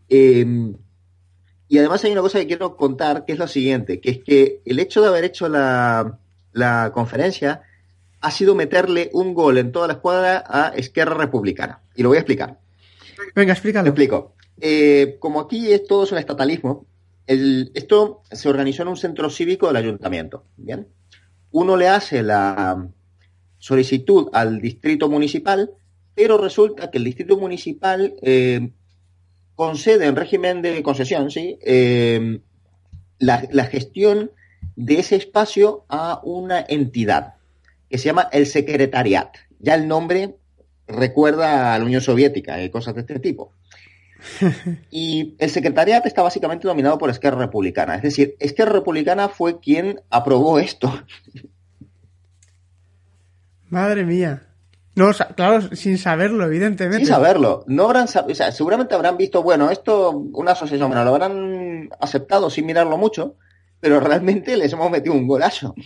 Eh, 0.09 0.73
y 1.69 1.79
además 1.79 2.03
hay 2.05 2.13
una 2.13 2.21
cosa 2.23 2.39
que 2.41 2.47
quiero 2.47 2.77
contar, 2.77 3.25
que 3.25 3.33
es 3.33 3.39
lo 3.39 3.47
siguiente, 3.47 4.01
que 4.01 4.11
es 4.11 4.19
que 4.25 4.61
el 4.65 4.79
hecho 4.81 5.03
de 5.03 5.09
haber 5.09 5.25
hecho 5.25 5.49
la, 5.49 6.19
la 6.53 6.91
conferencia 6.93 7.63
ha 8.21 8.31
sido 8.31 8.55
meterle 8.55 9.09
un 9.13 9.35
gol 9.35 9.57
en 9.59 9.71
toda 9.73 9.87
la 9.87 9.95
escuadra 9.95 10.45
a 10.47 10.69
Esquerra 10.77 11.15
Republicana. 11.15 11.81
Y 11.95 12.03
lo 12.03 12.09
voy 12.11 12.17
a 12.17 12.21
explicar. 12.21 12.59
Venga, 13.35 13.53
explícalo. 13.53 13.85
Lo 13.85 13.91
explico. 13.91 14.35
Eh, 14.61 15.17
como 15.19 15.41
aquí 15.41 15.73
es 15.73 15.87
todo 15.87 16.05
es 16.05 16.13
un 16.13 16.19
estatalismo, 16.19 16.87
esto 17.27 18.23
se 18.31 18.49
organizó 18.49 18.83
en 18.83 18.89
un 18.89 18.97
centro 18.97 19.31
cívico 19.31 19.69
del 19.69 19.77
ayuntamiento. 19.77 20.45
Bien. 20.57 20.89
Uno 21.53 21.77
le 21.77 21.89
hace 21.89 22.23
la 22.23 22.89
solicitud 23.59 24.29
al 24.33 24.61
distrito 24.61 25.09
municipal, 25.09 25.71
pero 26.15 26.39
resulta 26.39 26.91
que 26.91 26.99
el 26.99 27.05
distrito 27.05 27.37
municipal 27.37 28.15
eh, 28.23 28.71
concede 29.55 30.07
en 30.07 30.17
régimen 30.17 30.63
de 30.63 30.83
concesión, 30.83 31.31
sí, 31.31 31.59
Eh, 31.63 32.41
la, 33.19 33.47
la 33.53 33.65
gestión 33.67 34.31
de 34.77 34.99
ese 34.99 35.17
espacio 35.17 35.85
a 35.89 36.21
una 36.25 36.65
entidad 36.67 37.35
que 37.89 37.99
se 37.99 38.07
llama 38.07 38.29
el 38.33 38.47
secretariat. 38.47 39.29
Ya 39.59 39.75
el 39.75 39.87
nombre 39.87 40.37
recuerda 40.87 41.75
a 41.75 41.79
la 41.79 41.85
Unión 41.85 42.01
Soviética 42.01 42.63
y 42.63 42.71
cosas 42.71 42.95
de 42.95 43.03
este 43.03 43.19
tipo. 43.21 43.53
Y 44.91 45.35
el 45.39 45.51
secretariat 45.51 46.05
está 46.07 46.23
básicamente 46.23 46.67
dominado 46.69 46.99
por 46.99 47.11
Esquerra 47.11 47.39
Republicana. 47.39 47.95
Es 47.97 48.03
decir, 48.03 48.37
Esquerra 48.41 48.73
Republicana 48.73 49.29
fue 49.29 49.61
quien 49.61 50.01
aprobó 50.11 50.59
esto. 50.59 50.93
Madre 53.69 54.05
mía. 54.05 54.43
No, 54.97 55.13
claro, 55.37 55.75
sin 55.77 55.99
saberlo, 55.99 56.45
evidentemente. 56.45 56.99
Sin 56.99 57.07
saberlo. 57.15 57.65
No 57.69 57.85
habrán, 57.85 58.05
o 58.05 58.35
sea, 58.35 58.53
seguramente 58.53 58.95
habrán 58.95 59.17
visto, 59.17 59.43
bueno, 59.43 59.71
esto, 59.71 60.11
una 60.11 60.53
asociación, 60.53 60.89
bueno, 60.91 61.05
lo 61.05 61.11
habrán 61.15 61.89
aceptado 62.01 62.51
sin 62.51 62.67
mirarlo 62.67 62.99
mucho, 62.99 63.37
pero 63.79 64.01
realmente 64.01 64.57
les 64.57 64.73
hemos 64.73 64.91
metido 64.91 65.15
un 65.15 65.27
golazo. 65.27 65.75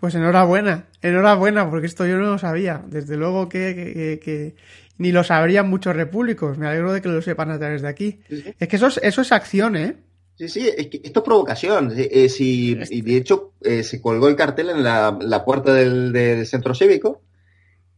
Pues 0.00 0.16
enhorabuena, 0.16 0.88
enhorabuena, 1.00 1.70
porque 1.70 1.86
esto 1.86 2.04
yo 2.04 2.16
no 2.16 2.24
lo 2.32 2.36
sabía. 2.36 2.82
Desde 2.88 3.16
luego 3.16 3.48
que, 3.48 3.72
que- 3.76 3.94
que- 3.94 4.18
que 4.18 4.56
ni 4.98 5.12
lo 5.12 5.24
sabrían 5.24 5.68
muchos 5.68 5.94
repúblicos. 5.96 6.58
Me 6.58 6.66
alegro 6.66 6.92
de 6.92 7.00
que 7.02 7.08
lo 7.08 7.20
sepan 7.22 7.50
a 7.50 7.58
través 7.58 7.82
de 7.82 7.88
aquí. 7.88 8.20
Es 8.58 8.68
que 8.68 8.76
eso 8.76 8.86
es, 8.88 9.00
eso 9.02 9.20
es 9.22 9.32
acción, 9.32 9.76
¿eh? 9.76 9.96
Sí, 10.36 10.48
sí, 10.48 10.68
es 10.76 10.86
que 10.88 11.00
esto 11.04 11.20
es 11.20 11.24
provocación. 11.24 11.92
Eh, 11.96 12.28
si- 12.28 12.78
y 12.90 13.00
de 13.02 13.16
hecho, 13.16 13.52
eh, 13.62 13.82
se 13.82 14.00
colgó 14.00 14.28
el 14.28 14.36
cartel 14.36 14.70
en 14.70 14.82
la, 14.82 15.16
la 15.20 15.44
puerta 15.44 15.72
del, 15.74 16.12
del 16.12 16.46
centro 16.46 16.74
cívico. 16.74 17.20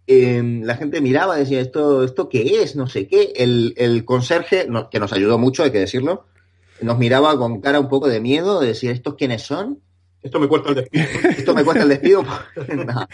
Eh, 0.07 0.61
la 0.63 0.77
gente 0.77 1.01
miraba, 1.01 1.37
decía, 1.37 1.61
¿esto, 1.61 2.05
¿esto 2.05 2.29
qué 2.29 2.63
es? 2.63 2.77
No 2.77 2.87
sé 2.89 3.07
qué. 3.07 3.33
El, 3.37 3.75
el 3.77 4.05
conserje, 4.05 4.67
no- 4.69 4.91
que 4.91 4.99
nos 5.01 5.13
ayudó 5.13 5.39
mucho, 5.39 5.63
hay 5.63 5.71
que 5.71 5.79
decirlo, 5.79 6.27
nos 6.83 6.99
miraba 6.99 7.39
con 7.39 7.61
cara 7.61 7.81
un 7.81 7.89
poco 7.89 8.09
de 8.09 8.21
miedo, 8.21 8.61
de 8.61 8.69
decir, 8.69 8.91
¿estos 8.91 9.15
quiénes 9.15 9.43
son? 9.43 9.81
Esto 10.23 10.41
me 10.41 10.49
cuesta 10.49 10.71
el 10.71 10.75
despido. 10.75 11.05
Esto 11.37 11.55
me 11.55 11.65
cuesta 11.65 11.83
el 11.85 11.89
despido. 11.91 12.25
No, 12.75 12.85
no. 12.85 13.09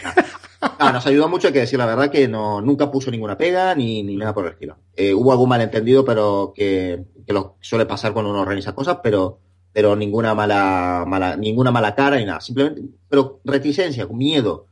No, 0.79 0.91
nos 0.91 1.05
ayudó 1.07 1.27
mucho, 1.27 1.47
hay 1.47 1.53
que 1.53 1.59
decir 1.59 1.79
la 1.79 1.87
verdad, 1.87 2.11
que 2.11 2.27
no, 2.27 2.61
nunca 2.61 2.91
puso 2.91 3.09
ninguna 3.09 3.37
pega 3.37 3.73
ni, 3.73 4.03
ni 4.03 4.15
nada 4.15 4.33
por 4.33 4.45
el 4.45 4.53
estilo. 4.53 4.77
Eh, 4.95 5.13
hubo 5.13 5.31
algún 5.31 5.49
malentendido, 5.49 6.05
pero 6.05 6.53
que, 6.55 7.03
que 7.25 7.33
lo 7.33 7.55
suele 7.61 7.85
pasar 7.85 8.13
cuando 8.13 8.31
uno 8.31 8.41
organiza 8.41 8.75
cosas, 8.75 8.99
pero, 9.01 9.39
pero 9.73 9.95
ninguna 9.95 10.35
mala, 10.35 11.03
mala, 11.07 11.35
ninguna 11.35 11.71
mala 11.71 11.95
cara 11.95 12.17
ni 12.17 12.25
nada. 12.25 12.41
Simplemente, 12.41 12.83
pero 13.09 13.41
reticencia, 13.43 14.07
miedo. 14.07 14.67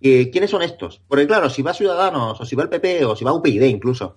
Eh, 0.00 0.30
¿Quiénes 0.30 0.50
son 0.50 0.62
estos? 0.62 1.02
Porque 1.06 1.26
claro, 1.26 1.50
si 1.50 1.62
va 1.62 1.74
Ciudadanos, 1.74 2.40
o 2.40 2.44
si 2.46 2.56
va 2.56 2.62
el 2.62 2.68
PP, 2.70 3.04
o 3.04 3.16
si 3.16 3.24
va 3.24 3.32
UPyD 3.32 3.64
incluso, 3.64 4.16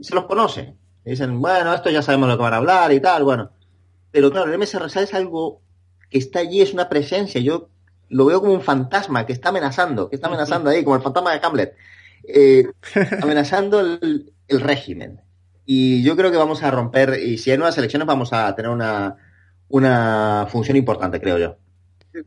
se 0.00 0.14
los 0.14 0.24
conoce. 0.24 0.74
Dicen, 1.04 1.40
bueno, 1.40 1.74
esto 1.74 1.90
ya 1.90 2.02
sabemos 2.02 2.28
lo 2.28 2.36
que 2.36 2.42
van 2.42 2.54
a 2.54 2.58
hablar 2.58 2.92
y 2.92 3.00
tal, 3.00 3.24
bueno. 3.24 3.50
Pero 4.10 4.30
claro, 4.30 4.50
el 4.50 4.58
MSRSA 4.58 5.02
es 5.02 5.14
algo 5.14 5.60
que 6.08 6.18
está 6.18 6.40
allí, 6.40 6.62
es 6.62 6.72
una 6.72 6.88
presencia. 6.88 7.40
Yo 7.40 7.68
lo 8.14 8.26
veo 8.26 8.40
como 8.40 8.52
un 8.52 8.62
fantasma 8.62 9.26
que 9.26 9.32
está 9.32 9.48
amenazando, 9.48 10.08
que 10.08 10.14
está 10.14 10.28
amenazando 10.28 10.70
ahí, 10.70 10.84
como 10.84 10.94
el 10.94 11.02
fantasma 11.02 11.32
de 11.32 11.40
Hamlet, 11.42 11.74
eh, 12.28 12.64
amenazando 13.22 13.80
el, 13.80 14.32
el 14.46 14.60
régimen. 14.60 15.20
Y 15.66 16.04
yo 16.04 16.14
creo 16.16 16.30
que 16.30 16.36
vamos 16.36 16.62
a 16.62 16.70
romper, 16.70 17.18
y 17.20 17.38
si 17.38 17.50
hay 17.50 17.58
nuevas 17.58 17.76
elecciones, 17.76 18.06
vamos 18.06 18.32
a 18.32 18.54
tener 18.54 18.70
una, 18.70 19.16
una 19.66 20.46
función 20.48 20.76
importante, 20.76 21.20
creo 21.20 21.38
yo. 21.38 21.56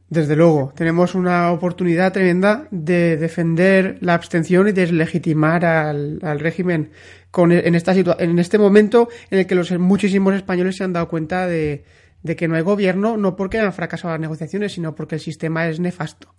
Desde 0.10 0.36
luego, 0.36 0.74
tenemos 0.76 1.16
una 1.16 1.54
oportunidad 1.54 2.12
tremenda 2.12 2.68
de 2.70 3.16
defender 3.16 3.98
la 4.02 4.16
abstención 4.16 4.68
y 4.68 4.74
deslegitimar 4.74 5.64
al, 5.64 6.20
al 6.22 6.42
régimen 6.42 6.92
con, 7.32 7.54
en, 7.54 7.76
esta 7.76 7.94
en 7.94 8.40
este 8.40 8.58
momento 8.58 9.08
en 9.32 9.40
el 9.40 9.48
que 9.48 9.56
los 9.56 9.72
muchísimos 9.80 10.36
españoles 10.36 10.76
se 10.76 10.84
han 10.84 10.92
dado 10.92 11.08
cuenta 11.08 11.48
de, 11.48 11.86
de 12.28 12.36
que 12.36 12.48
no 12.48 12.56
hay 12.56 12.62
gobierno, 12.62 13.18
no 13.18 13.36
porque 13.36 13.60
han 13.60 13.74
fracasado 13.74 14.14
las 14.14 14.22
negociaciones, 14.22 14.74
sino 14.74 14.94
porque 14.94 15.16
el 15.16 15.22
sistema 15.22 15.68
es 15.68 15.80
nefasto. 15.80 16.36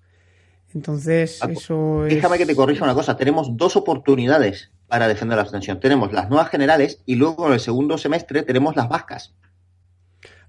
Entonces, 0.75 1.41
eso 1.49 2.05
es... 2.07 2.15
Déjame 2.15 2.39
que 2.39 2.47
te 2.47 2.55
corrija 2.55 2.85
una 2.85 2.95
cosa. 2.95 3.17
Tenemos 3.17 3.57
dos 3.57 3.77
oportunidades 3.77 4.71
para 4.87 5.09
defender 5.09 5.37
la 5.37 5.43
abstención. 5.43 5.81
Tenemos 5.81 6.13
las 6.13 6.29
nuevas 6.29 6.51
generales 6.51 7.03
y 7.07 7.15
luego 7.15 7.47
en 7.47 7.55
el 7.55 7.61
segundo 7.61 7.97
semestre 7.97 8.43
tenemos 8.43 8.77
las 8.77 8.89
vascas. 8.89 9.35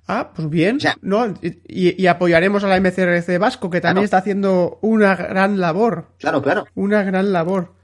Ah, 0.07 0.31
pues 0.35 0.49
bien. 0.49 0.79
¿no? 1.01 1.27
Y, 1.41 2.01
y 2.01 2.07
apoyaremos 2.07 2.63
a 2.63 2.67
la 2.67 2.79
MCRC 2.81 3.37
Vasco, 3.37 3.69
que 3.69 3.79
también 3.79 4.03
está 4.03 4.17
haciendo 4.17 4.79
una 4.81 5.15
gran 5.15 5.59
labor. 5.59 6.07
Claro, 6.17 6.41
claro. 6.41 6.65
Una 6.75 7.03
gran 7.03 7.31
labor. 7.31 7.75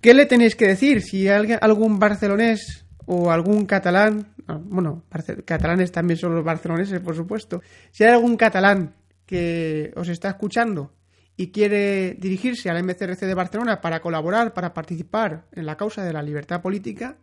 ¿Qué 0.00 0.14
le 0.14 0.26
tenéis 0.26 0.56
que 0.56 0.66
decir? 0.66 1.00
Si 1.00 1.28
alguien, 1.28 1.58
algún 1.62 2.00
barcelonés 2.00 2.81
o 3.06 3.30
algún 3.30 3.66
catalán, 3.66 4.34
ah, 4.46 4.58
bueno, 4.62 5.04
catalanes 5.44 5.92
también 5.92 6.18
son 6.18 6.34
los 6.34 6.44
barceloneses, 6.44 7.00
por 7.00 7.16
supuesto. 7.16 7.62
Si 7.90 8.04
hay 8.04 8.10
algún 8.10 8.36
catalán 8.36 8.94
que 9.26 9.92
os 9.96 10.08
está 10.08 10.28
escuchando 10.28 10.92
y 11.36 11.50
quiere 11.50 12.14
dirigirse 12.14 12.70
al 12.70 12.84
MCRC 12.84 13.20
de 13.20 13.34
Barcelona 13.34 13.80
para 13.80 14.00
colaborar, 14.00 14.54
para 14.54 14.74
participar 14.74 15.46
en 15.52 15.66
la 15.66 15.76
causa 15.76 16.04
de 16.04 16.12
la 16.12 16.22
libertad 16.22 16.60
política, 16.60 17.16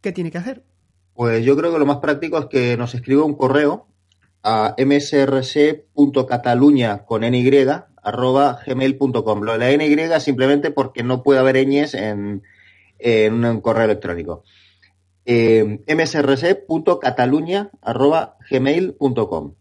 ¿qué 0.00 0.12
tiene 0.12 0.30
que 0.30 0.38
hacer? 0.38 0.62
Pues 1.14 1.44
yo 1.44 1.54
creo 1.56 1.72
que 1.72 1.78
lo 1.78 1.86
más 1.86 1.98
práctico 1.98 2.38
es 2.38 2.46
que 2.46 2.76
nos 2.76 2.94
escriba 2.94 3.24
un 3.24 3.34
correo 3.34 3.88
a 4.42 4.74
msrc.cataluña 4.78 7.04
con 7.04 7.20
ny 7.22 7.66
arroba 8.02 8.58
gmail.com. 8.66 9.42
Lo 9.42 9.56
de 9.56 9.58
la 9.58 9.76
ny 9.76 10.20
simplemente 10.20 10.70
porque 10.70 11.02
no 11.02 11.22
puede 11.22 11.40
haber 11.40 11.66
ñes 11.66 11.94
en, 11.94 12.42
en 12.98 13.44
un 13.44 13.60
correo 13.60 13.84
electrónico. 13.84 14.44
Eh, 15.26 15.80
msrc.cataluña 15.94 17.70
arroba 17.82 18.36
gmail.com. 18.50 19.54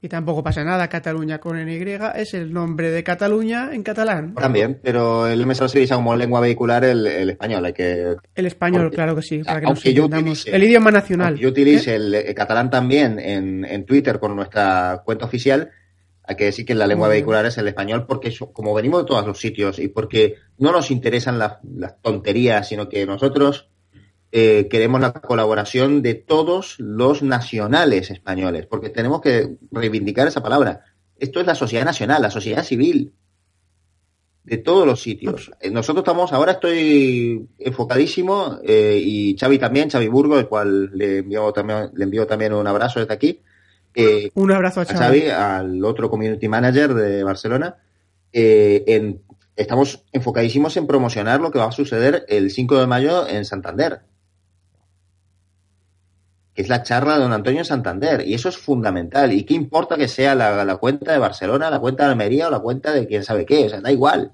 Y 0.00 0.08
tampoco 0.08 0.42
pasa 0.42 0.62
nada, 0.64 0.86
Cataluña 0.90 1.38
con 1.38 1.56
NY 1.64 1.96
es 2.16 2.34
el 2.34 2.52
nombre 2.52 2.90
de 2.90 3.02
Cataluña 3.02 3.70
en 3.72 3.82
catalán. 3.82 4.34
También, 4.34 4.78
pero 4.82 5.26
el 5.26 5.46
MS 5.46 5.56
se 5.56 5.64
utiliza 5.64 5.94
como 5.94 6.14
lengua 6.14 6.40
vehicular 6.40 6.84
el, 6.84 7.06
el 7.06 7.30
español. 7.30 7.64
Hay 7.64 7.72
que... 7.72 8.14
El 8.34 8.44
español, 8.46 8.82
Porque- 8.82 8.96
claro 8.96 9.16
que 9.16 9.22
sí, 9.22 9.38
para 9.42 9.60
que 9.60 9.66
nos 9.66 9.78
aunque 9.78 9.94
yo 9.94 10.04
entendamos. 10.04 10.40
utilice- 10.44 10.54
El 10.54 10.62
idioma 10.64 10.90
nacional. 10.90 11.38
Yo 11.38 11.48
utilice 11.48 11.92
¿Eh? 11.92 11.96
el, 11.96 12.14
el 12.14 12.34
catalán 12.34 12.68
también 12.68 13.18
en, 13.18 13.64
en 13.64 13.86
Twitter 13.86 14.18
con 14.20 14.36
nuestra 14.36 15.00
cuenta 15.06 15.24
oficial. 15.24 15.70
Hay 16.22 16.36
que 16.36 16.44
decir 16.44 16.66
que 16.66 16.74
la 16.74 16.86
lengua 16.86 17.08
Muy 17.08 17.14
bien. 17.14 17.22
vehicular 17.22 17.46
es 17.46 17.56
el 17.56 17.68
español 17.68 18.04
porque 18.06 18.30
como 18.52 18.74
venimos 18.74 19.02
de 19.04 19.06
todos 19.06 19.26
los 19.26 19.38
sitios 19.40 19.78
y 19.78 19.88
porque 19.88 20.34
no 20.58 20.70
nos 20.70 20.90
interesan 20.90 21.38
las, 21.38 21.54
las 21.62 21.98
tonterías, 22.02 22.68
sino 22.68 22.90
que 22.90 23.06
nosotros 23.06 23.70
eh, 24.36 24.66
queremos 24.68 25.00
la 25.00 25.12
colaboración 25.12 26.02
de 26.02 26.14
todos 26.14 26.74
los 26.80 27.22
nacionales 27.22 28.10
españoles, 28.10 28.66
porque 28.66 28.90
tenemos 28.90 29.20
que 29.20 29.56
reivindicar 29.70 30.26
esa 30.26 30.42
palabra. 30.42 30.80
Esto 31.16 31.38
es 31.40 31.46
la 31.46 31.54
sociedad 31.54 31.84
nacional, 31.84 32.20
la 32.20 32.30
sociedad 32.32 32.64
civil 32.64 33.12
de 34.42 34.58
todos 34.58 34.86
los 34.86 35.00
sitios. 35.00 35.52
Eh, 35.60 35.70
Nosotros 35.70 36.02
estamos, 36.02 36.32
ahora 36.32 36.52
estoy 36.52 37.48
enfocadísimo 37.58 38.58
eh, 38.64 39.00
y 39.02 39.36
Xavi 39.38 39.58
también, 39.58 39.88
Xavi 39.88 40.08
Burgo, 40.08 40.38
el 40.38 40.48
cual 40.48 40.90
le 40.94 41.18
envío 41.18 41.52
también, 41.52 41.90
le 41.94 42.04
envío 42.04 42.26
también 42.26 42.52
un 42.52 42.66
abrazo 42.66 43.00
desde 43.00 43.14
aquí. 43.14 43.40
eh, 43.94 44.30
Un 44.34 44.50
abrazo 44.50 44.80
a 44.80 44.82
a 44.82 44.86
Xavi. 44.86 45.20
Xavi, 45.20 45.30
al 45.30 45.84
otro 45.84 46.10
community 46.10 46.48
manager 46.48 46.92
de 46.94 47.22
Barcelona. 47.24 47.76
eh, 48.32 48.82
en- 48.88 49.22
estamos 49.54 50.02
enfocadísimos 50.10 50.76
en 50.76 50.88
promocionar 50.88 51.40
lo 51.40 51.52
que 51.52 51.60
va 51.60 51.66
a 51.68 51.72
suceder 51.72 52.24
el 52.28 52.50
5 52.50 52.76
de 52.80 52.88
mayo 52.88 53.28
en 53.28 53.44
Santander. 53.44 54.00
Que 56.54 56.62
es 56.62 56.68
la 56.68 56.82
charla 56.84 57.14
de 57.14 57.20
don 57.24 57.32
Antonio 57.32 57.60
en 57.60 57.64
Santander. 57.64 58.26
Y 58.26 58.34
eso 58.34 58.48
es 58.48 58.56
fundamental. 58.56 59.32
¿Y 59.32 59.44
qué 59.44 59.54
importa 59.54 59.96
que 59.96 60.06
sea 60.08 60.34
la, 60.34 60.64
la 60.64 60.76
cuenta 60.76 61.12
de 61.12 61.18
Barcelona, 61.18 61.68
la 61.68 61.80
cuenta 61.80 62.04
de 62.04 62.10
Almería 62.12 62.46
o 62.48 62.50
la 62.50 62.60
cuenta 62.60 62.92
de 62.92 63.06
quién 63.08 63.24
sabe 63.24 63.44
qué? 63.44 63.66
O 63.66 63.68
sea, 63.68 63.80
da 63.80 63.90
igual. 63.90 64.32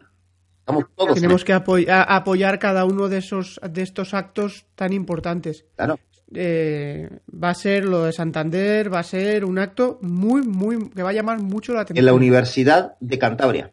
Estamos 0.58 0.84
todos. 0.94 1.08
en 1.10 1.14
Tenemos 1.22 1.44
que 1.44 1.54
apoy- 1.54 1.86
apoyar 1.88 2.58
cada 2.58 2.84
uno 2.84 3.08
de 3.08 3.18
esos 3.18 3.58
de 3.68 3.80
estos 3.82 4.12
actos 4.12 4.66
tan 4.74 4.92
importantes. 4.92 5.64
Claro. 5.76 5.98
Eh, 6.32 7.08
va 7.32 7.48
a 7.50 7.54
ser 7.54 7.84
lo 7.86 8.04
de 8.04 8.12
Santander, 8.12 8.92
va 8.92 9.00
a 9.00 9.02
ser 9.02 9.44
un 9.44 9.58
acto 9.58 9.98
muy, 10.02 10.42
muy 10.42 10.90
que 10.90 11.02
va 11.02 11.10
a 11.10 11.12
llamar 11.14 11.40
mucho 11.40 11.72
la 11.72 11.80
atención. 11.80 12.02
En 12.02 12.06
la 12.06 12.12
Universidad 12.12 12.96
de 13.00 13.18
Cantabria. 13.18 13.72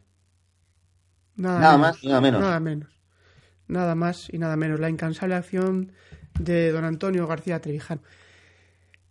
Nada, 1.35 1.59
Nada 1.59 1.77
menos, 1.77 1.87
más 1.95 2.03
y 2.03 2.07
nada 2.07 2.21
menos. 2.21 2.41
Nada 2.41 2.59
menos. 2.59 2.89
Nada 3.67 3.95
más 3.95 4.27
y 4.33 4.37
nada 4.39 4.55
menos. 4.55 4.79
La 4.79 4.89
incansable 4.89 5.35
acción 5.35 5.91
de 6.39 6.71
don 6.71 6.83
Antonio 6.85 7.27
García 7.27 7.59
Trevijano. 7.59 8.01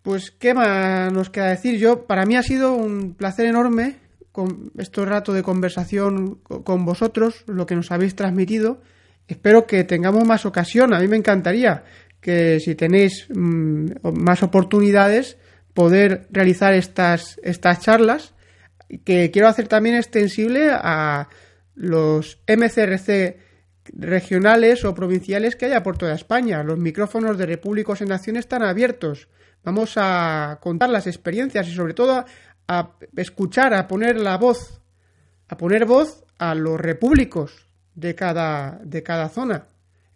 Pues, 0.06 0.30
¿qué 0.30 0.54
más 0.54 1.12
nos 1.12 1.30
queda 1.30 1.48
decir? 1.50 1.78
Yo, 1.80 2.06
para 2.06 2.24
mí 2.26 2.36
ha 2.36 2.42
sido 2.44 2.72
un 2.74 3.14
placer 3.14 3.46
enorme 3.46 3.96
con 4.30 4.70
este 4.78 5.04
rato 5.04 5.32
de 5.32 5.42
conversación 5.42 6.36
co- 6.44 6.62
con 6.62 6.84
vosotros, 6.84 7.42
lo 7.48 7.66
que 7.66 7.74
nos 7.74 7.90
habéis 7.90 8.14
transmitido. 8.14 8.80
Espero 9.26 9.66
que 9.66 9.82
tengamos 9.82 10.24
más 10.24 10.46
ocasión. 10.46 10.94
A 10.94 11.00
mí 11.00 11.08
me 11.08 11.16
encantaría 11.16 11.82
que 12.20 12.60
si 12.60 12.76
tenéis 12.76 13.26
mm, 13.34 13.86
más 14.12 14.44
oportunidades, 14.44 15.38
poder 15.74 16.28
realizar 16.30 16.72
estas, 16.72 17.40
estas 17.42 17.80
charlas 17.80 18.32
que 19.04 19.32
quiero 19.32 19.48
hacer 19.48 19.66
también 19.66 19.96
extensible 19.96 20.68
a 20.70 21.28
los 21.74 22.38
MCRC 22.46 23.38
regionales 23.92 24.84
o 24.84 24.94
provinciales 24.94 25.56
que 25.56 25.66
haya 25.66 25.82
por 25.82 25.98
toda 25.98 26.14
España. 26.14 26.62
Los 26.62 26.78
micrófonos 26.78 27.36
de 27.38 27.46
Repúblicos 27.46 28.00
en 28.02 28.08
Nación 28.10 28.36
están 28.36 28.62
abiertos. 28.62 29.26
Vamos 29.66 29.94
a 29.96 30.58
contar 30.62 30.88
las 30.90 31.08
experiencias 31.08 31.66
y 31.66 31.74
sobre 31.74 31.92
todo 31.92 32.12
a, 32.12 32.24
a 32.68 32.90
escuchar, 33.16 33.74
a 33.74 33.88
poner 33.88 34.16
la 34.20 34.38
voz, 34.38 34.80
a 35.48 35.56
poner 35.56 35.84
voz 35.86 36.24
a 36.38 36.54
los 36.54 36.80
repúblicos 36.80 37.66
de 37.96 38.14
cada, 38.14 38.78
de 38.84 39.02
cada 39.02 39.28
zona. 39.28 39.66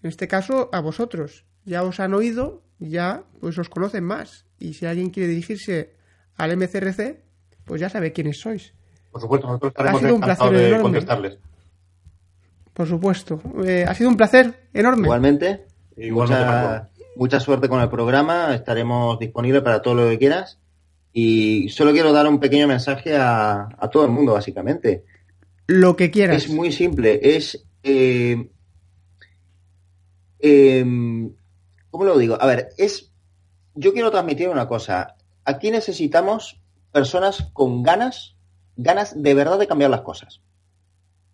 En 0.04 0.08
este 0.08 0.28
caso, 0.28 0.70
a 0.72 0.78
vosotros. 0.80 1.44
Ya 1.64 1.82
os 1.82 1.98
han 1.98 2.14
oído, 2.14 2.62
ya 2.78 3.24
pues 3.40 3.58
os 3.58 3.68
conocen 3.68 4.04
más. 4.04 4.46
Y 4.60 4.74
si 4.74 4.86
alguien 4.86 5.10
quiere 5.10 5.28
dirigirse 5.28 5.94
al 6.36 6.56
MCRC, 6.56 7.18
pues 7.64 7.80
ya 7.80 7.88
sabe 7.90 8.12
quiénes 8.12 8.38
sois. 8.40 8.72
Por 9.10 9.20
supuesto, 9.20 9.48
nosotros 9.48 9.72
Ha 9.74 9.80
estaremos 9.80 10.00
sido 10.00 10.14
un 10.14 10.22
encantados 10.22 10.48
placer 10.50 10.58
de 10.62 10.68
enorme. 10.68 10.82
contestarles. 10.84 11.38
Por 12.72 12.86
supuesto. 12.86 13.42
Eh, 13.64 13.84
ha 13.86 13.94
sido 13.94 14.10
un 14.10 14.16
placer 14.16 14.68
enorme. 14.72 15.02
Igualmente. 15.02 15.66
Igualmente, 15.96 16.44
mucha. 16.44 16.88
Mucha 17.20 17.38
suerte 17.38 17.68
con 17.68 17.82
el 17.82 17.90
programa. 17.90 18.54
Estaremos 18.54 19.18
disponibles 19.18 19.60
para 19.62 19.82
todo 19.82 19.94
lo 19.94 20.08
que 20.08 20.18
quieras. 20.18 20.58
Y 21.12 21.68
solo 21.68 21.92
quiero 21.92 22.12
dar 22.14 22.26
un 22.26 22.40
pequeño 22.40 22.66
mensaje 22.66 23.14
a, 23.14 23.68
a 23.78 23.90
todo 23.90 24.06
el 24.06 24.10
mundo, 24.10 24.32
básicamente. 24.32 25.04
Lo 25.66 25.96
que 25.96 26.10
quieras. 26.10 26.44
Es 26.44 26.50
muy 26.50 26.72
simple. 26.72 27.20
Es. 27.22 27.62
eh, 27.82 28.48
em, 30.38 31.34
¿Cómo 31.90 32.04
lo 32.04 32.16
digo? 32.16 32.38
A 32.40 32.46
ver, 32.46 32.70
es. 32.78 33.12
Yo 33.74 33.92
quiero 33.92 34.10
transmitir 34.10 34.48
una 34.48 34.66
cosa. 34.66 35.16
Aquí 35.44 35.70
necesitamos 35.70 36.62
personas 36.90 37.50
con 37.52 37.82
ganas, 37.82 38.34
ganas 38.76 39.20
de 39.22 39.34
verdad 39.34 39.58
de 39.58 39.66
cambiar 39.66 39.90
las 39.90 40.00
cosas. 40.00 40.40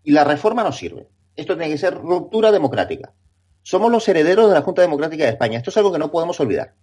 Y 0.02 0.10
la 0.10 0.24
reforma 0.24 0.64
no 0.64 0.72
sirve. 0.72 1.06
Esto 1.36 1.56
tiene 1.56 1.70
que 1.70 1.78
ser 1.78 1.94
ruptura 1.94 2.50
democrática. 2.50 3.12
Somos 3.66 3.90
los 3.90 4.06
herederos 4.06 4.46
de 4.46 4.54
la 4.54 4.62
Junta 4.62 4.82
Democrática 4.82 5.24
de 5.24 5.30
España. 5.30 5.58
Esto 5.58 5.70
es 5.70 5.76
algo 5.76 5.90
que 5.90 5.98
no 5.98 6.12
podemos 6.12 6.38
olvidar. 6.38 6.74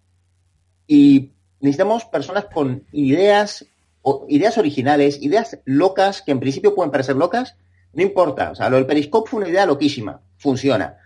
Y 0.85 1.31
necesitamos 1.61 2.03
personas 2.03 2.47
con 2.53 2.84
ideas, 2.91 3.65
o 4.01 4.26
ideas 4.27 4.57
originales, 4.57 5.22
ideas 5.22 5.60
locas, 5.64 6.22
que 6.22 6.34
en 6.34 6.41
principio 6.41 6.76
pueden 6.76 6.91
parecer 6.91 7.15
locas, 7.15 7.55
no 7.93 8.03
importa. 8.03 8.51
O 8.51 8.55
sea, 8.55 8.69
lo 8.69 8.76
del 8.76 8.85
periscope 8.85 9.30
fue 9.30 9.39
una 9.39 9.49
idea 9.49 9.65
loquísima. 9.65 10.19
Funciona. 10.35 10.97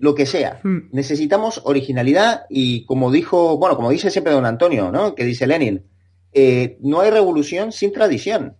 Lo 0.00 0.14
que 0.14 0.24
sea. 0.24 0.60
Hmm. 0.62 0.88
Necesitamos 0.92 1.60
originalidad 1.64 2.46
y 2.48 2.86
como 2.86 3.10
dijo, 3.10 3.58
bueno, 3.58 3.76
como 3.76 3.90
dice 3.90 4.10
siempre 4.10 4.32
don 4.32 4.46
Antonio, 4.46 4.90
¿no? 4.90 5.14
Que 5.14 5.26
dice 5.26 5.46
Lenin, 5.46 5.84
eh, 6.32 6.78
no 6.80 7.00
hay 7.00 7.10
revolución 7.10 7.70
sin 7.72 7.92
tradición. 7.92 8.56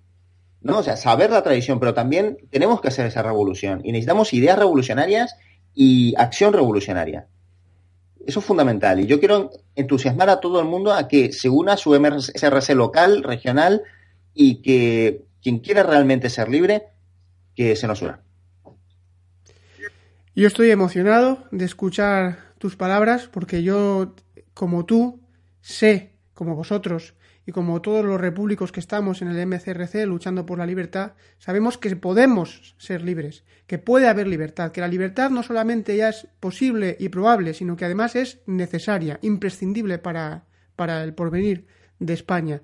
¿no? 0.60 0.80
O 0.80 0.82
sea, 0.82 0.98
saber 0.98 1.30
la 1.30 1.42
tradición, 1.42 1.80
pero 1.80 1.94
también 1.94 2.36
tenemos 2.50 2.82
que 2.82 2.88
hacer 2.88 3.06
esa 3.06 3.22
revolución 3.22 3.80
y 3.84 3.92
necesitamos 3.92 4.34
ideas 4.34 4.58
revolucionarias 4.58 5.34
y 5.80 6.12
acción 6.16 6.52
revolucionaria. 6.52 7.28
Eso 8.26 8.40
es 8.40 8.44
fundamental 8.44 8.98
y 8.98 9.06
yo 9.06 9.20
quiero 9.20 9.52
entusiasmar 9.76 10.28
a 10.28 10.40
todo 10.40 10.58
el 10.58 10.66
mundo 10.66 10.92
a 10.92 11.06
que 11.06 11.32
se 11.32 11.48
una 11.48 11.74
a 11.74 11.76
su 11.76 11.94
MSRC 11.94 12.70
local, 12.70 13.22
regional 13.22 13.82
y 14.34 14.60
que 14.60 15.22
quien 15.40 15.60
quiera 15.60 15.84
realmente 15.84 16.30
ser 16.30 16.48
libre, 16.48 16.88
que 17.54 17.76
se 17.76 17.86
nos 17.86 18.02
una. 18.02 18.20
Yo 20.34 20.48
estoy 20.48 20.72
emocionado 20.72 21.44
de 21.52 21.64
escuchar 21.64 22.40
tus 22.58 22.74
palabras 22.74 23.28
porque 23.32 23.62
yo, 23.62 24.16
como 24.54 24.84
tú, 24.84 25.20
sé, 25.60 26.10
como 26.34 26.56
vosotros 26.56 27.14
y 27.48 27.52
como 27.52 27.80
todos 27.80 28.04
los 28.04 28.20
repúblicos 28.20 28.72
que 28.72 28.80
estamos 28.80 29.22
en 29.22 29.28
el 29.28 29.46
MCRC 29.46 30.04
luchando 30.04 30.44
por 30.44 30.58
la 30.58 30.66
libertad, 30.66 31.12
sabemos 31.38 31.78
que 31.78 31.96
podemos 31.96 32.74
ser 32.76 33.00
libres, 33.00 33.42
que 33.66 33.78
puede 33.78 34.06
haber 34.06 34.26
libertad, 34.26 34.70
que 34.70 34.82
la 34.82 34.86
libertad 34.86 35.30
no 35.30 35.42
solamente 35.42 35.96
ya 35.96 36.10
es 36.10 36.28
posible 36.40 36.94
y 37.00 37.08
probable, 37.08 37.54
sino 37.54 37.74
que 37.74 37.86
además 37.86 38.16
es 38.16 38.40
necesaria, 38.44 39.18
imprescindible 39.22 39.96
para, 39.96 40.44
para 40.76 41.02
el 41.02 41.14
porvenir 41.14 41.64
de 41.98 42.12
España. 42.12 42.60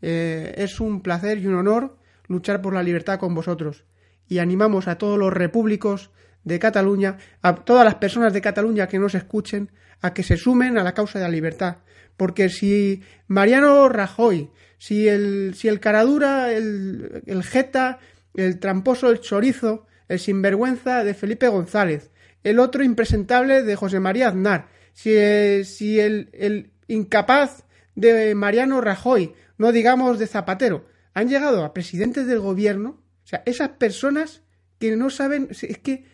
Eh, 0.00 0.54
es 0.58 0.78
un 0.78 1.00
placer 1.00 1.38
y 1.38 1.48
un 1.48 1.56
honor 1.56 1.98
luchar 2.28 2.62
por 2.62 2.72
la 2.72 2.84
libertad 2.84 3.18
con 3.18 3.34
vosotros 3.34 3.84
y 4.28 4.38
animamos 4.38 4.86
a 4.86 4.96
todos 4.96 5.18
los 5.18 5.32
repúblicos 5.32 6.12
de 6.44 6.60
Cataluña, 6.60 7.16
a 7.42 7.56
todas 7.56 7.84
las 7.84 7.96
personas 7.96 8.32
de 8.32 8.42
Cataluña 8.42 8.86
que 8.86 9.00
nos 9.00 9.16
escuchen, 9.16 9.72
a 10.00 10.14
que 10.14 10.22
se 10.22 10.36
sumen 10.36 10.78
a 10.78 10.84
la 10.84 10.94
causa 10.94 11.18
de 11.18 11.24
la 11.24 11.30
libertad. 11.30 11.78
Porque 12.16 12.48
si 12.48 13.02
Mariano 13.26 13.88
Rajoy, 13.88 14.50
si 14.78 15.08
el, 15.08 15.54
si 15.54 15.68
el 15.68 15.80
Caradura, 15.80 16.52
el, 16.52 17.22
el 17.26 17.42
Jeta, 17.42 17.98
el 18.34 18.58
tramposo, 18.58 19.10
el 19.10 19.20
chorizo, 19.20 19.86
el 20.08 20.18
sinvergüenza 20.18 21.04
de 21.04 21.14
Felipe 21.14 21.48
González, 21.48 22.10
el 22.42 22.58
otro 22.58 22.84
impresentable 22.84 23.62
de 23.62 23.76
José 23.76 24.00
María 24.00 24.28
Aznar, 24.28 24.68
si, 24.92 25.10
eh, 25.14 25.64
si 25.64 25.98
el, 25.98 26.28
el 26.32 26.70
incapaz 26.88 27.64
de 27.94 28.34
Mariano 28.34 28.80
Rajoy, 28.80 29.34
no 29.58 29.72
digamos 29.72 30.18
de 30.18 30.26
Zapatero, 30.26 30.86
han 31.14 31.28
llegado 31.28 31.64
a 31.64 31.72
presidentes 31.72 32.26
del 32.26 32.40
gobierno, 32.40 33.00
o 33.24 33.26
sea, 33.26 33.42
esas 33.46 33.70
personas 33.70 34.42
que 34.78 34.96
no 34.96 35.10
saben, 35.10 35.48
es 35.50 35.78
que 35.78 36.04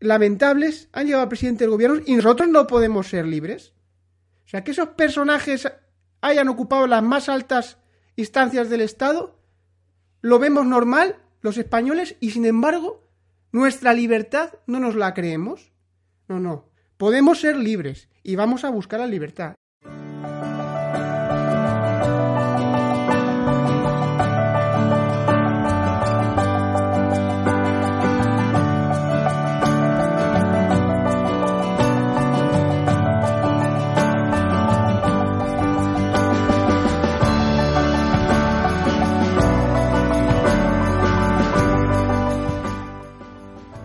lamentables, 0.00 0.88
han 0.92 1.06
llegado 1.06 1.24
a 1.24 1.28
presidente 1.28 1.64
del 1.64 1.70
gobierno 1.70 2.00
y 2.04 2.14
nosotros 2.14 2.48
no 2.48 2.66
podemos 2.66 3.08
ser 3.08 3.26
libres. 3.26 3.72
O 4.48 4.50
sea, 4.50 4.64
que 4.64 4.70
esos 4.70 4.88
personajes 4.88 5.70
hayan 6.22 6.48
ocupado 6.48 6.86
las 6.86 7.02
más 7.02 7.28
altas 7.28 7.76
instancias 8.16 8.70
del 8.70 8.80
Estado, 8.80 9.38
lo 10.22 10.38
vemos 10.38 10.64
normal 10.64 11.16
los 11.42 11.58
españoles 11.58 12.16
y 12.18 12.30
sin 12.30 12.46
embargo 12.46 13.06
nuestra 13.52 13.92
libertad 13.92 14.54
no 14.66 14.80
nos 14.80 14.94
la 14.94 15.12
creemos. 15.12 15.70
No, 16.28 16.40
no. 16.40 16.70
Podemos 16.96 17.40
ser 17.40 17.58
libres 17.58 18.08
y 18.22 18.36
vamos 18.36 18.64
a 18.64 18.70
buscar 18.70 19.00
la 19.00 19.06
libertad. 19.06 19.57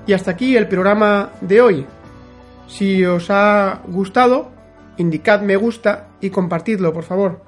Y 0.06 0.12
hasta 0.14 0.32
aquí 0.32 0.58
el 0.58 0.68
programa 0.68 1.32
de 1.42 1.62
hoy. 1.62 1.86
Si 2.68 3.06
os 3.06 3.30
ha 3.30 3.82
gustado, 3.88 4.52
indicad 4.98 5.42
me 5.42 5.56
gusta 5.56 6.10
y 6.22 6.30
compartidlo, 6.30 6.94
por 6.94 7.04
favor. 7.04 7.42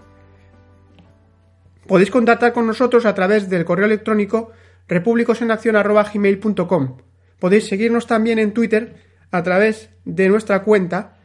Podéis 1.88 2.12
contactar 2.12 2.54
con 2.54 2.66
nosotros 2.66 3.06
a 3.06 3.14
través 3.14 3.50
del 3.50 3.66
correo 3.66 3.86
electrónico 3.86 4.52
republicosenaccion.gmail.com 4.88 6.98
Podéis 7.40 7.68
seguirnos 7.68 8.08
también 8.08 8.40
en 8.40 8.54
Twitter 8.54 8.96
a 9.32 9.44
través 9.44 9.90
de 10.06 10.30
nuestra 10.30 10.64
cuenta 10.64 11.18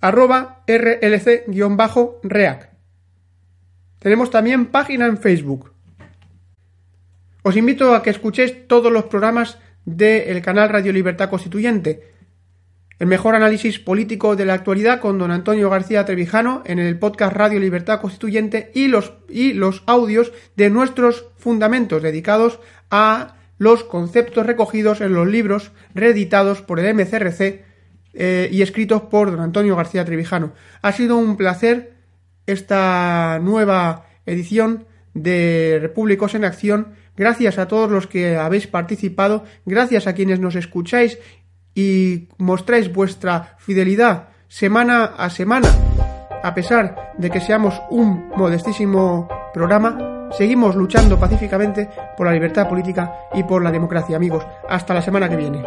arroba 0.00 0.64
rlc-reac. 0.66 2.70
Tenemos 3.98 4.30
también 4.30 4.66
página 4.66 5.06
en 5.06 5.18
Facebook. 5.18 5.72
Os 7.42 7.56
invito 7.56 7.94
a 7.94 8.02
que 8.02 8.10
escuchéis 8.10 8.66
todos 8.66 8.92
los 8.92 9.04
programas 9.04 9.58
del 9.84 10.40
canal 10.42 10.68
Radio 10.68 10.92
Libertad 10.92 11.30
Constituyente. 11.30 12.12
El 12.98 13.08
mejor 13.08 13.34
análisis 13.34 13.78
político 13.78 14.36
de 14.36 14.46
la 14.46 14.54
actualidad 14.54 15.00
con 15.00 15.18
don 15.18 15.30
Antonio 15.30 15.68
García 15.68 16.04
Trevijano 16.04 16.62
en 16.64 16.78
el 16.78 16.98
podcast 16.98 17.34
Radio 17.34 17.58
Libertad 17.58 18.00
Constituyente 18.00 18.70
y 18.74 18.86
los, 18.86 19.14
y 19.28 19.52
los 19.52 19.82
audios 19.86 20.32
de 20.56 20.70
nuestros 20.70 21.26
fundamentos 21.36 22.02
dedicados 22.02 22.60
a 22.90 23.36
los 23.58 23.84
conceptos 23.84 24.46
recogidos 24.46 25.00
en 25.00 25.12
los 25.12 25.26
libros 25.26 25.72
reeditados 25.94 26.62
por 26.62 26.80
el 26.80 26.94
MCRC 26.94 27.64
eh, 28.14 28.48
y 28.52 28.62
escritos 28.62 29.02
por 29.02 29.30
don 29.30 29.40
Antonio 29.40 29.74
García 29.74 30.04
Trevijano. 30.04 30.52
Ha 30.82 30.92
sido 30.92 31.16
un 31.16 31.36
placer 31.36 31.94
esta 32.46 33.40
nueva 33.42 34.06
edición 34.26 34.86
de 35.14 35.78
Repúblicos 35.80 36.34
en 36.34 36.44
Acción. 36.44 36.94
Gracias 37.16 37.58
a 37.58 37.68
todos 37.68 37.90
los 37.90 38.06
que 38.06 38.36
habéis 38.36 38.66
participado, 38.66 39.44
gracias 39.64 40.06
a 40.06 40.14
quienes 40.14 40.40
nos 40.40 40.56
escucháis 40.56 41.18
y 41.74 42.28
mostráis 42.38 42.92
vuestra 42.92 43.56
fidelidad 43.58 44.28
semana 44.48 45.04
a 45.16 45.30
semana. 45.30 45.68
A 46.42 46.54
pesar 46.54 47.12
de 47.18 47.30
que 47.30 47.40
seamos 47.40 47.80
un 47.90 48.28
modestísimo 48.36 49.28
programa, 49.52 50.28
seguimos 50.36 50.76
luchando 50.76 51.18
pacíficamente 51.18 51.88
por 52.16 52.26
la 52.26 52.32
libertad 52.32 52.68
política 52.68 53.12
y 53.34 53.42
por 53.44 53.62
la 53.62 53.72
democracia, 53.72 54.16
amigos. 54.16 54.46
Hasta 54.68 54.94
la 54.94 55.02
semana 55.02 55.28
que 55.28 55.36
viene. 55.36 55.62